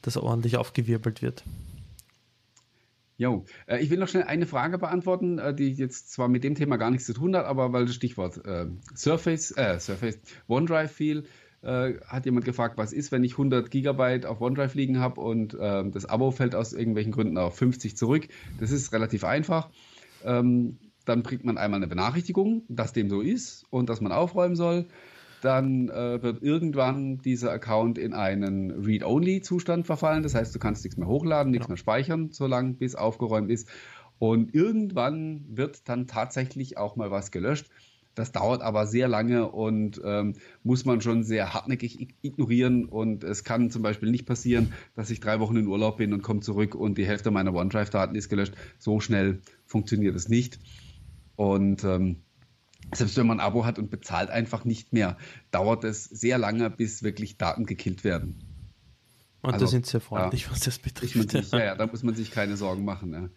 das 0.01 0.17
ordentlich 0.17 0.57
aufgewirbelt 0.57 1.21
wird. 1.21 1.43
Jo, 3.19 3.45
äh, 3.67 3.79
ich 3.79 3.89
will 3.89 3.99
noch 3.99 4.07
schnell 4.07 4.23
eine 4.23 4.45
Frage 4.45 4.77
beantworten, 4.77 5.39
äh, 5.39 5.53
die 5.53 5.71
jetzt 5.71 6.11
zwar 6.11 6.29
mit 6.29 6.43
dem 6.43 6.55
Thema 6.55 6.77
gar 6.77 6.89
nichts 6.89 7.05
zu 7.05 7.13
tun 7.13 7.35
hat, 7.35 7.45
aber 7.45 7.73
weil 7.73 7.85
das 7.85 7.95
Stichwort 7.95 8.45
äh, 8.45 8.67
Surface, 8.95 9.51
äh, 9.57 9.79
Surface, 9.79 10.19
OneDrive 10.47 10.91
fiel, 10.91 11.25
äh, 11.61 11.93
hat 12.07 12.25
jemand 12.25 12.45
gefragt, 12.45 12.77
was 12.77 12.93
ist, 12.93 13.11
wenn 13.11 13.23
ich 13.23 13.33
100 13.33 13.69
Gigabyte 13.69 14.25
auf 14.25 14.41
OneDrive 14.41 14.75
liegen 14.75 14.99
habe 14.99 15.21
und 15.21 15.53
äh, 15.53 15.89
das 15.89 16.05
Abo 16.05 16.31
fällt 16.31 16.55
aus 16.55 16.73
irgendwelchen 16.73 17.11
Gründen 17.11 17.37
auf 17.37 17.57
50 17.57 17.97
zurück. 17.97 18.27
Das 18.59 18.71
ist 18.71 18.93
relativ 18.93 19.23
einfach. 19.23 19.69
Ähm, 20.23 20.77
dann 21.05 21.23
kriegt 21.23 21.43
man 21.43 21.57
einmal 21.57 21.79
eine 21.79 21.87
Benachrichtigung, 21.87 22.63
dass 22.69 22.93
dem 22.93 23.09
so 23.09 23.21
ist 23.21 23.65
und 23.71 23.89
dass 23.89 24.01
man 24.01 24.11
aufräumen 24.11 24.55
soll. 24.55 24.85
Dann 25.41 25.89
äh, 25.89 26.21
wird 26.21 26.43
irgendwann 26.43 27.19
dieser 27.19 27.51
Account 27.51 27.97
in 27.97 28.13
einen 28.13 28.71
Read-Only-Zustand 28.71 29.85
verfallen. 29.85 30.21
Das 30.23 30.35
heißt, 30.35 30.53
du 30.53 30.59
kannst 30.59 30.83
nichts 30.83 30.97
mehr 30.97 31.07
hochladen, 31.07 31.51
nichts 31.51 31.67
genau. 31.67 31.73
mehr 31.73 31.77
speichern, 31.77 32.29
solange 32.31 32.73
bis 32.73 32.95
aufgeräumt 32.95 33.49
ist. 33.49 33.69
Und 34.19 34.53
irgendwann 34.53 35.45
wird 35.49 35.87
dann 35.87 36.07
tatsächlich 36.07 36.77
auch 36.77 36.97
mal 36.97 37.09
was 37.09 37.31
gelöscht. 37.31 37.69
Das 38.19 38.33
dauert 38.33 38.61
aber 38.61 38.85
sehr 38.85 39.07
lange 39.07 39.49
und 39.49 40.01
ähm, 40.03 40.35
muss 40.61 40.83
man 40.83 40.99
schon 40.99 41.23
sehr 41.23 41.53
hartnäckig 41.53 42.17
ignorieren. 42.21 42.83
Und 42.83 43.23
es 43.23 43.45
kann 43.45 43.71
zum 43.71 43.81
Beispiel 43.81 44.11
nicht 44.11 44.25
passieren, 44.25 44.73
dass 44.93 45.09
ich 45.09 45.21
drei 45.21 45.39
Wochen 45.39 45.55
in 45.55 45.67
Urlaub 45.67 45.95
bin 45.95 46.11
und 46.11 46.21
komme 46.21 46.41
zurück 46.41 46.75
und 46.75 46.97
die 46.97 47.05
Hälfte 47.07 47.31
meiner 47.31 47.53
OneDrive-Daten 47.53 48.15
ist 48.15 48.27
gelöscht. 48.27 48.55
So 48.77 48.99
schnell 48.99 49.39
funktioniert 49.65 50.17
es 50.17 50.27
nicht. 50.27 50.59
Und 51.37 51.85
ähm, 51.85 52.17
selbst 52.93 53.15
wenn 53.15 53.25
man 53.25 53.39
ein 53.39 53.45
Abo 53.45 53.65
hat 53.65 53.79
und 53.79 53.89
bezahlt 53.89 54.29
einfach 54.29 54.65
nicht 54.65 54.91
mehr, 54.91 55.17
dauert 55.51 55.85
es 55.85 56.03
sehr 56.03 56.37
lange, 56.37 56.69
bis 56.69 57.03
wirklich 57.03 57.37
Daten 57.37 57.65
gekillt 57.65 58.03
werden. 58.03 58.43
Und 59.41 59.53
also, 59.53 59.65
da 59.65 59.71
sind 59.71 59.85
sehr 59.85 60.01
freundlich, 60.01 60.43
ja, 60.43 60.51
was 60.51 60.59
das 60.59 60.77
betrifft. 60.79 61.31
Sich, 61.31 61.51
ja, 61.53 61.59
ja, 61.59 61.75
da 61.75 61.87
muss 61.87 62.03
man 62.03 62.15
sich 62.15 62.31
keine 62.31 62.57
Sorgen 62.57 62.83
machen. 62.83 63.13
Ja. 63.13 63.29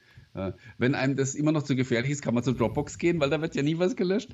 Wenn 0.79 0.95
einem 0.95 1.15
das 1.17 1.35
immer 1.35 1.53
noch 1.53 1.63
zu 1.63 1.77
gefährlich 1.77 2.11
ist, 2.11 2.23
kann 2.23 2.35
man 2.35 2.43
zur 2.43 2.55
Dropbox 2.55 2.97
gehen, 2.97 3.21
weil 3.21 3.29
da 3.29 3.41
wird 3.43 3.55
ja 3.55 3.63
nie 3.63 3.79
was 3.79 3.97
gelöscht. 3.97 4.31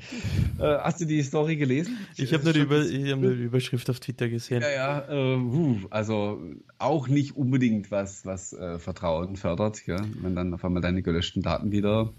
Äh, 0.59 0.62
hast 0.62 1.01
du 1.01 1.07
die 1.07 1.22
Story 1.22 1.57
gelesen? 1.57 1.96
Ich 2.16 2.32
habe 2.32 2.44
nur, 2.44 2.53
die 2.53 2.61
Über, 2.61 2.82
hab 2.82 3.20
nur 3.20 3.34
die 3.34 3.42
Überschrift 3.42 3.90
auf 3.90 3.99
Twitter 3.99 4.28
gesehen. 4.28 4.62
Ja, 4.62 4.70
ja, 4.70 5.34
äh, 5.34 5.86
also 5.90 6.40
auch 6.78 7.09
nicht 7.09 7.36
unbedingt 7.36 7.90
was, 7.90 8.24
was 8.24 8.53
äh, 8.53 8.78
Vertrauen 8.78 9.36
fördert, 9.36 9.86
ja, 9.86 9.99
wenn 10.20 10.36
dann 10.36 10.55
auf 10.55 10.64
einmal 10.64 10.82
deine 10.82 11.03
gelöschten 11.03 11.42
Daten 11.42 11.72
wieder 11.72 12.12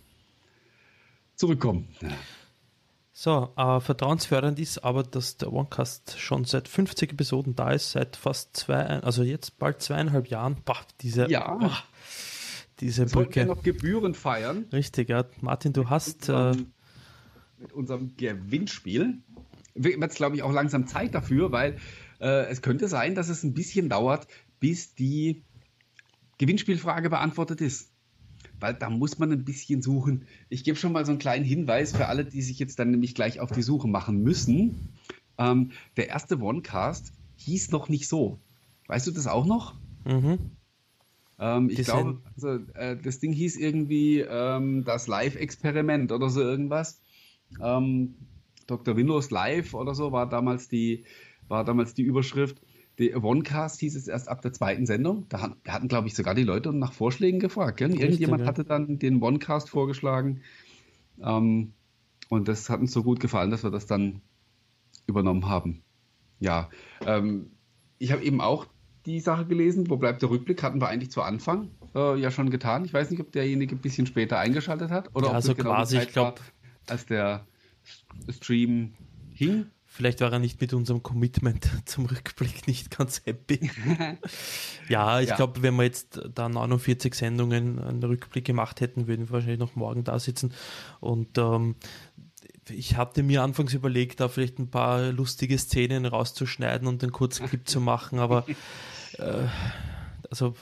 zurückkommen. 1.36 1.88
Ja. 2.02 2.10
So, 3.22 3.50
äh, 3.58 3.82
vertrauensfördernd 3.82 4.60
ist 4.60 4.78
aber, 4.80 5.04
dass 5.04 5.36
der 5.36 5.52
OneCast 5.52 6.18
schon 6.20 6.46
seit 6.46 6.70
50 6.70 7.12
Episoden 7.12 7.54
da 7.54 7.72
ist, 7.72 7.92
seit 7.92 8.16
fast 8.16 8.56
zwei, 8.56 8.82
also 9.02 9.24
jetzt 9.24 9.60
bald 9.60 9.82
zweieinhalb 9.82 10.28
Jahren. 10.28 10.56
Boah, 10.64 10.78
diese, 11.02 11.30
ja. 11.30 11.54
boah, 11.54 11.84
diese 12.80 13.04
das 13.04 13.12
Brücke. 13.12 13.42
Wir 13.42 13.46
noch 13.46 13.64
Gebühren 13.64 14.14
feiern. 14.14 14.66
Richtig, 14.72 15.10
ja. 15.10 15.26
Martin, 15.42 15.74
du 15.74 15.90
hast. 15.90 16.28
Mit 16.28 16.30
unserem, 16.30 16.58
äh, 16.60 17.62
mit 17.62 17.74
unserem 17.74 18.18
Gewinnspiel. 18.18 19.20
Wird 19.76 20.12
es, 20.12 20.16
glaube 20.16 20.36
ich, 20.36 20.44
auch 20.44 20.52
langsam 20.52 20.88
Zeit 20.88 21.14
dafür, 21.14 21.52
weil 21.52 21.78
äh, 22.20 22.48
es 22.50 22.62
könnte 22.62 22.88
sein, 22.88 23.16
dass 23.16 23.30
es 23.30 23.44
ein 23.44 23.54
bisschen 23.54 23.90
dauert, 23.90 24.28
bis 24.60 24.96
die 24.96 25.44
Gewinnspielfrage 26.38 27.10
beantwortet 27.10 27.62
ist 27.62 27.90
weil 28.60 28.74
da 28.74 28.90
muss 28.90 29.20
man 29.20 29.32
ein 29.32 29.46
bisschen 29.46 29.82
suchen. 29.82 30.26
Ich 30.50 30.64
gebe 30.64 30.78
schon 30.78 30.92
mal 30.92 31.06
so 31.06 31.12
einen 31.12 31.20
kleinen 31.20 31.46
Hinweis 31.46 31.96
für 31.96 32.08
alle, 32.08 32.26
die 32.26 32.42
sich 32.42 32.60
jetzt 32.60 32.80
dann 32.80 32.92
nämlich 32.92 33.16
gleich 33.16 33.40
auf 33.40 33.52
die 33.52 33.62
Suche 33.62 33.88
machen 33.88 34.22
müssen. 34.22 34.90
Ähm, 35.38 35.72
der 35.98 36.10
erste 36.10 36.40
OneCast 36.40 37.14
hieß 37.38 37.72
noch 37.72 37.90
nicht 37.90 38.08
so. 38.08 38.40
Weißt 38.88 39.08
du 39.08 39.12
das 39.12 39.28
auch 39.28 39.46
noch? 39.46 39.76
Mhm. 40.06 40.52
Ähm, 41.40 41.70
ich 41.70 41.84
glaube, 41.84 42.22
also, 42.36 42.50
äh, 42.74 42.98
das 42.98 43.20
Ding 43.20 43.32
hieß 43.32 43.58
irgendwie 43.58 44.20
ähm, 44.20 44.84
das 44.84 45.08
Live-Experiment 45.08 46.12
oder 46.12 46.30
so 46.30 46.42
irgendwas. 46.42 47.02
Ähm, 47.62 48.16
Dr. 48.68 48.96
Windows 48.96 49.32
Live 49.32 49.74
oder 49.74 49.96
so 49.96 50.12
war 50.12 50.30
damals 50.30 50.68
die, 50.68 51.06
war 51.48 51.64
damals 51.64 51.94
die 51.94 52.04
Überschrift. 52.04 52.62
Die 53.00 53.16
OneCast 53.16 53.80
hieß 53.80 53.96
es 53.96 54.10
erst 54.10 54.28
ab 54.28 54.42
der 54.42 54.52
zweiten 54.52 54.86
Sendung. 54.86 55.26
Da 55.30 55.56
hatten, 55.66 55.88
glaube 55.88 56.08
ich, 56.08 56.16
sogar 56.16 56.36
die 56.36 56.44
Leute 56.44 56.74
nach 56.74 56.92
Vorschlägen 56.92 57.40
gefragt. 57.40 57.78
Gell? 57.78 57.98
Irgendjemand 57.98 58.42
ja. 58.42 58.48
hatte 58.48 58.66
dann 58.66 59.00
den 59.00 59.24
OneCast 59.24 59.70
vorgeschlagen. 59.70 60.42
Ähm, 61.22 61.74
und 62.28 62.48
das 62.48 62.70
hat 62.70 62.82
uns 62.82 62.92
so 62.92 63.04
gut 63.04 63.22
gefallen, 63.22 63.52
dass 63.52 63.64
wir 63.64 63.72
das 63.72 63.88
dann 63.88 64.22
übernommen 65.08 65.48
haben. 65.48 65.82
Ja, 66.40 66.70
ähm, 67.06 67.52
ich 67.98 68.12
habe 68.12 68.24
eben 68.24 68.42
auch 68.42 68.68
die 69.06 69.20
Sache 69.20 69.46
gelesen. 69.46 69.90
Wo 69.90 69.98
bleibt 69.98 70.22
der 70.22 70.30
Rückblick? 70.30 70.64
Hatten 70.64 70.82
wir 70.82 70.88
eigentlich 70.88 71.12
zu 71.12 71.22
Anfang 71.22 71.70
äh, 71.96 72.20
ja 72.20 72.32
schon 72.32 72.50
getan. 72.50 72.86
Ich 72.86 72.94
weiß 72.94 73.10
nicht, 73.12 73.20
ob 73.20 73.32
derjenige 73.32 73.76
ein 73.76 73.82
bisschen 73.82 74.06
später 74.06 74.40
eingeschaltet 74.40 74.92
hat 74.92 75.10
oder 75.16 75.26
ja, 75.26 75.30
ob 75.32 75.36
also 75.36 75.56
genau 75.56 75.72
quasi, 75.72 75.98
ich 75.98 76.12
glaube, 76.12 76.42
als 76.88 77.06
der 77.06 77.46
Stream 78.30 78.94
hing. 79.34 79.66
Vielleicht 79.92 80.22
war 80.22 80.32
er 80.32 80.40
nicht 80.40 80.62
mit 80.62 80.74
unserem 80.74 81.02
Commitment 81.02 81.68
zum 81.86 82.06
Rückblick 82.06 82.68
nicht 82.68 82.96
ganz 82.96 83.24
happy. 83.26 83.72
ja, 84.88 85.20
ich 85.20 85.30
ja. 85.30 85.36
glaube, 85.36 85.64
wenn 85.64 85.76
wir 85.76 85.84
jetzt 85.84 86.22
da 86.34 86.48
49 86.48 87.14
Sendungen 87.16 87.80
einen 87.80 88.04
Rückblick 88.04 88.46
gemacht 88.46 88.82
hätten, 88.82 89.08
würden 89.08 89.28
wir 89.28 89.32
wahrscheinlich 89.32 89.60
noch 89.60 89.76
morgen 89.76 90.04
da 90.04 90.20
sitzen. 90.20 90.54
Und 91.00 91.38
ähm, 91.38 91.76
ich 92.70 92.98
hatte 92.98 93.24
mir 93.24 93.44
anfangs 93.44 93.74
überlegt, 93.74 94.20
da 94.20 94.28
vielleicht 94.28 94.60
ein 94.60 94.70
paar 94.70 95.12
lustige 95.12 95.58
Szenen 95.58 96.06
rauszuschneiden 96.06 96.88
und 96.88 97.04
einen 97.04 97.12
kurzen 97.12 97.48
Clip 97.48 97.68
zu 97.68 97.82
machen, 97.82 98.20
aber 98.20 98.46
äh, 99.18 99.48
also 100.30 100.56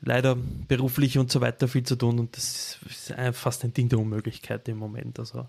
leider 0.00 0.36
beruflich 0.68 1.18
und 1.18 1.30
so 1.30 1.40
weiter 1.40 1.68
viel 1.68 1.82
zu 1.82 1.96
tun 1.96 2.18
und 2.18 2.36
das 2.36 2.78
ist 2.88 3.14
fast 3.32 3.64
ein 3.64 3.74
Ding 3.74 3.88
der 3.88 3.98
Unmöglichkeit 3.98 4.68
im 4.68 4.78
Moment. 4.78 5.18
Also 5.18 5.46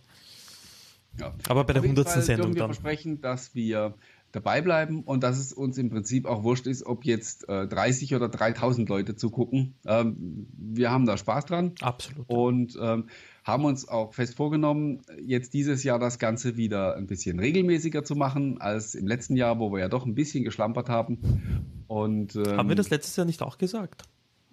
ja. 1.18 1.34
Aber 1.48 1.64
bei 1.64 1.74
der 1.74 1.84
100. 1.84 2.10
Sendung 2.24 2.54
wir 2.54 2.60
dann. 2.60 2.68
versprechen, 2.70 3.22
dass 3.22 3.56
wir 3.56 3.96
dabei 4.32 4.62
bleiben 4.62 5.04
und 5.04 5.24
dass 5.24 5.40
es 5.40 5.54
uns 5.54 5.78
im 5.78 5.90
Prinzip 5.90 6.26
auch 6.26 6.44
wurscht 6.44 6.68
ist, 6.68 6.86
ob 6.86 7.04
jetzt 7.04 7.50
äh, 7.50 7.68
30 7.68 8.16
oder 8.16 8.30
3000 8.30 8.88
Leute 8.88 9.16
zugucken. 9.16 9.76
Ähm, 9.86 10.48
wir 10.54 10.92
haben 10.92 11.06
da 11.06 11.18
Spaß 11.18 11.46
dran. 11.46 11.74
Absolut. 11.82 12.30
Und 12.30 12.78
ähm, 12.80 13.10
haben 13.50 13.66
uns 13.66 13.88
auch 13.88 14.14
fest 14.14 14.36
vorgenommen, 14.36 15.02
jetzt 15.22 15.54
dieses 15.54 15.84
Jahr 15.84 16.00
das 16.00 16.20
Ganze 16.20 16.58
wieder 16.58 16.96
ein 16.96 17.08
bisschen 17.08 17.40
regelmäßiger 17.40 18.04
zu 18.04 18.16
machen 18.16 18.62
als 18.62 18.96
im 18.96 19.08
letzten 19.08 19.36
Jahr, 19.36 19.60
wo 19.60 19.72
wir 19.72 19.80
ja 19.80 19.90
doch 19.90 20.06
ein 20.06 20.16
bisschen 20.16 20.44
geschlampert 20.44 20.90
haben. 20.90 21.84
Und, 21.88 22.36
ähm, 22.36 22.58
haben 22.58 22.70
wir 22.70 22.76
das 22.76 22.90
letztes 22.90 23.16
Jahr 23.16 23.26
nicht 23.26 23.42
auch 23.42 23.58
gesagt? 23.58 24.04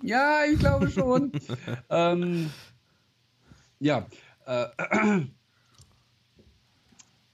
Ja, 0.02 0.40
ich 0.50 0.58
glaube 0.58 0.90
schon. 0.90 1.32
ähm, 1.90 2.50
ja. 3.78 4.06
Äh, 4.46 4.66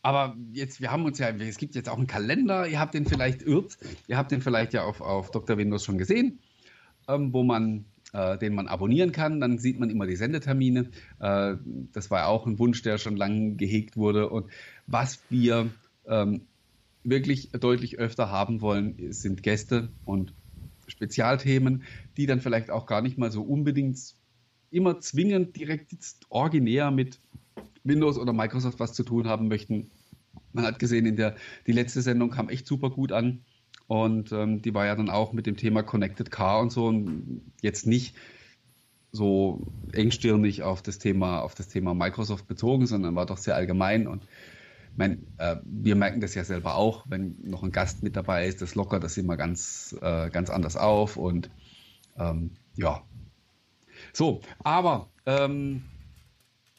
Aber 0.02 0.36
jetzt, 0.52 0.80
wir 0.80 0.90
haben 0.90 1.04
uns 1.04 1.18
ja, 1.18 1.28
es 1.28 1.58
gibt 1.58 1.76
jetzt 1.76 1.88
auch 1.88 1.96
einen 1.96 2.08
Kalender, 2.08 2.66
ihr 2.66 2.80
habt 2.80 2.94
den 2.94 3.06
vielleicht 3.06 3.42
irrt, 3.42 3.78
ihr 4.08 4.16
habt 4.16 4.32
den 4.32 4.42
vielleicht 4.42 4.72
ja 4.72 4.82
auf, 4.82 5.00
auf 5.00 5.30
Dr. 5.30 5.56
Windows 5.56 5.84
schon 5.84 5.96
gesehen, 5.96 6.40
ähm, 7.06 7.32
wo 7.32 7.44
man, 7.44 7.84
äh, 8.12 8.38
den 8.38 8.54
man 8.54 8.68
abonnieren 8.68 9.12
kann. 9.12 9.40
Dann 9.40 9.58
sieht 9.58 9.78
man 9.78 9.90
immer 9.90 10.06
die 10.06 10.16
Sendetermine. 10.16 10.90
Äh, 11.20 11.56
das 11.92 12.10
war 12.10 12.28
auch 12.28 12.46
ein 12.46 12.58
Wunsch, 12.58 12.82
der 12.82 12.98
schon 12.98 13.16
lange 13.16 13.54
gehegt 13.54 13.96
wurde. 13.96 14.28
Und 14.28 14.50
was 14.86 15.20
wir 15.30 15.70
ähm, 16.06 16.42
wirklich 17.04 17.50
deutlich 17.52 17.98
öfter 17.98 18.30
haben 18.30 18.60
wollen, 18.60 19.12
sind 19.12 19.42
Gäste 19.42 19.88
und 20.04 20.34
Spezialthemen, 20.86 21.84
die 22.16 22.26
dann 22.26 22.40
vielleicht 22.40 22.70
auch 22.70 22.86
gar 22.86 23.02
nicht 23.02 23.18
mal 23.18 23.30
so 23.30 23.42
unbedingt 23.42 23.98
immer 24.70 25.00
zwingend 25.00 25.56
direkt 25.56 25.94
originär 26.28 26.90
mit 26.90 27.18
Windows 27.84 28.18
oder 28.18 28.32
Microsoft 28.32 28.80
was 28.80 28.92
zu 28.92 29.04
tun 29.04 29.26
haben 29.26 29.48
möchten. 29.48 29.90
Man 30.52 30.64
hat 30.64 30.78
gesehen, 30.78 31.06
in 31.06 31.16
der 31.16 31.36
die 31.66 31.72
letzte 31.72 32.02
Sendung 32.02 32.30
kam 32.30 32.48
echt 32.48 32.66
super 32.66 32.90
gut 32.90 33.12
an. 33.12 33.44
Und 33.86 34.32
ähm, 34.32 34.62
die 34.62 34.74
war 34.74 34.86
ja 34.86 34.94
dann 34.94 35.10
auch 35.10 35.32
mit 35.32 35.46
dem 35.46 35.56
Thema 35.56 35.82
Connected 35.82 36.30
Car 36.30 36.60
und 36.60 36.72
so 36.72 36.86
und 36.86 37.42
jetzt 37.60 37.86
nicht 37.86 38.14
so 39.12 39.66
engstirnig 39.92 40.62
auf 40.62 40.82
das 40.82 40.98
Thema, 40.98 41.40
auf 41.40 41.54
das 41.54 41.68
Thema 41.68 41.94
Microsoft 41.94 42.46
bezogen, 42.46 42.86
sondern 42.86 43.14
war 43.14 43.26
doch 43.26 43.36
sehr 43.36 43.54
allgemein. 43.54 44.06
Und 44.06 44.26
mein, 44.96 45.26
äh, 45.36 45.56
wir 45.64 45.96
merken 45.96 46.20
das 46.20 46.34
ja 46.34 46.44
selber 46.44 46.76
auch, 46.76 47.04
wenn 47.08 47.36
noch 47.42 47.62
ein 47.62 47.72
Gast 47.72 48.02
mit 48.02 48.16
dabei 48.16 48.46
ist, 48.46 48.62
das 48.62 48.74
lockert 48.74 49.04
das 49.04 49.16
immer 49.18 49.36
ganz, 49.36 49.94
äh, 50.00 50.30
ganz 50.30 50.48
anders 50.48 50.76
auf. 50.76 51.16
Und 51.18 51.50
ähm, 52.18 52.52
ja. 52.76 53.02
So, 54.14 54.40
aber 54.64 55.08
ähm, 55.26 55.84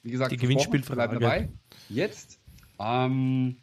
wie 0.02 0.12
gesagt, 0.12 0.32
die 0.32 0.38
Gewinnspielfrage. 0.38 1.20
dabei. 1.20 1.50
Jetzt 1.90 2.40
ähm, 2.80 3.58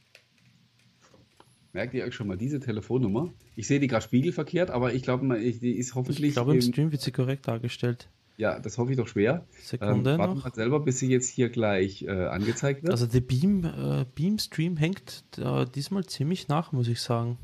merkt 1.72 1.94
ihr 1.94 2.04
euch 2.04 2.14
schon 2.14 2.26
mal 2.26 2.36
diese 2.36 2.60
Telefonnummer? 2.60 3.32
Ich 3.56 3.66
sehe 3.66 3.80
die 3.80 3.86
gerade 3.86 4.04
spiegelverkehrt, 4.04 4.70
aber 4.70 4.94
ich 4.94 5.02
glaube, 5.02 5.38
die 5.38 5.72
ist 5.72 5.94
hoffentlich. 5.94 6.28
Ich 6.28 6.34
glaube, 6.34 6.54
im 6.54 6.62
Stream 6.62 6.92
wird 6.92 7.02
sie 7.02 7.12
korrekt 7.12 7.48
dargestellt. 7.48 8.08
Ja, 8.36 8.58
das 8.58 8.78
hoffe 8.78 8.92
ich 8.92 8.96
doch 8.96 9.06
schwer. 9.06 9.44
Sekunde 9.60 10.12
ähm, 10.12 10.18
warten 10.18 10.38
noch. 10.38 10.54
selber, 10.54 10.80
bis 10.80 10.98
sie 10.98 11.08
jetzt 11.08 11.28
hier 11.28 11.50
gleich 11.50 12.04
äh, 12.04 12.10
angezeigt 12.10 12.82
wird. 12.82 12.90
Also 12.90 13.06
der 13.06 13.20
Beam, 13.20 13.64
äh, 13.64 14.06
Beam 14.14 14.38
Stream 14.38 14.78
hängt 14.78 15.24
äh, 15.36 15.66
diesmal 15.66 16.06
ziemlich 16.06 16.48
nach, 16.48 16.72
muss 16.72 16.88
ich 16.88 17.02
sagen. 17.02 17.36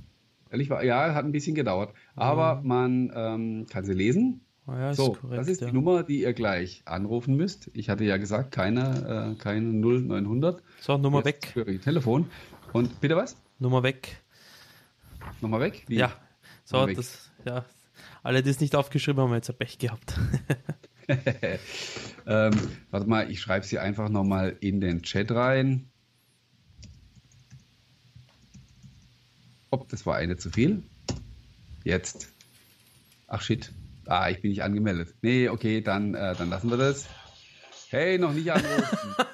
Ehrlich 0.50 0.70
war, 0.70 0.82
ja, 0.82 1.14
hat 1.14 1.26
ein 1.26 1.32
bisschen 1.32 1.54
gedauert. 1.54 1.92
Aber 2.14 2.62
mhm. 2.62 2.66
man 2.66 3.12
ähm, 3.14 3.66
kann 3.68 3.84
sie 3.84 3.92
lesen. 3.92 4.40
Ah 4.66 4.78
ja, 4.78 4.94
so, 4.94 5.12
korrekt, 5.12 5.38
das 5.38 5.48
ist 5.48 5.60
ja. 5.60 5.68
die 5.68 5.74
Nummer, 5.74 6.02
die 6.02 6.22
ihr 6.22 6.32
gleich 6.32 6.80
anrufen 6.86 7.36
müsst. 7.36 7.70
Ich 7.74 7.90
hatte 7.90 8.04
ja 8.04 8.16
gesagt, 8.16 8.52
keine, 8.52 9.34
äh, 9.36 9.38
keine 9.38 9.72
0900. 9.72 10.62
So, 10.80 10.96
Nummer 10.96 11.18
Jetzt 11.18 11.26
weg. 11.26 11.50
Für 11.52 11.70
ihr 11.70 11.80
Telefon. 11.80 12.26
Und 12.72 13.02
bitte 13.02 13.16
was? 13.16 13.36
Nummer 13.58 13.82
weg. 13.82 14.22
Nummer 15.40 15.60
weg? 15.60 15.84
Wie? 15.88 15.96
Ja. 15.96 16.12
So, 16.64 16.80
Nummer 16.80 16.94
das, 16.94 17.30
ja. 17.44 17.64
Alle, 18.22 18.42
die 18.42 18.50
es 18.50 18.60
nicht 18.60 18.74
aufgeschrieben 18.74 19.22
haben, 19.22 19.30
haben 19.30 19.36
jetzt 19.36 19.50
ein 19.50 19.56
Pech 19.56 19.78
gehabt. 19.78 20.18
ähm, 22.26 22.52
warte 22.90 23.06
mal, 23.06 23.30
ich 23.30 23.40
schreibe 23.40 23.64
sie 23.64 23.78
einfach 23.78 24.08
nochmal 24.08 24.56
in 24.60 24.80
den 24.80 25.02
Chat 25.02 25.30
rein. 25.30 25.90
Ob 29.70 29.88
das 29.88 30.06
war 30.06 30.16
eine 30.16 30.36
zu 30.36 30.50
viel? 30.50 30.82
Jetzt. 31.84 32.32
Ach 33.28 33.42
shit. 33.42 33.72
Ah, 34.06 34.28
ich 34.30 34.40
bin 34.40 34.50
nicht 34.50 34.62
angemeldet. 34.62 35.14
Nee, 35.22 35.48
okay, 35.48 35.80
dann, 35.80 36.14
äh, 36.14 36.34
dann 36.36 36.50
lassen 36.50 36.70
wir 36.70 36.76
das. 36.76 37.08
Hey, 37.90 38.18
noch 38.18 38.32
nicht 38.32 38.50
anrufen. 38.52 39.14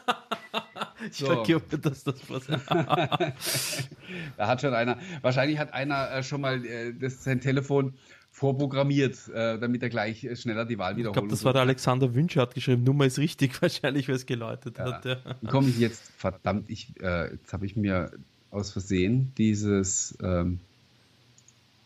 ich 1.10 1.16
so. 1.16 1.26
vergebe, 1.26 1.78
dass 1.78 2.04
das 2.04 2.14
was. 2.28 2.46
da 4.36 4.46
hat 4.46 4.60
schon 4.60 4.74
einer, 4.74 4.98
wahrscheinlich 5.20 5.58
hat 5.58 5.72
einer 5.72 6.10
äh, 6.10 6.22
schon 6.22 6.40
mal 6.40 6.64
äh, 6.64 6.92
das, 6.94 7.24
sein 7.24 7.40
Telefon 7.40 7.94
vorprogrammiert, 8.30 9.28
äh, 9.28 9.58
damit 9.58 9.82
er 9.82 9.90
gleich 9.90 10.26
schneller 10.40 10.64
die 10.64 10.78
Wahl 10.78 10.96
wiederholt. 10.96 11.16
Ich 11.16 11.20
glaube, 11.20 11.28
das 11.28 11.44
war 11.44 11.52
der 11.52 11.62
Alexander 11.62 12.14
Wünsche, 12.14 12.40
hat 12.40 12.54
geschrieben, 12.54 12.82
Nummer 12.82 13.04
ist 13.06 13.18
richtig, 13.18 13.60
wahrscheinlich, 13.62 14.08
weil 14.08 14.16
es 14.16 14.26
geläutet 14.26 14.78
ja. 14.78 14.84
hat. 14.84 15.04
Ja. 15.04 15.18
Wie 15.40 15.46
komme 15.46 15.68
ich 15.68 15.78
jetzt, 15.78 16.10
verdammt, 16.16 16.70
ich, 16.70 16.88
äh, 17.00 17.32
jetzt 17.32 17.52
habe 17.52 17.66
ich 17.66 17.76
mir 17.76 18.10
aus 18.50 18.72
Versehen 18.72 19.32
dieses, 19.36 20.16
ähm, 20.22 20.60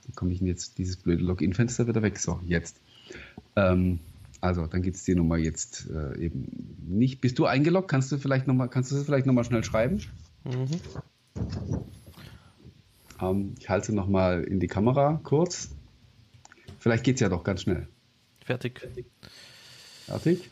wie 0.07 0.13
komme 0.13 0.33
ich 0.33 0.39
denn 0.39 0.47
jetzt, 0.47 0.79
dieses 0.79 0.97
blöde 0.97 1.25
Login-Fenster 1.25 1.87
wieder 1.87 2.03
weg? 2.03 2.19
So, 2.19 2.41
jetzt. 2.45 2.77
Ähm, 3.57 4.01
also, 4.47 4.67
dann 4.67 4.83
gibt 4.83 4.97
es 4.97 5.05
die 5.05 5.15
Nummer 5.15 5.37
jetzt 5.37 5.89
äh, 5.91 6.19
eben 6.19 6.77
nicht. 6.87 7.21
Bist 7.21 7.39
du 7.39 7.47
eingeloggt? 7.47 7.89
Kannst 7.89 8.13
du 8.13 8.19
vielleicht 8.19 8.47
nochmal, 8.47 8.69
kannst 8.69 8.91
du 8.91 8.97
das 8.97 9.05
vielleicht 9.05 9.27
nochmal 9.27 9.45
schnell 9.45 9.65
schreiben? 9.65 10.01
Mhm. 10.45 10.81
Ähm, 13.21 13.55
ich 13.59 13.69
halte 13.69 13.95
nochmal 13.95 14.45
in 14.45 14.61
die 14.61 14.69
Kamera 14.69 15.21
kurz. 15.23 15.71
Vielleicht 16.79 17.05
geht 17.05 17.17
es 17.17 17.21
ja 17.21 17.29
doch 17.29 17.45
ganz 17.45 17.63
schnell. 17.63 17.89
Fertig. 18.45 18.81
Fertig. 20.07 20.49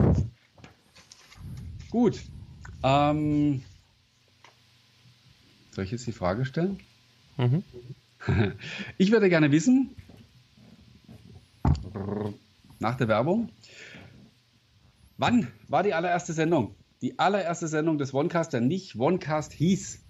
Gut. 1.91 2.21
Ähm, 2.83 3.63
Soll 5.71 5.85
ich 5.85 5.93
jetzt 5.93 6.07
die 6.07 6.13
Frage 6.13 6.45
stellen? 6.45 6.79
Mhm. 7.37 7.63
Ich 8.97 9.11
würde 9.13 9.29
gerne 9.29 9.53
wissen, 9.53 9.95
nach 12.79 12.97
der 12.97 13.09
Werbung, 13.09 13.51
wann 15.17 15.49
war 15.69 15.83
die 15.83 15.95
allererste 15.95 16.33
Sendung? 16.33 16.77
Die 17.03 17.19
allererste 17.19 17.69
Sendung 17.69 17.99
des 17.99 18.15
OneCast, 18.15 18.53
der 18.53 18.61
nicht 18.61 18.97
OneCast 18.97 19.53
hieß. 19.53 20.05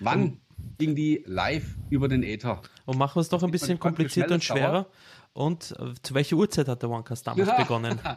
Wann 0.00 0.40
ging 0.78 0.94
die 0.94 1.22
live 1.26 1.76
über 1.90 2.08
den 2.08 2.22
Äther? 2.22 2.62
Und 2.84 2.98
machen 2.98 3.16
wir 3.16 3.20
es 3.20 3.28
doch 3.28 3.42
ein 3.42 3.50
bisschen 3.50 3.78
komplizierter 3.78 4.34
und 4.34 4.44
schwerer. 4.44 4.86
Und 5.32 5.74
äh, 5.78 5.94
zu 6.02 6.14
welcher 6.14 6.36
Uhrzeit 6.36 6.68
hat 6.68 6.82
der 6.82 6.90
OneCast 6.90 7.26
damals 7.26 7.48
ja. 7.48 7.56
begonnen? 7.56 7.98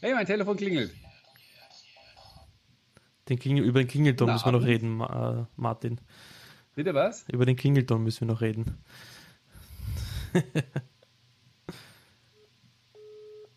Hey, 0.00 0.12
mein 0.12 0.26
Telefon 0.26 0.56
klingelt. 0.58 0.92
Den 3.28 3.38
Klingel, 3.38 3.64
über 3.64 3.80
den 3.80 3.88
Klingelton 3.88 4.30
müssen 4.30 4.44
wir 4.44 4.52
noch 4.52 4.66
reden, 4.66 5.00
äh, 5.00 5.46
Martin. 5.56 5.98
Bitte 6.74 6.92
was? 6.92 7.24
Über 7.32 7.46
den 7.46 7.56
Klingelton 7.56 8.02
müssen 8.02 8.22
wir 8.22 8.34
noch 8.34 8.42
reden. 8.42 8.84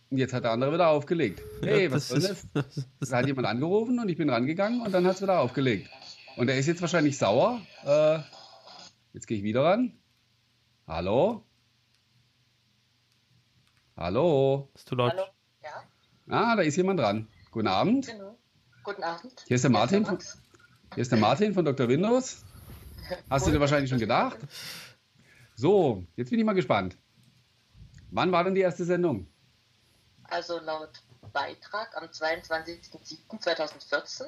Jetzt 0.10 0.34
hat 0.34 0.44
der 0.46 0.52
andere 0.52 0.74
wieder 0.74 0.88
aufgelegt. 0.88 1.42
Hey, 1.62 1.86
ja, 1.86 1.92
was 1.92 2.08
soll 2.08 2.22
das? 2.22 2.48
Da 3.00 3.18
hat 3.18 3.28
jemand 3.28 3.48
angerufen 3.48 4.00
und 4.00 4.10
ich 4.10 4.18
bin 4.18 4.30
rangegangen 4.30 4.82
und 4.82 4.92
dann 4.94 5.06
hat 5.06 5.16
es 5.16 5.22
wieder 5.22 5.40
aufgelegt. 5.40 5.90
Und 6.38 6.50
er 6.50 6.58
ist 6.58 6.68
jetzt 6.68 6.82
wahrscheinlich 6.82 7.18
sauer. 7.18 7.62
Äh, 7.84 8.20
jetzt 9.14 9.28
gehe 9.28 9.38
ich 9.38 9.44
wieder 9.44 9.64
ran. 9.64 9.98
Hallo? 10.86 11.44
Hallo? 13.98 14.70
Ist 14.76 14.90
du 14.92 14.96
laut? 14.96 15.12
Hallo? 15.12 15.24
Ja? 15.64 15.84
Ah, 16.30 16.56
da 16.56 16.62
ist 16.62 16.76
jemand 16.78 17.00
dran. 17.00 17.28
Guten 17.52 17.68
Abend. 17.68 18.06
Genau. 18.06 18.38
Guten 18.84 19.04
Abend. 19.04 19.34
Hier 19.48 19.56
ist 19.56 19.64
der 19.64 19.72
Martin. 19.72 20.06
Hier 20.06 20.18
ist 20.18 20.36
der, 20.36 20.94
Hier 20.94 21.02
ist 21.02 21.12
der 21.12 21.20
Martin 21.20 21.54
von 21.54 21.66
Dr. 21.66 21.90
Windows. 21.90 22.46
Hast 23.30 23.48
du 23.48 23.52
dir 23.52 23.60
wahrscheinlich 23.60 23.90
schon 23.90 24.00
gedacht? 24.00 24.38
So, 25.56 26.06
jetzt 26.16 26.30
bin 26.30 26.40
ich 26.40 26.46
mal 26.46 26.54
gespannt. 26.54 26.98
Wann 28.12 28.32
war 28.32 28.44
denn 28.44 28.56
die 28.56 28.62
erste 28.62 28.86
Sendung? 28.86 29.28
Also 30.30 30.60
laut 30.60 31.02
Beitrag 31.34 31.96
am 31.96 32.06
22.07.2014 32.06 34.26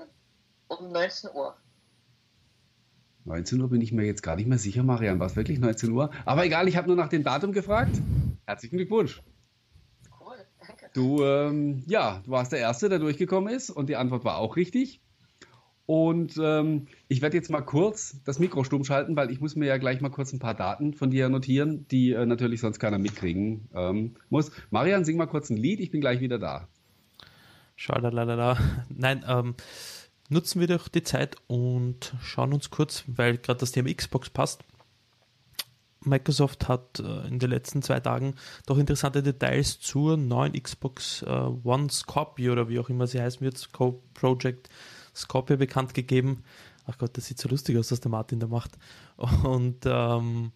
um 0.67 0.91
19 0.91 1.29
Uhr. 1.33 1.55
19 3.25 3.61
Uhr 3.61 3.69
bin 3.69 3.81
ich 3.81 3.91
mir 3.91 4.05
jetzt 4.05 4.23
gar 4.23 4.35
nicht 4.35 4.47
mehr 4.47 4.57
sicher, 4.57 4.81
Marian. 4.83 5.19
War 5.19 5.27
es 5.27 5.35
wirklich 5.35 5.59
19 5.59 5.91
Uhr? 5.91 6.09
Aber 6.25 6.45
egal, 6.45 6.67
ich 6.67 6.77
habe 6.77 6.87
nur 6.87 6.95
nach 6.95 7.09
dem 7.09 7.23
Datum 7.23 7.51
gefragt. 7.51 8.01
Herzlichen 8.45 8.77
Glückwunsch. 8.77 9.21
Du, 10.93 11.23
ähm, 11.23 11.83
ja, 11.87 12.21
du 12.25 12.31
warst 12.31 12.51
der 12.51 12.59
Erste, 12.59 12.89
der 12.89 12.99
durchgekommen 12.99 13.53
ist 13.53 13.69
und 13.69 13.89
die 13.89 13.95
Antwort 13.95 14.25
war 14.25 14.37
auch 14.37 14.55
richtig. 14.55 15.01
Und 15.89 16.39
ähm, 16.39 16.85
ich 17.07 17.23
werde 17.23 17.35
jetzt 17.35 17.49
mal 17.49 17.61
kurz 17.61 18.21
das 18.23 18.37
Mikro 18.37 18.63
stumm 18.63 18.83
schalten, 18.83 19.15
weil 19.15 19.31
ich 19.31 19.41
muss 19.41 19.55
mir 19.55 19.65
ja 19.65 19.77
gleich 19.79 20.01
mal 20.01 20.09
kurz 20.09 20.31
ein 20.31 20.37
paar 20.37 20.53
Daten 20.53 20.93
von 20.93 21.09
dir 21.09 21.29
notieren, 21.29 21.87
die 21.87 22.11
äh, 22.11 22.27
natürlich 22.27 22.61
sonst 22.61 22.77
keiner 22.77 22.99
mitkriegen 22.99 23.67
ähm, 23.73 24.15
muss. 24.29 24.51
Marian, 24.69 25.03
sing 25.03 25.17
mal 25.17 25.25
kurz 25.25 25.49
ein 25.49 25.57
Lied, 25.57 25.79
ich 25.79 25.89
bin 25.89 25.99
gleich 25.99 26.19
wieder 26.19 26.37
da. 26.37 26.67
Schalalala. 27.75 28.59
Nein, 28.95 29.25
ähm, 29.27 29.55
nutzen 30.29 30.59
wir 30.59 30.67
doch 30.67 30.89
die 30.89 31.01
Zeit 31.01 31.37
und 31.47 32.13
schauen 32.21 32.53
uns 32.53 32.69
kurz, 32.69 33.03
weil 33.07 33.39
gerade 33.39 33.61
das 33.61 33.71
Thema 33.71 33.91
Xbox 33.91 34.29
passt, 34.29 34.63
Microsoft 36.01 36.67
hat 36.67 36.99
äh, 36.99 37.27
in 37.27 37.39
den 37.39 37.49
letzten 37.49 37.81
zwei 37.81 37.99
Tagen 37.99 38.35
doch 38.67 38.77
interessante 38.77 39.23
Details 39.23 39.79
zur 39.79 40.17
neuen 40.17 40.53
Xbox 40.53 41.23
äh, 41.23 41.31
One 41.63 41.89
Scorpio 41.89 42.51
oder 42.51 42.69
wie 42.69 42.77
auch 42.77 42.89
immer 42.89 43.07
sie 43.07 43.19
heißen 43.19 43.41
wird, 43.41 43.67
Project 44.13 44.69
Scorpio 45.19 45.57
bekannt 45.57 45.93
gegeben. 45.93 46.43
Ach 46.85 46.97
Gott, 46.97 47.17
das 47.17 47.25
sieht 47.25 47.39
so 47.39 47.49
lustig 47.49 47.77
aus, 47.77 47.91
was 47.91 47.99
der 47.99 48.11
Martin 48.11 48.39
da 48.39 48.47
macht. 48.47 48.77
Und 49.43 49.85
ähm, 49.85 50.51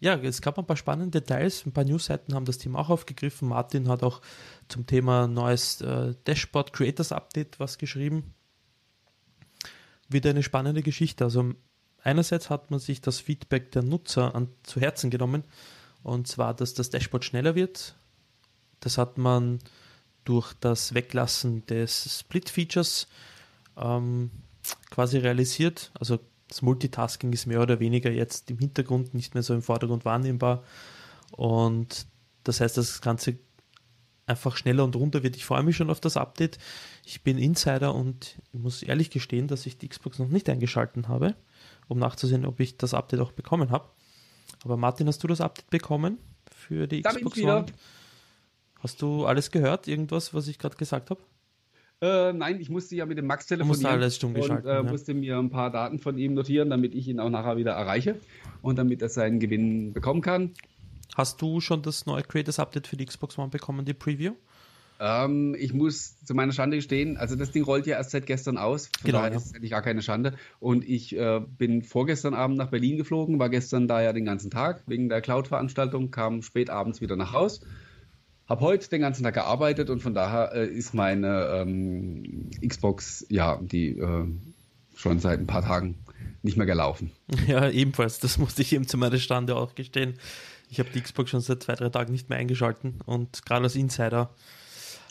ja, 0.00 0.14
es 0.16 0.42
gab 0.42 0.58
ein 0.58 0.66
paar 0.66 0.76
spannende 0.76 1.20
Details. 1.20 1.64
Ein 1.64 1.72
paar 1.72 1.84
Newsseiten 1.84 2.34
haben 2.34 2.44
das 2.44 2.58
Thema 2.58 2.80
auch 2.80 2.90
aufgegriffen. 2.90 3.48
Martin 3.48 3.88
hat 3.88 4.02
auch 4.02 4.20
zum 4.68 4.86
Thema 4.86 5.26
neues 5.26 5.80
äh, 5.80 6.14
Dashboard 6.26 6.72
Creators 6.72 7.12
Update 7.12 7.60
was 7.60 7.78
geschrieben. 7.78 8.34
Wieder 10.08 10.30
eine 10.30 10.42
spannende 10.42 10.82
Geschichte. 10.82 11.24
Also 11.24 11.54
Einerseits 12.06 12.50
hat 12.50 12.70
man 12.70 12.78
sich 12.78 13.00
das 13.00 13.18
Feedback 13.18 13.72
der 13.72 13.82
Nutzer 13.82 14.32
an, 14.36 14.46
zu 14.62 14.80
Herzen 14.80 15.10
genommen, 15.10 15.42
und 16.04 16.28
zwar, 16.28 16.54
dass 16.54 16.72
das 16.72 16.88
Dashboard 16.88 17.24
schneller 17.24 17.56
wird. 17.56 17.96
Das 18.78 18.96
hat 18.96 19.18
man 19.18 19.58
durch 20.24 20.52
das 20.60 20.94
Weglassen 20.94 21.66
des 21.66 22.20
Split-Features 22.20 23.08
ähm, 23.76 24.30
quasi 24.90 25.18
realisiert. 25.18 25.92
Also 25.98 26.18
das 26.48 26.62
Multitasking 26.62 27.32
ist 27.32 27.46
mehr 27.46 27.60
oder 27.60 27.80
weniger 27.80 28.10
jetzt 28.10 28.50
im 28.50 28.58
Hintergrund, 28.58 29.14
nicht 29.14 29.34
mehr 29.34 29.42
so 29.42 29.54
im 29.54 29.62
Vordergrund 29.62 30.04
wahrnehmbar. 30.04 30.62
Und 31.32 32.06
das 32.44 32.60
heißt, 32.60 32.76
das 32.76 33.00
Ganze 33.00 33.38
einfach 34.26 34.56
schneller 34.56 34.84
und 34.84 34.96
runter 34.96 35.22
wird. 35.22 35.36
Ich 35.36 35.44
freue 35.44 35.62
mich 35.62 35.76
schon 35.76 35.90
auf 35.90 36.00
das 36.00 36.16
Update. 36.16 36.58
Ich 37.04 37.22
bin 37.22 37.38
Insider 37.38 37.94
und 37.94 38.36
ich 38.52 38.60
muss 38.60 38.82
ehrlich 38.82 39.10
gestehen, 39.10 39.46
dass 39.46 39.66
ich 39.66 39.78
die 39.78 39.88
Xbox 39.88 40.18
noch 40.18 40.28
nicht 40.28 40.48
eingeschalten 40.48 41.08
habe 41.08 41.36
um 41.88 41.98
nachzusehen, 41.98 42.44
ob 42.46 42.60
ich 42.60 42.76
das 42.76 42.94
Update 42.94 43.20
auch 43.20 43.32
bekommen 43.32 43.70
habe. 43.70 43.88
Aber 44.64 44.76
Martin, 44.76 45.06
hast 45.06 45.22
du 45.22 45.28
das 45.28 45.40
Update 45.40 45.70
bekommen 45.70 46.18
für 46.50 46.86
die 46.86 47.02
Damit 47.02 47.18
Xbox 47.18 47.38
One? 47.38 47.66
Hast 48.80 49.02
du 49.02 49.26
alles 49.26 49.50
gehört? 49.50 49.88
Irgendwas, 49.88 50.34
was 50.34 50.48
ich 50.48 50.58
gerade 50.58 50.76
gesagt 50.76 51.10
habe? 51.10 51.20
Äh, 52.02 52.32
nein, 52.34 52.60
ich 52.60 52.68
musste 52.68 52.94
ja 52.94 53.06
mit 53.06 53.16
dem 53.16 53.26
Max 53.26 53.46
telefonieren. 53.46 53.68
Musste 53.68 53.88
alles 53.88 54.16
stumm 54.16 54.34
geschalten. 54.34 54.66
Und 54.66 54.70
äh, 54.70 54.76
ja. 54.76 54.82
musste 54.82 55.14
mir 55.14 55.38
ein 55.38 55.50
paar 55.50 55.70
Daten 55.70 55.98
von 55.98 56.18
ihm 56.18 56.34
notieren, 56.34 56.68
damit 56.68 56.94
ich 56.94 57.08
ihn 57.08 57.20
auch 57.20 57.30
nachher 57.30 57.56
wieder 57.56 57.72
erreiche 57.72 58.16
und 58.60 58.76
damit 58.76 59.00
er 59.00 59.08
seinen 59.08 59.40
Gewinn 59.40 59.92
bekommen 59.92 60.20
kann. 60.20 60.52
Hast 61.14 61.40
du 61.40 61.60
schon 61.60 61.80
das 61.80 62.04
neue 62.04 62.22
Creators 62.22 62.58
Update 62.58 62.86
für 62.86 62.96
die 62.96 63.06
Xbox 63.06 63.38
One 63.38 63.48
bekommen, 63.48 63.86
die 63.86 63.94
Preview? 63.94 64.34
Ähm, 64.98 65.54
ich 65.58 65.72
muss 65.72 66.18
zu 66.24 66.34
meiner 66.34 66.52
Schande 66.52 66.76
gestehen, 66.76 67.16
also 67.16 67.36
das 67.36 67.50
Ding 67.50 67.64
rollt 67.64 67.86
ja 67.86 67.96
erst 67.96 68.10
seit 68.10 68.26
gestern 68.26 68.56
aus. 68.58 68.88
Von 68.88 69.06
genau, 69.06 69.18
daher 69.18 69.32
ja. 69.32 69.36
ist 69.38 69.46
es 69.46 69.54
eigentlich 69.54 69.70
gar 69.70 69.82
keine 69.82 70.02
Schande. 70.02 70.34
Und 70.58 70.86
ich 70.86 71.16
äh, 71.16 71.40
bin 71.40 71.82
vorgestern 71.82 72.34
Abend 72.34 72.56
nach 72.58 72.68
Berlin 72.68 72.96
geflogen, 72.96 73.38
war 73.38 73.48
gestern 73.48 73.88
da 73.88 74.02
ja 74.02 74.12
den 74.12 74.24
ganzen 74.24 74.50
Tag 74.50 74.82
wegen 74.86 75.08
der 75.08 75.20
Cloud-Veranstaltung, 75.20 76.10
kam 76.10 76.42
spät 76.42 76.70
abends 76.70 77.00
wieder 77.00 77.16
nach 77.16 77.32
Haus. 77.32 77.60
Hab 78.48 78.60
heute 78.60 78.88
den 78.88 79.00
ganzen 79.00 79.24
Tag 79.24 79.34
gearbeitet 79.34 79.90
und 79.90 80.00
von 80.00 80.14
daher 80.14 80.52
äh, 80.54 80.66
ist 80.66 80.94
meine 80.94 81.48
ähm, 81.54 82.50
Xbox, 82.66 83.26
ja, 83.28 83.58
die 83.60 83.98
äh, 83.98 84.24
schon 84.94 85.18
seit 85.18 85.40
ein 85.40 85.46
paar 85.46 85.62
Tagen 85.62 85.96
nicht 86.42 86.56
mehr 86.56 86.66
gelaufen. 86.66 87.10
Ja, 87.46 87.68
ebenfalls. 87.68 88.20
Das 88.20 88.38
musste 88.38 88.62
ich 88.62 88.72
eben 88.72 88.86
zu 88.86 88.98
meiner 88.98 89.18
Stande 89.18 89.56
auch 89.56 89.74
gestehen. 89.74 90.14
Ich 90.70 90.78
habe 90.78 90.88
die 90.94 91.00
Xbox 91.00 91.30
schon 91.30 91.40
seit 91.40 91.62
zwei, 91.62 91.74
drei 91.74 91.88
Tagen 91.88 92.12
nicht 92.12 92.28
mehr 92.28 92.38
eingeschalten 92.38 93.00
und 93.04 93.44
gerade 93.44 93.64
als 93.64 93.76
Insider 93.76 94.30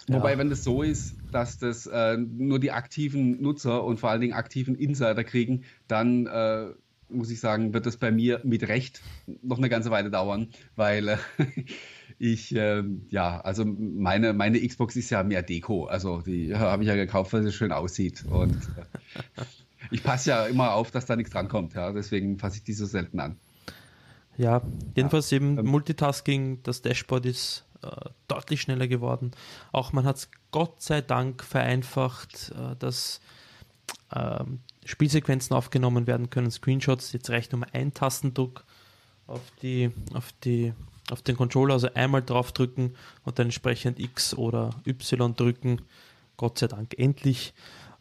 Wobei, 0.07 0.33
ja. 0.33 0.37
wenn 0.37 0.49
das 0.49 0.63
so 0.63 0.83
ist, 0.83 1.15
dass 1.31 1.57
das 1.57 1.87
äh, 1.87 2.17
nur 2.17 2.59
die 2.59 2.71
aktiven 2.71 3.41
Nutzer 3.41 3.83
und 3.83 3.99
vor 3.99 4.11
allen 4.11 4.21
Dingen 4.21 4.33
aktiven 4.33 4.75
Insider 4.75 5.23
kriegen, 5.23 5.63
dann 5.87 6.27
äh, 6.27 6.67
muss 7.09 7.31
ich 7.31 7.39
sagen, 7.39 7.73
wird 7.73 7.85
das 7.85 7.97
bei 7.97 8.11
mir 8.11 8.39
mit 8.43 8.67
Recht 8.67 9.01
noch 9.41 9.57
eine 9.57 9.69
ganze 9.69 9.89
Weile 9.89 10.11
dauern, 10.11 10.49
weil 10.75 11.07
äh, 11.07 11.17
ich, 12.17 12.55
äh, 12.55 12.83
ja, 13.09 13.41
also 13.41 13.65
meine, 13.65 14.33
meine 14.33 14.65
Xbox 14.65 14.95
ist 14.95 15.09
ja 15.09 15.23
mehr 15.23 15.43
Deko. 15.43 15.85
Also 15.85 16.21
die 16.21 16.55
habe 16.55 16.83
ich 16.83 16.87
ja 16.89 16.95
gekauft, 16.95 17.33
weil 17.33 17.43
sie 17.43 17.51
schön 17.51 17.71
aussieht. 17.71 18.25
Und 18.25 18.55
äh, 18.55 19.43
ich 19.91 20.03
passe 20.03 20.29
ja 20.29 20.45
immer 20.45 20.73
auf, 20.73 20.91
dass 20.91 21.05
da 21.05 21.15
nichts 21.15 21.31
drankommt. 21.31 21.73
Ja, 21.73 21.91
deswegen 21.91 22.39
fasse 22.39 22.57
ich 22.57 22.63
die 22.63 22.73
so 22.73 22.85
selten 22.85 23.19
an. 23.19 23.37
Ja, 24.37 24.61
jedenfalls 24.95 25.31
ja, 25.31 25.37
eben 25.37 25.57
ähm, 25.57 25.65
Multitasking, 25.65 26.61
das 26.63 26.81
Dashboard 26.81 27.25
ist 27.25 27.65
äh, 27.81 28.09
deutlich 28.27 28.61
schneller 28.61 28.87
geworden. 28.87 29.31
Auch 29.71 29.93
man 29.93 30.05
hat 30.05 30.17
es 30.17 30.29
Gott 30.51 30.81
sei 30.81 31.01
Dank 31.01 31.43
vereinfacht, 31.43 32.53
äh, 32.55 32.75
dass 32.77 33.21
ähm, 34.13 34.59
Spielsequenzen 34.85 35.55
aufgenommen 35.55 36.07
werden 36.07 36.29
können, 36.29 36.51
Screenshots. 36.51 37.11
Jetzt 37.11 37.29
reicht 37.29 37.53
nur 37.53 37.65
ein 37.73 37.93
Tastendruck 37.93 38.65
auf, 39.27 39.41
die, 39.61 39.91
auf, 40.13 40.31
die, 40.43 40.73
auf 41.11 41.21
den 41.21 41.37
Controller, 41.37 41.73
also 41.73 41.93
einmal 41.93 42.21
draufdrücken 42.21 42.95
und 43.23 43.39
dann 43.39 43.47
entsprechend 43.47 43.99
X 43.99 44.33
oder 44.33 44.71
Y 44.85 45.35
drücken. 45.35 45.81
Gott 46.37 46.59
sei 46.59 46.67
Dank 46.67 46.97
endlich. 46.97 47.53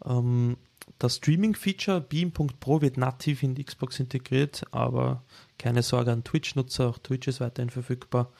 Ähm, 0.05 0.57
das 0.99 1.17
Streaming-Feature 1.17 2.01
Beam.pro 2.01 2.81
wird 2.81 2.97
nativ 2.97 3.43
in 3.43 3.55
die 3.55 3.65
Xbox 3.65 4.01
integriert, 4.01 4.65
aber 4.71 5.23
keine 5.59 5.83
Sorge 5.83 6.13
an 6.13 6.25
Twitch-Nutzer, 6.25 6.89
auch 6.89 6.99
Twitch 6.99 7.29
ist 7.29 7.41
weiterhin 7.41 7.71
verfügbar 7.71 8.31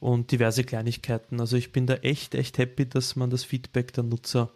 und 0.00 0.30
diverse 0.30 0.64
Kleinigkeiten. 0.64 1.40
Also 1.40 1.56
ich 1.56 1.72
bin 1.72 1.86
da 1.86 1.94
echt, 1.94 2.34
echt 2.34 2.58
happy, 2.58 2.88
dass 2.88 3.16
man 3.16 3.30
das 3.30 3.44
Feedback 3.44 3.92
der 3.92 4.04
Nutzer 4.04 4.50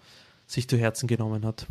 sich 0.47 0.69
zu 0.69 0.77
Herzen 0.77 1.07
genommen 1.07 1.45
hat. 1.45 1.67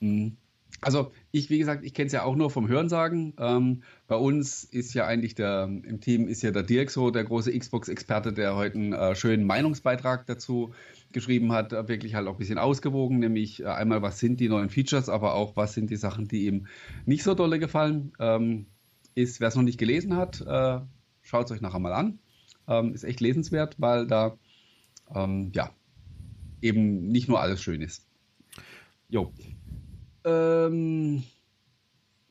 Mhm. 0.00 0.36
Also 0.84 1.12
ich, 1.30 1.50
wie 1.50 1.58
gesagt, 1.58 1.84
ich 1.84 1.94
kenne 1.94 2.06
es 2.06 2.12
ja 2.12 2.24
auch 2.24 2.36
nur 2.36 2.50
vom 2.50 2.68
Hörensagen. 2.68 3.32
Ähm, 3.38 3.82
bei 4.06 4.16
uns 4.16 4.64
ist 4.64 4.92
ja 4.94 5.06
eigentlich 5.06 5.34
der, 5.34 5.64
im 5.64 6.00
Team 6.00 6.28
ist 6.28 6.42
ja 6.42 6.50
der 6.50 6.62
Dirk 6.62 6.90
so, 6.90 7.10
der 7.10 7.24
große 7.24 7.56
Xbox-Experte, 7.58 8.32
der 8.32 8.54
heute 8.54 8.76
einen 8.76 8.92
äh, 8.92 9.14
schönen 9.14 9.46
Meinungsbeitrag 9.46 10.26
dazu 10.26 10.74
geschrieben 11.12 11.52
hat, 11.52 11.72
äh, 11.72 11.88
wirklich 11.88 12.14
halt 12.14 12.28
auch 12.28 12.32
ein 12.32 12.38
bisschen 12.38 12.58
ausgewogen, 12.58 13.18
nämlich 13.18 13.62
äh, 13.62 13.66
einmal, 13.66 14.02
was 14.02 14.18
sind 14.20 14.40
die 14.40 14.48
neuen 14.48 14.68
Features, 14.68 15.08
aber 15.08 15.34
auch, 15.34 15.56
was 15.56 15.72
sind 15.72 15.90
die 15.90 15.96
Sachen, 15.96 16.28
die 16.28 16.46
ihm 16.46 16.66
nicht 17.06 17.22
so 17.22 17.34
dolle 17.34 17.58
gefallen. 17.58 18.12
Ähm, 18.18 18.66
ist, 19.14 19.40
wer 19.40 19.48
es 19.48 19.54
noch 19.54 19.62
nicht 19.62 19.78
gelesen 19.78 20.16
hat, 20.16 20.40
äh, 20.40 20.80
schaut 21.22 21.46
es 21.46 21.52
euch 21.52 21.60
nachher 21.60 21.78
mal 21.78 21.92
an. 21.92 22.18
Ähm, 22.68 22.92
ist 22.92 23.04
echt 23.04 23.20
lesenswert, 23.20 23.76
weil 23.78 24.06
da 24.06 24.36
ähm, 25.14 25.50
ja 25.54 25.70
eben 26.60 27.08
nicht 27.08 27.28
nur 27.28 27.40
alles 27.40 27.62
schön 27.62 27.80
ist. 27.80 28.06
Jo, 29.08 29.32
ähm, 30.24 31.24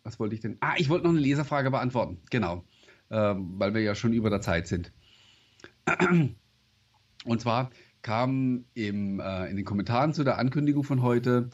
was 0.04 0.20
wollte 0.20 0.36
ich 0.36 0.42
denn? 0.42 0.58
Ah, 0.60 0.74
ich 0.78 0.90
wollte 0.90 1.06
noch 1.06 1.12
eine 1.12 1.20
Leserfrage 1.20 1.72
beantworten. 1.72 2.20
Genau. 2.30 2.64
Ähm, 3.10 3.54
weil 3.58 3.74
wir 3.74 3.82
ja 3.82 3.96
schon 3.96 4.14
über 4.14 4.30
der 4.30 4.42
Zeit 4.42 4.68
sind. 4.68 4.92
Und 7.26 7.42
zwar 7.42 7.70
kam 8.02 8.66
im, 8.74 9.20
äh, 9.20 9.50
in 9.50 9.56
den 9.56 9.66
Kommentaren 9.66 10.14
zu 10.14 10.24
der 10.24 10.38
Ankündigung 10.38 10.84
von 10.84 11.02
heute 11.02 11.50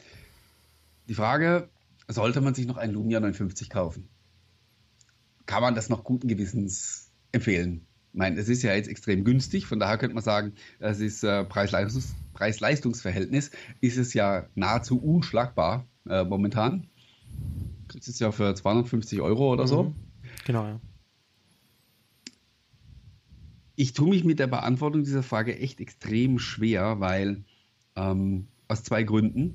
die 1.08 1.14
Frage, 1.14 1.68
sollte 2.08 2.40
man 2.40 2.54
sich 2.54 2.66
noch 2.66 2.76
ein 2.76 2.92
Lumia 2.92 3.20
950 3.20 3.70
kaufen? 3.70 4.08
Kann 5.46 5.62
man 5.62 5.74
das 5.74 5.88
noch 5.88 6.04
guten 6.04 6.28
Gewissens 6.28 7.12
empfehlen? 7.32 7.86
Ich 8.12 8.18
meine, 8.18 8.40
es 8.40 8.48
ist 8.48 8.62
ja 8.62 8.74
jetzt 8.74 8.88
extrem 8.88 9.24
günstig, 9.24 9.66
von 9.66 9.78
daher 9.78 9.98
könnte 9.98 10.14
man 10.14 10.24
sagen, 10.24 10.54
es 10.80 10.98
ist 10.98 11.22
äh, 11.22 11.44
Preis-Leistungs 11.44 12.14
Preis-Leistungsverhältnis, 12.34 13.50
ist 13.80 13.98
es 13.98 14.14
ja 14.14 14.46
nahezu 14.54 15.00
unschlagbar 15.00 15.86
äh, 16.10 16.24
momentan. 16.24 16.88
Kriegst 17.88 18.08
es 18.08 18.18
ja 18.18 18.32
für 18.32 18.54
250 18.54 19.20
Euro 19.20 19.52
oder 19.52 19.66
so. 19.66 19.84
Mhm. 19.84 19.94
Genau, 20.44 20.66
ja. 20.66 20.80
Ich 23.76 23.94
tue 23.94 24.10
mich 24.10 24.24
mit 24.24 24.38
der 24.38 24.46
Beantwortung 24.46 25.04
dieser 25.04 25.22
Frage 25.22 25.58
echt 25.58 25.80
extrem 25.80 26.38
schwer, 26.38 27.00
weil 27.00 27.44
ähm, 27.96 28.48
aus 28.68 28.82
zwei 28.82 29.04
Gründen. 29.04 29.54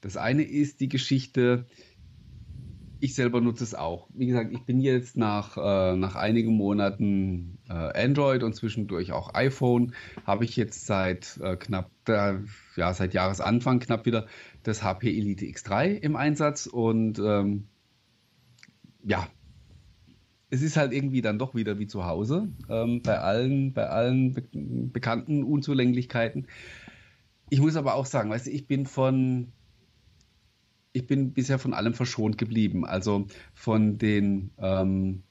Das 0.00 0.16
eine 0.16 0.42
ist 0.42 0.80
die 0.80 0.88
Geschichte, 0.88 1.66
ich 3.02 3.16
selber 3.16 3.40
nutze 3.40 3.64
es 3.64 3.74
auch. 3.74 4.06
Wie 4.14 4.26
gesagt, 4.26 4.52
ich 4.52 4.62
bin 4.62 4.80
jetzt 4.80 5.16
nach, 5.16 5.56
äh, 5.56 5.96
nach 5.96 6.14
einigen 6.14 6.54
Monaten 6.54 7.58
äh, 7.68 7.72
Android 7.72 8.44
und 8.44 8.54
zwischendurch 8.54 9.10
auch 9.10 9.34
iPhone. 9.34 9.92
Habe 10.24 10.44
ich 10.44 10.54
jetzt 10.54 10.86
seit 10.86 11.40
äh, 11.42 11.56
knapp, 11.56 11.90
ja, 12.06 12.94
seit 12.94 13.12
Jahresanfang 13.12 13.80
knapp 13.80 14.06
wieder 14.06 14.26
das 14.62 14.84
HP 14.84 15.08
Elite 15.18 15.46
X3 15.46 15.94
im 15.96 16.14
Einsatz 16.14 16.66
und 16.66 17.18
ähm, 17.18 17.64
ja, 19.02 19.26
es 20.50 20.62
ist 20.62 20.76
halt 20.76 20.92
irgendwie 20.92 21.22
dann 21.22 21.40
doch 21.40 21.56
wieder 21.56 21.80
wie 21.80 21.88
zu 21.88 22.04
Hause 22.04 22.52
ähm, 22.68 23.02
bei 23.02 23.18
allen, 23.18 23.72
bei 23.72 23.88
allen 23.88 24.34
be 24.34 24.44
bekannten 24.52 25.42
Unzulänglichkeiten. 25.42 26.46
Ich 27.50 27.60
muss 27.60 27.74
aber 27.74 27.96
auch 27.96 28.06
sagen, 28.06 28.30
weißt 28.30 28.46
du, 28.46 28.50
ich 28.52 28.68
bin 28.68 28.86
von 28.86 29.52
ich 30.92 31.06
bin 31.06 31.32
bisher 31.32 31.58
von 31.58 31.74
allem 31.74 31.94
verschont 31.94 32.38
geblieben. 32.38 32.84
Also 32.84 33.26
von 33.54 33.98
den, 33.98 34.50
ähm, 34.58 35.22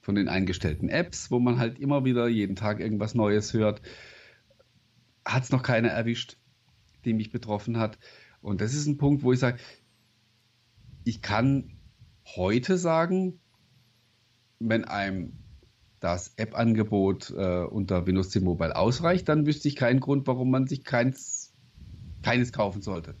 von 0.00 0.14
den 0.14 0.28
eingestellten 0.28 0.88
Apps, 0.88 1.30
wo 1.30 1.38
man 1.38 1.58
halt 1.58 1.78
immer 1.78 2.04
wieder 2.04 2.28
jeden 2.28 2.56
Tag 2.56 2.80
irgendwas 2.80 3.14
Neues 3.14 3.52
hört, 3.52 3.82
hat 5.24 5.44
es 5.44 5.50
noch 5.50 5.62
keiner 5.62 5.88
erwischt, 5.88 6.38
die 7.04 7.12
mich 7.12 7.30
betroffen 7.30 7.78
hat. 7.78 7.98
Und 8.40 8.60
das 8.60 8.74
ist 8.74 8.86
ein 8.86 8.98
Punkt, 8.98 9.22
wo 9.22 9.32
ich 9.32 9.38
sage, 9.38 9.58
ich 11.04 11.22
kann 11.22 11.76
heute 12.24 12.78
sagen, 12.78 13.38
wenn 14.58 14.84
einem 14.84 15.34
das 16.00 16.32
App-Angebot 16.36 17.30
äh, 17.30 17.64
unter 17.64 18.06
Windows 18.06 18.30
10 18.30 18.42
Mobile 18.42 18.74
ausreicht, 18.74 19.28
dann 19.28 19.46
wüsste 19.46 19.68
ich 19.68 19.76
keinen 19.76 20.00
Grund, 20.00 20.26
warum 20.26 20.50
man 20.50 20.66
sich 20.66 20.82
keins, 20.82 21.52
keines 22.22 22.52
kaufen 22.52 22.80
sollte 22.80 23.14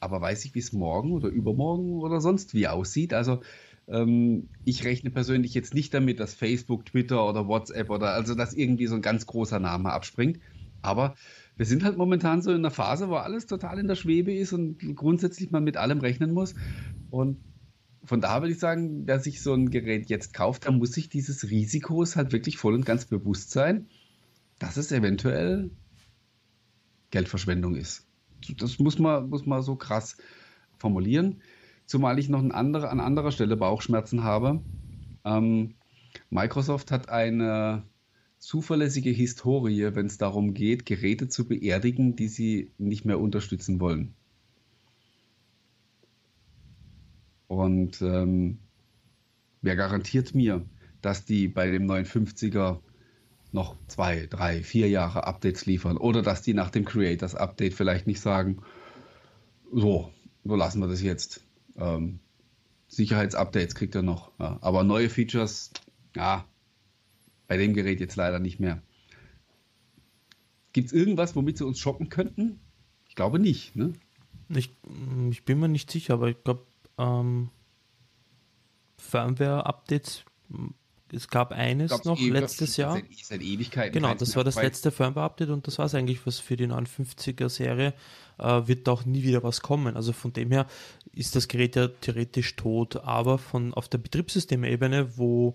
aber 0.00 0.20
weiß 0.20 0.44
ich, 0.46 0.54
wie 0.54 0.60
es 0.60 0.72
morgen 0.72 1.12
oder 1.12 1.28
übermorgen 1.28 2.00
oder 2.00 2.20
sonst 2.20 2.54
wie 2.54 2.66
aussieht. 2.66 3.12
Also 3.12 3.42
ähm, 3.86 4.48
ich 4.64 4.84
rechne 4.84 5.10
persönlich 5.10 5.52
jetzt 5.54 5.74
nicht 5.74 5.92
damit, 5.92 6.18
dass 6.20 6.34
Facebook, 6.34 6.86
Twitter 6.86 7.28
oder 7.28 7.46
WhatsApp 7.46 7.90
oder 7.90 8.14
also 8.14 8.34
dass 8.34 8.54
irgendwie 8.54 8.86
so 8.86 8.94
ein 8.94 9.02
ganz 9.02 9.26
großer 9.26 9.60
Name 9.60 9.92
abspringt. 9.92 10.40
Aber 10.82 11.14
wir 11.56 11.66
sind 11.66 11.84
halt 11.84 11.98
momentan 11.98 12.40
so 12.40 12.50
in 12.50 12.58
einer 12.58 12.70
Phase, 12.70 13.10
wo 13.10 13.16
alles 13.16 13.46
total 13.46 13.78
in 13.78 13.86
der 13.86 13.94
Schwebe 13.94 14.32
ist 14.32 14.54
und 14.54 14.78
grundsätzlich 14.96 15.50
man 15.50 15.64
mit 15.64 15.76
allem 15.76 16.00
rechnen 16.00 16.32
muss. 16.32 16.54
Und 17.10 17.36
von 18.02 18.22
daher 18.22 18.40
würde 18.40 18.54
ich 18.54 18.58
sagen, 18.58 19.02
wer 19.06 19.20
sich 19.20 19.42
so 19.42 19.52
ein 19.52 19.68
Gerät 19.68 20.08
jetzt 20.08 20.32
kauft, 20.32 20.64
der 20.64 20.72
muss 20.72 20.92
sich 20.92 21.10
dieses 21.10 21.50
Risikos 21.50 22.16
halt 22.16 22.32
wirklich 22.32 22.56
voll 22.56 22.74
und 22.74 22.86
ganz 22.86 23.04
bewusst 23.04 23.50
sein, 23.50 23.88
dass 24.58 24.78
es 24.78 24.90
eventuell 24.90 25.70
Geldverschwendung 27.10 27.74
ist 27.74 28.09
das 28.56 28.78
muss 28.78 28.98
man, 28.98 29.28
muss 29.28 29.46
man 29.46 29.62
so 29.62 29.76
krass 29.76 30.16
formulieren. 30.78 31.42
Zumal 31.86 32.18
ich 32.18 32.28
noch 32.28 32.40
eine 32.40 32.54
andere, 32.54 32.90
an 32.90 33.00
anderer 33.00 33.32
Stelle 33.32 33.56
Bauchschmerzen 33.56 34.22
habe. 34.22 34.62
Ähm, 35.24 35.74
Microsoft 36.30 36.90
hat 36.90 37.08
eine 37.08 37.84
zuverlässige 38.38 39.10
Historie, 39.10 39.94
wenn 39.94 40.06
es 40.06 40.18
darum 40.18 40.54
geht, 40.54 40.86
Geräte 40.86 41.28
zu 41.28 41.46
beerdigen, 41.46 42.16
die 42.16 42.28
sie 42.28 42.72
nicht 42.78 43.04
mehr 43.04 43.20
unterstützen 43.20 43.80
wollen. 43.80 44.14
Und 47.48 48.00
ähm, 48.00 48.58
wer 49.60 49.76
garantiert 49.76 50.34
mir, 50.34 50.64
dass 51.02 51.24
die 51.24 51.48
bei 51.48 51.70
dem 51.70 51.86
950er 51.86 52.80
noch 53.52 53.76
zwei, 53.88 54.26
drei, 54.26 54.62
vier 54.62 54.88
Jahre 54.88 55.26
Updates 55.26 55.66
liefern 55.66 55.96
oder 55.96 56.22
dass 56.22 56.42
die 56.42 56.54
nach 56.54 56.70
dem 56.70 56.84
Creators 56.84 57.34
Update 57.34 57.74
vielleicht 57.74 58.06
nicht 58.06 58.20
sagen, 58.20 58.62
so, 59.72 60.12
so 60.44 60.56
lassen 60.56 60.80
wir 60.80 60.88
das 60.88 61.02
jetzt. 61.02 61.42
Ähm, 61.76 62.20
Sicherheitsupdates 62.88 63.74
kriegt 63.74 63.94
er 63.94 64.02
noch, 64.02 64.32
ja. 64.38 64.58
aber 64.60 64.82
neue 64.82 65.08
Features, 65.08 65.70
ja, 66.16 66.44
bei 67.46 67.56
dem 67.56 67.74
Gerät 67.74 68.00
jetzt 68.00 68.16
leider 68.16 68.38
nicht 68.38 68.60
mehr. 68.60 68.82
Gibt 70.72 70.88
es 70.88 70.92
irgendwas, 70.92 71.34
womit 71.36 71.58
sie 71.58 71.66
uns 71.66 71.78
schocken 71.78 72.08
könnten? 72.08 72.60
Ich 73.08 73.14
glaube 73.14 73.38
nicht, 73.38 73.74
ne? 73.74 73.92
Ich, 74.48 74.70
ich 75.30 75.44
bin 75.44 75.60
mir 75.60 75.68
nicht 75.68 75.90
sicher, 75.90 76.14
aber 76.14 76.28
ich 76.28 76.42
glaube, 76.42 76.66
ähm, 76.98 77.50
Firmware-Updates 78.96 80.24
es 81.12 81.28
gab 81.28 81.52
eines 81.52 82.04
noch 82.04 82.20
letztes 82.20 82.76
Jahr. 82.76 82.94
Seit, 82.94 83.04
seit 83.22 83.42
Ewigkeiten. 83.42 83.92
Genau, 83.92 84.14
das 84.14 84.36
war 84.36 84.44
das 84.44 84.56
letzte 84.56 84.90
Firmware-Update 84.90 85.50
und 85.50 85.66
das 85.66 85.78
war 85.78 85.86
es 85.86 85.94
eigentlich 85.94 86.26
was 86.26 86.38
für 86.38 86.56
die 86.56 86.66
950er-Serie. 86.66 87.94
Äh, 88.38 88.68
wird 88.68 88.88
auch 88.88 89.04
nie 89.04 89.22
wieder 89.22 89.42
was 89.42 89.60
kommen. 89.60 89.96
Also 89.96 90.12
von 90.12 90.32
dem 90.32 90.50
her 90.50 90.66
ist 91.12 91.36
das 91.36 91.48
Gerät 91.48 91.76
ja 91.76 91.88
theoretisch 91.88 92.56
tot, 92.56 92.96
aber 92.96 93.38
von 93.38 93.74
auf 93.74 93.88
der 93.88 93.98
Betriebssystemebene, 93.98 95.18
wo 95.18 95.54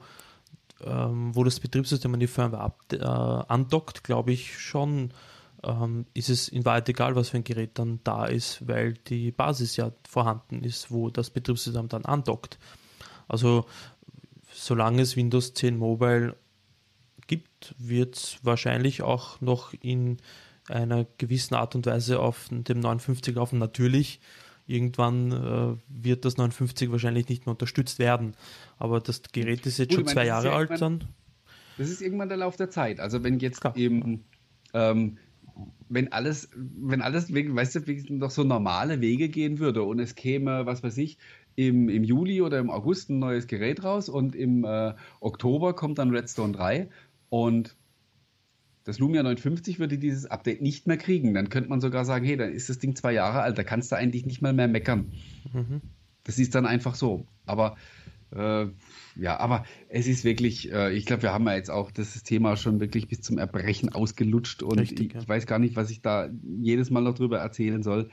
ähm, 0.84 1.34
wo 1.34 1.44
das 1.44 1.60
Betriebssystem 1.60 2.14
an 2.14 2.20
die 2.20 2.28
Firmware 2.28 2.62
ab, 2.62 2.80
äh, 2.92 2.98
andockt, 2.98 4.04
glaube 4.04 4.34
ich 4.34 4.60
schon, 4.60 5.12
ähm, 5.64 6.06
ist 6.14 6.30
es 6.30 6.48
in 6.48 6.66
Wahrheit 6.66 6.90
egal, 6.90 7.16
was 7.16 7.30
für 7.30 7.38
ein 7.38 7.44
Gerät 7.44 7.80
dann 7.80 8.00
da 8.04 8.26
ist, 8.26 8.68
weil 8.68 8.94
die 8.94 9.32
Basis 9.32 9.78
ja 9.78 9.92
vorhanden 10.08 10.64
ist, 10.64 10.92
wo 10.92 11.10
das 11.10 11.30
Betriebssystem 11.30 11.88
dann 11.88 12.06
andockt. 12.06 12.60
Also 13.28 13.66
solange 14.66 15.04
es 15.04 15.16
Windows 15.16 15.54
10 15.54 15.78
Mobile 15.78 16.36
gibt, 17.28 17.76
wird 17.78 18.16
es 18.16 18.40
wahrscheinlich 18.42 19.04
auch 19.04 19.40
noch 19.40 19.76
in 19.80 20.18
einer 20.68 21.06
gewissen 21.20 21.54
Art 21.54 21.76
und 21.76 21.86
Weise 21.86 22.20
auf 22.20 22.50
dem 22.50 22.80
59 22.80 23.36
laufen. 23.36 23.60
Natürlich, 23.60 24.20
irgendwann 24.66 25.32
äh, 25.32 25.78
wird 25.88 26.26
das 26.26 26.38
59 26.38 26.92
wahrscheinlich 26.92 27.30
nicht 27.30 27.46
mehr 27.46 27.52
unterstützt 27.52 28.00
werden. 28.00 28.36
Aber 28.80 29.00
das 29.00 29.22
Gerät 29.32 29.68
ist 29.68 29.78
jetzt 29.78 29.90
Gut, 29.90 29.98
schon 29.98 30.08
zwei 30.08 30.26
Jahre 30.26 30.48
ja 30.48 30.56
alt 30.56 30.72
dann. 30.82 31.04
Das 31.78 31.90
ist 31.90 32.02
irgendwann 32.02 32.30
der 32.30 32.40
Lauf 32.40 32.56
der 32.56 32.72
Zeit. 32.72 33.00
Also 33.00 33.24
wenn 33.24 33.38
jetzt 33.40 33.62
Klar. 33.62 33.78
eben 33.78 34.24
ähm, 34.74 35.20
wenn 35.90 36.12
alles, 36.12 36.50
wenn 36.56 37.02
alles, 37.02 37.34
weißt 37.34 37.76
du, 37.76 38.14
noch 38.16 38.32
so 38.32 38.44
normale 38.44 39.02
Wege 39.02 39.30
gehen 39.30 39.60
würde 39.60 39.84
und 39.84 40.00
es 40.00 40.16
käme, 40.16 40.66
was 40.66 40.84
weiß 40.84 40.98
ich, 40.98 41.18
im, 41.56 41.90
im 41.90 42.04
Juli 42.04 42.42
oder 42.42 42.60
im 42.60 42.70
August 42.70 43.10
ein 43.10 43.20
neues 43.20 43.48
Gerät 43.48 43.84
raus 43.84 44.10
und 44.10 44.36
im 44.36 44.64
äh, 44.64 44.94
Oktober 45.20 45.74
kommt 45.74 45.98
dann 45.98 46.10
Redstone 46.10 46.54
3 46.54 46.90
und 47.30 47.76
das 48.84 49.00
Lumia 49.00 49.24
950 49.24 49.80
würde 49.80 49.98
dieses 49.98 50.28
Update 50.28 50.62
nicht 50.62 50.86
mehr 50.86 50.98
kriegen. 50.98 51.34
Dann 51.34 51.50
könnte 51.50 51.70
man 51.70 51.82
sogar 51.82 52.06
sagen, 52.06 52.24
hey, 52.24 52.38
dann 52.38 52.52
ist 52.52 52.70
das 52.70 52.78
Ding 52.78 52.96
zwei 52.96 53.14
Jahre 53.14 53.42
alt, 53.42 53.58
da 53.58 53.64
kannst 53.64 53.92
du 53.92 53.96
eigentlich 53.96 54.26
nicht 54.26 54.42
mal 54.42 54.54
mehr 54.54 54.68
meckern. 54.68 55.12
Mhm. 55.52 55.82
Das 56.24 56.38
ist 56.38 56.54
dann 56.54 56.68
einfach 56.68 56.94
so. 56.94 57.26
Aber 57.48 57.78
äh, 58.32 58.68
ja, 59.16 59.40
aber 59.40 59.66
es 59.90 60.08
ist 60.08 60.24
wirklich, 60.24 60.72
äh, 60.72 60.94
ich 60.94 61.06
glaube, 61.06 61.24
wir 61.24 61.34
haben 61.34 61.46
ja 61.48 61.56
jetzt 61.56 61.72
auch 61.72 61.90
das 61.90 62.22
Thema 62.24 62.58
schon 62.58 62.80
wirklich 62.80 63.08
bis 63.08 63.22
zum 63.22 63.38
Erbrechen 63.38 63.90
ausgelutscht 63.90 64.62
und 64.62 64.80
Richtig, 64.80 65.08
ich, 65.08 65.14
ja. 65.14 65.22
ich, 65.22 65.28
weiß 65.28 65.48
gar 65.48 65.60
nicht, 65.60 65.76
was 65.76 65.90
ich 65.90 66.02
da 66.02 66.30
jedes 66.44 66.92
Mal 66.92 67.02
noch 67.02 67.16
drüber 67.16 67.40
erzählen 67.40 67.82
soll. 67.82 68.10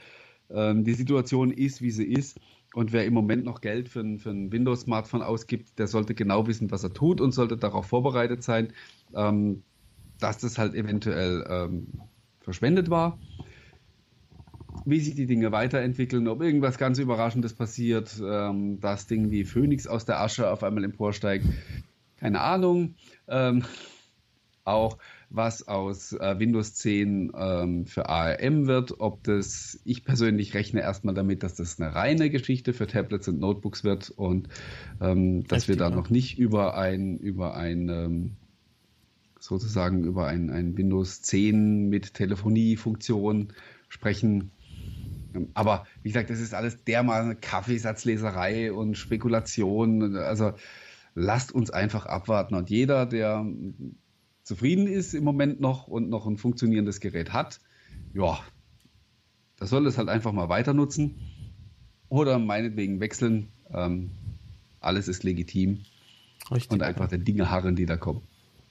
ähm, 0.49 0.83
die 0.83 0.93
Situation 0.93 1.51
ist, 1.51 1.81
wie 1.81 1.91
sie 1.91 2.05
ist. 2.05 2.39
Und 2.73 2.91
wer 2.91 3.05
im 3.05 3.13
Moment 3.13 3.45
noch 3.45 3.61
Geld 3.61 3.87
für 3.87 3.99
ein, 3.99 4.19
für 4.19 4.31
ein 4.31 4.51
Windows-Smartphone 4.51 5.21
ausgibt, 5.21 5.77
der 5.77 5.87
sollte 5.87 6.15
genau 6.15 6.47
wissen, 6.47 6.71
was 6.71 6.83
er 6.83 6.93
tut 6.93 7.21
und 7.21 7.31
sollte 7.31 7.55
darauf 7.55 7.85
vorbereitet 7.85 8.43
sein, 8.43 8.73
ähm, 9.13 9.63
dass 10.19 10.39
das 10.39 10.57
halt 10.57 10.73
eventuell 10.73 11.45
ähm, 11.47 11.87
verschwendet 12.41 12.89
war. 12.89 13.19
Wie 14.85 14.99
sich 14.99 15.15
die 15.15 15.27
Dinge 15.27 15.51
weiterentwickeln, 15.51 16.27
ob 16.27 16.41
irgendwas 16.41 16.77
ganz 16.77 16.97
Überraschendes 16.97 17.53
passiert, 17.53 18.19
ähm, 18.25 18.79
das 18.79 19.07
Ding 19.07 19.31
wie 19.31 19.45
Phoenix 19.45 19.87
aus 19.87 20.05
der 20.05 20.19
Asche 20.19 20.49
auf 20.49 20.63
einmal 20.63 20.83
emporsteigt, 20.83 21.45
keine 22.17 22.41
Ahnung. 22.41 22.95
Ähm, 23.27 23.63
auch 24.65 24.97
was 25.33 25.67
aus 25.67 26.13
äh, 26.13 26.35
Windows 26.37 26.75
10 26.75 27.31
ähm, 27.35 27.85
für 27.87 28.07
ARM 28.07 28.67
wird, 28.67 28.99
ob 28.99 29.23
das, 29.23 29.79
ich 29.83 30.05
persönlich 30.05 30.53
rechne 30.53 30.81
erstmal 30.81 31.15
damit, 31.15 31.41
dass 31.41 31.55
das 31.55 31.81
eine 31.81 31.93
reine 31.95 32.29
Geschichte 32.29 32.71
für 32.71 32.85
Tablets 32.85 33.27
und 33.27 33.39
Notebooks 33.39 33.83
wird 33.83 34.11
und 34.11 34.47
ähm, 35.01 35.43
dass 35.47 35.67
wir 35.67 35.75
da 35.75 35.89
noch 35.89 36.11
nicht 36.11 36.37
über 36.37 36.77
ein, 36.77 37.17
über 37.17 37.55
ein 37.55 37.89
ähm, 37.89 38.31
sozusagen 39.39 40.03
über 40.03 40.27
ein, 40.27 40.51
ein 40.51 40.77
Windows 40.77 41.23
10 41.23 41.89
mit 41.89 42.13
Telefoniefunktion 42.13 43.53
sprechen. 43.89 44.51
Ähm, 45.33 45.49
aber 45.55 45.87
wie 46.03 46.09
gesagt, 46.09 46.29
das 46.29 46.39
ist 46.39 46.53
alles 46.53 46.83
dermaßen 46.83 47.41
Kaffeesatzleserei 47.41 48.71
und 48.71 48.99
Spekulation. 48.99 50.15
Also 50.15 50.53
lasst 51.15 51.51
uns 51.51 51.71
einfach 51.71 52.05
abwarten. 52.05 52.53
Und 52.53 52.69
jeder, 52.69 53.07
der 53.07 53.45
zufrieden 54.43 54.87
ist 54.87 55.13
im 55.13 55.23
Moment 55.23 55.59
noch 55.59 55.87
und 55.87 56.09
noch 56.09 56.25
ein 56.27 56.37
funktionierendes 56.37 56.99
Gerät 56.99 57.33
hat, 57.33 57.59
ja, 58.13 58.39
das 59.57 59.69
soll 59.69 59.87
es 59.87 59.97
halt 59.97 60.09
einfach 60.09 60.31
mal 60.31 60.49
weiter 60.49 60.73
nutzen 60.73 61.15
oder 62.09 62.37
meinetwegen 62.39 62.99
wechseln. 62.99 63.47
Ähm, 63.71 64.11
alles 64.79 65.07
ist 65.07 65.23
legitim. 65.23 65.85
Richtig. 66.51 66.71
Und 66.71 66.83
einfach 66.83 67.07
der 67.07 67.19
Dinge 67.19 67.49
harren, 67.49 67.75
die 67.75 67.85
da 67.85 67.95
kommen. 67.97 68.21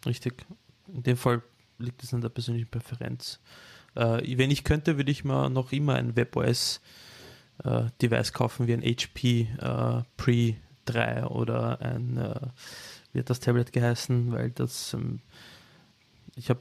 Richtig. 0.04 0.44
In 0.92 1.02
dem 1.02 1.16
Fall 1.16 1.42
liegt 1.78 2.02
es 2.02 2.12
an 2.12 2.20
der 2.20 2.28
persönlichen 2.28 2.68
Präferenz. 2.68 3.40
Äh, 3.94 4.36
wenn 4.36 4.50
ich 4.50 4.64
könnte, 4.64 4.98
würde 4.98 5.10
ich 5.10 5.24
mir 5.24 5.48
noch 5.48 5.72
immer 5.72 5.94
ein 5.94 6.14
WebOS-Device 6.16 6.80
äh, 8.28 8.32
kaufen, 8.32 8.66
wie 8.66 8.74
ein 8.74 8.82
HP 8.82 9.48
äh, 9.58 10.02
Pre 10.16 10.56
3 10.84 11.24
oder 11.26 11.80
ein, 11.80 12.16
äh, 12.16 12.40
wie 13.12 13.20
hat 13.20 13.30
das 13.30 13.40
Tablet 13.40 13.72
geheißen, 13.72 14.32
weil 14.32 14.50
das 14.50 14.94
ähm, 14.94 15.20
ich 16.36 16.50
habe, 16.50 16.60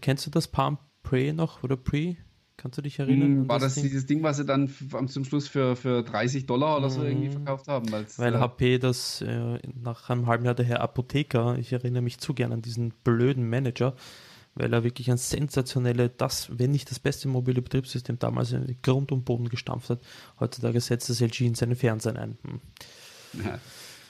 kennst 0.00 0.26
du 0.26 0.30
das 0.30 0.48
Palm 0.48 0.78
Pre 1.02 1.32
noch 1.32 1.62
oder 1.62 1.76
Pre? 1.76 2.16
Kannst 2.56 2.78
du 2.78 2.82
dich 2.82 2.98
erinnern? 2.98 3.28
Hm, 3.28 3.48
war 3.48 3.58
das, 3.58 3.74
das 3.74 3.82
dieses 3.82 4.06
Ding, 4.06 4.22
was 4.22 4.36
sie 4.36 4.44
dann 4.44 4.70
zum 5.08 5.24
Schluss 5.24 5.48
für, 5.48 5.74
für 5.74 6.02
30 6.02 6.46
Dollar 6.46 6.76
oder 6.76 6.90
so 6.90 7.00
hm. 7.00 7.08
irgendwie 7.08 7.30
verkauft 7.30 7.66
haben? 7.66 7.90
Weil 7.90 8.34
äh, 8.34 8.38
HP 8.38 8.78
das 8.78 9.20
äh, 9.22 9.58
nach 9.82 10.10
einem 10.10 10.26
halben 10.26 10.44
Jahr 10.44 10.54
der 10.54 10.66
Herr 10.66 10.80
Apotheker, 10.80 11.58
ich 11.58 11.72
erinnere 11.72 12.02
mich 12.02 12.18
zu 12.18 12.34
gern 12.34 12.52
an 12.52 12.62
diesen 12.62 12.92
blöden 13.02 13.48
Manager, 13.48 13.96
weil 14.54 14.72
er 14.72 14.84
wirklich 14.84 15.10
ein 15.10 15.16
sensationelle, 15.16 16.10
das, 16.10 16.56
wenn 16.56 16.70
nicht 16.70 16.90
das 16.90 17.00
beste 17.00 17.26
mobile 17.26 17.62
Betriebssystem 17.62 18.18
damals 18.18 18.52
in 18.52 18.76
Grund 18.82 19.10
und 19.10 19.24
Boden 19.24 19.48
gestampft 19.48 19.90
hat. 19.90 20.00
Heutzutage 20.38 20.80
setzt 20.80 21.10
das 21.10 21.20
LG 21.20 21.40
in 21.40 21.54
seine 21.54 21.74
Fernsehen 21.74 22.16
ein. 22.16 22.38
Hm. 22.42 22.60
Ja. 23.44 23.58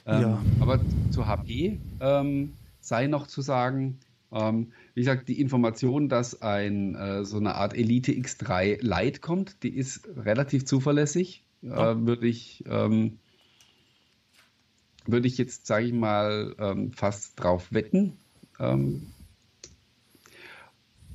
Ähm, 0.05 0.23
ja. 0.23 0.43
Aber 0.61 0.81
zu 1.11 1.27
HP 1.27 1.79
ähm, 2.01 2.55
sei 2.81 3.07
noch 3.07 3.29
zu 3.29 3.41
sagen, 3.41 4.01
ähm, 4.33 4.73
wie 4.95 5.01
gesagt, 5.01 5.29
die 5.29 5.41
Information, 5.41 6.09
dass 6.09 6.43
ein 6.43 6.95
äh, 6.95 7.25
so 7.25 7.37
eine 7.37 7.55
Art 7.55 7.75
Elite 7.75 8.13
X3 8.13 8.79
Lite 8.81 9.21
kommt, 9.21 9.63
die 9.63 9.77
ist 9.77 10.09
relativ 10.17 10.65
zuverlässig. 10.65 11.45
Ja. 11.63 11.93
Äh, 11.93 12.07
würde 12.07 12.27
ich 12.27 12.65
ähm, 12.67 13.19
würde 15.07 15.27
ich 15.27 15.39
jetzt, 15.39 15.67
sage 15.67 15.87
ich 15.87 15.93
mal, 15.93 16.55
ähm, 16.59 16.93
fast 16.93 17.41
drauf 17.41 17.73
wetten. 17.73 18.19
Ähm, 18.59 19.13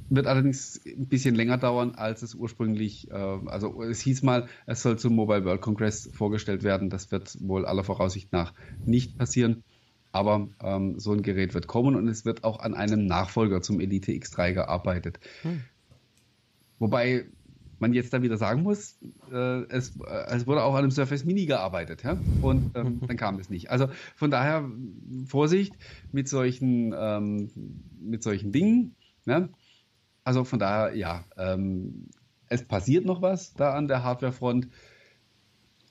wird 0.10 0.28
allerdings 0.28 0.82
ein 0.86 1.08
bisschen 1.08 1.36
länger 1.36 1.58
dauern, 1.58 1.96
als 1.96 2.22
es 2.22 2.34
ursprünglich, 2.34 3.12
äh, 3.12 3.14
also 3.14 3.82
es 3.84 4.00
hieß 4.02 4.24
mal, 4.24 4.48
es 4.66 4.82
soll 4.82 4.98
zum 4.98 5.16
Mobile 5.16 5.44
World 5.44 5.62
Congress 5.62 6.10
vorgestellt 6.14 6.64
werden. 6.64 6.90
Das 6.90 7.12
wird 7.12 7.38
wohl 7.42 7.66
aller 7.66 7.84
Voraussicht 7.84 8.32
nach 8.32 8.54
nicht 8.86 9.18
passieren. 9.18 9.64
Aber 10.18 10.50
ähm, 10.64 11.00
so 11.00 11.12
ein 11.12 11.22
Gerät 11.22 11.54
wird 11.54 11.68
kommen 11.68 11.96
und 11.96 12.08
es 12.08 12.26
wird 12.26 12.44
auch 12.44 12.60
an 12.60 12.74
einem 12.74 13.06
Nachfolger 13.06 13.62
zum 13.62 13.80
Elite 13.80 14.12
X3 14.14 14.54
gearbeitet. 14.54 15.20
Hm. 15.44 15.62
Wobei 16.80 17.28
man 17.78 17.94
jetzt 17.94 18.12
da 18.14 18.24
wieder 18.24 18.38
sagen 18.38 18.64
muss, 18.64 18.98
äh, 19.32 19.62
es, 19.70 19.96
äh, 19.98 20.36
es, 20.36 20.48
wurde 20.48 20.64
auch 20.64 20.74
an 20.74 20.80
einem 20.80 20.92
Surface 20.92 21.24
Mini 21.24 21.46
gearbeitet, 21.46 22.02
ja? 22.02 22.18
Und 22.42 22.76
ähm, 22.76 23.00
dann 23.08 23.16
kam 23.16 23.38
es 23.38 23.52
nicht. 23.52 23.70
Also 23.70 23.90
von 24.16 24.32
daher 24.32 24.68
Vorsicht 25.28 25.76
mit 26.12 26.28
solchen, 26.28 26.96
ähm, 26.98 27.52
mit 28.02 28.24
solchen 28.24 28.52
Dingen. 28.52 28.96
Ne? 29.26 29.50
Also 30.24 30.46
von 30.46 30.58
daher, 30.58 30.96
ja, 30.96 31.26
ähm, 31.38 32.08
es 32.48 32.64
passiert 32.64 33.06
noch 33.06 33.22
was 33.22 33.54
da 33.54 33.76
an 33.76 33.88
der 33.88 34.04
Hardwarefront. 34.04 34.68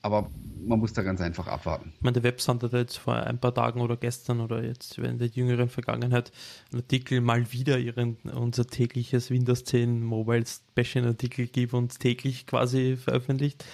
Aber 0.01 0.29
man 0.65 0.79
muss 0.79 0.93
da 0.93 1.01
ganz 1.01 1.21
einfach 1.21 1.47
abwarten. 1.47 1.93
Ich 1.95 2.01
meine, 2.01 2.13
der 2.13 2.23
Websand 2.23 2.63
hat 2.63 2.73
jetzt 2.73 2.97
vor 2.97 3.15
ein 3.15 3.39
paar 3.39 3.53
Tagen 3.53 3.81
oder 3.81 3.97
gestern 3.97 4.41
oder 4.41 4.63
jetzt 4.63 4.97
in 4.97 5.17
der 5.17 5.27
jüngeren 5.27 5.69
Vergangenheit 5.69 6.31
einen 6.71 6.81
Artikel 6.81 7.21
mal 7.21 7.51
wieder 7.51 7.79
ihren, 7.79 8.17
unser 8.33 8.67
tägliches 8.67 9.31
Windows 9.31 9.63
10 9.63 10.03
Mobile 10.03 10.43
Bashing 10.75 11.05
Artikel 11.05 11.47
gibt 11.47 11.73
uns 11.73 11.97
täglich 11.97 12.45
quasi 12.45 12.97
veröffentlicht 12.97 13.65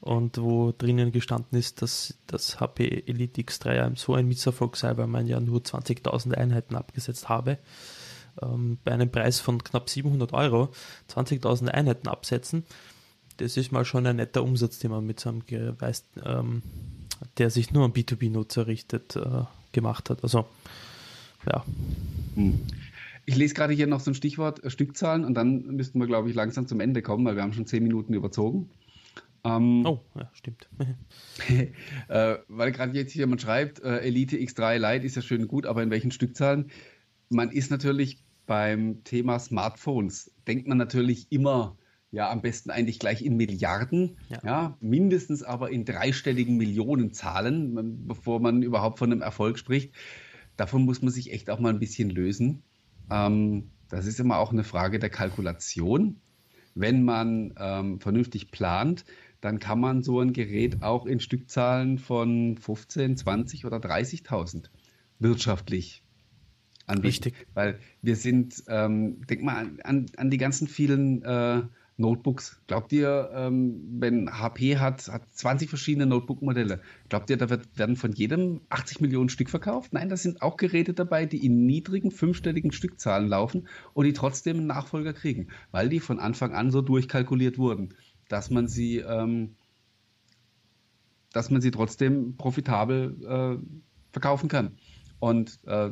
und 0.00 0.38
wo 0.38 0.72
drinnen 0.72 1.12
gestanden 1.12 1.58
ist, 1.58 1.82
dass 1.82 2.18
das 2.26 2.58
HP 2.58 3.04
Elite 3.06 3.42
X3 3.42 3.98
so 3.98 4.14
ein 4.14 4.26
Misserfolg 4.26 4.76
sei, 4.76 4.96
weil 4.96 5.06
man 5.06 5.26
ja 5.26 5.40
nur 5.40 5.60
20.000 5.60 6.34
Einheiten 6.34 6.74
abgesetzt 6.74 7.28
habe. 7.28 7.58
Ähm, 8.40 8.78
bei 8.84 8.92
einem 8.92 9.10
Preis 9.10 9.40
von 9.40 9.62
knapp 9.62 9.90
700 9.90 10.32
Euro 10.32 10.70
20.000 11.10 11.68
Einheiten 11.68 12.08
absetzen 12.08 12.64
das 13.40 13.56
ist 13.56 13.72
mal 13.72 13.84
schon 13.84 14.06
ein 14.06 14.16
netter 14.16 14.42
Umsatz, 14.42 14.78
den 14.78 14.90
man 14.90 15.06
mit 15.06 15.18
so 15.18 15.30
einem 15.30 15.46
Gerät, 15.46 16.02
ähm, 16.24 16.62
der 17.38 17.50
sich 17.50 17.72
nur 17.72 17.84
an 17.84 17.92
B2B-Nutzer 17.92 18.66
richtet, 18.66 19.16
äh, 19.16 19.44
gemacht 19.72 20.10
hat. 20.10 20.22
Also, 20.22 20.46
ja. 21.46 21.64
Hm. 22.34 22.60
Ich 23.26 23.36
lese 23.36 23.54
gerade 23.54 23.72
hier 23.72 23.86
noch 23.86 24.00
so 24.00 24.10
ein 24.10 24.14
Stichwort 24.14 24.62
äh, 24.62 24.70
Stückzahlen 24.70 25.24
und 25.24 25.34
dann 25.34 25.62
müssten 25.76 25.98
wir, 26.00 26.06
glaube 26.06 26.28
ich, 26.28 26.34
langsam 26.34 26.66
zum 26.66 26.80
Ende 26.80 27.02
kommen, 27.02 27.24
weil 27.24 27.36
wir 27.36 27.42
haben 27.42 27.52
schon 27.52 27.66
zehn 27.66 27.82
Minuten 27.82 28.12
überzogen. 28.14 28.68
Ähm, 29.42 29.86
oh, 29.86 30.00
ja, 30.16 30.30
stimmt. 30.34 30.68
äh, 32.08 32.36
weil 32.48 32.72
gerade 32.72 32.96
jetzt 32.96 33.12
hier 33.12 33.22
jemand 33.22 33.40
schreibt, 33.40 33.80
äh, 33.82 33.98
Elite 34.00 34.36
X3 34.36 34.76
Lite 34.76 35.06
ist 35.06 35.16
ja 35.16 35.22
schön 35.22 35.48
gut, 35.48 35.64
aber 35.64 35.82
in 35.82 35.90
welchen 35.90 36.10
Stückzahlen? 36.10 36.70
Man 37.30 37.50
ist 37.50 37.70
natürlich 37.70 38.18
beim 38.46 39.02
Thema 39.04 39.38
Smartphones, 39.38 40.32
denkt 40.46 40.66
man 40.66 40.76
natürlich 40.76 41.30
immer 41.30 41.76
ja, 42.12 42.30
am 42.30 42.42
besten 42.42 42.70
eigentlich 42.70 42.98
gleich 42.98 43.22
in 43.22 43.36
Milliarden, 43.36 44.16
ja. 44.28 44.40
ja. 44.44 44.76
mindestens 44.80 45.42
aber 45.42 45.70
in 45.70 45.84
dreistelligen 45.84 46.56
Millionenzahlen, 46.56 48.06
bevor 48.06 48.40
man 48.40 48.62
überhaupt 48.62 48.98
von 48.98 49.12
einem 49.12 49.22
Erfolg 49.22 49.58
spricht. 49.58 49.94
Davon 50.56 50.84
muss 50.84 51.02
man 51.02 51.12
sich 51.12 51.32
echt 51.32 51.50
auch 51.50 51.60
mal 51.60 51.72
ein 51.72 51.78
bisschen 51.78 52.10
lösen. 52.10 52.62
Ähm, 53.10 53.70
das 53.88 54.06
ist 54.06 54.20
immer 54.20 54.38
auch 54.38 54.52
eine 54.52 54.64
Frage 54.64 54.98
der 54.98 55.10
Kalkulation. 55.10 56.20
Wenn 56.74 57.04
man 57.04 57.54
ähm, 57.58 58.00
vernünftig 58.00 58.50
plant, 58.50 59.04
dann 59.40 59.58
kann 59.58 59.80
man 59.80 60.02
so 60.02 60.20
ein 60.20 60.32
Gerät 60.32 60.82
auch 60.82 61.06
in 61.06 61.20
Stückzahlen 61.20 61.98
von 61.98 62.56
15, 62.56 63.16
20 63.16 63.64
oder 63.64 63.78
30.000 63.78 64.66
wirtschaftlich 65.18 66.02
anbieten. 66.86 67.06
Richtig. 67.06 67.46
Weil 67.54 67.78
wir 68.02 68.16
sind, 68.16 68.62
ähm, 68.68 69.26
denk 69.26 69.42
mal 69.42 69.56
an, 69.56 69.80
an, 69.82 70.06
an 70.16 70.30
die 70.30 70.38
ganzen 70.38 70.68
vielen 70.68 71.22
äh, 71.22 71.62
Notebooks. 72.00 72.60
Glaubt 72.66 72.92
ihr, 72.92 73.30
ähm, 73.34 73.80
wenn 74.00 74.30
HP 74.30 74.78
hat, 74.78 75.06
hat 75.08 75.28
20 75.32 75.68
verschiedene 75.68 76.06
Notebook-Modelle, 76.06 76.80
glaubt 77.08 77.30
ihr, 77.30 77.36
da 77.36 77.50
wird, 77.50 77.78
werden 77.78 77.96
von 77.96 78.12
jedem 78.12 78.62
80 78.70 79.00
Millionen 79.00 79.28
Stück 79.28 79.50
verkauft? 79.50 79.92
Nein, 79.92 80.08
da 80.08 80.16
sind 80.16 80.42
auch 80.42 80.56
Geräte 80.56 80.94
dabei, 80.94 81.26
die 81.26 81.44
in 81.44 81.66
niedrigen 81.66 82.10
fünfstelligen 82.10 82.72
Stückzahlen 82.72 83.28
laufen 83.28 83.68
und 83.92 84.06
die 84.06 84.12
trotzdem 84.12 84.56
einen 84.56 84.66
Nachfolger 84.66 85.12
kriegen, 85.12 85.48
weil 85.70 85.88
die 85.88 86.00
von 86.00 86.18
Anfang 86.18 86.54
an 86.54 86.70
so 86.70 86.82
durchkalkuliert 86.82 87.58
wurden, 87.58 87.94
dass 88.28 88.50
man 88.50 88.66
sie, 88.66 88.98
ähm, 88.98 89.54
dass 91.32 91.50
man 91.50 91.60
sie 91.60 91.70
trotzdem 91.70 92.36
profitabel 92.36 93.16
äh, 93.60 93.82
verkaufen 94.12 94.48
kann. 94.48 94.78
Und 95.20 95.60
äh, 95.66 95.90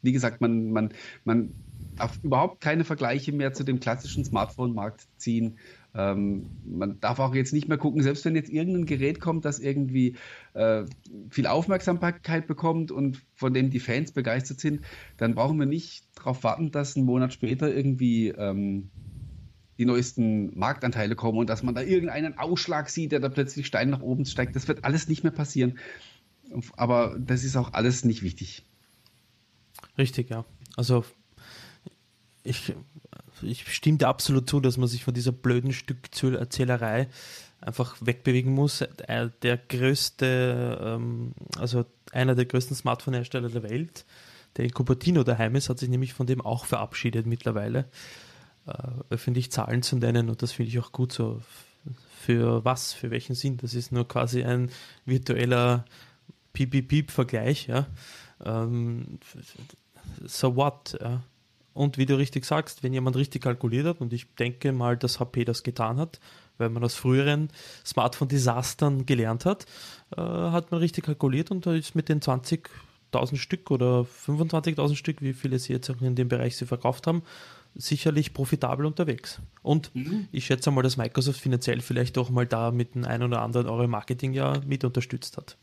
wie 0.00 0.12
gesagt, 0.12 0.40
man, 0.40 0.72
man, 0.72 0.92
man 1.24 1.54
darf 1.96 2.18
überhaupt 2.22 2.60
keine 2.60 2.84
Vergleiche 2.84 3.32
mehr 3.32 3.52
zu 3.52 3.64
dem 3.64 3.80
klassischen 3.80 4.24
Smartphone-Markt 4.24 5.06
ziehen. 5.16 5.58
Ähm, 5.94 6.46
man 6.64 7.00
darf 7.00 7.18
auch 7.18 7.34
jetzt 7.34 7.52
nicht 7.52 7.68
mehr 7.68 7.76
gucken, 7.76 8.02
selbst 8.02 8.24
wenn 8.24 8.34
jetzt 8.34 8.50
irgendein 8.50 8.86
Gerät 8.86 9.20
kommt, 9.20 9.44
das 9.44 9.58
irgendwie 9.58 10.16
äh, 10.54 10.84
viel 11.28 11.46
Aufmerksamkeit 11.46 12.46
bekommt 12.46 12.90
und 12.90 13.22
von 13.34 13.52
dem 13.52 13.70
die 13.70 13.80
Fans 13.80 14.12
begeistert 14.12 14.60
sind, 14.60 14.80
dann 15.18 15.34
brauchen 15.34 15.58
wir 15.58 15.66
nicht 15.66 16.06
darauf 16.14 16.44
warten, 16.44 16.70
dass 16.70 16.96
ein 16.96 17.04
Monat 17.04 17.34
später 17.34 17.74
irgendwie 17.74 18.28
ähm, 18.28 18.90
die 19.78 19.84
neuesten 19.84 20.58
Marktanteile 20.58 21.14
kommen 21.14 21.38
und 21.38 21.50
dass 21.50 21.62
man 21.62 21.74
da 21.74 21.82
irgendeinen 21.82 22.38
Ausschlag 22.38 22.88
sieht, 22.88 23.12
der 23.12 23.20
da 23.20 23.28
plötzlich 23.28 23.66
steil 23.66 23.86
nach 23.86 24.00
oben 24.00 24.24
steigt. 24.24 24.56
Das 24.56 24.68
wird 24.68 24.84
alles 24.84 25.08
nicht 25.08 25.24
mehr 25.24 25.32
passieren. 25.32 25.78
Aber 26.76 27.16
das 27.18 27.44
ist 27.44 27.56
auch 27.56 27.72
alles 27.72 28.04
nicht 28.04 28.22
wichtig. 28.22 28.64
Richtig, 29.98 30.30
ja. 30.30 30.44
Also 30.76 31.04
ich, 32.44 32.74
ich 33.42 33.72
stimme 33.72 33.98
dir 33.98 34.08
absolut 34.08 34.48
zu, 34.48 34.60
dass 34.60 34.76
man 34.76 34.88
sich 34.88 35.04
von 35.04 35.14
dieser 35.14 35.32
blöden 35.32 35.72
Stückzählerei 35.72 37.08
einfach 37.60 37.96
wegbewegen 38.00 38.52
muss. 38.52 38.80
Äh, 38.80 39.30
der 39.42 39.56
größte, 39.56 40.78
ähm, 40.82 41.32
also 41.58 41.84
einer 42.10 42.34
der 42.34 42.46
größten 42.46 42.76
Smartphone-Hersteller 42.76 43.48
der 43.48 43.62
Welt, 43.62 44.04
der 44.56 44.64
in 44.66 44.72
Cupertino 44.72 45.22
daheim 45.22 45.54
ist, 45.54 45.68
hat 45.68 45.78
sich 45.78 45.88
nämlich 45.88 46.12
von 46.12 46.26
dem 46.26 46.40
auch 46.40 46.66
verabschiedet 46.66 47.26
mittlerweile, 47.26 47.86
äh, 48.66 48.72
öffentlich 49.10 49.50
Zahlen 49.50 49.82
zu 49.82 49.96
nennen 49.96 50.28
und 50.28 50.42
das 50.42 50.52
finde 50.52 50.70
ich 50.70 50.78
auch 50.78 50.92
gut 50.92 51.12
so. 51.12 51.40
Für 52.20 52.64
was, 52.64 52.92
für 52.92 53.10
welchen 53.10 53.34
Sinn? 53.34 53.56
Das 53.56 53.74
ist 53.74 53.90
nur 53.90 54.06
quasi 54.06 54.44
ein 54.44 54.70
virtueller 55.04 55.84
Piep-Piep-Vergleich, 56.52 57.66
ja. 57.66 57.88
Ähm, 58.44 59.18
so 60.24 60.54
what, 60.54 60.96
ja. 61.00 61.24
Und 61.74 61.98
wie 61.98 62.06
du 62.06 62.16
richtig 62.16 62.44
sagst, 62.44 62.82
wenn 62.82 62.92
jemand 62.92 63.16
richtig 63.16 63.42
kalkuliert 63.42 63.86
hat, 63.86 64.00
und 64.00 64.12
ich 64.12 64.26
denke 64.34 64.72
mal, 64.72 64.96
dass 64.96 65.20
HP 65.20 65.44
das 65.44 65.62
getan 65.62 65.98
hat, 65.98 66.20
weil 66.58 66.68
man 66.68 66.84
aus 66.84 66.94
früheren 66.94 67.48
Smartphone-Desastern 67.84 69.06
gelernt 69.06 69.44
hat, 69.44 69.66
äh, 70.16 70.20
hat 70.20 70.70
man 70.70 70.80
richtig 70.80 71.04
kalkuliert 71.04 71.50
und 71.50 71.66
da 71.66 71.74
ist 71.74 71.94
mit 71.94 72.08
den 72.08 72.20
20.000 72.20 73.36
Stück 73.36 73.70
oder 73.70 74.06
25.000 74.26 74.96
Stück, 74.96 75.22
wie 75.22 75.32
viele 75.32 75.58
sie 75.58 75.72
jetzt 75.72 75.90
auch 75.90 76.00
in 76.02 76.14
dem 76.14 76.28
Bereich 76.28 76.56
sie 76.56 76.66
verkauft 76.66 77.06
haben, 77.06 77.22
sicherlich 77.74 78.34
profitabel 78.34 78.84
unterwegs. 78.84 79.40
Und 79.62 79.94
mhm. 79.94 80.28
ich 80.30 80.44
schätze 80.46 80.70
mal, 80.70 80.82
dass 80.82 80.96
Microsoft 80.96 81.40
finanziell 81.40 81.80
vielleicht 81.80 82.18
auch 82.18 82.30
mal 82.30 82.46
da 82.46 82.70
mit 82.70 82.94
dem 82.94 83.04
einen 83.04 83.24
oder 83.24 83.40
anderen 83.40 83.66
Euro 83.66 83.88
Marketing 83.88 84.34
ja 84.34 84.60
mit 84.66 84.84
unterstützt 84.84 85.36
hat. 85.36 85.56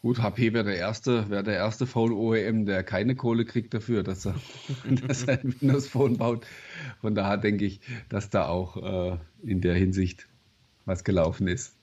Gut, 0.00 0.22
HP 0.22 0.52
wäre 0.52 0.64
der 0.64 0.76
erste, 0.76 1.28
wäre 1.28 1.42
der 1.42 1.56
erste 1.56 1.86
Phone 1.86 2.12
OEM, 2.12 2.66
der 2.66 2.84
keine 2.84 3.16
Kohle 3.16 3.44
kriegt 3.44 3.74
dafür, 3.74 4.04
dass 4.04 4.26
er, 4.26 4.36
dass 5.06 5.24
er 5.24 5.40
ein 5.40 5.54
Windows 5.60 5.88
Phone 5.88 6.16
baut. 6.16 6.46
Von 7.00 7.14
daher 7.14 7.36
denke 7.36 7.64
ich, 7.64 7.80
dass 8.08 8.30
da 8.30 8.46
auch 8.46 8.76
äh, 8.76 9.18
in 9.42 9.60
der 9.60 9.74
Hinsicht 9.74 10.28
was 10.84 11.02
gelaufen 11.02 11.48
ist. 11.48 11.74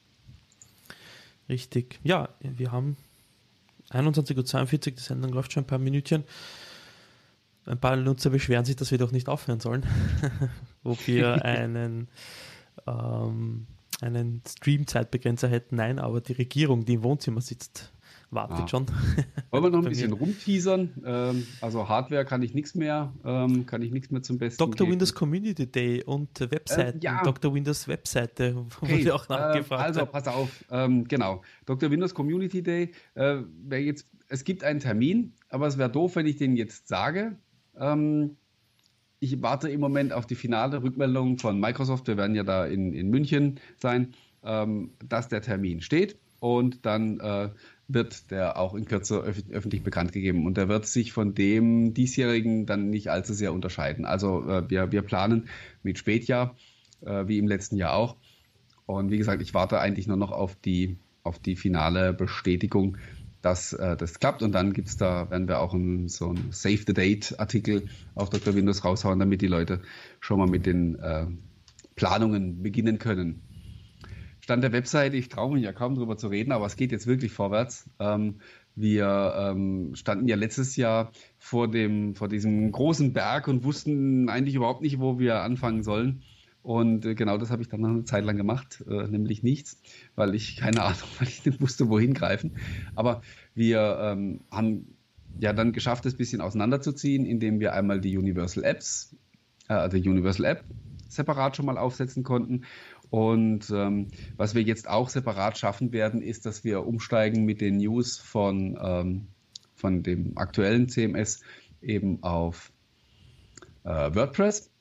Richtig. 1.50 2.00
Ja, 2.04 2.30
wir 2.40 2.72
haben 2.72 2.96
21.42 3.92 4.74
Uhr, 4.74 4.78
die 4.96 5.02
Sendung 5.02 5.34
läuft 5.34 5.54
schon 5.54 5.64
ein 5.64 5.68
paar 5.68 5.78
Minütchen. 5.78 6.24
Ein 7.66 7.80
paar 7.80 7.96
Nutzer 7.96 8.30
beschweren 8.30 8.66
sich, 8.66 8.76
dass 8.76 8.92
wir 8.92 8.98
doch 8.98 9.12
nicht 9.12 9.28
aufhören 9.28 9.60
sollen, 9.60 9.86
wo 10.84 10.98
wir 11.06 11.44
einen, 11.46 12.08
ähm, 12.88 13.68
einen 14.02 14.42
Stream-Zeitbegrenzer 14.48 15.48
hätten. 15.48 15.76
Nein, 15.76 16.00
aber 16.00 16.22
die 16.22 16.34
Regierung, 16.34 16.86
die 16.86 16.94
im 16.94 17.04
Wohnzimmer 17.04 17.42
sitzt, 17.42 17.92
wartet 18.32 18.62
ah. 18.62 18.68
schon. 18.68 18.86
Wollen 19.52 19.64
wir 19.64 19.70
noch 19.70 19.84
ein 19.84 19.90
bisschen 19.90 20.14
rumteasern? 20.14 20.90
Ähm, 21.06 21.48
also 21.62 21.88
Hardware 21.88 22.26
kann 22.26 22.42
ich 22.42 22.54
nichts 22.54 22.76
mehr, 22.76 23.14
ähm, 23.24 23.66
kann 23.66 23.82
ich 23.82 23.92
nichts 23.92 24.12
mehr 24.12 24.22
zum 24.22 24.38
Besten 24.38 24.60
Dr. 24.60 24.86
Geben. 24.86 24.92
Windows 24.92 25.14
Community 25.14 25.72
Day 25.72 26.04
und 26.04 26.40
Webseiten, 26.40 27.00
äh, 27.00 27.04
ja. 27.04 27.24
Dr. 27.24 27.54
Windows 27.54 27.88
Webseite, 27.88 28.56
okay. 28.82 29.00
wurde 29.00 29.16
auch 29.16 29.30
nachgefragt. 29.30 29.82
Äh, 29.82 29.86
also 29.86 30.06
pass 30.06 30.28
auf, 30.28 30.66
ähm, 30.72 31.08
genau. 31.08 31.42
Dr. 31.66 31.92
Windows 31.92 32.14
Community 32.14 32.62
Day, 32.62 32.92
äh, 33.16 33.42
jetzt, 33.72 34.08
es 34.28 34.44
gibt 34.44 34.64
einen 34.64 34.80
Termin, 34.80 35.34
aber 35.50 35.68
es 35.68 35.78
wäre 35.78 35.90
doof, 35.90 36.16
wenn 36.16 36.26
ich 36.26 36.38
den 36.38 36.56
jetzt 36.56 36.88
sage. 36.88 37.38
Ähm, 37.78 38.38
ich 39.20 39.42
warte 39.42 39.70
im 39.70 39.80
Moment 39.80 40.14
auf 40.14 40.26
die 40.26 40.36
finale 40.36 40.84
Rückmeldung 40.84 41.38
von 41.38 41.60
Microsoft. 41.60 42.08
Wir 42.08 42.18
werden 42.18 42.36
ja 42.36 42.44
da 42.44 42.66
in, 42.66 42.94
in 42.94 43.10
München 43.10 43.60
sein, 43.78 44.14
ähm, 44.44 44.92
dass 45.08 45.30
der 45.30 45.42
Termin 45.42 45.82
steht. 45.82 46.18
Und 46.40 46.86
dann 46.86 47.20
äh, 47.20 47.50
wird 47.88 48.32
der 48.32 48.58
auch 48.58 48.74
in 48.74 48.86
Kürze 48.86 49.20
öf 49.20 49.44
öffentlich 49.52 49.84
bekannt 49.84 50.12
gegeben. 50.12 50.46
Und 50.46 50.58
der 50.58 50.68
wird 50.68 50.86
sich 50.88 51.12
von 51.12 51.36
dem 51.36 51.94
diesjährigen 51.94 52.66
dann 52.66 52.90
nicht 52.90 53.10
allzu 53.10 53.34
sehr 53.34 53.54
unterscheiden. 53.54 54.06
Also 54.06 54.48
äh, 54.50 54.70
wir, 54.70 54.92
wir 54.92 55.02
planen 55.02 55.50
mit 55.84 55.98
Spätjahr, 55.98 56.56
äh, 57.06 57.28
wie 57.28 57.38
im 57.38 57.48
letzten 57.48 57.78
Jahr 57.78 57.94
auch. 57.94 58.16
Und 58.86 59.12
wie 59.12 59.18
gesagt, 59.18 59.42
ich 59.42 59.54
warte 59.54 59.80
eigentlich 59.80 60.08
nur 60.08 60.18
noch 60.18 60.32
auf 60.32 60.56
die, 60.56 60.98
auf 61.24 61.40
die 61.40 61.56
finale 61.56 62.14
Bestätigung, 62.14 62.98
dass 63.42 63.74
äh, 63.74 63.96
das 63.96 64.20
klappt. 64.20 64.42
Und 64.42 64.54
dann 64.54 64.74
gibt's 64.74 64.98
da, 64.98 65.30
werden 65.30 65.48
wir 65.48 65.60
auch 65.60 65.74
ein, 65.74 66.10
so 66.10 66.32
ein 66.32 66.48
Save 66.52 66.80
the 66.88 66.94
Date-Artikel 66.94 67.88
auf 68.16 68.30
Dr. 68.30 68.56
Windows 68.56 68.84
raushauen, 68.84 69.20
damit 69.20 69.42
die 69.42 69.48
Leute 69.48 69.82
schon 70.20 70.40
mal 70.40 70.48
mit 70.48 70.66
den 70.66 70.96
äh, 70.96 71.28
Planungen 71.96 72.64
beginnen 72.64 72.98
können. 72.98 73.42
Stand 74.46 74.64
der 74.64 74.74
Webseite, 74.74 75.18
ich 75.18 75.28
traue 75.28 75.56
mich 75.56 75.64
ja 75.64 75.74
kaum 75.74 75.96
drüber 75.96 76.18
zu 76.18 76.28
reden, 76.28 76.52
aber 76.52 76.68
es 76.68 76.76
geht 76.76 76.92
jetzt 76.92 77.08
wirklich 77.08 77.32
vorwärts. 77.32 77.90
Ähm, 77.98 78.42
wir 78.76 79.34
ähm, 79.36 79.96
standen 79.96 80.28
ja 80.28 80.36
letztes 80.36 80.76
Jahr 80.76 81.12
vor, 81.40 81.68
dem, 81.68 82.14
vor 82.14 82.28
diesem 82.28 82.72
großen 82.72 83.12
Berg 83.12 83.48
und 83.48 83.64
wussten 83.64 84.30
eigentlich 84.30 84.54
überhaupt 84.54 84.84
nicht, 84.84 85.00
wo 85.00 85.18
wir 85.18 85.42
anfangen 85.42 85.82
sollen. 85.82 86.22
Und 86.62 87.08
äh, 87.08 87.16
genau 87.16 87.40
das 87.40 87.50
habe 87.50 87.64
ich 87.64 87.70
dann 87.70 87.82
noch 87.82 87.90
eine 87.90 88.04
Zeit 88.04 88.24
lang 88.24 88.38
gemacht, 88.38 88.84
äh, 88.88 89.08
nämlich 89.08 89.42
nichts, 89.42 89.82
weil 90.14 90.36
ich 90.36 90.58
keine 90.58 90.84
Ahnung, 90.84 91.10
weil 91.18 91.28
ich 91.28 91.44
nicht 91.44 91.60
wusste, 91.60 91.90
wohin 91.90 92.14
greifen. 92.14 92.56
Aber 92.94 93.22
wir 93.56 93.98
ähm, 94.00 94.42
haben 94.52 94.96
ja 95.40 95.54
dann 95.54 95.74
geschafft, 95.74 96.06
das 96.06 96.14
ein 96.14 96.18
bisschen 96.18 96.42
auseinanderzuziehen, 96.42 97.26
indem 97.26 97.60
wir 97.60 97.74
einmal 97.74 98.00
die 98.00 98.16
Universal 98.16 98.64
Apps, 98.64 99.16
äh, 99.70 99.90
die 99.90 100.08
Universal 100.08 100.46
App 100.46 100.66
separat 101.08 101.56
schon 101.56 101.66
mal 101.66 101.78
aufsetzen 101.78 102.24
konnten 102.24 102.66
und 103.10 103.70
ähm, 103.70 104.08
was 104.38 104.56
wir 104.56 104.62
jetzt 104.62 104.90
auch 104.90 105.10
separat 105.10 105.58
schaffen 105.58 105.92
werden, 105.92 106.22
ist, 106.22 106.46
dass 106.46 106.64
wir 106.64 106.86
umsteigen 106.86 107.46
mit 107.46 107.62
den 107.62 107.78
News 107.78 108.18
von, 108.18 108.78
ähm, 108.82 109.28
von 109.76 110.04
dem 110.04 110.38
aktuellen 110.38 110.90
CMS 110.90 111.42
eben 111.82 112.24
auf 112.24 112.72
äh, 113.84 114.14
WordPress. 114.16 114.72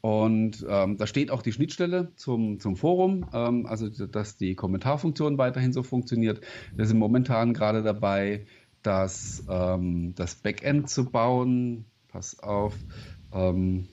Und 0.00 0.64
ähm, 0.66 0.96
da 0.96 1.06
steht 1.06 1.30
auch 1.30 1.42
die 1.42 1.52
Schnittstelle 1.52 2.12
zum, 2.16 2.58
zum 2.58 2.76
Forum, 2.76 3.26
ähm, 3.34 3.66
also 3.66 3.88
dass 4.06 4.38
die 4.38 4.54
Kommentarfunktion 4.54 5.36
weiterhin 5.36 5.74
so 5.74 5.82
funktioniert. 5.82 6.40
Wir 6.74 6.86
sind 6.86 6.98
momentan 6.98 7.52
gerade 7.52 7.82
dabei, 7.82 8.46
das, 8.82 9.44
ähm, 9.48 10.14
das 10.14 10.36
Backend 10.36 10.88
zu 10.88 11.04
bauen. 11.04 11.84
Pass 12.08 12.40
auf. 12.40 12.74
Ähm, 13.32 13.88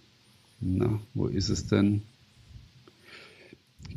na, 0.61 0.99
wo 1.14 1.27
ist 1.27 1.49
es 1.49 1.68
denn? 1.68 2.03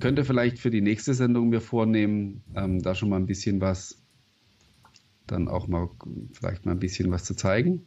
Könnte 0.01 0.25
vielleicht 0.25 0.59
für 0.59 0.71
die 0.71 0.81
nächste 0.81 1.15
Sendung 1.15 1.51
mir 1.51 1.61
vornehmen, 1.61 2.43
ähm, 2.57 2.83
da 2.83 2.95
schon 2.95 3.11
mal 3.11 3.17
ein 3.17 3.27
bisschen 3.27 3.61
was, 3.61 4.03
dann 5.27 5.49
auch 5.49 5.69
mal 5.69 5.91
vielleicht 6.33 6.67
mal 6.67 6.73
ein 6.73 6.81
bisschen 6.81 7.11
was 7.11 7.25
zu 7.25 7.35
zeigen. 7.35 7.87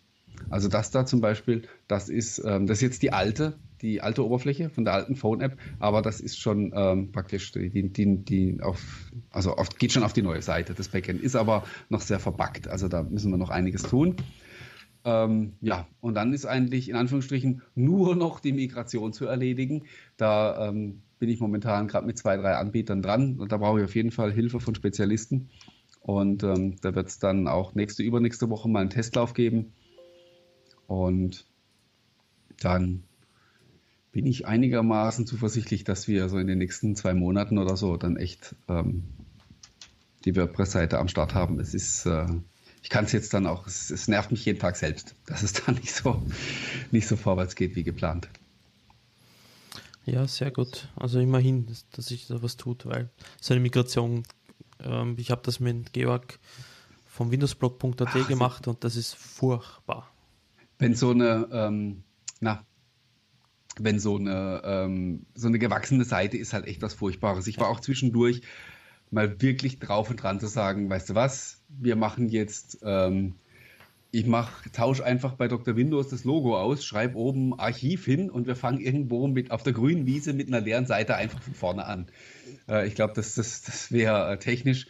Also 0.49 0.67
das 0.67 0.91
da 0.91 1.05
zum 1.05 1.21
Beispiel, 1.21 1.63
das 1.87 2.09
ist, 2.09 2.41
ähm, 2.45 2.67
das 2.67 2.77
ist 2.77 2.81
jetzt 2.81 3.03
die 3.03 3.11
alte, 3.11 3.57
die 3.81 4.01
alte 4.01 4.25
Oberfläche 4.25 4.69
von 4.69 4.85
der 4.85 4.93
alten 4.93 5.15
Phone-App, 5.15 5.57
aber 5.79 6.01
das 6.01 6.19
ist 6.21 6.39
schon 6.39 6.71
ähm, 6.75 7.11
praktisch 7.11 7.51
die, 7.51 7.89
die, 7.89 8.17
die 8.17 8.61
auf, 8.61 9.11
also 9.29 9.55
auf, 9.55 9.69
geht 9.77 9.91
schon 9.91 10.03
auf 10.03 10.13
die 10.13 10.21
neue 10.21 10.41
Seite. 10.41 10.73
Das 10.73 10.89
Backend 10.89 11.21
ist 11.21 11.35
aber 11.35 11.65
noch 11.89 12.01
sehr 12.01 12.19
verbuggt, 12.19 12.67
also 12.67 12.87
da 12.87 13.03
müssen 13.03 13.31
wir 13.31 13.37
noch 13.37 13.49
einiges 13.49 13.83
tun. 13.83 14.15
Ähm, 15.05 15.53
ja, 15.59 15.87
und 15.99 16.15
dann 16.15 16.33
ist 16.33 16.45
eigentlich 16.45 16.89
in 16.89 16.95
Anführungsstrichen 16.95 17.61
nur 17.75 18.15
noch 18.15 18.39
die 18.39 18.53
Migration 18.53 19.11
zu 19.11 19.25
erledigen. 19.25 19.83
Da 20.15 20.69
ähm, 20.69 21.01
bin 21.23 21.29
ich 21.29 21.39
momentan 21.39 21.87
gerade 21.87 22.05
mit 22.05 22.17
zwei, 22.17 22.35
drei 22.35 22.57
Anbietern 22.57 23.01
dran 23.01 23.39
und 23.39 23.53
da 23.53 23.55
brauche 23.55 23.79
ich 23.79 23.85
auf 23.85 23.95
jeden 23.95 24.11
Fall 24.11 24.33
Hilfe 24.33 24.59
von 24.59 24.75
Spezialisten. 24.75 25.47
Und 26.01 26.43
ähm, 26.43 26.75
da 26.81 26.95
wird 26.95 27.07
es 27.07 27.17
dann 27.17 27.47
auch 27.47 27.75
nächste, 27.75 28.03
übernächste 28.03 28.49
Woche 28.49 28.67
mal 28.67 28.81
einen 28.81 28.89
Testlauf 28.89 29.33
geben. 29.33 29.71
Und 30.85 31.45
dann 32.59 33.03
bin 34.11 34.25
ich 34.25 34.45
einigermaßen 34.45 35.25
zuversichtlich, 35.25 35.85
dass 35.85 36.09
wir 36.09 36.27
so 36.27 36.39
in 36.39 36.47
den 36.47 36.57
nächsten 36.57 36.93
zwei 36.97 37.13
Monaten 37.13 37.57
oder 37.57 37.77
so 37.77 37.95
dann 37.95 38.17
echt 38.17 38.53
ähm, 38.67 39.03
die 40.25 40.35
WordPress-Seite 40.35 40.99
am 40.99 41.07
Start 41.07 41.33
haben. 41.33 41.57
Es 41.61 41.73
ist, 41.73 42.05
äh, 42.05 42.25
ich 42.81 42.89
kann 42.89 43.05
es 43.05 43.13
jetzt 43.13 43.33
dann 43.33 43.47
auch, 43.47 43.65
es, 43.65 43.91
es, 43.91 44.09
nervt 44.09 44.31
mich 44.31 44.43
jeden 44.43 44.59
Tag 44.59 44.75
selbst, 44.75 45.15
dass 45.25 45.41
es 45.41 45.53
da 45.53 45.71
nicht 45.71 45.93
so, 45.93 46.21
nicht 46.91 47.07
so 47.07 47.15
vorwärts 47.15 47.55
geht 47.55 47.77
wie 47.77 47.83
geplant. 47.83 48.27
Ja, 50.05 50.27
sehr 50.27 50.51
gut. 50.51 50.89
Also 50.95 51.19
immerhin, 51.19 51.67
dass, 51.91 52.05
sich 52.07 52.27
da 52.27 52.41
was 52.41 52.57
tut, 52.57 52.85
weil 52.85 53.09
so 53.39 53.53
eine 53.53 53.61
Migration, 53.61 54.23
ähm, 54.79 55.15
ich 55.17 55.31
habe 55.31 55.41
das 55.43 55.59
mit 55.59 55.93
Georg 55.93 56.39
vom 57.05 57.31
windowsblog.at 57.31 58.27
gemacht 58.27 58.67
und 58.67 58.83
das 58.83 58.95
ist 58.95 59.15
furchtbar. 59.15 60.11
Wenn 60.79 60.95
so 60.95 61.11
eine, 61.11 61.47
ähm, 61.51 62.03
na, 62.41 62.65
wenn 63.79 63.99
so 63.99 64.17
eine, 64.17 64.61
ähm, 64.65 65.25
so 65.35 65.47
eine 65.47 65.59
gewachsene 65.59 66.03
Seite 66.03 66.37
ist 66.37 66.53
halt 66.53 66.65
echt 66.67 66.81
was 66.81 66.93
Furchtbares. 66.93 67.47
Ich 67.47 67.59
war 67.59 67.69
auch 67.69 67.79
zwischendurch 67.79 68.41
mal 69.09 69.41
wirklich 69.41 69.79
drauf 69.79 70.09
und 70.09 70.21
dran 70.21 70.39
zu 70.39 70.47
sagen, 70.47 70.89
weißt 70.89 71.11
du 71.11 71.15
was, 71.15 71.61
wir 71.69 71.95
machen 71.95 72.29
jetzt 72.29 72.79
ähm, 72.83 73.35
ich 74.13 74.27
mach, 74.27 74.67
tausche 74.67 75.03
einfach 75.03 75.33
bei 75.33 75.47
Dr. 75.47 75.75
Windows 75.75 76.07
das 76.07 76.23
Logo 76.23 76.55
aus, 76.55 76.85
schreibe 76.85 77.17
oben 77.17 77.59
Archiv 77.59 78.05
hin 78.05 78.29
und 78.29 78.45
wir 78.45 78.55
fangen 78.55 78.79
irgendwo 78.79 79.27
mit 79.27 79.49
auf 79.49 79.63
der 79.63 79.73
grünen 79.73 80.05
Wiese 80.05 80.33
mit 80.33 80.49
einer 80.49 80.61
leeren 80.61 80.85
Seite 80.85 81.15
einfach 81.15 81.41
von 81.41 81.55
vorne 81.55 81.85
an. 81.87 82.05
Äh, 82.69 82.87
ich 82.87 82.93
glaube, 82.93 83.13
das, 83.15 83.33
das, 83.33 83.63
das 83.63 83.91
wäre 83.91 84.31
äh, 84.31 84.37
technisch 84.37 84.85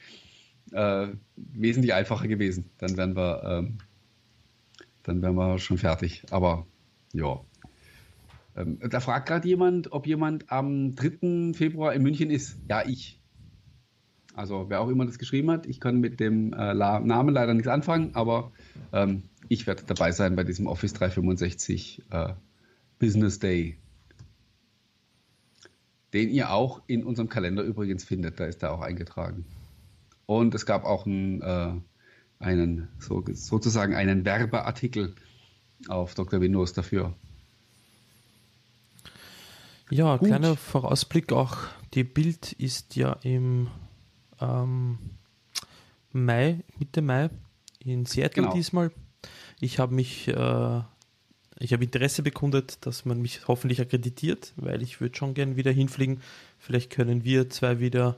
äh, 0.73 1.07
wesentlich 1.37 1.93
einfacher 1.93 2.27
gewesen. 2.27 2.69
Dann 2.79 2.97
wären 2.97 3.15
wir, 3.15 3.43
ähm, 3.45 3.77
dann 5.03 5.21
wären 5.21 5.35
wir 5.35 5.57
schon 5.57 5.77
fertig. 5.77 6.25
Aber 6.31 6.67
ja. 7.13 7.39
Ähm, 8.57 8.77
da 8.81 8.99
fragt 8.99 9.29
gerade 9.29 9.47
jemand, 9.47 9.93
ob 9.93 10.05
jemand 10.05 10.51
am 10.51 10.95
3. 10.95 11.53
Februar 11.53 11.93
in 11.93 12.03
München 12.03 12.29
ist. 12.29 12.57
Ja, 12.69 12.85
ich. 12.85 13.21
Also 14.33 14.65
wer 14.69 14.81
auch 14.81 14.89
immer 14.89 15.05
das 15.05 15.19
geschrieben 15.19 15.51
hat, 15.51 15.65
ich 15.67 15.79
kann 15.79 15.99
mit 15.99 16.19
dem 16.19 16.53
äh, 16.53 16.73
Namen 16.73 17.33
leider 17.33 17.53
nichts 17.53 17.67
anfangen, 17.67 18.15
aber 18.15 18.51
ähm, 18.91 19.23
ich 19.47 19.67
werde 19.67 19.83
dabei 19.85 20.11
sein 20.11 20.35
bei 20.35 20.43
diesem 20.43 20.65
Office 20.65 20.93
365 20.93 22.03
äh, 22.09 22.33
Business 22.99 23.39
Day, 23.39 23.77
den 26.13 26.29
ihr 26.29 26.51
auch 26.51 26.81
in 26.87 27.03
unserem 27.03 27.29
Kalender 27.29 27.63
übrigens 27.63 28.03
findet. 28.03 28.39
Da 28.39 28.45
ist 28.45 28.63
er 28.63 28.73
auch 28.73 28.81
eingetragen. 28.81 29.45
Und 30.25 30.55
es 30.55 30.65
gab 30.65 30.85
auch 30.85 31.05
einen, 31.05 31.41
äh, 31.41 31.73
einen 32.39 32.87
so, 32.99 33.23
sozusagen 33.33 33.93
einen 33.93 34.25
Werbeartikel 34.25 35.13
auf 35.89 36.15
Dr. 36.15 36.41
Windows 36.41 36.73
dafür. 36.73 37.13
Ja, 39.89 40.17
Gut. 40.17 40.29
kleiner 40.29 40.55
Vorausblick 40.55 41.31
auch. 41.33 41.57
Die 41.93 42.03
Bild 42.03 42.53
ist 42.53 42.95
ja 42.95 43.13
im 43.21 43.67
ähm, 44.43 44.97
Mai, 46.11 46.63
Mitte 46.77 47.01
Mai 47.01 47.29
in 47.79 48.05
Seattle 48.05 48.43
genau. 48.43 48.53
diesmal. 48.53 48.91
Ich 49.59 49.79
habe 49.79 49.93
mich, 49.93 50.27
äh, 50.27 50.81
ich 51.59 51.73
habe 51.73 51.83
Interesse 51.83 52.23
bekundet, 52.23 52.85
dass 52.85 53.05
man 53.05 53.21
mich 53.21 53.47
hoffentlich 53.47 53.81
akkreditiert, 53.81 54.53
weil 54.55 54.81
ich 54.81 55.01
würde 55.01 55.15
schon 55.15 55.33
gern 55.33 55.55
wieder 55.55 55.71
hinfliegen. 55.71 56.21
Vielleicht 56.59 56.89
können 56.91 57.23
wir 57.23 57.49
zwei 57.49 57.79
wieder, 57.79 58.17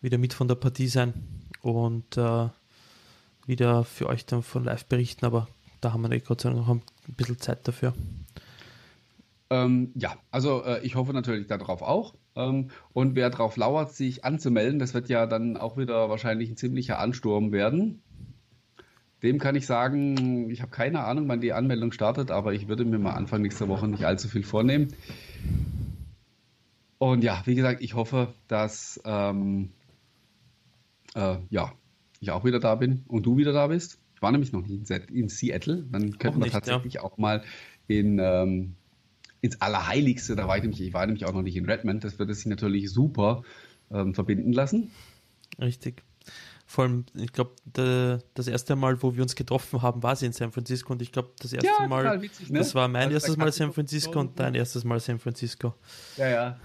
wieder 0.00 0.18
mit 0.18 0.34
von 0.34 0.48
der 0.48 0.56
Partie 0.56 0.88
sein 0.88 1.14
und 1.62 2.16
äh, 2.16 2.48
wieder 3.46 3.84
für 3.84 4.08
euch 4.08 4.26
dann 4.26 4.42
von 4.42 4.64
live 4.64 4.84
berichten, 4.86 5.24
aber 5.24 5.48
da 5.80 5.92
haben 5.92 6.08
wir 6.08 6.20
Gott 6.20 6.40
sei 6.40 6.50
Dank 6.50 6.66
noch 6.66 6.74
ein 6.74 6.82
bisschen 7.08 7.38
Zeit 7.38 7.66
dafür. 7.66 7.94
Ähm, 9.50 9.92
ja, 9.94 10.16
also 10.30 10.64
äh, 10.64 10.80
ich 10.82 10.94
hoffe 10.94 11.12
natürlich 11.12 11.46
darauf 11.46 11.82
auch. 11.82 12.14
Ähm, 12.34 12.70
und 12.92 13.14
wer 13.14 13.30
darauf 13.30 13.56
lauert, 13.56 13.94
sich 13.94 14.24
anzumelden, 14.24 14.78
das 14.78 14.94
wird 14.94 15.08
ja 15.08 15.26
dann 15.26 15.56
auch 15.56 15.76
wieder 15.76 16.08
wahrscheinlich 16.08 16.50
ein 16.50 16.56
ziemlicher 16.56 16.98
Ansturm 16.98 17.52
werden. 17.52 18.02
Dem 19.22 19.38
kann 19.38 19.54
ich 19.54 19.66
sagen, 19.66 20.50
ich 20.50 20.62
habe 20.62 20.72
keine 20.72 21.04
Ahnung, 21.04 21.28
wann 21.28 21.40
die 21.40 21.52
Anmeldung 21.52 21.92
startet, 21.92 22.30
aber 22.30 22.54
ich 22.54 22.66
würde 22.66 22.84
mir 22.84 22.98
mal 22.98 23.12
Anfang 23.12 23.42
nächster 23.42 23.68
Woche 23.68 23.86
nicht 23.86 24.04
allzu 24.04 24.28
viel 24.28 24.42
vornehmen. 24.42 24.88
Und 26.98 27.22
ja, 27.22 27.42
wie 27.46 27.54
gesagt, 27.54 27.82
ich 27.82 27.94
hoffe, 27.94 28.34
dass 28.48 29.00
ähm, 29.04 29.70
äh, 31.14 31.36
ja, 31.50 31.72
ich 32.20 32.30
auch 32.30 32.44
wieder 32.44 32.60
da 32.60 32.74
bin 32.74 33.04
und 33.08 33.26
du 33.26 33.36
wieder 33.36 33.52
da 33.52 33.68
bist. 33.68 33.98
Ich 34.14 34.22
war 34.22 34.32
nämlich 34.32 34.52
noch 34.52 34.66
nie 34.66 34.82
in, 35.12 35.28
Seattle. 35.28 35.84
Dann 35.90 36.18
könnten 36.18 36.42
wir 36.42 36.50
tatsächlich 36.50 36.94
ja. 36.94 37.02
auch 37.02 37.18
mal 37.18 37.42
in, 37.88 38.18
ähm, 38.20 38.76
ins 39.42 39.60
Allerheiligste, 39.60 40.36
da 40.36 40.48
war 40.48 40.56
ich 40.56 40.62
nämlich, 40.62 40.80
ich 40.80 40.94
war 40.94 41.04
nämlich 41.04 41.26
auch 41.26 41.34
noch 41.34 41.42
nicht 41.42 41.56
in 41.56 41.66
Redmond, 41.66 42.04
das 42.04 42.18
würde 42.18 42.32
sich 42.32 42.46
natürlich 42.46 42.90
super 42.90 43.42
ähm, 43.90 44.14
verbinden 44.14 44.52
lassen. 44.52 44.90
Richtig. 45.60 46.02
Vor 46.64 46.84
allem, 46.84 47.04
ich 47.14 47.32
glaube, 47.32 47.52
das 48.32 48.46
erste 48.46 48.76
Mal, 48.76 49.02
wo 49.02 49.14
wir 49.14 49.22
uns 49.22 49.34
getroffen 49.34 49.82
haben, 49.82 50.02
war 50.02 50.16
sie 50.16 50.24
in 50.24 50.32
San 50.32 50.52
Francisco 50.52 50.92
und 50.94 51.02
ich 51.02 51.12
glaube, 51.12 51.30
das 51.38 51.52
erste 51.52 51.68
ja, 51.68 51.86
Mal, 51.86 52.22
witzig, 52.22 52.48
ne? 52.48 52.60
das 52.60 52.74
war 52.74 52.88
mein 52.88 53.02
also, 53.02 53.14
erstes 53.14 53.36
Mal 53.36 53.52
San 53.52 53.74
Francisco 53.74 54.18
und 54.18 54.40
dein 54.40 54.54
erstes 54.54 54.84
Mal 54.84 54.98
San 54.98 55.18
Francisco. 55.18 55.74
Ja, 56.16 56.30
ja, 56.30 56.60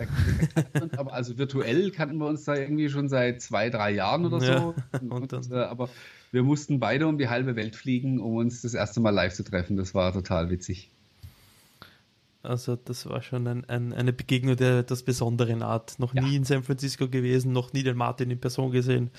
aber 0.96 1.12
also 1.12 1.38
virtuell 1.38 1.92
kannten 1.92 2.20
wir 2.20 2.28
uns 2.28 2.46
da 2.46 2.56
irgendwie 2.56 2.88
schon 2.88 3.10
seit 3.10 3.42
zwei, 3.42 3.70
drei 3.70 3.92
Jahren 3.92 4.26
oder 4.26 4.40
so. 4.40 4.46
Ja, 4.46 4.76
und, 5.10 5.34
und, 5.34 5.52
äh, 5.52 5.56
aber 5.56 5.90
wir 6.32 6.44
mussten 6.44 6.80
beide 6.80 7.08
um 7.08 7.18
die 7.18 7.28
halbe 7.28 7.58
Welt 7.58 7.76
fliegen, 7.76 8.22
um 8.22 8.36
uns 8.36 8.62
das 8.62 8.76
erste 8.76 9.02
Mal 9.02 9.10
live 9.10 9.34
zu 9.34 9.44
treffen. 9.44 9.76
Das 9.76 9.94
war 9.94 10.14
total 10.14 10.50
witzig. 10.50 10.90
Also 12.48 12.78
das 12.78 13.06
war 13.08 13.22
schon 13.22 13.46
ein, 13.48 13.66
ein, 13.66 13.94
eine 13.94 14.14
Begegnung 14.14 14.56
der 14.56 14.80
etwas 14.80 15.04
besonderen 15.04 15.62
Art. 15.62 16.00
Noch 16.00 16.14
ja. 16.14 16.22
nie 16.22 16.36
in 16.36 16.46
San 16.46 16.64
Francisco 16.64 17.10
gewesen, 17.10 17.52
noch 17.52 17.74
nie 17.74 17.84
den 17.84 17.98
Martin 17.98 18.32
in 18.32 18.40
Person 18.40 18.72
gesehen. 18.72 19.12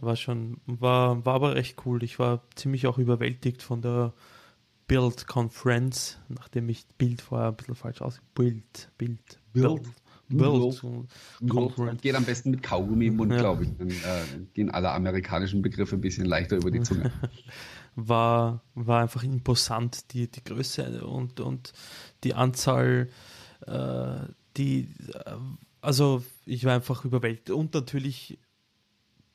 War 0.00 0.16
schon, 0.16 0.58
war, 0.66 1.24
war 1.24 1.34
aber 1.34 1.54
recht 1.54 1.86
cool. 1.86 2.02
Ich 2.02 2.18
war 2.18 2.42
ziemlich 2.56 2.86
auch 2.86 2.98
überwältigt 2.98 3.62
von 3.62 3.80
der 3.80 4.12
Build 4.88 5.26
Conference, 5.26 6.18
nachdem 6.28 6.68
ich 6.68 6.86
Bild 6.98 7.22
vorher 7.22 7.48
ein 7.48 7.56
bisschen 7.56 7.76
falsch 7.76 8.02
aus. 8.02 8.20
Bild, 8.34 8.90
Bild, 8.98 9.20
Bild. 9.52 9.82
Build. 9.82 9.88
Build. 10.28 12.02
Geht 12.02 12.14
am 12.16 12.24
besten 12.24 12.50
mit 12.50 12.62
Kaugummi 12.62 13.06
im 13.06 13.16
Mund, 13.16 13.32
ja. 13.32 13.38
glaube 13.38 13.62
ich. 13.62 13.76
Dann 13.78 13.90
äh, 13.90 13.94
gehen 14.54 14.70
alle 14.70 14.90
amerikanischen 14.90 15.62
Begriffe 15.62 15.94
ein 15.94 16.00
bisschen 16.00 16.26
leichter 16.26 16.56
über 16.56 16.72
die 16.72 16.80
Zunge. 16.80 17.12
war, 17.96 18.62
war 18.74 19.02
einfach 19.02 19.24
imposant, 19.24 20.12
die, 20.12 20.30
die 20.30 20.44
Größe 20.44 21.04
und, 21.04 21.40
und 21.40 21.72
die 22.22 22.34
Anzahl, 22.34 23.08
äh, 23.66 24.16
die, 24.56 24.88
äh, 25.12 25.32
also 25.80 26.22
ich 26.44 26.64
war 26.64 26.74
einfach 26.74 27.04
überwältigt. 27.04 27.50
Und 27.50 27.74
natürlich 27.74 28.38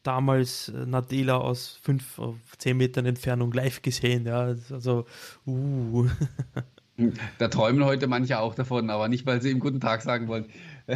damals 0.04 0.70
äh, 0.70 0.86
Nadela 0.86 1.38
aus 1.38 1.80
fünf, 1.82 2.22
zehn 2.58 2.78
Metern 2.78 3.06
Entfernung 3.08 3.52
live 3.52 3.82
gesehen. 3.82 4.26
Ja, 4.26 4.56
also, 4.70 5.06
uh. 5.46 6.08
Da 7.40 7.48
träumen 7.48 7.84
heute 7.84 8.06
manche 8.06 8.38
auch 8.38 8.54
davon, 8.54 8.92
aber 8.92 9.08
nicht, 9.08 9.26
weil 9.26 9.42
sie 9.42 9.50
ihm 9.50 9.60
guten 9.60 9.80
Tag 9.80 10.04
sagen 10.04 10.28
wollen. 10.28 10.46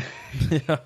Ja. 0.68 0.82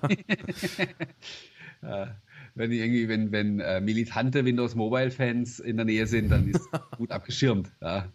wenn 2.54 2.72
irgendwie, 2.72 3.08
wenn, 3.08 3.32
wenn 3.32 3.60
äh, 3.60 3.80
militante 3.80 4.44
Windows 4.44 4.74
Mobile 4.74 5.10
Fans 5.10 5.60
in 5.60 5.76
der 5.76 5.86
Nähe 5.86 6.06
sind, 6.06 6.30
dann 6.30 6.48
ist 6.48 6.68
gut 6.96 7.10
abgeschirmt. 7.10 7.70
Ja. 7.80 8.08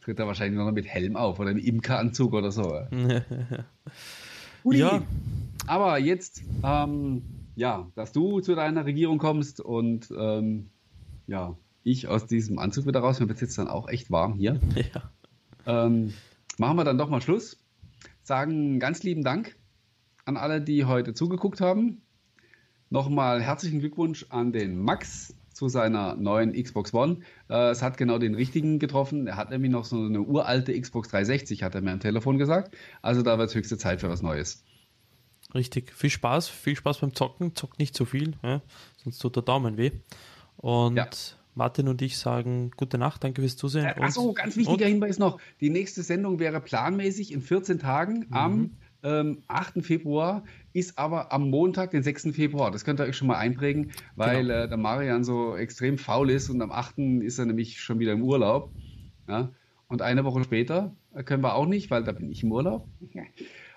Tritt 0.00 0.18
er 0.18 0.26
wahrscheinlich 0.26 0.58
noch 0.58 0.70
mit 0.72 0.86
Helm 0.86 1.16
auf 1.16 1.40
oder 1.40 1.50
im 1.50 1.58
Imkeranzug 1.58 2.32
oder 2.32 2.52
so. 2.52 2.80
ja. 4.70 5.02
Aber 5.66 5.98
jetzt 5.98 6.42
ähm, 6.62 7.22
ja, 7.56 7.90
dass 7.94 8.12
du 8.12 8.40
zu 8.40 8.54
deiner 8.54 8.84
Regierung 8.84 9.18
kommst 9.18 9.60
und 9.60 10.12
ähm, 10.16 10.68
ja, 11.26 11.56
ich 11.82 12.06
aus 12.06 12.26
diesem 12.26 12.58
Anzug 12.58 12.86
wieder 12.86 13.00
raus. 13.00 13.18
Mir 13.18 13.28
wird 13.28 13.40
jetzt 13.40 13.58
dann 13.58 13.68
auch 13.68 13.88
echt 13.88 14.10
warm 14.10 14.34
hier. 14.34 14.60
Ja. 14.94 15.10
Ähm, 15.86 16.12
machen 16.58 16.76
wir 16.76 16.84
dann 16.84 16.98
doch 16.98 17.08
mal 17.08 17.20
Schluss. 17.20 17.58
Sagen 18.22 18.78
ganz 18.78 19.02
lieben 19.02 19.24
Dank 19.24 19.56
an 20.24 20.36
alle, 20.36 20.60
die 20.60 20.84
heute 20.84 21.12
zugeguckt 21.12 21.60
haben. 21.60 22.02
Nochmal 22.90 23.42
herzlichen 23.42 23.80
Glückwunsch 23.80 24.26
an 24.28 24.52
den 24.52 24.78
Max 24.78 25.34
zu 25.52 25.68
seiner 25.68 26.14
neuen 26.14 26.52
Xbox 26.52 26.92
One. 26.94 27.18
Äh, 27.48 27.70
es 27.70 27.82
hat 27.82 27.96
genau 27.96 28.18
den 28.18 28.34
richtigen 28.34 28.78
getroffen. 28.78 29.26
Er 29.26 29.36
hat 29.36 29.50
nämlich 29.50 29.72
noch 29.72 29.84
so 29.84 29.96
eine 29.96 30.20
uralte 30.20 30.78
Xbox 30.78 31.08
360, 31.08 31.62
hat 31.62 31.74
er 31.74 31.80
mir 31.80 31.92
am 31.92 32.00
Telefon 32.00 32.38
gesagt. 32.38 32.76
Also 33.02 33.22
da 33.22 33.38
wird 33.38 33.48
es 33.48 33.54
höchste 33.54 33.78
Zeit 33.78 34.00
für 34.00 34.08
was 34.08 34.22
Neues. 34.22 34.62
Richtig. 35.54 35.92
Viel 35.92 36.10
Spaß, 36.10 36.48
viel 36.48 36.76
Spaß 36.76 36.98
beim 36.98 37.14
Zocken. 37.14 37.54
Zockt 37.54 37.78
nicht 37.78 37.96
zu 37.96 38.04
viel, 38.04 38.34
ja? 38.42 38.62
sonst 39.02 39.18
tut 39.18 39.34
der 39.34 39.42
Daumen 39.42 39.78
weh. 39.78 39.92
Und 40.58 40.96
ja. 40.96 41.08
Martin 41.54 41.88
und 41.88 42.02
ich 42.02 42.18
sagen 42.18 42.70
gute 42.76 42.98
Nacht, 42.98 43.24
danke 43.24 43.40
fürs 43.40 43.56
Zusehen. 43.56 43.86
Äh, 43.86 43.94
Achso, 43.98 44.32
ganz 44.34 44.56
wichtiger 44.56 44.84
und? 44.84 44.92
Hinweis 44.92 45.18
noch. 45.18 45.40
Die 45.60 45.70
nächste 45.70 46.02
Sendung 46.02 46.38
wäre 46.38 46.60
planmäßig 46.60 47.32
in 47.32 47.40
14 47.40 47.78
Tagen 47.78 48.26
mhm. 48.28 48.36
am 48.36 48.70
ähm, 49.06 49.42
8. 49.46 49.84
Februar, 49.84 50.42
ist 50.72 50.98
aber 50.98 51.32
am 51.32 51.48
Montag, 51.48 51.92
den 51.92 52.02
6. 52.02 52.32
Februar. 52.32 52.72
Das 52.72 52.84
könnt 52.84 53.00
ihr 53.00 53.04
euch 53.04 53.16
schon 53.16 53.28
mal 53.28 53.36
einprägen, 53.36 53.92
weil 54.16 54.48
genau. 54.48 54.64
äh, 54.64 54.68
der 54.68 54.76
Marian 54.76 55.22
so 55.22 55.56
extrem 55.56 55.96
faul 55.96 56.28
ist 56.30 56.50
und 56.50 56.60
am 56.60 56.72
8. 56.72 56.98
ist 57.22 57.38
er 57.38 57.46
nämlich 57.46 57.80
schon 57.80 58.00
wieder 58.00 58.12
im 58.12 58.22
Urlaub. 58.22 58.72
Ja? 59.28 59.52
Und 59.86 60.02
eine 60.02 60.24
Woche 60.24 60.42
später 60.42 60.96
äh, 61.14 61.22
können 61.22 61.44
wir 61.44 61.54
auch 61.54 61.66
nicht, 61.66 61.90
weil 61.90 62.02
da 62.02 62.10
bin 62.10 62.30
ich 62.30 62.42
im 62.42 62.50
Urlaub. 62.50 62.88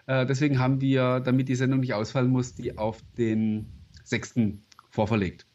Äh, 0.08 0.26
deswegen 0.26 0.58
haben 0.58 0.82
wir, 0.82 1.20
damit 1.20 1.48
die 1.48 1.56
Sendung 1.56 1.82
nicht 1.82 1.94
ausfallen 1.94 2.32
muss, 2.32 2.56
die 2.56 2.78
auf 2.78 3.00
den 3.18 3.68
6. 4.06 4.40
vorverlegt. 4.90 5.46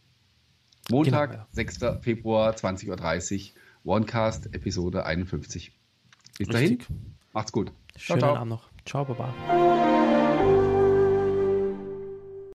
Montag, 0.89 1.31
genau, 1.31 1.43
ja. 1.43 1.49
6. 1.51 1.79
Februar, 2.03 2.53
20.30 2.53 3.51
Uhr, 3.85 3.95
OneCast, 3.97 4.55
Episode 4.55 5.05
51. 5.05 5.73
Bis 6.39 6.49
Richtig. 6.49 6.87
dahin, 6.87 7.01
macht's 7.33 7.51
gut. 7.51 7.73
Schönen 7.97 8.21
ciao, 8.21 8.31
ciao. 8.31 8.37
Abend 8.37 8.51
noch. 8.51 8.74
Ciao, 8.85 9.05
Baba. 9.05 10.04